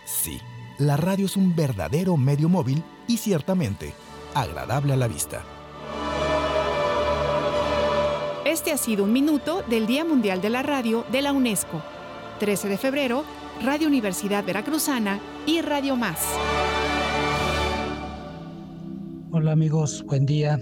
Sí, 0.05 0.39
la 0.78 0.97
radio 0.97 1.27
es 1.27 1.36
un 1.36 1.55
verdadero 1.55 2.16
medio 2.16 2.48
móvil 2.48 2.82
y 3.07 3.16
ciertamente 3.16 3.93
agradable 4.35 4.93
a 4.93 4.97
la 4.97 5.09
vista. 5.09 5.44
Este 8.44 8.73
ha 8.73 8.77
sido 8.77 9.05
un 9.05 9.12
minuto 9.12 9.62
del 9.69 9.86
Día 9.86 10.05
Mundial 10.05 10.40
de 10.40 10.51
la 10.51 10.62
Radio 10.62 11.05
de 11.11 11.23
la 11.23 11.32
UNESCO. 11.32 11.82
13 12.39 12.69
de 12.69 12.78
febrero, 12.78 13.24
Radio 13.62 13.89
Universidad 13.89 14.44
Veracruzana 14.44 15.20
y 15.47 15.61
Radio 15.62 15.97
Más. 15.97 16.19
Hola 19.31 19.53
amigos, 19.53 20.05
buen 20.05 20.27
día. 20.27 20.61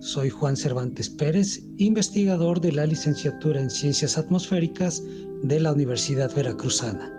Soy 0.00 0.30
Juan 0.30 0.56
Cervantes 0.56 1.08
Pérez, 1.08 1.62
investigador 1.78 2.60
de 2.60 2.72
la 2.72 2.86
licenciatura 2.86 3.60
en 3.60 3.70
Ciencias 3.70 4.18
Atmosféricas 4.18 5.02
de 5.42 5.60
la 5.60 5.72
Universidad 5.72 6.34
Veracruzana. 6.34 7.12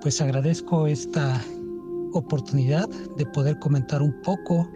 Pues 0.00 0.20
agradezco 0.20 0.86
esta 0.86 1.42
oportunidad 2.12 2.88
de 3.16 3.26
poder 3.26 3.58
comentar 3.58 4.02
un 4.02 4.20
poco 4.22 4.68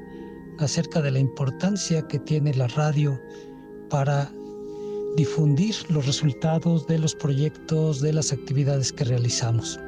acerca 0.59 1.01
de 1.01 1.11
la 1.11 1.19
importancia 1.19 2.07
que 2.07 2.19
tiene 2.19 2.55
la 2.55 2.69
radio 2.69 3.19
para 3.89 4.31
difundir 5.17 5.75
los 5.91 6.07
resultados 6.07 6.87
de 6.87 6.99
los 6.99 7.15
proyectos, 7.15 8.01
de 8.01 8.13
las 8.13 8.33
actividades 8.33 8.93
que 8.93 9.05
realizamos. 9.05 9.79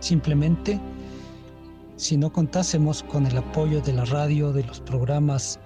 Simplemente, 0.00 0.80
si 1.96 2.16
no 2.16 2.32
contásemos 2.32 3.02
con 3.02 3.26
el 3.26 3.36
apoyo 3.36 3.80
de 3.80 3.92
la 3.92 4.04
radio, 4.04 4.52
de 4.52 4.64
los 4.64 4.80
programas 4.80 5.58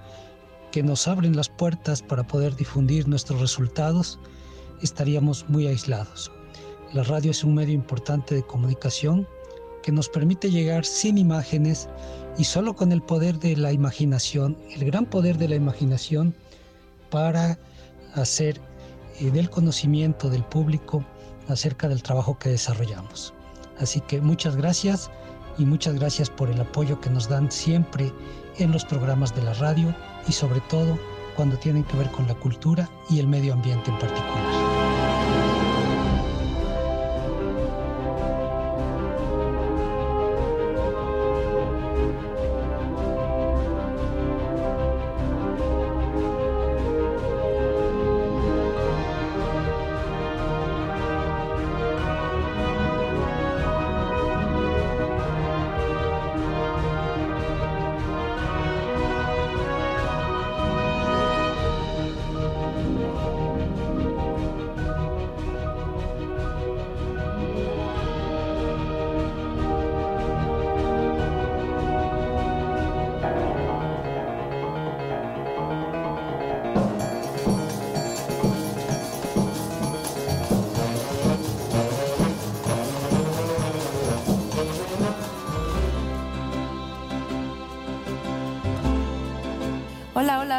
que 0.70 0.82
nos 0.82 1.08
abren 1.08 1.36
las 1.36 1.48
puertas 1.48 2.02
para 2.02 2.24
poder 2.24 2.54
difundir 2.54 3.08
nuestros 3.08 3.40
resultados, 3.40 4.18
estaríamos 4.82 5.48
muy 5.48 5.66
aislados. 5.66 6.30
La 6.92 7.04
radio 7.04 7.30
es 7.30 7.44
un 7.44 7.54
medio 7.54 7.72
importante 7.74 8.34
de 8.34 8.42
comunicación 8.42 9.24
que 9.84 9.92
nos 9.92 10.08
permite 10.08 10.50
llegar 10.50 10.84
sin 10.84 11.18
imágenes 11.18 11.88
y 12.36 12.42
solo 12.42 12.74
con 12.74 12.90
el 12.90 13.00
poder 13.00 13.38
de 13.38 13.56
la 13.56 13.70
imaginación, 13.70 14.58
el 14.74 14.86
gran 14.86 15.06
poder 15.06 15.38
de 15.38 15.48
la 15.48 15.54
imaginación 15.54 16.34
para 17.08 17.56
hacer 18.14 18.60
eh, 19.20 19.30
del 19.30 19.48
conocimiento 19.50 20.28
del 20.28 20.42
público 20.42 21.04
acerca 21.48 21.88
del 21.88 22.02
trabajo 22.02 22.36
que 22.38 22.48
desarrollamos. 22.48 23.32
Así 23.78 24.00
que 24.00 24.20
muchas 24.20 24.56
gracias 24.56 25.12
y 25.58 25.66
muchas 25.66 25.94
gracias 25.94 26.28
por 26.28 26.50
el 26.50 26.60
apoyo 26.60 27.00
que 27.00 27.10
nos 27.10 27.28
dan 27.28 27.52
siempre 27.52 28.12
en 28.58 28.72
los 28.72 28.84
programas 28.84 29.32
de 29.34 29.42
la 29.42 29.54
radio 29.54 29.94
y 30.26 30.32
sobre 30.32 30.60
todo 30.62 30.98
cuando 31.36 31.56
tienen 31.56 31.84
que 31.84 31.96
ver 31.96 32.10
con 32.10 32.26
la 32.26 32.34
cultura 32.34 32.90
y 33.08 33.20
el 33.20 33.28
medio 33.28 33.52
ambiente 33.52 33.90
en 33.92 33.98
particular. 34.00 34.89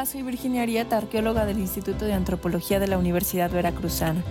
Soy 0.05 0.23
Virginia 0.23 0.63
Arieta, 0.63 0.97
arqueóloga 0.97 1.45
del 1.45 1.59
Instituto 1.59 2.05
de 2.05 2.13
Antropología 2.13 2.79
de 2.79 2.87
la 2.87 2.97
Universidad 2.97 3.51
Veracruzana. 3.51 4.23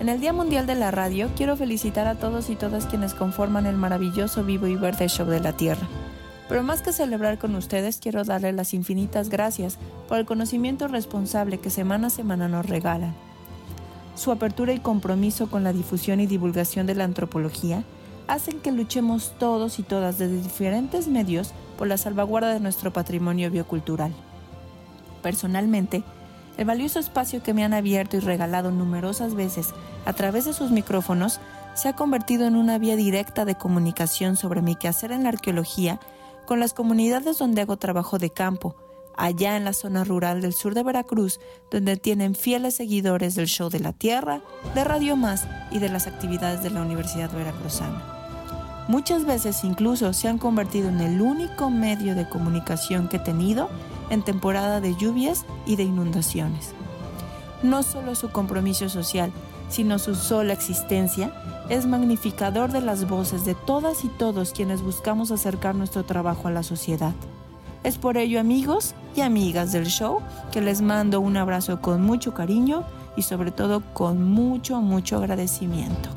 En 0.00 0.08
el 0.08 0.20
Día 0.20 0.32
Mundial 0.32 0.66
de 0.66 0.74
la 0.74 0.90
Radio, 0.90 1.28
quiero 1.36 1.54
felicitar 1.54 2.06
a 2.06 2.14
todos 2.14 2.48
y 2.48 2.56
todas 2.56 2.86
quienes 2.86 3.12
conforman 3.12 3.66
el 3.66 3.76
maravilloso 3.76 4.42
Vivo 4.42 4.66
y 4.66 4.76
Verde 4.76 5.06
Show 5.06 5.26
de 5.26 5.40
la 5.40 5.52
Tierra. 5.52 5.86
Pero 6.48 6.62
más 6.62 6.80
que 6.80 6.94
celebrar 6.94 7.38
con 7.38 7.54
ustedes, 7.56 7.98
quiero 7.98 8.24
darles 8.24 8.54
las 8.54 8.72
infinitas 8.72 9.28
gracias 9.28 9.78
por 10.08 10.18
el 10.18 10.24
conocimiento 10.24 10.88
responsable 10.88 11.58
que 11.58 11.68
semana 11.68 12.06
a 12.06 12.10
semana 12.10 12.48
nos 12.48 12.64
regalan. 12.64 13.14
Su 14.14 14.32
apertura 14.32 14.72
y 14.72 14.80
compromiso 14.80 15.50
con 15.50 15.62
la 15.62 15.74
difusión 15.74 16.20
y 16.20 16.26
divulgación 16.26 16.86
de 16.86 16.94
la 16.94 17.04
antropología 17.04 17.84
hacen 18.28 18.60
que 18.60 18.72
luchemos 18.72 19.34
todos 19.38 19.78
y 19.78 19.82
todas 19.82 20.18
desde 20.18 20.40
diferentes 20.40 21.06
medios 21.06 21.52
por 21.76 21.86
la 21.86 21.98
salvaguarda 21.98 22.54
de 22.54 22.60
nuestro 22.60 22.94
patrimonio 22.94 23.50
biocultural. 23.50 24.12
Personalmente, 25.18 26.02
el 26.56 26.64
valioso 26.64 26.98
espacio 26.98 27.42
que 27.42 27.54
me 27.54 27.64
han 27.64 27.72
abierto 27.72 28.16
y 28.16 28.20
regalado 28.20 28.70
numerosas 28.70 29.34
veces 29.34 29.74
a 30.04 30.12
través 30.12 30.44
de 30.44 30.52
sus 30.52 30.70
micrófonos 30.70 31.40
se 31.74 31.88
ha 31.88 31.92
convertido 31.94 32.46
en 32.46 32.56
una 32.56 32.78
vía 32.78 32.96
directa 32.96 33.44
de 33.44 33.54
comunicación 33.54 34.36
sobre 34.36 34.62
mi 34.62 34.74
quehacer 34.74 35.12
en 35.12 35.22
la 35.22 35.28
arqueología 35.28 36.00
con 36.46 36.58
las 36.58 36.72
comunidades 36.72 37.38
donde 37.38 37.60
hago 37.60 37.76
trabajo 37.76 38.18
de 38.18 38.30
campo, 38.30 38.74
allá 39.16 39.56
en 39.56 39.64
la 39.64 39.72
zona 39.72 40.02
rural 40.02 40.40
del 40.40 40.54
sur 40.54 40.74
de 40.74 40.82
Veracruz, 40.82 41.40
donde 41.70 41.96
tienen 41.96 42.34
fieles 42.34 42.76
seguidores 42.76 43.34
del 43.34 43.46
show 43.46 43.68
de 43.68 43.80
la 43.80 43.92
Tierra, 43.92 44.40
de 44.74 44.82
Radio 44.82 45.14
Más 45.14 45.46
y 45.70 45.78
de 45.78 45.90
las 45.90 46.06
actividades 46.06 46.62
de 46.62 46.70
la 46.70 46.82
Universidad 46.82 47.30
Veracruzana. 47.30 48.02
Muchas 48.88 49.26
veces 49.26 49.62
incluso 49.64 50.14
se 50.14 50.28
han 50.28 50.38
convertido 50.38 50.88
en 50.88 51.00
el 51.00 51.20
único 51.20 51.68
medio 51.68 52.14
de 52.14 52.28
comunicación 52.28 53.08
que 53.08 53.18
he 53.18 53.20
tenido 53.20 53.68
en 54.10 54.22
temporada 54.22 54.80
de 54.80 54.94
lluvias 54.96 55.44
y 55.66 55.76
de 55.76 55.84
inundaciones. 55.84 56.74
no 57.62 57.82
solo 57.82 58.14
su 58.14 58.30
compromiso 58.30 58.88
social, 58.88 59.32
sino 59.68 59.98
su 59.98 60.14
sola 60.14 60.52
existencia, 60.52 61.32
es 61.68 61.86
magnificador 61.86 62.72
de 62.72 62.80
las 62.80 63.08
voces 63.08 63.44
de 63.44 63.54
todas 63.54 64.04
y 64.04 64.08
todos 64.08 64.52
quienes 64.52 64.80
buscamos 64.80 65.30
acercar 65.30 65.74
nuestro 65.74 66.04
trabajo 66.04 66.48
a 66.48 66.52
la 66.52 66.62
sociedad. 66.62 67.12
Es 67.84 67.98
por 67.98 68.16
ello, 68.16 68.40
amigos 68.40 68.94
y 69.14 69.20
amigas 69.20 69.72
del 69.72 69.86
show, 69.86 70.20
que 70.52 70.60
les 70.60 70.82
mando 70.82 71.20
un 71.20 71.36
abrazo 71.36 71.80
con 71.80 72.02
mucho 72.02 72.34
cariño 72.34 72.84
y 73.16 73.22
sobre 73.22 73.50
todo 73.50 73.82
con 73.92 74.30
mucho, 74.30 74.80
mucho 74.80 75.16
agradecimiento. 75.18 76.10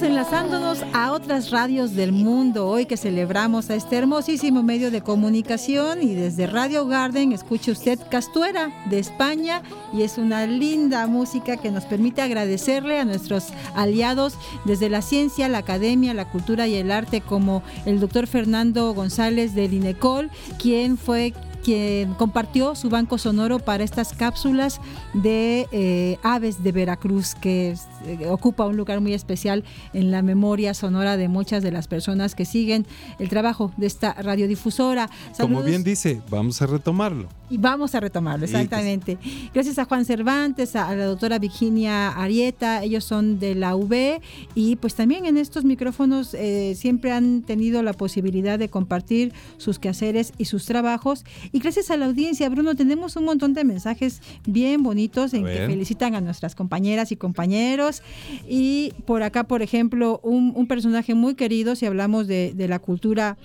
Enlazándonos 0.00 0.78
a 0.94 1.12
otras 1.12 1.50
radios 1.50 1.94
del 1.94 2.12
mundo 2.12 2.66
hoy 2.66 2.86
que 2.86 2.96
celebramos 2.96 3.68
a 3.68 3.74
este 3.74 3.96
hermosísimo 3.96 4.62
medio 4.62 4.90
de 4.90 5.02
comunicación 5.02 6.02
y 6.02 6.14
desde 6.14 6.46
Radio 6.46 6.86
Garden 6.86 7.32
escuche 7.32 7.70
usted 7.72 7.98
Castuera 8.10 8.72
de 8.88 8.98
España 8.98 9.60
y 9.92 10.02
es 10.02 10.16
una 10.16 10.46
linda 10.46 11.06
música 11.06 11.58
que 11.58 11.70
nos 11.70 11.84
permite 11.84 12.22
agradecerle 12.22 13.00
a 13.00 13.04
nuestros 13.04 13.48
aliados 13.74 14.38
desde 14.64 14.88
la 14.88 15.02
ciencia, 15.02 15.48
la 15.50 15.58
academia, 15.58 16.14
la 16.14 16.30
cultura 16.30 16.66
y 16.66 16.76
el 16.76 16.90
arte 16.90 17.20
como 17.20 17.62
el 17.84 18.00
doctor 18.00 18.26
Fernando 18.26 18.94
González 18.94 19.54
del 19.54 19.74
INECOL, 19.74 20.30
quien 20.58 20.96
fue 20.96 21.34
quien 21.62 22.14
compartió 22.14 22.74
su 22.74 22.90
banco 22.90 23.18
sonoro 23.18 23.58
para 23.58 23.84
estas 23.84 24.12
cápsulas 24.12 24.80
de 25.14 25.68
eh, 25.72 26.18
aves 26.22 26.62
de 26.62 26.72
Veracruz, 26.72 27.34
que 27.34 27.74
eh, 28.06 28.26
ocupa 28.28 28.66
un 28.66 28.76
lugar 28.76 29.00
muy 29.00 29.14
especial 29.14 29.64
en 29.92 30.10
la 30.10 30.22
memoria 30.22 30.74
sonora 30.74 31.16
de 31.16 31.28
muchas 31.28 31.62
de 31.62 31.70
las 31.70 31.88
personas 31.88 32.34
que 32.34 32.44
siguen 32.44 32.86
el 33.18 33.28
trabajo 33.28 33.72
de 33.76 33.86
esta 33.86 34.14
radiodifusora. 34.14 35.08
Como 35.38 35.62
bien 35.62 35.84
dice, 35.84 36.20
vamos 36.30 36.60
a 36.62 36.66
retomarlo. 36.66 37.28
y 37.48 37.58
vamos 37.58 37.94
a 37.94 38.00
retomarlo, 38.00 38.44
exactamente. 38.44 39.18
Gracias 39.54 39.78
a 39.78 39.84
Juan 39.84 40.04
Cervantes, 40.04 40.74
a 40.74 40.94
la 40.94 41.04
doctora 41.04 41.38
Virginia 41.38 42.10
Arieta, 42.10 42.82
ellos 42.82 43.04
son 43.04 43.38
de 43.38 43.54
la 43.54 43.76
UB 43.76 44.20
y 44.54 44.76
pues 44.76 44.94
también 44.94 45.26
en 45.26 45.36
estos 45.36 45.64
micrófonos 45.64 46.34
eh, 46.34 46.74
siempre 46.76 47.12
han 47.12 47.42
tenido 47.42 47.82
la 47.82 47.92
posibilidad 47.92 48.58
de 48.58 48.68
compartir 48.68 49.32
sus 49.58 49.78
quehaceres 49.78 50.32
y 50.38 50.46
sus 50.46 50.64
trabajos. 50.64 51.24
Y 51.52 51.58
gracias 51.58 51.90
a 51.90 51.96
la 51.96 52.06
audiencia, 52.06 52.48
Bruno, 52.48 52.74
tenemos 52.74 53.16
un 53.16 53.24
montón 53.24 53.52
de 53.52 53.64
mensajes 53.64 54.22
bien 54.46 54.82
bonitos 54.82 55.34
en 55.34 55.44
que 55.44 55.66
felicitan 55.66 56.14
a 56.14 56.20
nuestras 56.20 56.54
compañeras 56.54 57.12
y 57.12 57.16
compañeros. 57.16 58.02
Y 58.48 58.94
por 59.04 59.22
acá, 59.22 59.44
por 59.44 59.60
ejemplo, 59.60 60.18
un, 60.22 60.52
un 60.56 60.66
personaje 60.66 61.14
muy 61.14 61.34
querido, 61.34 61.76
si 61.76 61.84
hablamos 61.84 62.26
de, 62.26 62.52
de 62.54 62.68
la 62.68 62.78
cultura 62.78 63.36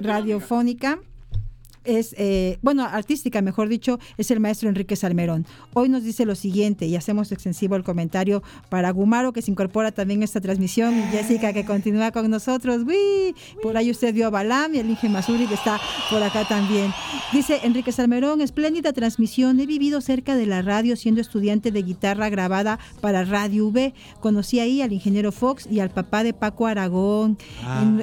radiofónica 0.00 1.00
es, 1.86 2.14
eh, 2.18 2.58
bueno, 2.62 2.84
artística, 2.84 3.40
mejor 3.42 3.68
dicho, 3.68 3.98
es 4.18 4.30
el 4.30 4.40
maestro 4.40 4.68
Enrique 4.68 4.96
Salmerón. 4.96 5.46
Hoy 5.72 5.88
nos 5.88 6.04
dice 6.04 6.24
lo 6.24 6.34
siguiente 6.34 6.86
y 6.86 6.96
hacemos 6.96 7.32
extensivo 7.32 7.76
el 7.76 7.84
comentario 7.84 8.42
para 8.68 8.90
Gumaro, 8.90 9.32
que 9.32 9.42
se 9.42 9.50
incorpora 9.50 9.92
también 9.92 10.22
a 10.22 10.24
esta 10.24 10.40
transmisión, 10.40 10.98
y 10.98 11.02
Jessica, 11.02 11.52
que 11.52 11.64
continúa 11.64 12.10
con 12.10 12.30
nosotros. 12.30 12.82
¡Uy! 12.86 13.34
Por 13.62 13.76
ahí 13.76 13.90
usted 13.90 14.12
vio 14.12 14.26
a 14.26 14.30
Balam 14.30 14.74
y 14.74 14.78
el 14.78 14.90
Inge 14.90 15.08
Masuri, 15.08 15.46
que 15.46 15.54
está 15.54 15.80
por 16.10 16.22
acá 16.22 16.46
también. 16.46 16.92
Dice 17.32 17.60
Enrique 17.62 17.92
Salmerón, 17.92 18.40
espléndida 18.40 18.92
transmisión. 18.92 19.58
He 19.60 19.66
vivido 19.66 20.00
cerca 20.00 20.36
de 20.36 20.46
la 20.46 20.62
radio 20.62 20.96
siendo 20.96 21.20
estudiante 21.20 21.70
de 21.70 21.82
guitarra 21.82 22.28
grabada 22.28 22.78
para 23.00 23.24
Radio 23.24 23.66
V. 23.68 23.94
Conocí 24.20 24.60
ahí 24.60 24.82
al 24.82 24.92
ingeniero 24.92 25.32
Fox 25.32 25.66
y 25.70 25.80
al 25.80 25.90
papá 25.90 26.24
de 26.24 26.32
Paco 26.32 26.66
Aragón. 26.66 27.38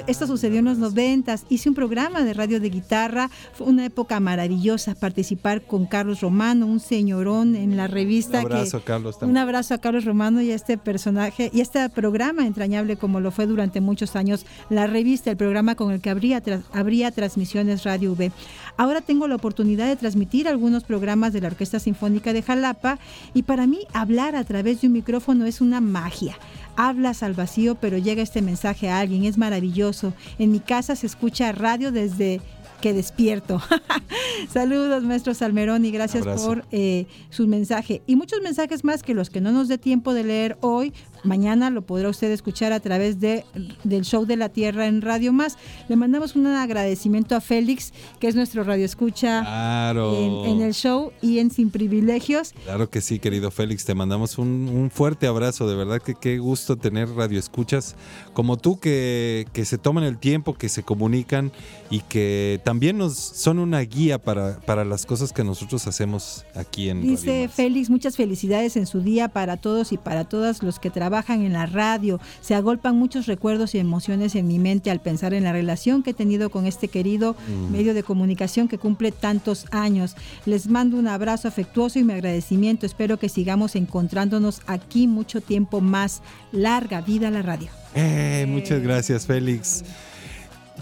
Esto 0.06 0.26
sucedió 0.26 0.58
en 0.58 0.66
los 0.66 0.78
noventas. 0.78 1.44
Hice 1.48 1.68
un 1.68 1.74
programa 1.74 2.22
de 2.22 2.34
radio 2.34 2.60
de 2.60 2.70
guitarra. 2.70 3.30
Fue 3.54 3.66
una 3.74 3.84
época 3.86 4.18
maravillosa 4.20 4.94
participar 4.94 5.62
con 5.62 5.86
Carlos 5.86 6.20
Romano, 6.20 6.66
un 6.66 6.80
señorón 6.80 7.54
en 7.56 7.76
la 7.76 7.86
revista. 7.86 8.38
Un 8.40 8.46
abrazo 8.46 8.78
que- 8.78 8.82
a 8.82 8.86
Carlos 8.86 9.14
Un 9.16 9.20
también. 9.20 9.38
abrazo 9.38 9.74
a 9.74 9.78
Carlos 9.78 10.04
Romano 10.04 10.40
y 10.40 10.50
a 10.50 10.54
este 10.54 10.78
personaje 10.78 11.50
y 11.52 11.60
a 11.60 11.62
este 11.62 11.88
programa 11.90 12.46
entrañable 12.46 12.96
como 12.96 13.20
lo 13.20 13.30
fue 13.30 13.46
durante 13.46 13.80
muchos 13.80 14.16
años 14.16 14.46
la 14.70 14.86
revista, 14.86 15.30
el 15.30 15.36
programa 15.36 15.74
con 15.74 15.90
el 15.92 16.00
que 16.00 16.10
habría, 16.10 16.42
habría 16.72 17.10
transmisiones 17.10 17.84
Radio 17.84 18.12
V. 18.12 18.32
Ahora 18.76 19.00
tengo 19.00 19.28
la 19.28 19.34
oportunidad 19.36 19.86
de 19.86 19.96
transmitir 19.96 20.48
algunos 20.48 20.84
programas 20.84 21.32
de 21.32 21.40
la 21.40 21.48
Orquesta 21.48 21.78
Sinfónica 21.78 22.32
de 22.32 22.42
Jalapa 22.42 22.98
y 23.34 23.42
para 23.42 23.66
mí 23.66 23.80
hablar 23.92 24.36
a 24.36 24.44
través 24.44 24.80
de 24.80 24.86
un 24.86 24.92
micrófono 24.94 25.44
es 25.46 25.60
una 25.60 25.80
magia. 25.80 26.36
Hablas 26.76 27.22
al 27.22 27.34
vacío, 27.34 27.76
pero 27.76 27.98
llega 27.98 28.22
este 28.22 28.42
mensaje 28.42 28.88
a 28.90 28.98
alguien, 28.98 29.24
es 29.24 29.38
maravilloso. 29.38 30.12
En 30.38 30.50
mi 30.50 30.58
casa 30.60 30.96
se 30.96 31.06
escucha 31.06 31.52
radio 31.52 31.92
desde 31.92 32.40
que 32.84 32.92
despierto. 32.92 33.62
Saludos, 34.52 35.04
maestro 35.04 35.32
Salmerón, 35.32 35.86
y 35.86 35.90
gracias 35.90 36.26
Abrazo. 36.26 36.46
por 36.46 36.64
eh, 36.70 37.06
su 37.30 37.46
mensaje. 37.46 38.02
Y 38.06 38.14
muchos 38.14 38.42
mensajes 38.42 38.84
más 38.84 39.02
que 39.02 39.14
los 39.14 39.30
que 39.30 39.40
no 39.40 39.52
nos 39.52 39.68
dé 39.68 39.78
tiempo 39.78 40.12
de 40.12 40.22
leer 40.22 40.58
hoy. 40.60 40.92
Mañana 41.24 41.70
lo 41.70 41.82
podrá 41.82 42.08
usted 42.10 42.30
escuchar 42.30 42.72
a 42.72 42.80
través 42.80 43.18
de, 43.18 43.44
del 43.82 44.04
Show 44.04 44.26
de 44.26 44.36
la 44.36 44.50
Tierra 44.50 44.86
en 44.86 45.00
Radio 45.00 45.32
Más. 45.32 45.56
Le 45.88 45.96
mandamos 45.96 46.36
un 46.36 46.46
agradecimiento 46.46 47.34
a 47.34 47.40
Félix, 47.40 47.92
que 48.20 48.28
es 48.28 48.34
nuestro 48.34 48.62
radio 48.62 48.84
escucha 48.84 49.40
Claro. 49.40 50.14
en, 50.44 50.56
en 50.56 50.60
el 50.62 50.74
show 50.74 51.12
y 51.22 51.38
en 51.38 51.50
Sin 51.50 51.70
Privilegios. 51.70 52.52
Claro 52.64 52.90
que 52.90 53.00
sí, 53.00 53.18
querido 53.20 53.50
Félix, 53.50 53.86
te 53.86 53.94
mandamos 53.94 54.36
un, 54.36 54.68
un 54.68 54.90
fuerte 54.90 55.26
abrazo, 55.26 55.66
de 55.66 55.76
verdad 55.76 56.02
que 56.02 56.14
qué 56.14 56.38
gusto 56.38 56.76
tener 56.76 57.08
radioescuchas 57.08 57.96
como 58.34 58.58
tú 58.58 58.78
que, 58.78 59.46
que 59.54 59.64
se 59.64 59.78
toman 59.78 60.04
el 60.04 60.18
tiempo, 60.18 60.54
que 60.54 60.68
se 60.68 60.82
comunican 60.82 61.52
y 61.88 62.00
que 62.00 62.60
también 62.64 62.98
nos 62.98 63.14
son 63.14 63.58
una 63.58 63.80
guía 63.80 64.18
para, 64.18 64.60
para 64.60 64.84
las 64.84 65.06
cosas 65.06 65.32
que 65.32 65.42
nosotros 65.42 65.86
hacemos 65.86 66.44
aquí 66.54 66.90
en 66.90 66.98
Radio 66.98 67.10
Dice 67.12 67.48
Félix, 67.48 67.88
muchas 67.88 68.16
felicidades 68.16 68.76
en 68.76 68.86
su 68.86 69.00
día 69.00 69.28
para 69.28 69.56
todos 69.56 69.92
y 69.92 69.96
para 69.96 70.24
todas 70.24 70.62
los 70.62 70.78
que 70.78 70.90
trabajan 70.90 71.13
en 71.28 71.52
la 71.52 71.66
radio. 71.66 72.20
Se 72.40 72.54
agolpan 72.54 72.96
muchos 72.96 73.26
recuerdos 73.26 73.74
y 73.74 73.78
emociones 73.78 74.34
en 74.34 74.48
mi 74.48 74.58
mente 74.58 74.90
al 74.90 75.00
pensar 75.00 75.32
en 75.32 75.44
la 75.44 75.52
relación 75.52 76.02
que 76.02 76.10
he 76.10 76.14
tenido 76.14 76.50
con 76.50 76.66
este 76.66 76.88
querido 76.88 77.36
Mm. 77.48 77.70
medio 77.72 77.94
de 77.94 78.02
comunicación 78.02 78.66
que 78.68 78.78
cumple 78.78 79.12
tantos 79.12 79.66
años. 79.70 80.16
Les 80.44 80.66
mando 80.66 80.96
un 80.96 81.06
abrazo 81.06 81.46
afectuoso 81.48 81.98
y 81.98 82.04
mi 82.04 82.12
agradecimiento. 82.14 82.84
Espero 82.86 83.18
que 83.18 83.28
sigamos 83.28 83.76
encontrándonos 83.76 84.60
aquí 84.66 85.06
mucho 85.06 85.40
tiempo 85.40 85.80
más. 85.80 86.20
Larga 86.52 87.00
vida 87.00 87.28
a 87.28 87.30
la 87.30 87.42
radio. 87.42 87.68
Eh, 87.94 88.46
muchas 88.48 88.82
gracias, 88.82 89.26
Félix. 89.26 89.84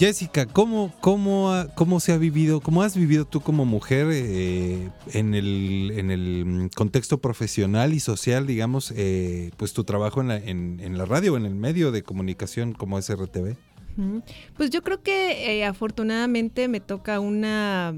Jessica, 0.02 0.46
¿cómo, 0.46 0.92
cómo, 0.98 1.52
cómo 1.76 2.00
se 2.00 2.10
ha 2.10 2.18
vivido, 2.18 2.60
cómo 2.60 2.82
has 2.82 2.96
vivido 2.96 3.24
tú 3.24 3.40
como 3.40 3.64
mujer 3.64 4.08
eh, 4.10 4.90
en, 5.12 5.32
el, 5.32 5.92
en 5.94 6.10
el 6.10 6.70
contexto 6.74 7.18
profesional 7.18 7.92
y 7.92 8.00
social, 8.00 8.44
digamos, 8.44 8.92
eh, 8.96 9.52
pues 9.56 9.74
tu 9.74 9.84
trabajo 9.84 10.20
en 10.20 10.26
la, 10.26 10.38
en, 10.38 10.80
en 10.80 10.98
la 10.98 11.04
radio, 11.04 11.36
en 11.36 11.46
el 11.46 11.54
medio 11.54 11.92
de 11.92 12.02
comunicación 12.02 12.72
como 12.72 12.98
es 12.98 13.14
RTV? 13.14 13.54
Ujú. 13.96 14.24
Pues 14.56 14.70
yo 14.70 14.82
creo 14.82 15.04
que 15.04 15.60
eh, 15.60 15.64
afortunadamente 15.64 16.66
me 16.66 16.80
toca 16.80 17.20
una 17.20 17.94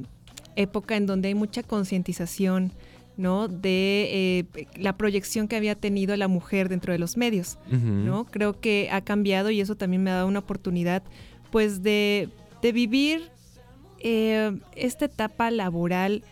época 0.57 0.97
en 0.97 1.07
donde 1.07 1.29
hay 1.29 1.35
mucha 1.35 1.63
concientización, 1.63 2.73
¿no? 3.17 3.49
De 3.49 4.45
eh, 4.53 4.67
la 4.77 4.99
proyección 4.99 5.49
que 5.49 5.57
había 5.57 5.75
tenido 5.75 6.15
la 6.17 6.29
mujer 6.29 6.69
dentro 6.69 6.93
de 6.93 6.99
los 6.99 7.17
medios. 7.17 7.59
¿no? 7.71 8.27
Creo 8.27 8.61
que 8.61 8.89
ha 8.93 9.03
cambiado 9.03 9.51
y 9.51 9.61
eso 9.61 9.75
también 9.75 10.03
me 10.03 10.11
ha 10.11 10.17
dado 10.17 10.27
una 10.27 10.41
oportunidad, 10.41 11.03
pues, 11.55 11.85
de, 11.85 12.31
de 12.63 12.73
vivir 12.73 13.31
eh, 14.01 14.59
esta 14.75 15.05
etapa 15.05 15.53
laboral 15.53 16.25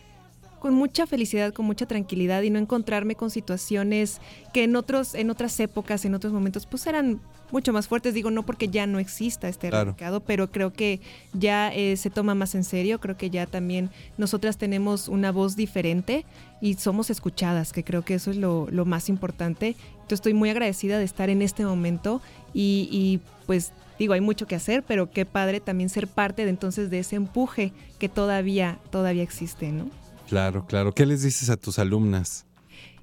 con 0.63 0.75
mucha 0.75 1.05
felicidad, 1.05 1.51
con 1.51 1.65
mucha 1.65 1.85
tranquilidad 1.85 2.41
y 2.41 2.49
no 2.49 2.57
encontrarme 2.57 3.15
con 3.15 3.29
situaciones 3.29 4.21
que 4.53 4.63
en 4.63 4.77
otros, 4.77 5.13
en 5.13 5.29
otras 5.29 5.59
épocas, 5.59 6.05
en 6.05 6.15
otros 6.15 6.31
momentos, 6.31 6.65
pues 6.65 6.87
eran 6.87 7.19
mucho 7.51 7.73
más 7.73 7.89
fuertes. 7.89 8.13
Digo, 8.13 8.31
no 8.31 8.43
porque 8.45 8.69
ya 8.69 8.87
no 8.87 8.97
exista 8.97 9.49
este 9.49 9.67
Claro. 9.67 9.89
erradicado, 9.89 10.21
pero 10.21 10.53
creo 10.53 10.71
que 10.71 11.01
ya 11.33 11.67
eh, 11.75 11.97
se 11.97 12.09
toma 12.09 12.33
más 12.33 12.55
en 12.55 12.63
serio. 12.63 13.01
Creo 13.01 13.17
que 13.17 13.29
ya 13.29 13.45
también 13.45 13.89
nosotras 14.17 14.57
tenemos 14.57 15.09
una 15.09 15.33
voz 15.33 15.57
diferente 15.57 16.23
y 16.61 16.75
somos 16.75 17.09
escuchadas, 17.09 17.73
que 17.73 17.83
creo 17.83 18.03
que 18.05 18.13
eso 18.13 18.31
es 18.31 18.37
lo, 18.37 18.69
lo 18.71 18.85
más 18.85 19.09
importante. 19.09 19.75
Entonces 19.95 20.13
estoy 20.13 20.33
muy 20.33 20.49
agradecida 20.49 20.97
de 20.97 21.03
estar 21.03 21.29
en 21.29 21.41
este 21.41 21.65
momento 21.65 22.21
y, 22.53 22.87
y, 22.89 23.19
pues 23.47 23.73
digo, 23.99 24.13
hay 24.13 24.21
mucho 24.21 24.47
que 24.47 24.55
hacer, 24.55 24.81
pero 24.87 25.11
qué 25.11 25.25
padre 25.25 25.59
también 25.59 25.89
ser 25.89 26.07
parte 26.07 26.45
de 26.45 26.51
entonces 26.51 26.89
de 26.89 26.99
ese 26.99 27.17
empuje 27.17 27.73
que 27.99 28.07
todavía, 28.07 28.79
todavía 28.91 29.23
existe, 29.23 29.69
¿no? 29.73 29.87
Claro, 30.33 30.65
claro. 30.65 30.93
¿Qué 30.93 31.05
les 31.05 31.21
dices 31.21 31.51
a 31.51 31.57
tus 31.57 31.77
alumnas? 31.77 32.47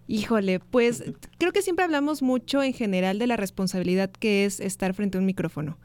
Híjole, 0.09 0.59
pues 0.59 1.05
creo 1.39 1.53
que 1.53 1.63
siempre 1.63 1.85
hablamos 1.85 2.23
mucho 2.23 2.61
en 2.61 2.73
general 2.73 3.21
de 3.21 3.29
la 3.29 3.37
responsabilidad 3.37 4.11
que 4.11 4.45
es 4.45 4.59
estar 4.59 4.93
frente 4.95 5.17
a 5.17 5.21
un 5.21 5.27
micrófono, 5.27 5.79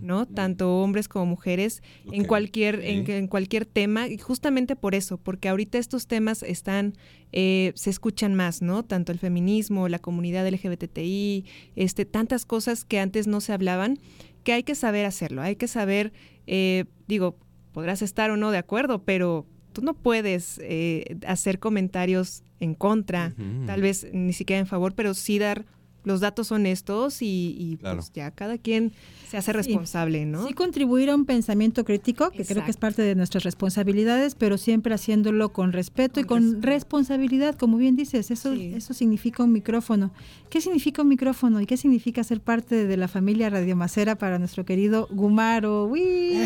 ¿no? 0.00 0.26
Tanto 0.26 0.76
hombres 0.80 1.08
como 1.08 1.26
mujeres 1.26 1.82
en 2.12 2.24
cualquier 2.24 2.76
en, 2.84 3.10
en 3.10 3.26
cualquier 3.26 3.66
tema 3.66 4.06
y 4.06 4.18
justamente 4.18 4.76
por 4.76 4.94
eso, 4.94 5.18
porque 5.18 5.48
ahorita 5.48 5.78
estos 5.78 6.06
temas 6.06 6.44
están 6.44 6.92
eh, 7.32 7.72
se 7.74 7.90
escuchan 7.90 8.36
más, 8.36 8.62
¿no? 8.62 8.84
Tanto 8.84 9.10
el 9.10 9.18
feminismo, 9.18 9.88
la 9.88 9.98
comunidad 9.98 10.46
LGBTI, 10.46 11.44
este 11.74 12.04
tantas 12.04 12.46
cosas 12.46 12.84
que 12.84 13.00
antes 13.00 13.26
no 13.26 13.40
se 13.40 13.52
hablaban, 13.52 13.98
que 14.44 14.52
hay 14.52 14.62
que 14.62 14.76
saber 14.76 15.04
hacerlo, 15.06 15.42
hay 15.42 15.56
que 15.56 15.66
saber, 15.66 16.12
eh, 16.46 16.84
digo, 17.08 17.36
podrás 17.72 18.02
estar 18.02 18.30
o 18.30 18.36
no 18.36 18.52
de 18.52 18.58
acuerdo, 18.58 19.02
pero 19.02 19.48
tú 19.72 19.82
no 19.82 19.94
puedes 19.94 20.60
eh, 20.62 21.16
hacer 21.26 21.58
comentarios 21.58 22.42
en 22.60 22.74
contra, 22.74 23.34
tal 23.66 23.82
vez 23.82 24.06
ni 24.12 24.32
siquiera 24.32 24.60
en 24.60 24.66
favor, 24.66 24.94
pero 24.94 25.14
sí 25.14 25.38
dar 25.38 25.64
los 26.04 26.20
datos 26.20 26.52
honestos 26.52 27.22
y, 27.22 27.56
y 27.58 27.76
pues 27.76 28.12
ya 28.12 28.30
cada 28.30 28.58
quien 28.58 28.92
se 29.32 29.38
hace 29.38 29.52
responsable, 29.54 30.26
¿no? 30.26 30.46
Sí 30.46 30.52
contribuir 30.52 31.08
a 31.08 31.14
un 31.14 31.24
pensamiento 31.24 31.84
crítico, 31.84 32.30
que 32.30 32.44
creo 32.44 32.64
que 32.64 32.70
es 32.70 32.76
parte 32.76 33.00
de 33.00 33.14
nuestras 33.14 33.44
responsabilidades, 33.44 34.34
pero 34.34 34.58
siempre 34.58 34.94
haciéndolo 34.94 35.54
con 35.54 35.72
respeto 35.72 36.20
y 36.20 36.24
con 36.24 36.60
responsabilidad, 36.60 37.56
como 37.56 37.78
bien 37.78 37.96
dices, 37.96 38.30
eso, 38.30 38.52
eso 38.52 38.92
significa 38.92 39.42
un 39.42 39.52
micrófono. 39.52 40.12
¿Qué 40.50 40.60
significa 40.60 41.00
un 41.00 41.08
micrófono 41.08 41.62
y 41.62 41.66
qué 41.66 41.78
significa 41.78 42.22
ser 42.24 42.42
parte 42.42 42.86
de 42.86 42.96
la 42.98 43.08
familia 43.08 43.48
radiomacera 43.48 44.16
para 44.16 44.38
nuestro 44.38 44.66
querido 44.66 45.08
Gumaro? 45.10 45.86
¡Uy! 45.86 46.36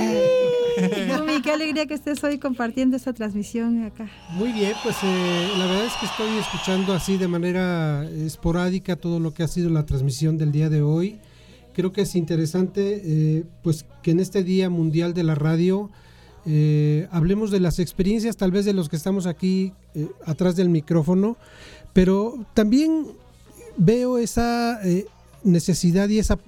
Gumi, 1.16 1.42
qué 1.42 1.52
alegría 1.52 1.86
que 1.86 1.94
estés 1.94 2.22
hoy 2.22 2.38
compartiendo 2.38 2.96
esta 2.96 3.12
transmisión 3.12 3.82
acá. 3.84 4.08
Muy 4.30 4.52
bien, 4.52 4.74
pues 4.82 4.96
eh, 5.02 5.48
la 5.56 5.66
verdad 5.66 5.86
es 5.86 5.92
que 5.94 6.06
estoy 6.06 6.36
escuchando 6.36 6.92
así 6.92 7.16
de 7.16 7.26
manera 7.26 8.04
esporádica 8.04 8.94
todo 8.96 9.18
lo 9.18 9.32
que 9.34 9.42
ha 9.46 9.48
sido 9.48 9.70
la 9.70 9.86
transmisión 9.86 10.38
del 10.38 10.50
día 10.50 10.68
de 10.68 10.82
hoy. 10.82 11.18
Creo 11.72 11.92
que 11.92 12.02
es 12.02 12.16
interesante 12.16 13.00
eh, 13.04 13.44
pues 13.62 13.86
que 14.02 14.10
en 14.10 14.18
este 14.18 14.42
Día 14.42 14.68
Mundial 14.70 15.14
de 15.14 15.22
la 15.22 15.36
Radio 15.36 15.88
eh, 16.46 17.06
hablemos 17.12 17.52
de 17.52 17.60
las 17.60 17.78
experiencias 17.78 18.36
tal 18.36 18.50
vez 18.50 18.64
de 18.64 18.72
los 18.72 18.88
que 18.88 18.96
estamos 18.96 19.26
aquí 19.26 19.72
eh, 19.94 20.08
atrás 20.24 20.56
del 20.56 20.68
micrófono, 20.68 21.36
pero 21.92 22.44
también 22.54 23.06
veo 23.76 24.18
esa 24.18 24.80
necesidad 25.44 26.08
y 26.08 26.18
esa, 26.18 26.38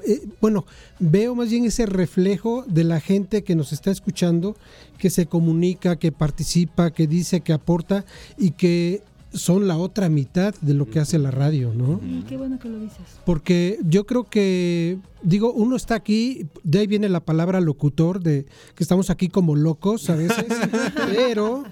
bueno, 0.40 0.64
veo 0.98 1.36
más 1.36 1.50
bien 1.50 1.66
ese 1.66 1.86
reflejo 1.86 2.64
de 2.66 2.82
la 2.82 2.98
gente 3.00 3.44
que 3.44 3.54
nos 3.54 3.72
está 3.72 3.92
escuchando, 3.92 4.56
que 4.98 5.10
se 5.10 5.26
comunica, 5.26 5.96
que 5.96 6.10
participa, 6.10 6.90
que 6.90 7.06
dice, 7.06 7.42
que 7.42 7.52
aporta 7.52 8.04
y 8.36 8.52
que 8.52 9.02
son 9.32 9.68
la 9.68 9.76
otra 9.76 10.08
mitad 10.08 10.54
de 10.60 10.74
lo 10.74 10.88
que 10.88 11.00
hace 11.00 11.18
la 11.18 11.30
radio, 11.30 11.74
¿no? 11.74 12.00
qué 12.28 12.36
bueno 12.36 12.58
que 12.58 12.68
lo 12.68 12.78
dices. 12.78 12.98
Porque 13.26 13.78
yo 13.84 14.06
creo 14.06 14.24
que, 14.24 14.98
digo, 15.22 15.52
uno 15.52 15.76
está 15.76 15.94
aquí, 15.94 16.46
de 16.64 16.80
ahí 16.80 16.86
viene 16.86 17.08
la 17.08 17.20
palabra 17.20 17.60
locutor, 17.60 18.20
de 18.20 18.46
que 18.74 18.82
estamos 18.82 19.10
aquí 19.10 19.28
como 19.28 19.54
locos 19.54 20.08
a 20.08 20.16
veces, 20.16 20.46
pero 21.14 21.64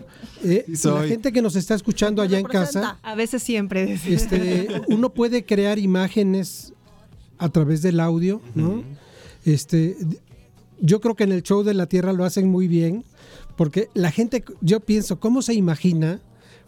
eh, 0.44 0.66
la 0.84 1.02
gente 1.04 1.32
que 1.32 1.42
nos 1.42 1.56
está 1.56 1.74
escuchando 1.74 2.20
allá 2.22 2.38
en 2.38 2.46
casa, 2.46 2.98
a 3.02 3.14
veces 3.14 3.42
siempre, 3.42 3.98
este, 4.06 4.68
uno 4.88 5.12
puede 5.14 5.44
crear 5.44 5.78
imágenes 5.78 6.74
a 7.38 7.48
través 7.48 7.82
del 7.82 8.00
audio, 8.00 8.40
¿no? 8.54 8.82
Este, 9.44 9.96
yo 10.80 11.00
creo 11.00 11.14
que 11.14 11.24
en 11.24 11.32
el 11.32 11.42
show 11.42 11.62
de 11.62 11.74
la 11.74 11.86
Tierra 11.86 12.12
lo 12.12 12.24
hacen 12.24 12.48
muy 12.48 12.68
bien, 12.68 13.04
porque 13.56 13.88
la 13.94 14.10
gente, 14.10 14.44
yo 14.60 14.80
pienso, 14.80 15.18
¿cómo 15.18 15.40
se 15.40 15.54
imagina? 15.54 16.20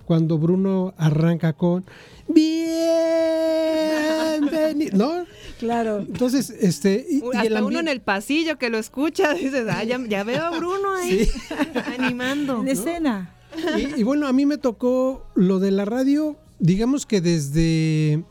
Cuando 0.09 0.39
Bruno 0.39 0.95
arranca 0.97 1.53
con 1.53 1.85
bienvenido, 2.29 2.97
¿no? 4.97 5.27
Claro. 5.59 5.99
Entonces, 5.99 6.49
este. 6.49 7.05
Y, 7.11 7.23
Hasta 7.37 7.63
uno 7.63 7.79
en 7.79 7.89
el 7.89 8.01
pasillo 8.01 8.57
que 8.57 8.71
lo 8.71 8.79
escucha, 8.79 9.35
dices, 9.39 9.67
ah, 9.69 9.85
ya, 9.85 10.25
veo 10.25 10.47
a 10.47 10.57
Bruno 10.57 10.95
ahí 10.95 11.29
animando. 11.99 12.63
En 12.63 12.69
escena. 12.69 13.35
Y, 13.99 14.03
bueno, 14.03 14.27
a 14.27 14.33
mí 14.33 14.47
me 14.47 14.57
tocó 14.57 15.27
lo 15.35 15.59
de 15.59 15.73
la 15.73 15.85
radio, 15.85 16.39
digamos 16.59 17.05
que 17.05 17.21
desde 17.21 18.25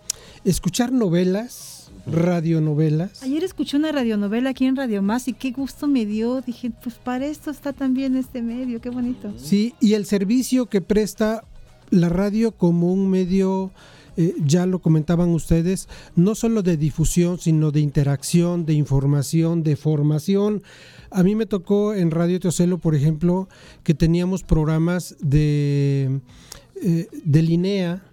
escuchar 0.45 0.91
novelas, 0.91 1.91
radionovelas. 2.07 3.21
Ayer 3.21 3.43
escuché 3.43 3.77
una 3.77 3.91
radionovela 3.91 4.49
aquí 4.49 4.65
en 4.65 4.77
Radio 4.77 5.03
Más 5.03 5.27
y 5.27 5.33
qué 5.33 5.51
gusto 5.51 5.85
me 5.87 6.07
dio. 6.07 6.41
Dije, 6.41 6.71
pues 6.71 6.95
para 6.95 7.27
esto 7.27 7.51
está 7.51 7.71
también 7.71 8.15
este 8.15 8.41
medio, 8.41 8.81
qué 8.81 8.89
bonito. 8.89 9.31
Sí, 9.37 9.75
y 9.79 9.93
el 9.93 10.07
servicio 10.07 10.65
que 10.65 10.81
presta 10.81 11.43
la 11.89 12.09
radio 12.09 12.51
como 12.51 12.91
un 12.91 13.09
medio, 13.09 13.71
eh, 14.17 14.33
ya 14.45 14.65
lo 14.65 14.79
comentaban 14.79 15.29
ustedes, 15.29 15.87
no 16.15 16.35
solo 16.35 16.63
de 16.63 16.77
difusión, 16.77 17.39
sino 17.39 17.71
de 17.71 17.79
interacción, 17.79 18.65
de 18.65 18.73
información, 18.73 19.63
de 19.63 19.75
formación. 19.75 20.63
A 21.11 21.23
mí 21.23 21.35
me 21.35 21.45
tocó 21.45 21.93
en 21.93 22.11
Radio 22.11 22.39
Teocelo, 22.39 22.77
por 22.77 22.95
ejemplo, 22.95 23.47
que 23.83 23.93
teníamos 23.93 24.43
programas 24.43 25.15
de, 25.19 26.19
eh, 26.81 27.07
de 27.23 27.41
Linea, 27.41 28.03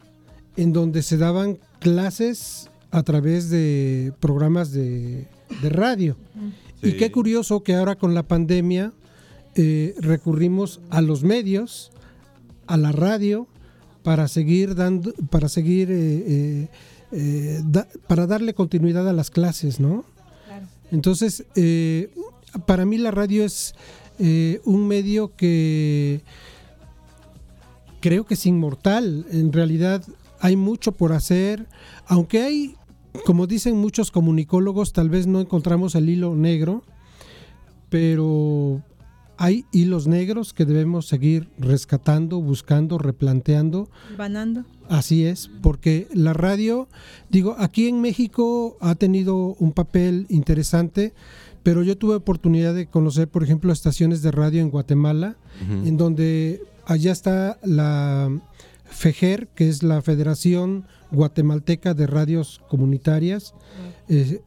en 0.56 0.72
donde 0.72 1.02
se 1.02 1.16
daban 1.16 1.58
clases 1.80 2.70
a 2.90 3.02
través 3.02 3.50
de 3.50 4.12
programas 4.20 4.70
de, 4.70 5.26
radio. 5.62 6.16
Y 6.82 6.92
qué 6.92 7.10
curioso 7.10 7.62
que 7.62 7.74
ahora 7.74 7.96
con 7.96 8.14
la 8.14 8.22
pandemia 8.24 8.92
eh, 9.56 9.94
recurrimos 9.98 10.80
a 10.90 11.00
los 11.00 11.22
medios, 11.22 11.90
a 12.66 12.76
la 12.76 12.92
radio, 12.92 13.48
para 14.04 14.28
seguir 14.28 14.74
dando, 14.74 15.14
para 15.30 15.48
seguir, 15.48 15.90
eh, 15.90 16.24
eh, 16.28 16.68
eh, 17.10 17.62
para 18.06 18.26
darle 18.26 18.52
continuidad 18.52 19.08
a 19.08 19.14
las 19.14 19.30
clases, 19.30 19.80
¿no? 19.80 20.04
Entonces, 20.92 21.44
para 22.66 22.84
mí 22.84 22.98
la 22.98 23.10
radio 23.10 23.44
es 23.44 23.74
un 24.64 24.86
medio 24.86 25.34
que 25.34 26.20
creo 28.00 28.26
que 28.26 28.34
es 28.34 28.46
inmortal. 28.46 29.26
En 29.32 29.52
realidad 29.52 30.04
hay 30.38 30.54
mucho 30.54 30.92
por 30.92 31.14
hacer, 31.14 31.66
aunque 32.06 32.42
hay, 32.42 32.76
como 33.24 33.46
dicen 33.46 33.78
muchos 33.78 34.10
comunicólogos, 34.10 34.92
tal 34.92 35.08
vez 35.08 35.26
no 35.26 35.40
encontramos 35.40 35.94
el 35.94 36.10
hilo 36.10 36.36
negro, 36.36 36.84
pero 37.88 38.82
hay 39.36 39.64
hilos 39.72 40.06
negros 40.06 40.52
que 40.52 40.64
debemos 40.64 41.06
seguir 41.06 41.48
rescatando, 41.58 42.40
buscando, 42.40 42.98
replanteando. 42.98 43.88
Banando. 44.16 44.64
Así 44.88 45.24
es, 45.24 45.50
porque 45.62 46.08
la 46.12 46.32
radio, 46.32 46.88
digo, 47.30 47.56
aquí 47.58 47.88
en 47.88 48.00
México 48.00 48.76
ha 48.80 48.94
tenido 48.94 49.56
un 49.58 49.72
papel 49.72 50.26
interesante, 50.28 51.14
pero 51.62 51.82
yo 51.82 51.96
tuve 51.96 52.16
oportunidad 52.16 52.74
de 52.74 52.86
conocer, 52.86 53.28
por 53.28 53.42
ejemplo, 53.42 53.72
estaciones 53.72 54.20
de 54.22 54.30
radio 54.30 54.60
en 54.60 54.70
Guatemala, 54.70 55.36
en 55.68 55.96
donde 55.96 56.60
allá 56.84 57.12
está 57.12 57.58
la 57.62 58.30
FEGER, 58.84 59.48
que 59.48 59.68
es 59.68 59.82
la 59.82 60.02
Federación 60.02 60.86
Guatemalteca 61.10 61.94
de 61.94 62.06
Radios 62.06 62.60
Comunitarias. 62.68 63.54
Eh, 64.08 64.42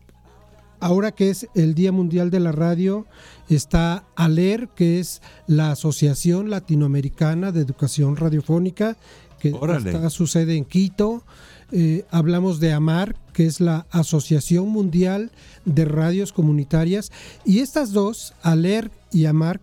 ahora 0.80 1.12
que 1.12 1.30
es 1.30 1.48
el 1.56 1.74
Día 1.74 1.92
Mundial 1.92 2.30
de 2.30 2.40
la 2.40 2.52
Radio, 2.52 3.08
está 3.56 4.04
ALER, 4.16 4.70
que 4.70 5.00
es 5.00 5.22
la 5.48 5.72
Asociación 5.72 6.50
Latinoamericana 6.50 7.52
de 7.52 7.62
Educación 7.62 8.16
Radiofónica, 8.16 8.98
que 9.40 9.50
está 9.50 10.10
su 10.10 10.28
sede 10.28 10.58
en 10.58 10.66
Quito. 10.66 11.24
Eh, 11.72 12.06
hablamos 12.12 12.60
de 12.60 12.72
AMAR, 12.72 13.16
que 13.34 13.46
es 13.46 13.60
la 13.60 13.86
Asociación 13.92 14.70
Mundial 14.70 15.32
de 15.66 15.86
Radios 15.86 16.32
Comunitarias. 16.32 17.12
Y 17.46 17.60
estas 17.60 17.92
dos, 17.92 18.34
ALER 18.42 18.90
y 19.12 19.26
AMAR, 19.26 19.62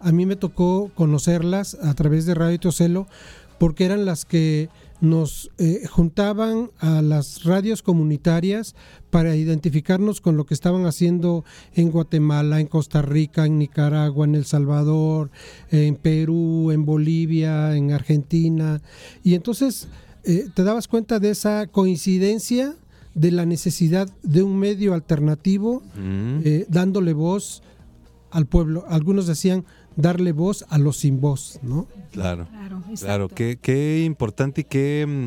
a 0.00 0.12
mí 0.12 0.26
me 0.26 0.36
tocó 0.36 0.90
conocerlas 0.94 1.74
a 1.74 1.94
través 1.94 2.26
de 2.26 2.34
Radio 2.34 2.58
Tocelo, 2.58 3.06
porque 3.58 3.84
eran 3.84 4.04
las 4.04 4.24
que 4.24 4.68
nos 5.00 5.50
eh, 5.58 5.86
juntaban 5.88 6.70
a 6.78 7.02
las 7.02 7.44
radios 7.44 7.82
comunitarias 7.82 8.74
para 9.10 9.36
identificarnos 9.36 10.20
con 10.20 10.36
lo 10.36 10.46
que 10.46 10.54
estaban 10.54 10.86
haciendo 10.86 11.44
en 11.74 11.90
Guatemala, 11.90 12.60
en 12.60 12.66
Costa 12.66 13.02
Rica, 13.02 13.46
en 13.46 13.58
Nicaragua, 13.58 14.24
en 14.24 14.34
El 14.34 14.44
Salvador, 14.44 15.30
en 15.70 15.96
Perú, 15.96 16.70
en 16.70 16.84
Bolivia, 16.84 17.76
en 17.76 17.92
Argentina. 17.92 18.80
Y 19.22 19.34
entonces 19.34 19.88
eh, 20.24 20.48
te 20.54 20.64
dabas 20.64 20.88
cuenta 20.88 21.18
de 21.18 21.30
esa 21.30 21.66
coincidencia 21.66 22.74
de 23.14 23.30
la 23.30 23.46
necesidad 23.46 24.08
de 24.22 24.42
un 24.42 24.58
medio 24.58 24.94
alternativo, 24.94 25.82
eh, 25.96 26.66
dándole 26.68 27.12
voz 27.12 27.62
al 28.30 28.46
pueblo. 28.46 28.84
Algunos 28.88 29.26
decían 29.26 29.64
darle 29.96 30.32
voz 30.32 30.64
a 30.68 30.78
los 30.78 30.98
sin 30.98 31.20
voz, 31.20 31.58
¿no? 31.62 31.86
Claro, 32.12 32.46
claro, 32.98 33.28
qué, 33.28 33.58
qué, 33.60 34.02
importante 34.04 34.62
y 34.62 34.64
qué, 34.64 35.06
mm, 35.06 35.26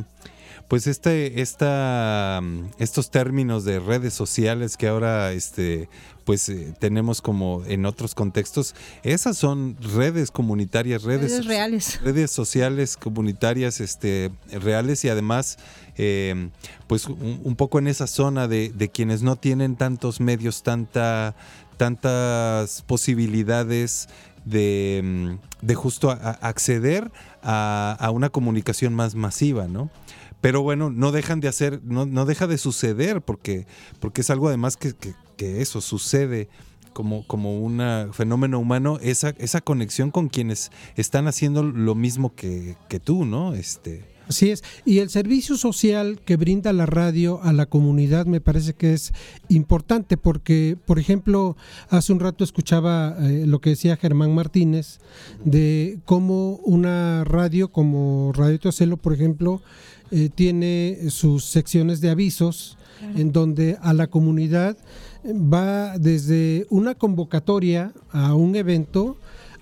pues 0.67 0.87
este, 0.87 1.41
esta, 1.41 2.39
mm, 2.41 2.71
estos 2.79 3.09
términos 3.11 3.63
de 3.65 3.79
redes 3.79 4.13
sociales 4.13 4.77
que 4.77 4.87
ahora 4.87 5.31
este, 5.31 5.89
pues 6.25 6.49
eh, 6.49 6.73
tenemos 6.79 7.21
como 7.21 7.63
en 7.67 7.85
otros 7.85 8.13
contextos, 8.13 8.75
esas 9.03 9.37
son 9.37 9.77
redes 9.79 10.29
comunitarias, 10.31 11.03
redes, 11.03 11.31
Redes 11.31 11.45
reales. 11.45 12.01
redes 12.01 12.31
sociales 12.31 12.97
comunitarias 12.97 13.79
este, 13.79 14.31
reales 14.51 15.05
y 15.05 15.09
además 15.09 15.57
eh, 15.97 16.49
pues 16.87 17.07
un, 17.07 17.39
un 17.43 17.55
poco 17.55 17.79
en 17.79 17.87
esa 17.87 18.07
zona 18.07 18.47
de, 18.47 18.69
de 18.69 18.89
quienes 18.89 19.23
no 19.23 19.37
tienen 19.37 19.77
tantos 19.77 20.19
medios, 20.19 20.63
tanta, 20.63 21.33
tantas 21.77 22.81
posibilidades 22.81 24.09
de, 24.49 25.37
de 25.61 25.75
justo 25.75 26.11
a- 26.11 26.15
acceder 26.15 27.11
a, 27.43 27.95
a 27.99 28.11
una 28.11 28.29
comunicación 28.29 28.93
más 28.93 29.15
masiva, 29.15 29.67
¿no? 29.67 29.89
Pero 30.41 30.61
bueno, 30.61 30.89
no 30.91 31.11
dejan 31.11 31.39
de 31.39 31.47
hacer, 31.47 31.81
no, 31.83 32.05
no 32.05 32.25
deja 32.25 32.47
de 32.47 32.57
suceder 32.57 33.21
porque, 33.21 33.65
porque 33.99 34.21
es 34.21 34.29
algo 34.29 34.47
además 34.47 34.77
que, 34.77 34.93
que- 34.93 35.15
que 35.35 35.61
eso 35.61 35.81
sucede 35.81 36.49
como, 36.93 37.25
como 37.27 37.59
un 37.59 37.79
fenómeno 38.13 38.57
humano, 38.59 38.97
esa, 39.01 39.29
esa 39.37 39.61
conexión 39.61 40.09
con 40.09 40.29
quienes 40.29 40.71
están 40.95 41.27
haciendo 41.27 41.61
lo 41.63 41.93
mismo 41.93 42.33
que, 42.33 42.75
que 42.89 42.99
tú, 42.99 43.23
¿no? 43.25 43.53
Este, 43.53 44.03
Así 44.27 44.49
es. 44.49 44.63
Y 44.85 44.99
el 44.99 45.09
servicio 45.09 45.55
social 45.55 46.19
que 46.25 46.35
brinda 46.35 46.73
la 46.73 46.85
radio 46.85 47.41
a 47.43 47.53
la 47.53 47.65
comunidad 47.65 48.25
me 48.25 48.41
parece 48.41 48.73
que 48.73 48.93
es 48.93 49.13
importante 49.47 50.17
porque, 50.17 50.77
por 50.85 50.99
ejemplo, 50.99 51.55
hace 51.89 52.11
un 52.11 52.19
rato 52.19 52.43
escuchaba 52.43 53.15
eh, 53.19 53.45
lo 53.47 53.59
que 53.59 53.71
decía 53.71 53.95
Germán 53.95 54.35
Martínez 54.35 54.99
de 55.45 55.99
cómo 56.05 56.57
una 56.65 57.23
radio 57.23 57.71
como 57.71 58.31
Radio 58.33 58.59
Teocelo, 58.59 58.97
por 58.97 59.13
ejemplo, 59.13 59.61
eh, 60.11 60.29
tiene 60.33 60.97
sus 61.09 61.45
secciones 61.45 62.01
de 62.01 62.09
avisos 62.09 62.77
en 63.15 63.31
donde 63.31 63.77
a 63.81 63.93
la 63.93 64.07
comunidad 64.07 64.77
va 65.25 65.97
desde 65.97 66.65
una 66.69 66.95
convocatoria 66.95 67.93
a 68.11 68.33
un 68.33 68.55
evento 68.55 69.17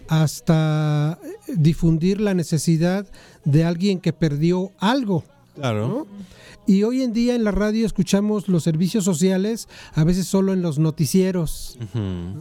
hasta 0.08 1.20
difundir 1.48 2.22
la 2.22 2.34
necesidad 2.34 3.06
de 3.44 3.64
alguien 3.66 4.00
que 4.00 4.14
perdió 4.14 4.72
algo. 4.80 5.24
Claro. 5.56 6.08
Y 6.68 6.84
hoy 6.84 7.04
en 7.04 7.14
día 7.14 7.36
en 7.36 7.44
la 7.44 7.52
radio 7.52 7.86
escuchamos 7.86 8.48
los 8.48 8.64
servicios 8.64 9.06
sociales, 9.06 9.68
a 9.94 10.04
veces 10.04 10.26
solo 10.28 10.52
en 10.52 10.62
los 10.62 10.80
noticieros. 10.80 11.78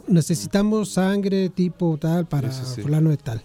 Necesitamos 0.09 0.91
sangre 0.91 1.49
tipo 1.51 1.99
tal 1.99 2.27
para 2.27 2.51
Sí, 2.51 2.63
sí, 2.65 2.73
sí. 2.77 2.83
fulano 2.83 3.11
de 3.11 3.17
tal. 3.19 3.43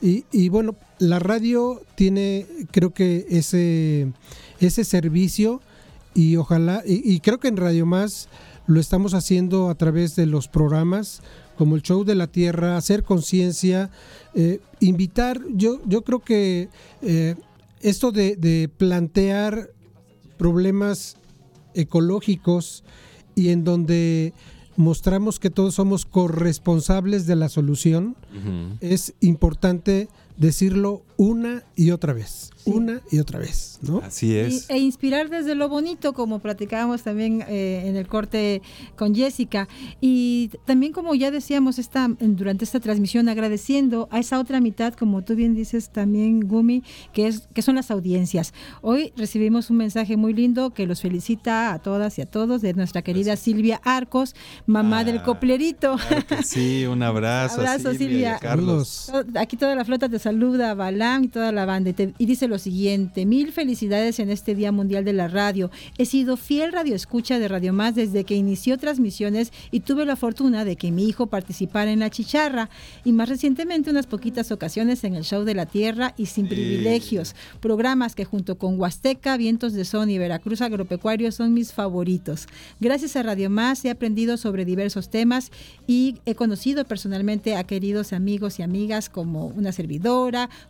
Y, 0.00 0.24
y 0.32 0.48
bueno, 0.48 0.74
la 0.98 1.18
radio 1.18 1.80
tiene 1.94 2.46
creo 2.70 2.92
que 2.92 3.26
ese, 3.30 4.12
ese 4.60 4.84
servicio 4.84 5.60
y 6.14 6.36
ojalá, 6.36 6.82
y, 6.86 7.10
y 7.10 7.20
creo 7.20 7.38
que 7.38 7.48
en 7.48 7.56
Radio 7.56 7.86
Más 7.86 8.28
lo 8.66 8.80
estamos 8.80 9.14
haciendo 9.14 9.68
a 9.68 9.74
través 9.74 10.16
de 10.16 10.26
los 10.26 10.48
programas 10.48 11.22
como 11.56 11.76
el 11.76 11.82
Show 11.82 12.04
de 12.04 12.14
la 12.14 12.26
Tierra, 12.26 12.76
hacer 12.76 13.04
conciencia, 13.04 13.90
eh, 14.34 14.60
invitar, 14.80 15.40
yo, 15.52 15.80
yo 15.86 16.02
creo 16.02 16.20
que 16.20 16.68
eh, 17.02 17.36
esto 17.80 18.12
de, 18.12 18.36
de 18.36 18.68
plantear 18.68 19.70
problemas 20.36 21.16
ecológicos 21.74 22.84
y 23.34 23.50
en 23.50 23.64
donde 23.64 24.32
mostramos 24.76 25.38
que 25.38 25.50
todos 25.50 25.74
somos 25.74 26.04
corresponsables 26.04 27.26
de 27.26 27.36
la 27.36 27.48
solución, 27.48 28.16
es 28.80 29.14
importante 29.20 30.08
decirlo 30.36 31.02
una 31.16 31.62
y 31.76 31.92
otra 31.92 32.12
vez, 32.12 32.50
una 32.64 33.00
y 33.08 33.20
otra 33.20 33.38
vez, 33.38 33.78
¿no? 33.82 33.98
Así 33.98 34.32
Y- 34.32 34.36
es. 34.36 34.68
e 34.68 34.78
inspirar 34.78 35.30
desde 35.30 35.54
lo 35.54 35.68
bonito, 35.68 36.12
como 36.12 36.40
platicábamos 36.40 37.02
también 37.02 37.44
eh, 37.46 37.84
en 37.86 37.94
el 37.94 38.08
corte 38.08 38.60
con 38.96 39.14
Jessica. 39.14 39.68
Y 40.00 40.50
también, 40.64 40.92
como 40.92 41.14
ya 41.14 41.30
decíamos 41.30 41.78
esta, 41.78 42.06
en- 42.18 42.34
durante 42.34 42.64
esta 42.64 42.80
transmisión, 42.80 43.28
agradeciendo 43.28 44.08
a 44.10 44.18
esa 44.18 44.40
otra 44.40 44.60
mitad, 44.60 44.94
como 44.94 45.22
tú 45.22 45.36
bien 45.36 45.54
dices 45.54 45.90
también, 45.90 46.40
Gumi, 46.48 46.82
que, 47.12 47.28
es, 47.28 47.46
que 47.54 47.62
son 47.62 47.76
las 47.76 47.92
audiencias. 47.92 48.52
Hoy 48.82 49.12
recibimos 49.16 49.70
un 49.70 49.76
mensaje 49.76 50.16
muy 50.16 50.32
lindo 50.34 50.74
que 50.74 50.86
los 50.88 51.00
felicita 51.00 51.72
a 51.72 51.78
todas 51.78 52.18
y 52.18 52.22
a 52.22 52.26
todos 52.26 52.60
de 52.60 52.74
nuestra 52.74 53.02
querida 53.02 53.36
Silvia 53.36 53.80
Arcos, 53.84 54.34
mamá 54.66 55.04
del 55.04 55.22
coplerito. 55.22 55.96
Claro 56.08 56.26
que 56.26 56.42
sí, 56.42 56.86
un 56.86 57.02
abrazo. 57.04 57.60
Abrazo, 57.60 57.90
Silvia 57.92 57.94
y 57.94 58.08
Silvia. 58.08 58.36
a 58.36 58.38
Carlos. 58.40 59.12
Aquí 59.36 59.56
toda 59.56 59.76
la 59.76 59.84
flota 59.84 60.08
te 60.08 60.18
saluda, 60.24 60.74
Balam 60.74 61.24
y 61.24 61.28
toda 61.28 61.52
la 61.52 61.64
banda. 61.66 61.90
Y, 61.90 61.92
te- 61.92 62.14
y 62.18 62.26
dice 62.26 62.48
lo 62.48 62.58
siguiente: 62.58 63.26
Mil 63.26 63.52
felicidades 63.52 64.18
en 64.18 64.30
este 64.30 64.54
Día 64.54 64.72
Mundial 64.72 65.04
de 65.04 65.12
la 65.12 65.28
Radio. 65.28 65.70
He 65.98 66.06
sido 66.06 66.36
fiel 66.36 66.72
radioescucha 66.72 67.38
de 67.38 67.46
Radio 67.48 67.72
Más 67.72 67.94
desde 67.94 68.24
que 68.24 68.34
inició 68.34 68.78
transmisiones 68.78 69.52
y 69.70 69.80
tuve 69.80 70.04
la 70.04 70.16
fortuna 70.16 70.64
de 70.64 70.76
que 70.76 70.90
mi 70.90 71.04
hijo 71.08 71.26
participara 71.26 71.92
en 71.92 72.00
la 72.00 72.10
chicharra. 72.10 72.70
Y 73.04 73.12
más 73.12 73.28
recientemente, 73.28 73.90
unas 73.90 74.06
poquitas 74.06 74.50
ocasiones 74.50 75.04
en 75.04 75.14
el 75.14 75.24
Show 75.24 75.44
de 75.44 75.54
la 75.54 75.66
Tierra 75.66 76.14
y 76.16 76.26
Sin 76.26 76.48
Privilegios. 76.48 77.34
Programas 77.60 78.14
que 78.14 78.24
junto 78.24 78.56
con 78.58 78.80
Huasteca, 78.80 79.36
Vientos 79.36 79.72
de 79.74 79.84
Son 79.84 80.10
y 80.10 80.18
Veracruz 80.18 80.60
Agropecuario 80.62 81.30
son 81.32 81.52
mis 81.54 81.72
favoritos. 81.72 82.46
Gracias 82.80 83.14
a 83.16 83.22
Radio 83.22 83.50
Más 83.50 83.84
he 83.84 83.90
aprendido 83.90 84.36
sobre 84.36 84.64
diversos 84.64 85.10
temas 85.10 85.50
y 85.86 86.16
he 86.24 86.34
conocido 86.34 86.84
personalmente 86.84 87.56
a 87.56 87.64
queridos 87.64 88.12
amigos 88.12 88.58
y 88.58 88.62
amigas 88.62 89.08
como 89.10 89.46
una 89.48 89.70
servidora, 89.72 90.13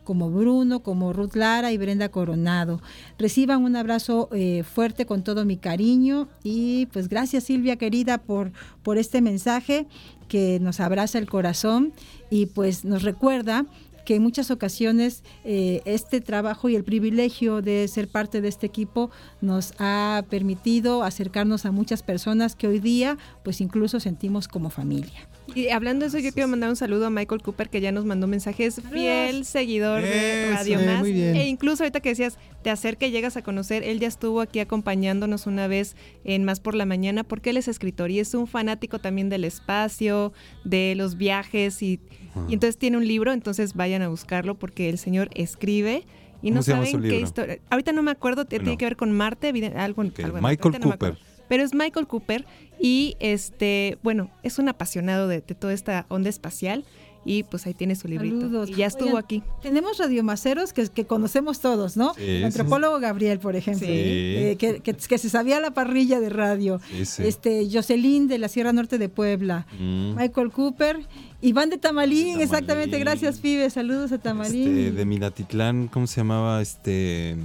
como 0.04 0.30
Bruno, 0.30 0.80
como 0.80 1.12
Ruth 1.12 1.34
Lara 1.34 1.72
y 1.72 1.78
Brenda 1.78 2.08
Coronado. 2.08 2.80
Reciban 3.18 3.62
un 3.62 3.76
abrazo 3.76 4.28
eh, 4.32 4.62
fuerte 4.62 5.06
con 5.06 5.22
todo 5.22 5.44
mi 5.44 5.56
cariño 5.56 6.28
y 6.42 6.86
pues 6.86 7.08
gracias 7.08 7.44
Silvia 7.44 7.76
querida 7.76 8.18
por, 8.18 8.52
por 8.82 8.98
este 8.98 9.20
mensaje 9.20 9.86
que 10.28 10.58
nos 10.60 10.80
abraza 10.80 11.18
el 11.18 11.28
corazón 11.28 11.92
y 12.30 12.46
pues 12.46 12.84
nos 12.84 13.02
recuerda 13.02 13.66
que 14.04 14.16
en 14.16 14.22
muchas 14.22 14.50
ocasiones 14.50 15.22
eh, 15.44 15.82
este 15.84 16.20
trabajo 16.20 16.68
y 16.68 16.76
el 16.76 16.84
privilegio 16.84 17.62
de 17.62 17.86
ser 17.88 18.08
parte 18.08 18.40
de 18.40 18.48
este 18.48 18.66
equipo 18.66 19.10
nos 19.40 19.74
ha 19.78 20.24
permitido 20.30 21.02
acercarnos 21.02 21.66
a 21.66 21.72
muchas 21.72 22.02
personas 22.02 22.56
que 22.56 22.68
hoy 22.68 22.78
día 22.78 23.18
pues 23.42 23.60
incluso 23.60 24.00
sentimos 24.00 24.48
como 24.48 24.70
familia. 24.70 25.28
Y 25.54 25.68
hablando 25.68 26.04
de 26.04 26.08
eso, 26.08 26.18
yo 26.18 26.32
quiero 26.32 26.48
mandar 26.48 26.70
un 26.70 26.76
saludo 26.76 27.06
a 27.06 27.10
Michael 27.10 27.42
Cooper, 27.42 27.68
que 27.68 27.80
ya 27.80 27.92
nos 27.92 28.06
mandó 28.06 28.26
mensajes, 28.26 28.80
fiel 28.90 29.44
seguidor 29.44 30.00
de 30.00 30.50
Radio 30.50 30.80
eh, 30.80 30.86
Más. 30.86 31.00
muy 31.00 31.12
bien. 31.12 31.36
E 31.36 31.48
incluso 31.48 31.82
ahorita 31.82 32.00
que 32.00 32.08
decías, 32.08 32.38
te 32.62 32.70
acerca 32.70 33.06
y 33.06 33.10
llegas 33.10 33.36
a 33.36 33.42
conocer, 33.42 33.82
él 33.82 34.00
ya 34.00 34.08
estuvo 34.08 34.40
aquí 34.40 34.60
acompañándonos 34.60 35.46
una 35.46 35.68
vez 35.68 35.96
en 36.24 36.44
Más 36.44 36.60
por 36.60 36.74
la 36.74 36.86
Mañana, 36.86 37.24
porque 37.24 37.50
él 37.50 37.58
es 37.58 37.68
escritor 37.68 38.10
y 38.10 38.20
es 38.20 38.32
un 38.32 38.46
fanático 38.46 38.98
también 39.00 39.28
del 39.28 39.44
espacio, 39.44 40.32
de 40.64 40.94
los 40.96 41.16
viajes, 41.18 41.82
y, 41.82 42.00
y 42.48 42.54
entonces 42.54 42.76
tiene 42.76 42.96
un 42.96 43.06
libro, 43.06 43.32
entonces 43.32 43.74
vayan 43.74 44.02
a 44.02 44.08
buscarlo, 44.08 44.54
porque 44.54 44.88
el 44.88 44.98
señor 44.98 45.30
escribe. 45.34 46.04
Y 46.42 46.48
¿Cómo 46.48 46.56
no 46.56 46.62
saben 46.62 47.02
qué 47.02 47.20
historia. 47.20 47.58
Ahorita 47.70 47.92
no 47.92 48.02
me 48.02 48.10
acuerdo, 48.10 48.44
tiene 48.44 48.76
que 48.76 48.84
ver 48.84 48.96
con 48.96 49.12
Marte, 49.12 49.48
algo, 49.76 50.02
algo 50.02 50.02
de 50.02 50.40
Marte, 50.40 50.40
Michael 50.42 50.74
no 50.80 50.90
Cooper. 50.90 51.18
Pero 51.48 51.62
es 51.62 51.74
Michael 51.74 52.06
Cooper 52.06 52.44
y 52.80 53.16
este, 53.20 53.98
bueno, 54.02 54.30
es 54.42 54.58
un 54.58 54.68
apasionado 54.68 55.28
de, 55.28 55.40
de 55.40 55.54
toda 55.54 55.72
esta 55.72 56.06
onda 56.08 56.30
espacial 56.30 56.84
y 57.24 57.42
pues 57.44 57.66
ahí 57.66 57.74
tiene 57.74 57.96
su 57.96 58.08
librito. 58.08 58.40
Saludos. 58.40 58.70
Y 58.70 58.74
ya 58.74 58.86
estuvo 58.86 59.08
Oigan, 59.08 59.24
aquí. 59.24 59.42
Tenemos 59.62 59.98
radiomaceros 59.98 60.72
que, 60.72 60.86
que 60.88 61.06
conocemos 61.06 61.60
todos, 61.60 61.96
¿no? 61.96 62.14
Sí, 62.14 62.22
el 62.22 62.38
sí. 62.38 62.44
antropólogo 62.44 63.00
Gabriel, 63.00 63.38
por 63.38 63.56
ejemplo, 63.56 63.86
Sí. 63.86 63.92
eh, 63.94 64.56
que, 64.58 64.80
que- 64.80 64.94
que 64.94 65.18
se 65.18 65.28
sabía 65.30 65.60
la 65.60 65.70
parrilla 65.72 66.20
de 66.20 66.28
radio. 66.28 66.80
Sí, 66.90 67.04
sí. 67.04 67.22
Este, 67.24 67.68
Jocelyn 67.72 68.28
de 68.28 68.38
la 68.38 68.48
Sierra 68.48 68.72
Norte 68.72 68.98
de 68.98 69.08
Puebla. 69.08 69.66
Mm. 69.78 70.14
Michael 70.16 70.50
Cooper. 70.50 70.98
Iván 71.40 71.68
de 71.70 71.76
Tamalín, 71.78 72.40
exactamente. 72.40 72.98
Gracias, 72.98 73.38
Pibe. 73.38 73.68
Saludos 73.68 74.12
a 74.12 74.18
Tamalín. 74.18 74.78
Este, 74.78 74.92
de 74.92 75.04
Minatitlán, 75.04 75.88
¿cómo 75.88 76.06
se 76.06 76.20
llamaba? 76.20 76.62
Este. 76.62 77.36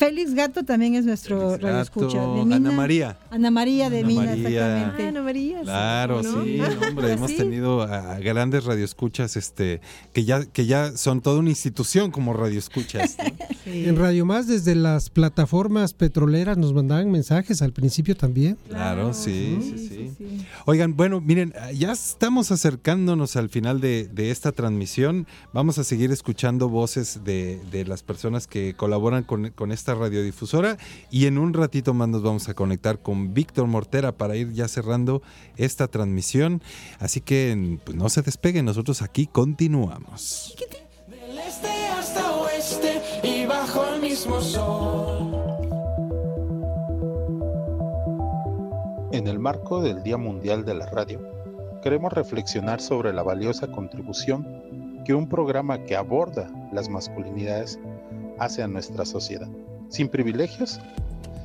Félix 0.00 0.32
Gato 0.32 0.64
también 0.64 0.94
es 0.94 1.04
nuestro 1.04 1.38
Félix 1.50 1.62
radioescucha. 1.62 2.16
Gato. 2.16 2.36
De 2.36 2.44
Mina. 2.44 2.56
Ana 2.56 2.70
María. 2.70 3.18
Ana 3.28 3.50
María 3.50 3.90
de 3.90 3.98
Ana 3.98 4.08
Mina, 4.08 4.22
María. 4.22 4.34
exactamente. 4.48 5.02
Ah, 5.04 5.08
Ana 5.08 5.22
María. 5.22 5.60
Claro, 5.60 6.22
¿no? 6.22 6.42
sí, 6.42 6.58
hombre, 6.88 7.12
hemos 7.12 7.30
sí. 7.30 7.36
tenido 7.36 7.82
a, 7.82 8.14
a 8.14 8.18
grandes 8.18 8.64
radioescuchas, 8.64 9.36
este, 9.36 9.82
que 10.14 10.24
ya, 10.24 10.46
que 10.46 10.64
ya 10.64 10.96
son 10.96 11.20
toda 11.20 11.38
una 11.40 11.50
institución 11.50 12.12
como 12.12 12.32
radioescuchas. 12.32 13.18
¿no? 13.18 13.24
En 13.66 13.96
Radio 13.96 14.24
Más, 14.24 14.48
desde 14.48 14.74
las 14.74 15.10
plataformas 15.10 15.92
petroleras 15.92 16.56
nos 16.56 16.72
mandaban 16.72 17.10
mensajes 17.10 17.60
al 17.62 17.72
principio 17.72 18.16
también. 18.16 18.56
Claro, 18.68 19.12
sí, 19.12 19.58
sí, 19.60 20.12
sí, 20.16 20.46
Oigan, 20.64 20.96
bueno, 20.96 21.20
miren, 21.20 21.52
ya 21.74 21.92
estamos 21.92 22.50
acercándonos 22.50 23.36
al 23.36 23.48
final 23.48 23.80
de, 23.80 24.08
de 24.08 24.30
esta 24.30 24.50
transmisión. 24.52 25.26
Vamos 25.52 25.78
a 25.78 25.84
seguir 25.84 26.10
escuchando 26.10 26.68
voces 26.68 27.20
de, 27.22 27.60
de 27.70 27.84
las 27.84 28.02
personas 28.02 28.46
que 28.46 28.74
colaboran 28.74 29.22
con, 29.24 29.50
con 29.50 29.70
esta 29.70 29.89
esta 29.90 30.00
radiodifusora 30.00 30.76
y 31.10 31.26
en 31.26 31.36
un 31.38 31.52
ratito 31.52 31.94
más 31.94 32.08
nos 32.08 32.22
vamos 32.22 32.48
a 32.48 32.54
conectar 32.54 33.00
con 33.00 33.34
Víctor 33.34 33.66
Mortera 33.66 34.12
para 34.12 34.36
ir 34.36 34.52
ya 34.52 34.68
cerrando 34.68 35.20
esta 35.56 35.88
transmisión. 35.88 36.62
Así 37.00 37.20
que 37.20 37.78
pues, 37.84 37.96
no 37.96 38.08
se 38.08 38.22
despeguen, 38.22 38.64
nosotros 38.66 39.02
aquí 39.02 39.26
continuamos. 39.26 40.54
Hasta 41.98 42.32
oeste 42.36 43.02
y 43.22 43.46
bajo 43.46 43.84
el 43.86 44.00
mismo 44.00 44.40
sol. 44.40 45.36
En 49.12 49.26
el 49.26 49.38
marco 49.38 49.82
del 49.82 50.02
Día 50.02 50.16
Mundial 50.16 50.64
de 50.64 50.74
la 50.74 50.86
Radio, 50.86 51.20
queremos 51.82 52.12
reflexionar 52.12 52.80
sobre 52.80 53.12
la 53.12 53.22
valiosa 53.22 53.66
contribución 53.66 55.02
que 55.04 55.14
un 55.14 55.28
programa 55.28 55.84
que 55.84 55.96
aborda 55.96 56.48
las 56.72 56.88
masculinidades 56.88 57.78
hace 58.38 58.62
a 58.62 58.68
nuestra 58.68 59.04
sociedad. 59.04 59.48
Sin 59.90 60.08
privilegios, 60.08 60.80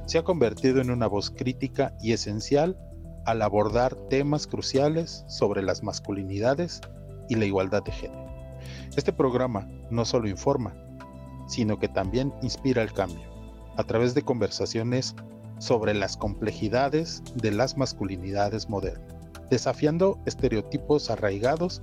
se 0.05 0.19
ha 0.19 0.23
convertido 0.23 0.79
en 0.79 0.91
una 0.91 1.07
voz 1.07 1.31
crítica 1.31 1.93
y 1.99 2.13
esencial 2.13 2.77
al 3.25 3.41
abordar 3.41 3.95
temas 4.07 4.45
cruciales 4.45 5.25
sobre 5.27 5.63
las 5.63 5.81
masculinidades 5.81 6.79
y 7.27 7.35
la 7.35 7.45
igualdad 7.45 7.81
de 7.81 7.91
género. 7.91 8.23
Este 8.95 9.11
programa 9.11 9.67
no 9.89 10.05
solo 10.05 10.27
informa, 10.27 10.75
sino 11.47 11.79
que 11.79 11.87
también 11.87 12.31
inspira 12.43 12.83
el 12.83 12.93
cambio, 12.93 13.27
a 13.77 13.83
través 13.83 14.13
de 14.13 14.21
conversaciones 14.21 15.15
sobre 15.57 15.95
las 15.95 16.15
complejidades 16.15 17.23
de 17.33 17.51
las 17.51 17.77
masculinidades 17.77 18.69
modernas, 18.69 19.15
desafiando 19.49 20.19
estereotipos 20.27 21.09
arraigados 21.09 21.81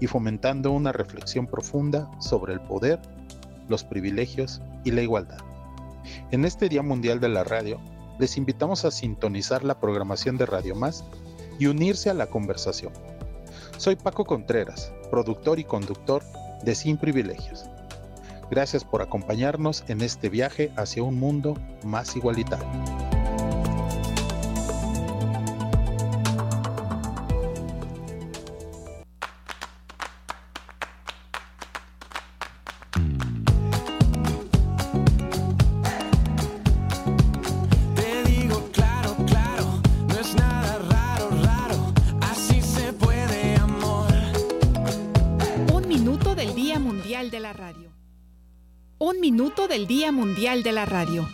y 0.00 0.06
fomentando 0.06 0.70
una 0.70 0.92
reflexión 0.92 1.48
profunda 1.48 2.08
sobre 2.20 2.52
el 2.52 2.60
poder, 2.60 3.00
los 3.68 3.82
privilegios 3.82 4.62
y 4.84 4.92
la 4.92 5.02
igualdad. 5.02 5.53
En 6.30 6.44
este 6.44 6.68
Día 6.68 6.82
Mundial 6.82 7.20
de 7.20 7.28
la 7.28 7.44
Radio, 7.44 7.80
les 8.18 8.36
invitamos 8.36 8.84
a 8.84 8.90
sintonizar 8.90 9.64
la 9.64 9.80
programación 9.80 10.36
de 10.36 10.46
Radio 10.46 10.74
Más 10.74 11.04
y 11.58 11.66
unirse 11.66 12.10
a 12.10 12.14
la 12.14 12.26
conversación. 12.26 12.92
Soy 13.76 13.96
Paco 13.96 14.24
Contreras, 14.24 14.92
productor 15.10 15.58
y 15.58 15.64
conductor 15.64 16.22
de 16.62 16.74
Sin 16.74 16.96
Privilegios. 16.96 17.64
Gracias 18.50 18.84
por 18.84 19.02
acompañarnos 19.02 19.84
en 19.88 20.00
este 20.00 20.28
viaje 20.28 20.70
hacia 20.76 21.02
un 21.02 21.18
mundo 21.18 21.56
más 21.82 22.14
igualitario. 22.16 23.03
Día 49.86 50.12
Mundial 50.12 50.62
de 50.62 50.72
la 50.72 50.86
Radio. 50.86 51.28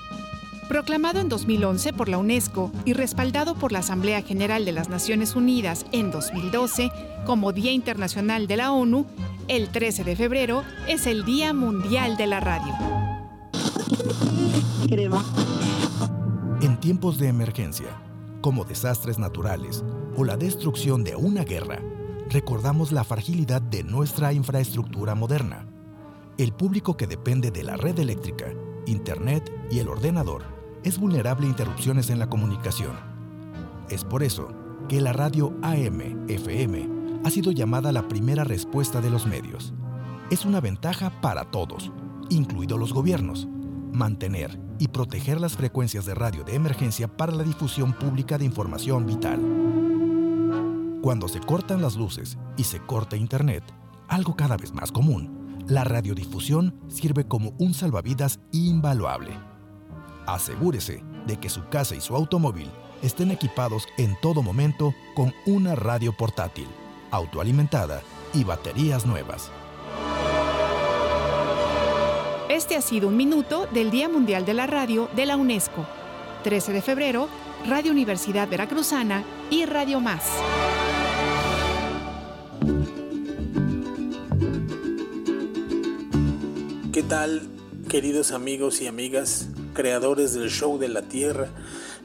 Proclamado 0.69 1.21
en 1.21 1.29
2011 1.29 1.93
por 1.93 2.09
la 2.09 2.19
UNESCO 2.19 2.73
y 2.85 2.95
respaldado 2.95 3.55
por 3.55 3.71
la 3.71 3.81
Asamblea 3.81 4.23
General 4.23 4.65
de 4.65 4.73
las 4.73 4.89
Naciones 4.89 5.37
Unidas 5.37 5.87
en 5.93 6.11
2012 6.11 6.91
como 7.27 7.53
Día 7.53 7.71
Internacional 7.71 8.47
de 8.47 8.57
la 8.57 8.73
ONU, 8.73 9.07
el 9.47 9.69
13 9.69 10.05
de 10.05 10.17
febrero 10.17 10.65
es 10.89 11.07
el 11.07 11.25
Día 11.25 11.53
Mundial 11.53 12.17
de 12.17 12.27
la 12.27 12.41
Radio. 12.41 12.75
En 16.61 16.81
tiempos 16.81 17.19
de 17.19 17.29
emergencia, 17.29 18.01
como 18.41 18.65
desastres 18.65 19.19
naturales 19.19 19.85
o 20.17 20.25
la 20.25 20.37
destrucción 20.37 21.05
de 21.05 21.15
una 21.15 21.45
guerra, 21.45 21.81
recordamos 22.29 22.91
la 22.91 23.05
fragilidad 23.05 23.63
de 23.63 23.85
nuestra 23.85 24.33
infraestructura 24.33 25.15
moderna. 25.15 25.67
El 26.41 26.55
público 26.55 26.97
que 26.97 27.07
depende 27.07 27.51
de 27.51 27.63
la 27.63 27.77
red 27.77 27.99
eléctrica, 27.99 28.47
Internet 28.87 29.53
y 29.71 29.81
el 29.81 29.89
ordenador 29.89 30.43
es 30.83 30.99
vulnerable 30.99 31.47
a 31.47 31.51
interrupciones 31.51 32.09
en 32.09 32.19
la 32.19 32.31
comunicación. 32.31 32.93
Es 33.91 34.05
por 34.05 34.23
eso 34.23 34.49
que 34.89 35.03
la 35.03 35.13
radio 35.13 35.55
AM-FM 35.61 36.89
ha 37.27 37.31
sido 37.31 37.53
llamada 37.53 37.93
la 37.93 38.09
primera 38.09 38.45
respuesta 38.45 39.03
de 39.03 39.11
los 39.11 39.27
medios. 39.27 39.75
Es 40.31 40.47
una 40.47 40.63
ventaja 40.63 41.21
para 41.21 41.51
todos, 41.51 41.93
incluidos 42.31 42.81
los 42.81 42.95
gobiernos, 42.95 43.47
mantener 43.93 44.59
y 44.79 44.89
proteger 44.89 45.43
las 45.43 45.59
frecuencias 45.59 46.07
de 46.07 46.15
radio 46.15 46.43
de 46.43 46.55
emergencia 46.55 47.07
para 47.07 47.33
la 47.33 47.43
difusión 47.43 47.93
pública 47.93 48.39
de 48.39 48.47
información 48.47 49.05
vital. 49.05 49.41
Cuando 51.03 51.29
se 51.29 51.41
cortan 51.41 51.83
las 51.83 51.97
luces 51.97 52.39
y 52.57 52.65
se 52.65 52.81
corta 52.81 53.19
Internet, 53.19 53.63
algo 54.09 54.35
cada 54.37 54.57
vez 54.57 54.73
más 54.73 54.91
común, 54.91 55.40
la 55.69 55.85
radiodifusión 55.85 56.75
sirve 56.89 57.27
como 57.27 57.53
un 57.59 57.75
salvavidas 57.75 58.41
invaluable. 58.53 59.33
Asegúrese 60.27 61.03
de 61.27 61.39
que 61.39 61.49
su 61.49 61.69
casa 61.69 61.95
y 61.95 62.01
su 62.01 62.15
automóvil 62.15 62.71
estén 63.03 63.31
equipados 63.31 63.87
en 63.99 64.17
todo 64.21 64.43
momento 64.43 64.95
con 65.15 65.33
una 65.47 65.75
radio 65.75 66.17
portátil, 66.17 66.67
autoalimentada 67.11 68.03
y 68.35 68.45
baterías 68.45 69.07
nuevas. 69.07 69.51
Este 72.49 72.77
ha 72.77 72.83
sido 72.83 73.09
un 73.09 73.17
minuto 73.17 73.67
del 73.73 73.91
Día 73.91 74.09
Mundial 74.09 74.45
de 74.45 74.55
la 74.55 74.67
Radio 74.67 75.09
de 75.15 75.25
la 75.25 75.37
UNESCO. 75.37 75.87
13 76.43 76.73
de 76.73 76.83
febrero, 76.83 77.29
Radio 77.67 77.93
Universidad 77.93 78.49
Veracruzana 78.49 79.25
y 79.51 79.65
Radio 79.67 80.01
Más. 80.01 80.25
¿Qué 87.01 87.07
tal, 87.07 87.41
queridos 87.89 88.31
amigos 88.31 88.83
y 88.83 88.87
amigas, 88.87 89.49
creadores 89.73 90.35
del 90.35 90.51
show 90.51 90.79
de 90.79 90.91
la 90.91 91.01
Tierra? 91.01 91.49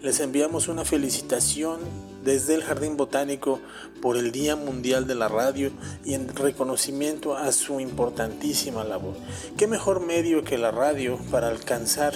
Les 0.02 0.22
enviamos 0.22 0.70
una 0.70 0.86
felicitación 0.86 1.82
desde 2.24 2.56
el 2.56 2.64
Jardín 2.64 2.96
Botánico 2.96 3.60
por 4.02 4.16
el 4.16 4.32
Día 4.32 4.56
Mundial 4.56 5.06
de 5.06 5.16
la 5.16 5.28
Radio 5.28 5.72
y 6.06 6.14
en 6.14 6.34
reconocimiento 6.34 7.36
a 7.36 7.52
su 7.52 7.82
importantísima 7.82 8.86
labor. 8.86 9.16
¿Qué 9.58 9.68
mejor 9.68 10.00
medio 10.00 10.46
que 10.46 10.58
la 10.58 10.72
radio 10.72 11.20
para 11.30 11.50
alcanzar 11.50 12.14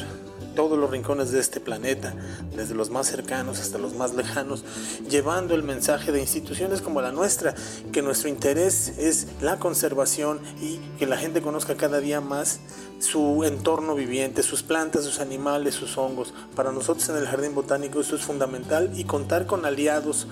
todos 0.60 0.78
los 0.78 0.92
rincones 0.92 1.32
de 1.32 1.40
este 1.40 1.62
planeta, 1.62 2.14
desde 2.54 2.76
los 2.76 2.90
más 2.90 3.08
cercanos 3.08 3.62
hasta 3.62 3.78
los 3.78 3.94
más 3.94 4.14
lejanos, 4.14 4.66
llevando 5.10 5.56
el 5.56 5.64
mensaje 5.64 6.12
de 6.12 6.20
instituciones 6.20 6.82
como 6.82 7.00
la 7.00 7.14
nuestra, 7.14 7.56
que 7.94 8.02
nuestro 8.02 8.28
interés 8.28 8.90
es 8.98 9.28
la 9.40 9.58
conservación 9.58 10.42
y 10.62 10.80
que 11.00 11.06
la 11.06 11.16
gente 11.16 11.42
conozca 11.42 11.76
cada 11.76 12.02
día 12.02 12.20
más 12.20 12.60
su 13.00 13.46
entorno 13.46 13.96
viviente, 13.96 14.44
sus 14.44 14.62
plantas, 14.62 15.06
sus 15.06 15.22
animales, 15.22 15.76
sus 15.76 15.98
hongos. 15.98 16.34
Para 16.58 16.74
nosotros 16.74 17.08
en 17.08 17.16
el 17.16 17.26
Jardín 17.26 17.56
Botánico 17.56 18.02
esto 18.02 18.18
es 18.18 18.24
fundamental 18.24 18.92
y 18.96 19.06
contar 19.06 19.46
con 19.46 19.66
aliados 19.66 20.28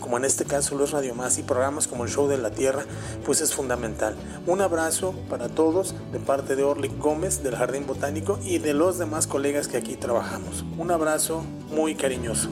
como 0.00 0.16
en 0.16 0.24
este 0.24 0.44
caso 0.44 0.74
los 0.74 0.90
Radio 0.90 1.14
Más 1.14 1.38
y 1.38 1.42
programas 1.42 1.86
como 1.86 2.04
el 2.04 2.10
Show 2.10 2.26
de 2.28 2.38
la 2.38 2.50
Tierra, 2.50 2.84
pues 3.24 3.40
es 3.40 3.54
fundamental. 3.54 4.16
Un 4.46 4.60
abrazo 4.60 5.14
para 5.28 5.48
todos 5.48 5.94
de 6.12 6.18
parte 6.18 6.56
de 6.56 6.64
Orly 6.64 6.90
Gómez 6.98 7.42
del 7.42 7.56
Jardín 7.56 7.86
Botánico 7.86 8.38
y 8.42 8.58
de 8.58 8.74
los 8.74 8.98
demás 8.98 9.26
colegas 9.26 9.68
que 9.68 9.76
aquí 9.76 9.96
trabajamos. 9.96 10.64
Un 10.78 10.90
abrazo 10.90 11.44
muy 11.70 11.94
cariñoso. 11.94 12.48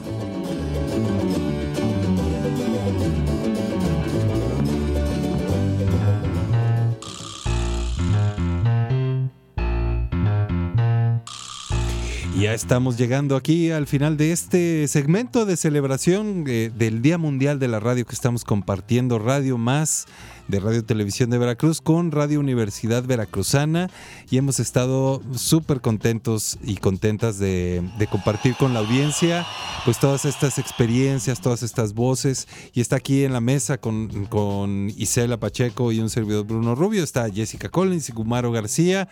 Ya 12.49 12.55
estamos 12.55 12.97
llegando 12.97 13.35
aquí 13.35 13.69
al 13.69 13.85
final 13.85 14.17
de 14.17 14.31
este 14.31 14.87
segmento 14.87 15.45
de 15.45 15.55
celebración 15.55 16.45
eh, 16.47 16.71
del 16.75 17.03
Día 17.03 17.19
Mundial 17.19 17.59
de 17.59 17.67
la 17.67 17.79
Radio 17.79 18.07
que 18.07 18.15
estamos 18.15 18.43
compartiendo 18.43 19.19
Radio 19.19 19.59
Más 19.59 20.07
de 20.49 20.59
Radio 20.59 20.83
Televisión 20.83 21.29
de 21.29 21.37
Veracruz 21.37 21.79
con 21.79 22.11
Radio 22.11 22.39
Universidad 22.39 23.03
Veracruzana 23.03 23.89
y 24.31 24.37
hemos 24.37 24.59
estado 24.59 25.21
súper 25.35 25.79
contentos 25.79 26.57
y 26.63 26.77
contentas 26.77 27.37
de, 27.37 27.87
de 27.99 28.07
compartir 28.07 28.55
con 28.55 28.73
la 28.73 28.79
audiencia 28.79 29.45
pues 29.85 29.99
todas 29.99 30.25
estas 30.25 30.57
experiencias, 30.57 31.39
todas 31.39 31.61
estas 31.61 31.93
voces 31.93 32.47
y 32.73 32.81
está 32.81 32.95
aquí 32.95 33.23
en 33.23 33.31
la 33.31 33.41
mesa 33.41 33.77
con, 33.77 34.25
con 34.25 34.91
Isela 34.97 35.37
Pacheco 35.37 35.91
y 35.91 35.99
un 35.99 36.09
servidor 36.09 36.47
Bruno 36.47 36.73
Rubio, 36.73 37.03
está 37.03 37.29
Jessica 37.29 37.69
Collins 37.69 38.09
y 38.09 38.13
Gumaro 38.13 38.51
García 38.51 39.07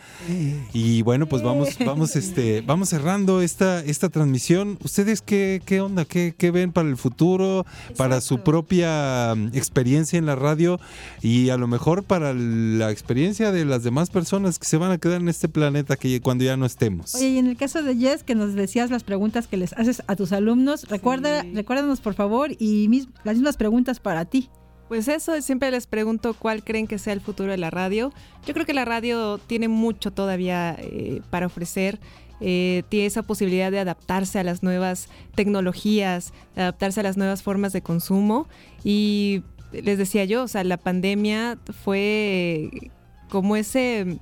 y 0.72 1.02
bueno 1.02 1.26
pues 1.26 1.42
vamos, 1.42 1.68
vamos, 1.86 2.16
este, 2.16 2.62
vamos 2.62 2.88
cerrando 2.88 3.42
esta, 3.42 3.80
esta 3.84 4.08
transmisión. 4.08 4.76
¿Ustedes 4.82 5.22
qué, 5.22 5.62
qué 5.64 5.80
onda? 5.80 6.04
¿Qué, 6.04 6.34
qué 6.36 6.50
ven 6.50 6.72
para 6.72 6.88
el 6.88 6.96
futuro? 6.96 7.64
Para 7.96 8.20
su 8.20 8.42
propia 8.42 9.34
experiencia 9.52 10.18
en 10.18 10.26
la 10.26 10.34
radio 10.34 10.80
y 11.22 11.27
a 11.50 11.56
lo 11.56 11.66
mejor 11.66 12.04
para 12.04 12.32
la 12.34 12.90
experiencia 12.90 13.50
de 13.52 13.64
las 13.64 13.82
demás 13.82 14.10
personas 14.10 14.58
que 14.58 14.66
se 14.66 14.76
van 14.76 14.90
a 14.92 14.98
quedar 14.98 15.20
en 15.20 15.28
este 15.28 15.48
planeta 15.48 15.96
que 15.96 16.20
cuando 16.20 16.44
ya 16.44 16.56
no 16.56 16.64
estemos. 16.66 17.14
Oye, 17.14 17.28
y 17.30 17.38
en 17.38 17.46
el 17.48 17.56
caso 17.56 17.82
de 17.82 17.96
Jess, 17.96 18.22
que 18.22 18.34
nos 18.34 18.54
decías 18.54 18.90
las 18.90 19.04
preguntas 19.04 19.46
que 19.46 19.56
les 19.56 19.72
haces 19.74 20.02
a 20.06 20.16
tus 20.16 20.32
alumnos, 20.32 20.88
recuerda, 20.88 21.44
recuérdanos 21.54 22.00
por 22.00 22.14
favor 22.14 22.50
y 22.58 22.88
mis- 22.88 23.08
las 23.24 23.36
mismas 23.36 23.56
preguntas 23.56 24.00
para 24.00 24.24
ti. 24.24 24.48
Pues 24.88 25.06
eso, 25.08 25.38
siempre 25.42 25.70
les 25.70 25.86
pregunto 25.86 26.32
cuál 26.34 26.64
creen 26.64 26.86
que 26.86 26.98
sea 26.98 27.12
el 27.12 27.20
futuro 27.20 27.50
de 27.52 27.58
la 27.58 27.68
radio. 27.70 28.10
Yo 28.46 28.54
creo 28.54 28.64
que 28.64 28.72
la 28.72 28.86
radio 28.86 29.36
tiene 29.36 29.68
mucho 29.68 30.10
todavía 30.12 30.76
eh, 30.78 31.20
para 31.30 31.46
ofrecer. 31.46 31.98
eh, 32.40 32.84
tiene 32.88 33.06
esa 33.06 33.22
posibilidad 33.24 33.70
de 33.72 33.80
adaptarse 33.80 34.38
a 34.38 34.44
las 34.44 34.62
nuevas 34.62 35.08
tecnologías, 35.34 36.32
de 36.54 36.62
adaptarse 36.62 37.00
a 37.00 37.02
las 37.02 37.16
nuevas 37.16 37.42
formas 37.42 37.72
de 37.72 37.82
consumo. 37.82 38.46
Y 38.84 39.42
les 39.72 39.98
decía 39.98 40.24
yo, 40.24 40.44
o 40.44 40.48
sea, 40.48 40.64
la 40.64 40.76
pandemia 40.76 41.58
fue 41.82 42.90
como 43.28 43.56
ese, 43.56 44.18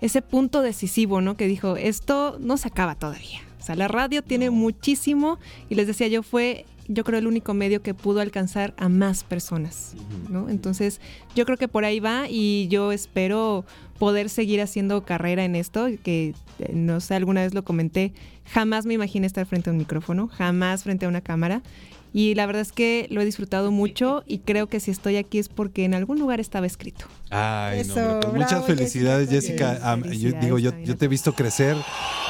ese 0.00 0.22
punto 0.22 0.62
decisivo, 0.62 1.20
¿no? 1.20 1.36
Que 1.36 1.46
dijo, 1.46 1.76
esto 1.76 2.38
no 2.40 2.56
se 2.56 2.68
acaba 2.68 2.94
todavía. 2.94 3.40
O 3.60 3.64
sea, 3.64 3.74
la 3.76 3.88
radio 3.88 4.22
tiene 4.22 4.50
muchísimo 4.50 5.38
y 5.70 5.74
les 5.74 5.86
decía 5.86 6.08
yo, 6.08 6.22
fue 6.22 6.66
yo 6.88 7.04
creo 7.04 7.18
el 7.18 7.26
único 7.26 7.54
medio 7.54 7.82
que 7.82 7.94
pudo 7.94 8.20
alcanzar 8.20 8.74
a 8.76 8.88
más 8.88 9.24
personas, 9.24 9.94
¿no? 10.28 10.48
Entonces, 10.48 11.00
yo 11.34 11.46
creo 11.46 11.56
que 11.56 11.68
por 11.68 11.84
ahí 11.84 12.00
va 12.00 12.26
y 12.28 12.68
yo 12.68 12.92
espero 12.92 13.64
poder 13.98 14.28
seguir 14.28 14.60
haciendo 14.60 15.04
carrera 15.04 15.44
en 15.44 15.56
esto, 15.56 15.86
que 16.02 16.34
eh, 16.58 16.72
no 16.74 17.00
sé, 17.00 17.14
alguna 17.14 17.42
vez 17.42 17.54
lo 17.54 17.64
comenté, 17.64 18.12
jamás 18.44 18.86
me 18.86 18.94
imaginé 18.94 19.26
estar 19.26 19.46
frente 19.46 19.70
a 19.70 19.72
un 19.72 19.78
micrófono, 19.78 20.28
jamás 20.28 20.82
frente 20.82 21.06
a 21.06 21.08
una 21.08 21.20
cámara. 21.20 21.62
Y 22.16 22.36
la 22.36 22.46
verdad 22.46 22.62
es 22.62 22.70
que 22.70 23.08
lo 23.10 23.20
he 23.20 23.24
disfrutado 23.24 23.72
mucho 23.72 24.22
y 24.28 24.38
creo 24.38 24.68
que 24.68 24.78
si 24.78 24.92
estoy 24.92 25.16
aquí 25.16 25.38
es 25.40 25.48
porque 25.48 25.84
en 25.84 25.94
algún 25.94 26.20
lugar 26.20 26.38
estaba 26.38 26.64
escrito. 26.64 27.06
Ay, 27.30 27.80
Eso, 27.80 27.96
no, 27.96 28.20
pues 28.20 28.32
bravo, 28.32 28.36
muchas 28.36 28.64
felicidades, 28.64 29.28
Jessica. 29.28 29.70
Jessica. 29.70 29.90
Am- 29.92 30.04
yo 30.12 30.30
digo, 30.40 30.58
yo, 30.60 30.70
yo 30.84 30.96
te 30.96 31.06
he 31.06 31.08
visto 31.08 31.32
crecer 31.34 31.76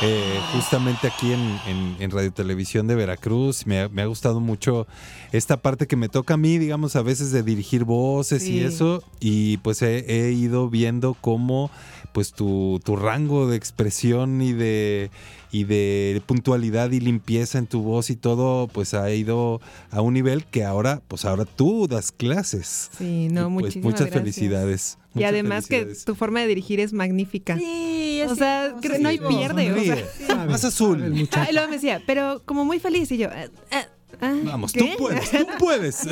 eh, 0.01 0.39
justamente 0.55 1.07
aquí 1.07 1.33
en, 1.33 1.41
en- 1.69 1.97
en 2.01 2.11
Radio 2.11 2.33
Televisión 2.33 2.87
de 2.87 2.95
Veracruz. 2.95 3.67
Me 3.67 3.81
ha, 3.81 3.89
me 3.91 4.01
ha 4.01 4.07
gustado 4.07 4.41
mucho 4.41 4.87
esta 5.33 5.59
parte 5.59 5.87
que 5.87 5.97
me 5.97 6.09
toca 6.09 6.33
a 6.35 6.37
mí, 6.39 6.57
digamos, 6.57 6.97
a 6.97 7.03
veces 7.03 7.31
de 7.31 7.43
dirigir 7.43 7.85
voces 7.85 8.49
y 8.49 8.61
eso. 8.61 9.05
Y 9.21 9.59
pues 9.59 9.83
he, 9.83 9.99
he 10.09 10.33
ido 10.33 10.71
viendo 10.71 11.13
cómo 11.21 11.71
pues 12.15 12.33
tu, 12.33 12.81
tu 12.85 12.95
rango 12.95 13.49
de 13.49 13.57
expresión 13.57 14.41
y 14.41 14.53
de 14.53 15.11
y 15.51 15.65
de 15.65 16.23
puntualidad 16.27 16.91
y 16.93 17.01
limpieza 17.01 17.59
en 17.59 17.67
tu 17.67 17.83
voz 17.83 18.09
y 18.11 18.17
todo, 18.17 18.67
pues 18.69 18.95
ha 18.95 19.11
ido 19.13 19.61
a 19.91 20.01
un 20.01 20.15
nivel 20.15 20.45
que 20.47 20.65
ahora, 20.65 21.01
pues 21.07 21.25
ahora 21.25 21.45
tú 21.45 21.87
das 21.89 22.11
clases. 22.13 22.91
Sí, 22.97 23.29
no, 23.31 23.43
Y, 23.43 23.43
pues, 23.43 23.53
muchísimas 23.53 23.85
muchas 23.85 24.01
gracias. 24.11 24.21
felicidades. 24.23 24.99
Y 25.15 25.19
muchas 25.19 25.31
además 25.31 25.67
felicidades. 25.67 25.99
que 26.01 26.05
tu 26.07 26.15
forma 26.15 26.41
de 26.41 26.47
dirigir 26.49 26.81
es 26.81 26.93
magnífica. 26.93 27.57
Sí, 27.59 28.23
o 28.29 28.35
sea, 28.37 28.75
creo- 28.81 28.99
no 29.01 29.09
hay 29.11 29.19
Sí, 29.19 29.25
pierde. 29.29 29.73
o 29.73 29.85
sea. 30.27 30.47
Más 30.47 30.65
azul. 30.65 31.29
Ah, 31.33 31.47
y 31.51 31.53
luego 31.53 31.69
me 31.69 31.75
decía, 31.77 32.01
pero 32.07 32.43
como 32.47 32.65
muy 32.65 32.79
feliz. 32.81 33.11
Y 33.13 33.19
yo, 33.19 33.29
ah, 33.31 33.47
ah, 33.73 33.87
ah, 34.23 34.35
Vamos, 34.45 34.73
¿qué? 34.73 34.81
tú 34.81 34.87
puedes, 34.99 35.31
tú 35.31 35.47
puedes. 35.59 35.95
Sí, 35.97 36.09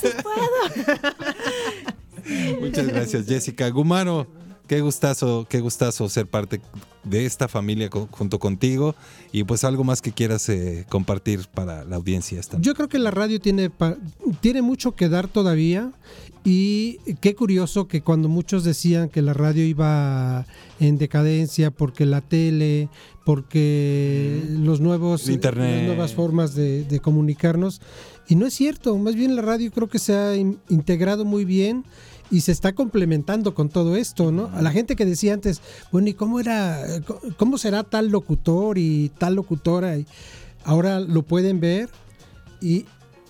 sí 0.00 0.08
puedo. 0.24 0.96
Muchas 2.60 2.86
gracias, 2.88 3.26
Jessica. 3.26 3.68
Gumaro, 3.70 4.26
qué 4.66 4.80
gustazo, 4.80 5.46
qué 5.48 5.60
gustazo 5.60 6.08
ser 6.08 6.26
parte 6.26 6.60
de 7.04 7.24
esta 7.26 7.46
familia 7.48 7.88
co- 7.90 8.08
junto 8.10 8.38
contigo. 8.38 8.94
Y 9.32 9.44
pues 9.44 9.64
algo 9.64 9.84
más 9.84 10.02
que 10.02 10.12
quieras 10.12 10.48
eh, 10.48 10.84
compartir 10.88 11.46
para 11.52 11.84
la 11.84 11.96
audiencia 11.96 12.40
esta 12.40 12.58
Yo 12.60 12.74
creo 12.74 12.88
que 12.88 12.98
la 12.98 13.10
radio 13.10 13.40
tiene, 13.40 13.70
tiene 14.40 14.62
mucho 14.62 14.94
que 14.94 15.08
dar 15.08 15.28
todavía. 15.28 15.92
Y 16.44 16.98
qué 17.20 17.34
curioso 17.34 17.88
que 17.88 18.02
cuando 18.02 18.28
muchos 18.28 18.62
decían 18.62 19.08
que 19.08 19.20
la 19.20 19.32
radio 19.34 19.64
iba 19.64 20.46
en 20.78 20.96
decadencia 20.96 21.72
porque 21.72 22.06
la 22.06 22.20
tele, 22.20 22.88
porque 23.24 24.42
los 24.50 24.80
nuevos, 24.80 25.28
Internet. 25.28 25.78
las 25.78 25.86
nuevas 25.86 26.14
formas 26.14 26.54
de, 26.54 26.84
de 26.84 27.00
comunicarnos, 27.00 27.80
y 28.28 28.36
no 28.36 28.46
es 28.46 28.54
cierto, 28.54 28.96
más 28.96 29.16
bien 29.16 29.34
la 29.34 29.42
radio 29.42 29.70
creo 29.72 29.88
que 29.88 29.98
se 29.98 30.14
ha 30.14 30.36
in- 30.36 30.58
integrado 30.68 31.24
muy 31.24 31.44
bien 31.44 31.84
y 32.30 32.40
se 32.40 32.52
está 32.52 32.74
complementando 32.74 33.54
con 33.54 33.68
todo 33.68 33.96
esto, 33.96 34.32
¿no? 34.32 34.50
A 34.54 34.62
la 34.62 34.70
gente 34.70 34.96
que 34.96 35.04
decía 35.04 35.34
antes, 35.34 35.60
bueno, 35.92 36.08
¿y 36.08 36.14
cómo 36.14 36.40
era, 36.40 36.84
cómo 37.36 37.58
será 37.58 37.84
tal 37.84 38.08
locutor 38.08 38.78
y 38.78 39.10
tal 39.18 39.34
locutora? 39.34 39.96
Y 39.96 40.06
ahora 40.64 41.00
lo 41.00 41.22
pueden 41.22 41.60
ver 41.60 41.88
y 42.60 42.86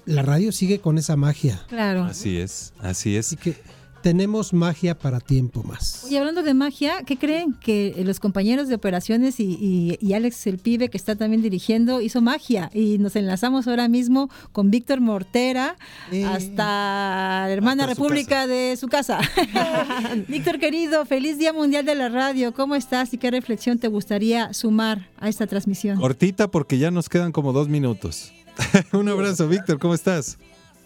la 0.07 0.23
radio 0.23 0.53
sigue 0.53 0.81
con 0.81 0.99
esa 0.99 1.17
magia. 1.17 1.63
Claro. 1.69 2.05
Así 2.05 2.39
es, 2.39 2.73
así 2.81 3.17
es. 3.17 3.37
Tenemos 4.07 4.53
magia 4.53 4.97
para 4.97 5.19
tiempo 5.19 5.65
más. 5.65 6.07
Y 6.09 6.17
hablando 6.17 6.45
de 6.45 6.55
magia, 6.55 7.03
¿qué 7.05 7.17
creen? 7.17 7.55
Que 7.55 7.93
los 8.07 8.21
compañeros 8.21 8.69
de 8.69 8.77
operaciones 8.77 9.41
y, 9.41 9.59
y- 9.61 9.99
y 10.01 10.13
Alex 10.13 10.47
el 10.47 10.59
pibe 10.59 10.89
que 10.91 10.97
está 10.97 11.17
también 11.17 11.43
dirigiendo 11.43 12.01
hizo 12.01 12.21
magia 12.21 12.71
y 12.73 12.99
nos 12.99 13.17
enlazamos 13.17 13.67
ahora 13.67 13.89
mismo 13.89 14.31
con 14.53 14.71
Víctor 14.71 15.01
Mortera 15.01 15.75
hasta 16.25 17.47
la 17.47 17.51
hermana 17.51 17.83
Hasta 17.83 17.97
su 17.97 18.03
república 18.05 18.47
de 18.47 18.77
su 18.77 18.87
casa. 18.87 19.19
Víctor 20.29 20.61
querido, 20.61 21.05
feliz 21.05 21.37
Día 21.39 21.53
Mundial 21.53 21.85
de 21.85 21.97
la 21.97 22.09
Radio. 22.09 22.55
¿Cómo 22.55 22.77
estás 22.77 23.13
y 23.13 23.19
qué 23.19 23.33
reflexión 23.33 23.81
te 23.81 23.89
gustaría 23.89 24.53
sumar 24.55 25.09
a 25.19 25.29
esta 25.29 25.49
transmisión? 25.49 25.99
Cortita 25.99 26.49
porque 26.49 26.79
ya 26.79 26.93
nos 26.93 27.09
quedan 27.09 27.33
como 27.33 27.53
dos 27.53 27.69
minutos. 27.69 28.33
Un 28.93 29.09
abrazo, 29.09 29.49
Víctor, 29.49 29.81
¿cómo 29.81 29.95
estás? 29.95 30.39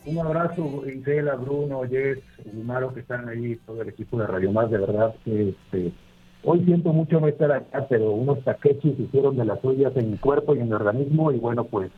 Un 0.07 0.19
abrazo, 0.19 0.83
Isela, 0.87 1.35
Bruno, 1.35 1.83
Jess, 1.89 2.19
Gumaro, 2.53 2.95
que 2.95 3.01
están 3.01 3.29
ahí, 3.29 3.57
todo 3.67 3.83
el 3.83 3.89
equipo 3.91 4.19
de 4.19 4.27
Radio 4.27 4.51
Más, 4.51 4.71
de 4.71 4.79
verdad 4.79 5.15
que 5.25 5.51
este, 5.51 5.93
hoy 6.43 6.65
siento 6.65 6.93
mucho 6.93 7.21
no 7.21 7.29
estar 7.29 7.53
acá, 7.53 7.87
pero 7.89 8.13
unos 8.13 8.43
taquechis 8.45 8.99
hicieron 8.99 9.37
de 9.37 9.45
las 9.45 9.61
suyas 9.61 9.93
en 9.97 10.13
mi 10.13 10.17
cuerpo 10.17 10.55
y 10.55 10.61
en 10.61 10.69
mi 10.69 10.73
organismo, 10.73 11.33
y 11.33 11.39
bueno, 11.39 11.65
pues 11.65 11.91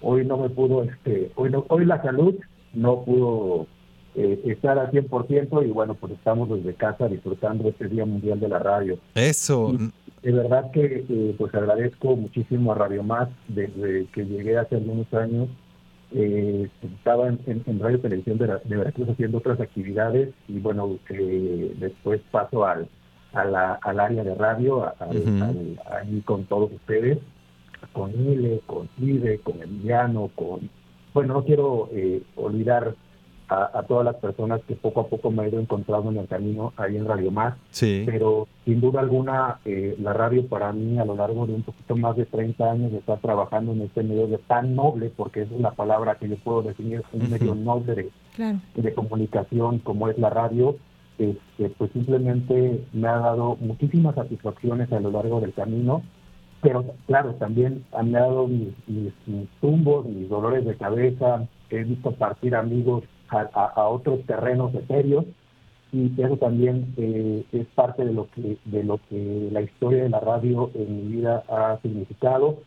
hoy 0.00 0.24
no 0.24 0.36
me 0.36 0.50
pudo, 0.50 0.82
este, 0.82 1.30
hoy 1.36 1.50
no, 1.50 1.64
hoy 1.68 1.84
la 1.84 2.02
salud 2.02 2.34
no 2.72 3.04
pudo 3.04 3.68
eh, 4.16 4.40
estar 4.46 4.76
al 4.78 4.90
100%, 4.90 5.64
y 5.64 5.70
bueno, 5.70 5.94
pues 5.94 6.12
estamos 6.12 6.50
desde 6.50 6.74
casa 6.74 7.08
disfrutando 7.08 7.68
este 7.68 7.88
Día 7.88 8.04
Mundial 8.04 8.40
de 8.40 8.48
la 8.48 8.58
Radio. 8.58 8.98
Eso. 9.14 9.72
De 10.22 10.32
verdad 10.32 10.70
que 10.72 11.04
eh, 11.08 11.34
pues 11.38 11.54
agradezco 11.54 12.16
muchísimo 12.16 12.72
a 12.72 12.76
Radio 12.76 13.02
Más 13.02 13.28
desde 13.46 14.06
que 14.06 14.24
llegué 14.24 14.58
hace 14.58 14.76
algunos 14.76 15.12
años. 15.14 15.48
Eh, 16.14 16.68
estaba 16.82 17.28
en, 17.28 17.38
en- 17.46 17.62
en 17.66 17.80
Radio 17.80 18.00
Televisión 18.00 18.38
de, 18.38 18.46
la- 18.46 18.60
de 18.64 18.76
Veracruz 18.76 19.08
haciendo 19.10 19.38
otras 19.38 19.60
actividades 19.60 20.30
y 20.48 20.58
bueno, 20.60 20.96
eh, 21.10 21.74
después 21.78 22.20
paso 22.30 22.64
al, 22.64 22.88
a 23.32 23.44
la- 23.44 23.74
al 23.82 24.00
área 24.00 24.22
de 24.24 24.34
radio, 24.34 24.84
a- 24.84 24.94
al- 25.00 25.16
Ujú. 25.18 25.44
al- 25.44 25.80
ahí 25.92 26.20
con 26.24 26.44
todos 26.44 26.72
ustedes, 26.72 27.18
con 27.92 28.10
Ile, 28.12 28.60
con 28.66 28.88
Ibe, 28.98 29.38
con 29.40 29.60
Emiliano, 29.60 30.30
con... 30.34 30.70
Bueno, 31.12 31.34
no 31.34 31.44
quiero 31.44 31.88
eh, 31.92 32.22
olvidar 32.36 32.94
a, 33.48 33.78
a 33.78 33.82
todas 33.82 34.04
las 34.06 34.16
personas 34.16 34.60
que 34.66 34.74
poco 34.74 35.00
a 35.02 35.06
poco 35.06 35.30
me 35.30 35.44
he 35.44 35.48
ido 35.48 35.60
encontrando 35.60 36.10
en 36.10 36.16
el 36.18 36.26
camino 36.26 36.72
ahí 36.76 36.96
en 36.96 37.06
Radio 37.06 37.30
Más 37.30 37.54
Sí. 37.70 38.02
pero 38.06 38.48
sin 38.64 38.80
duda 38.80 39.00
alguna 39.00 39.58
eh, 39.66 39.96
la 40.00 40.12
radio 40.14 40.46
para 40.46 40.72
mí 40.72 40.98
a 40.98 41.04
lo 41.04 41.14
largo 41.14 41.46
de 41.46 41.52
un 41.54 41.62
poquito 41.62 41.94
más 41.96 42.16
de 42.16 42.24
30 42.26 42.70
años 42.72 42.92
de 42.92 42.98
estar 42.98 43.18
trabajando 43.18 43.72
en 43.72 43.82
este 43.82 44.02
medio 44.02 44.26
de 44.26 44.38
tan 44.38 44.74
noble, 44.74 45.10
porque 45.14 45.42
esa 45.42 45.54
es 45.54 45.60
la 45.60 45.72
palabra 45.72 46.14
que 46.16 46.28
yo 46.28 46.36
puedo 46.36 46.62
definir, 46.62 47.02
un 47.12 47.30
medio 47.30 47.54
noble 47.54 47.94
de, 47.94 48.10
Claro. 48.34 48.58
de 48.74 48.94
comunicación 48.94 49.78
como 49.80 50.08
es 50.08 50.18
la 50.18 50.30
radio, 50.30 50.76
este, 51.18 51.68
pues 51.78 51.90
simplemente 51.92 52.84
me 52.92 53.08
ha 53.08 53.18
dado 53.18 53.56
muchísimas 53.60 54.14
satisfacciones 54.14 54.90
a 54.92 55.00
lo 55.00 55.10
largo 55.10 55.40
del 55.40 55.52
camino, 55.52 56.02
pero 56.60 56.84
claro, 57.06 57.34
también 57.34 57.84
me 58.04 58.16
ha 58.18 58.22
dado 58.22 58.48
mis, 58.48 58.68
mis, 58.88 59.12
mis 59.26 59.48
tumbos, 59.60 60.06
mis 60.06 60.28
dolores 60.28 60.64
de 60.64 60.74
cabeza, 60.76 61.46
he 61.70 61.84
visto 61.84 62.12
partir 62.12 62.54
amigos 62.54 63.04
a, 63.30 63.88
otros 63.88 64.20
terrenos 64.26 64.74
etéreos, 64.74 65.24
y 65.92 66.10
eso 66.20 66.36
también 66.36 66.92
eh, 66.96 67.44
es 67.52 67.66
parte 67.74 68.04
de 68.04 68.12
lo 68.12 68.26
que 68.34 68.56
de 68.64 68.82
lo 68.84 68.98
que 69.08 69.48
la 69.52 69.60
historia 69.62 70.02
de 70.04 70.08
la 70.10 70.20
radio 70.20 70.70
en 70.74 70.96
mi 71.08 71.16
vida 71.16 71.44
ha 71.48 71.78
significado 71.82 72.58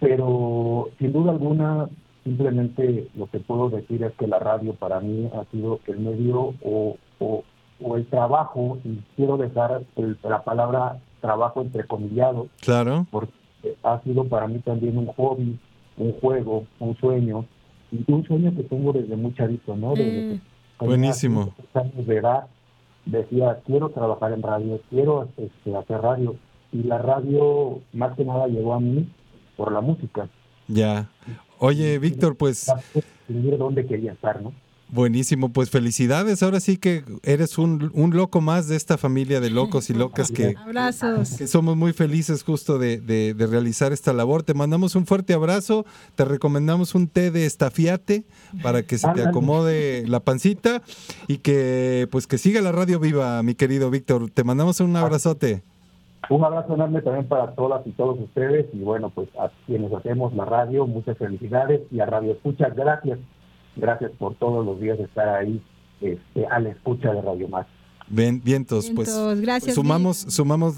pero 0.00 0.88
sin 0.98 1.12
duda 1.12 1.32
alguna 1.32 1.88
simplemente 2.24 3.08
lo 3.16 3.26
que 3.26 3.40
puedo 3.40 3.68
decir 3.68 4.02
es 4.04 4.12
que 4.14 4.26
la 4.26 4.38
radio 4.38 4.74
para 4.74 5.00
mí 5.00 5.28
ha 5.34 5.44
sido 5.50 5.80
el 5.86 5.98
medio 6.00 6.54
o, 6.64 6.96
o, 7.18 7.42
o 7.82 7.96
el 7.96 8.06
trabajo 8.06 8.78
y 8.84 8.98
quiero 9.16 9.36
dejar 9.36 9.82
el- 9.96 10.16
la 10.22 10.42
palabra 10.42 10.98
trabajo 11.20 11.62
entrecomillado 11.62 12.46
Claro. 12.60 13.06
porque 13.10 13.32
ha 13.82 14.00
sido 14.02 14.24
para 14.24 14.46
mí 14.48 14.58
también 14.60 14.98
un 14.98 15.06
hobby, 15.06 15.58
un 15.96 16.12
juego, 16.20 16.64
un 16.80 16.96
sueño, 16.96 17.44
un 18.06 18.24
sueño 18.26 18.54
que 18.54 18.62
tengo 18.64 18.92
desde 18.92 19.16
muy 19.16 19.34
chavito, 19.34 19.76
¿no? 19.76 19.90
Desde 19.94 20.04
que 20.04 20.20
tenía 20.20 20.40
Buenísimo. 20.78 21.54
años 21.74 22.06
de 22.06 22.16
edad, 22.16 22.46
decía, 23.04 23.60
quiero 23.66 23.90
trabajar 23.90 24.32
en 24.32 24.42
radio, 24.42 24.80
quiero 24.90 25.28
este, 25.36 25.76
hacer 25.76 26.00
radio, 26.00 26.36
y 26.72 26.82
la 26.84 26.98
radio 26.98 27.80
más 27.92 28.16
que 28.16 28.24
nada 28.24 28.46
llegó 28.46 28.74
a 28.74 28.80
mí 28.80 29.08
por 29.56 29.72
la 29.72 29.80
música, 29.80 30.28
Ya. 30.68 31.10
Oye, 31.58 31.98
Víctor, 32.00 32.36
pues 32.36 32.72
dónde 33.28 33.86
quería 33.86 34.12
estar, 34.12 34.42
¿no? 34.42 34.52
Buenísimo, 34.92 35.52
pues 35.52 35.70
felicidades. 35.70 36.42
Ahora 36.44 36.60
sí 36.60 36.76
que 36.76 37.02
eres 37.24 37.58
un, 37.58 37.90
un 37.94 38.14
loco 38.16 38.40
más 38.40 38.68
de 38.68 38.76
esta 38.76 38.96
familia 38.98 39.40
de 39.40 39.50
locos 39.50 39.90
y 39.90 39.94
locas 39.94 40.30
que, 40.30 40.54
Abrazos. 40.56 41.30
que 41.36 41.48
somos 41.48 41.76
muy 41.76 41.92
felices 41.92 42.44
justo 42.44 42.78
de, 42.78 43.00
de- 43.00 43.34
de 43.34 43.46
realizar 43.48 43.92
esta 43.92 44.12
labor. 44.12 44.44
Te 44.44 44.54
mandamos 44.54 44.94
un 44.94 45.06
fuerte 45.06 45.34
abrazo, 45.34 45.84
te 46.14 46.24
recomendamos 46.24 46.94
un 46.94 47.08
té 47.08 47.30
de 47.32 47.46
estafiate 47.46 48.24
para 48.62 48.82
que 48.84 48.98
se 48.98 49.08
te 49.12 49.22
acomode 49.24 50.06
la 50.06 50.20
pancita 50.20 50.82
y 51.26 51.38
que 51.38 52.06
pues 52.12 52.26
que 52.28 52.38
siga 52.38 52.60
la 52.60 52.70
radio 52.70 53.00
viva, 53.00 53.42
mi 53.42 53.54
querido 53.54 53.90
Víctor. 53.90 54.30
Te 54.30 54.44
mandamos 54.44 54.78
un 54.80 54.94
abrazote. 54.96 55.62
Un 56.30 56.44
abrazo 56.44 56.74
enorme 56.74 57.02
también 57.02 57.26
para 57.26 57.52
todas 57.54 57.84
y 57.86 57.90
todos 57.90 58.16
ustedes 58.20 58.66
y 58.72 58.78
bueno, 58.78 59.10
pues 59.10 59.28
a 59.40 59.50
quienes 59.66 59.92
hacemos 59.92 60.32
la 60.34 60.44
radio, 60.44 60.86
muchas 60.86 61.18
felicidades 61.18 61.80
y 61.90 61.98
a 61.98 62.06
Radio 62.06 62.32
Escucha, 62.32 62.68
gracias, 62.68 63.18
gracias 63.76 64.12
por 64.12 64.34
todos 64.34 64.64
los 64.64 64.80
días 64.80 64.98
estar 64.98 65.28
ahí 65.28 65.60
este, 66.00 66.46
a 66.46 66.60
la 66.60 66.70
escucha 66.70 67.12
de 67.12 67.22
Radio 67.22 67.48
Más. 67.48 67.66
Bien, 68.14 68.42
vientos, 68.44 68.90
pues 68.94 69.10
gracias, 69.40 69.74
sumamos, 69.74 70.18
sumamos 70.28 70.74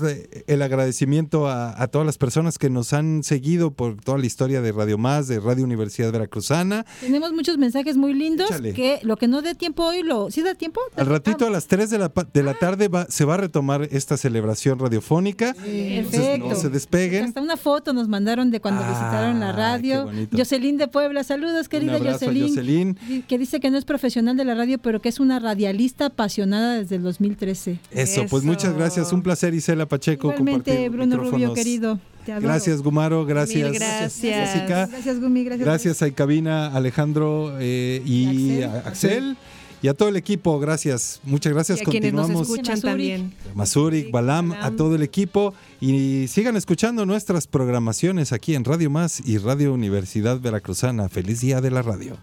el 0.47 0.63
agradecimiento 0.63 1.49
a, 1.49 1.83
a 1.83 1.89
todas 1.89 2.07
las 2.07 2.17
personas 2.17 2.59
que 2.59 2.71
nos 2.71 2.93
han 2.93 3.25
seguido 3.25 3.73
por 3.73 3.97
toda 4.01 4.19
la 4.19 4.27
historia 4.27 4.61
de 4.61 4.71
Radio 4.71 4.99
Más, 4.99 5.27
de 5.27 5.41
Radio 5.41 5.65
Universidad 5.65 6.13
Veracruzana. 6.13 6.87
Tenemos 7.01 7.33
muchos 7.33 7.59
mensajes 7.59 7.97
muy 7.97 8.15
lindos 8.15 8.51
Échale. 8.51 8.73
que 8.73 9.01
lo 9.03 9.17
que 9.17 9.27
no 9.27 9.43
dé 9.43 9.57
tiempo 9.57 9.83
hoy, 9.85 10.03
lo 10.05 10.31
¿sí 10.31 10.43
da 10.43 10.55
tiempo? 10.55 10.81
Al 10.97 11.07
ratito 11.07 11.47
a 11.47 11.51
las 11.51 11.67
3 11.67 11.91
de 11.91 11.99
la, 11.99 12.13
de 12.33 12.43
la 12.45 12.55
tarde 12.55 12.87
va- 12.87 13.07
se 13.09 13.25
va 13.25 13.35
a 13.35 13.39
retomar 13.39 13.89
esta 13.91 14.17
celebración 14.17 14.79
radiofónica. 14.79 15.57
Entonces, 15.67 16.21
Perfecto. 16.21 16.49
no 16.49 16.55
se 16.55 16.69
despeguen. 16.71 17.25
Hasta 17.25 17.43
una 17.43 17.57
foto 17.57 17.93
nos 17.93 18.07
mandaron 18.07 18.53
de 18.53 18.61
cuando 18.61 18.83
visitaron 18.83 19.41
la 19.41 19.51
radio. 19.51 20.09
Jocelyn 20.33 20.77
de 20.77 20.87
Puebla, 20.87 21.25
saludos 21.25 21.69
querida 21.69 21.99
Jocelyn. 21.99 22.49
Jocelyn. 22.49 22.99
Que 23.27 23.39
dice 23.39 23.59
que 23.59 23.71
no 23.71 23.77
es 23.79 23.85
profesional 23.85 24.37
de 24.37 24.45
la 24.45 24.55
radio, 24.55 24.79
pero 24.79 25.01
que 25.01 25.09
es 25.09 25.19
una 25.19 25.41
radialista 25.41 26.07
apasionada 26.07 26.75
desde 26.79 26.95
el 26.97 27.03
2013. 27.29 27.79
Eso, 27.91 28.27
pues 28.29 28.45
muchas 28.45 28.75
gracias. 28.75 29.13
Un 29.13 29.23
placer, 29.23 29.55
Isela 29.55 29.87
Pacheco. 29.87 30.29
Igualmente, 30.29 30.71
compartir 30.71 30.91
Bruno 30.91 31.17
Rubio, 31.17 31.55
querido. 31.55 31.99
Te 32.25 32.33
adoro. 32.33 32.49
Gracias, 32.49 32.83
Gumaro. 32.83 33.27
Gracias, 33.27 33.71
Mil 33.71 33.79
gracias. 33.79 34.21
Jessica. 34.21 34.87
Gracias, 34.87 35.21
Gumi. 35.21 35.45
Gracias. 35.45 35.67
Gracias 35.67 36.03
a 36.03 36.11
Cabina, 36.11 36.69
Alejandro 36.75 37.57
eh, 37.61 38.03
y 38.05 38.63
a 38.63 38.79
Axel. 38.87 39.37
Y 39.83 39.89
a 39.89 39.93
todo 39.93 40.09
el 40.09 40.17
equipo, 40.17 40.59
gracias. 40.59 41.21
Muchas 41.25 41.53
gracias. 41.53 41.79
Y 41.81 41.83
a 41.83 41.85
quienes 41.85 42.15
nos 42.15 42.23
Continuamos. 42.23 42.51
escuchan 42.51 42.81
también. 42.81 43.35
Masurik, 43.55 44.11
Balam, 44.11 44.53
a 44.53 44.71
todo 44.71 44.95
el 44.95 45.03
equipo. 45.03 45.53
Y 45.79 46.27
sigan 46.29 46.57
escuchando 46.57 47.05
nuestras 47.05 47.47
programaciones 47.47 48.33
aquí 48.33 48.55
en 48.55 48.65
Radio 48.65 48.89
Más 48.89 49.21
y 49.27 49.37
Radio 49.37 49.75
Universidad 49.75 50.41
Veracruzana. 50.41 51.11
Feliz 51.11 51.43
día 51.43 51.61
de 51.61 51.71
la 51.71 51.83
radio. 51.83 52.17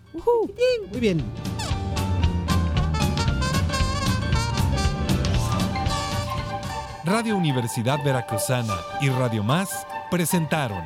Muy 0.91 0.99
bien. 0.99 1.21
Radio 7.03 7.35
Universidad 7.35 8.03
Veracruzana 8.03 8.75
y 9.01 9.09
Radio 9.09 9.43
Más 9.43 9.87
presentaron 10.11 10.83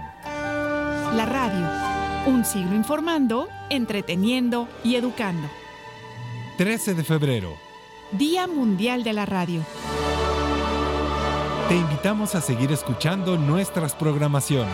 La 1.14 1.26
radio. 1.26 2.34
Un 2.34 2.46
siglo 2.46 2.74
informando, 2.74 3.50
entreteniendo 3.70 4.70
y 4.82 4.96
educando. 4.96 5.50
13 6.58 6.94
de 6.94 7.04
febrero. 7.04 7.54
Día 8.12 8.48
Mundial 8.48 9.04
de 9.04 9.12
la 9.12 9.26
Radio. 9.26 9.62
Te 11.68 11.76
invitamos 11.76 12.34
a 12.36 12.40
seguir 12.40 12.72
escuchando 12.72 13.38
nuestras 13.38 13.94
programaciones. 13.94 14.72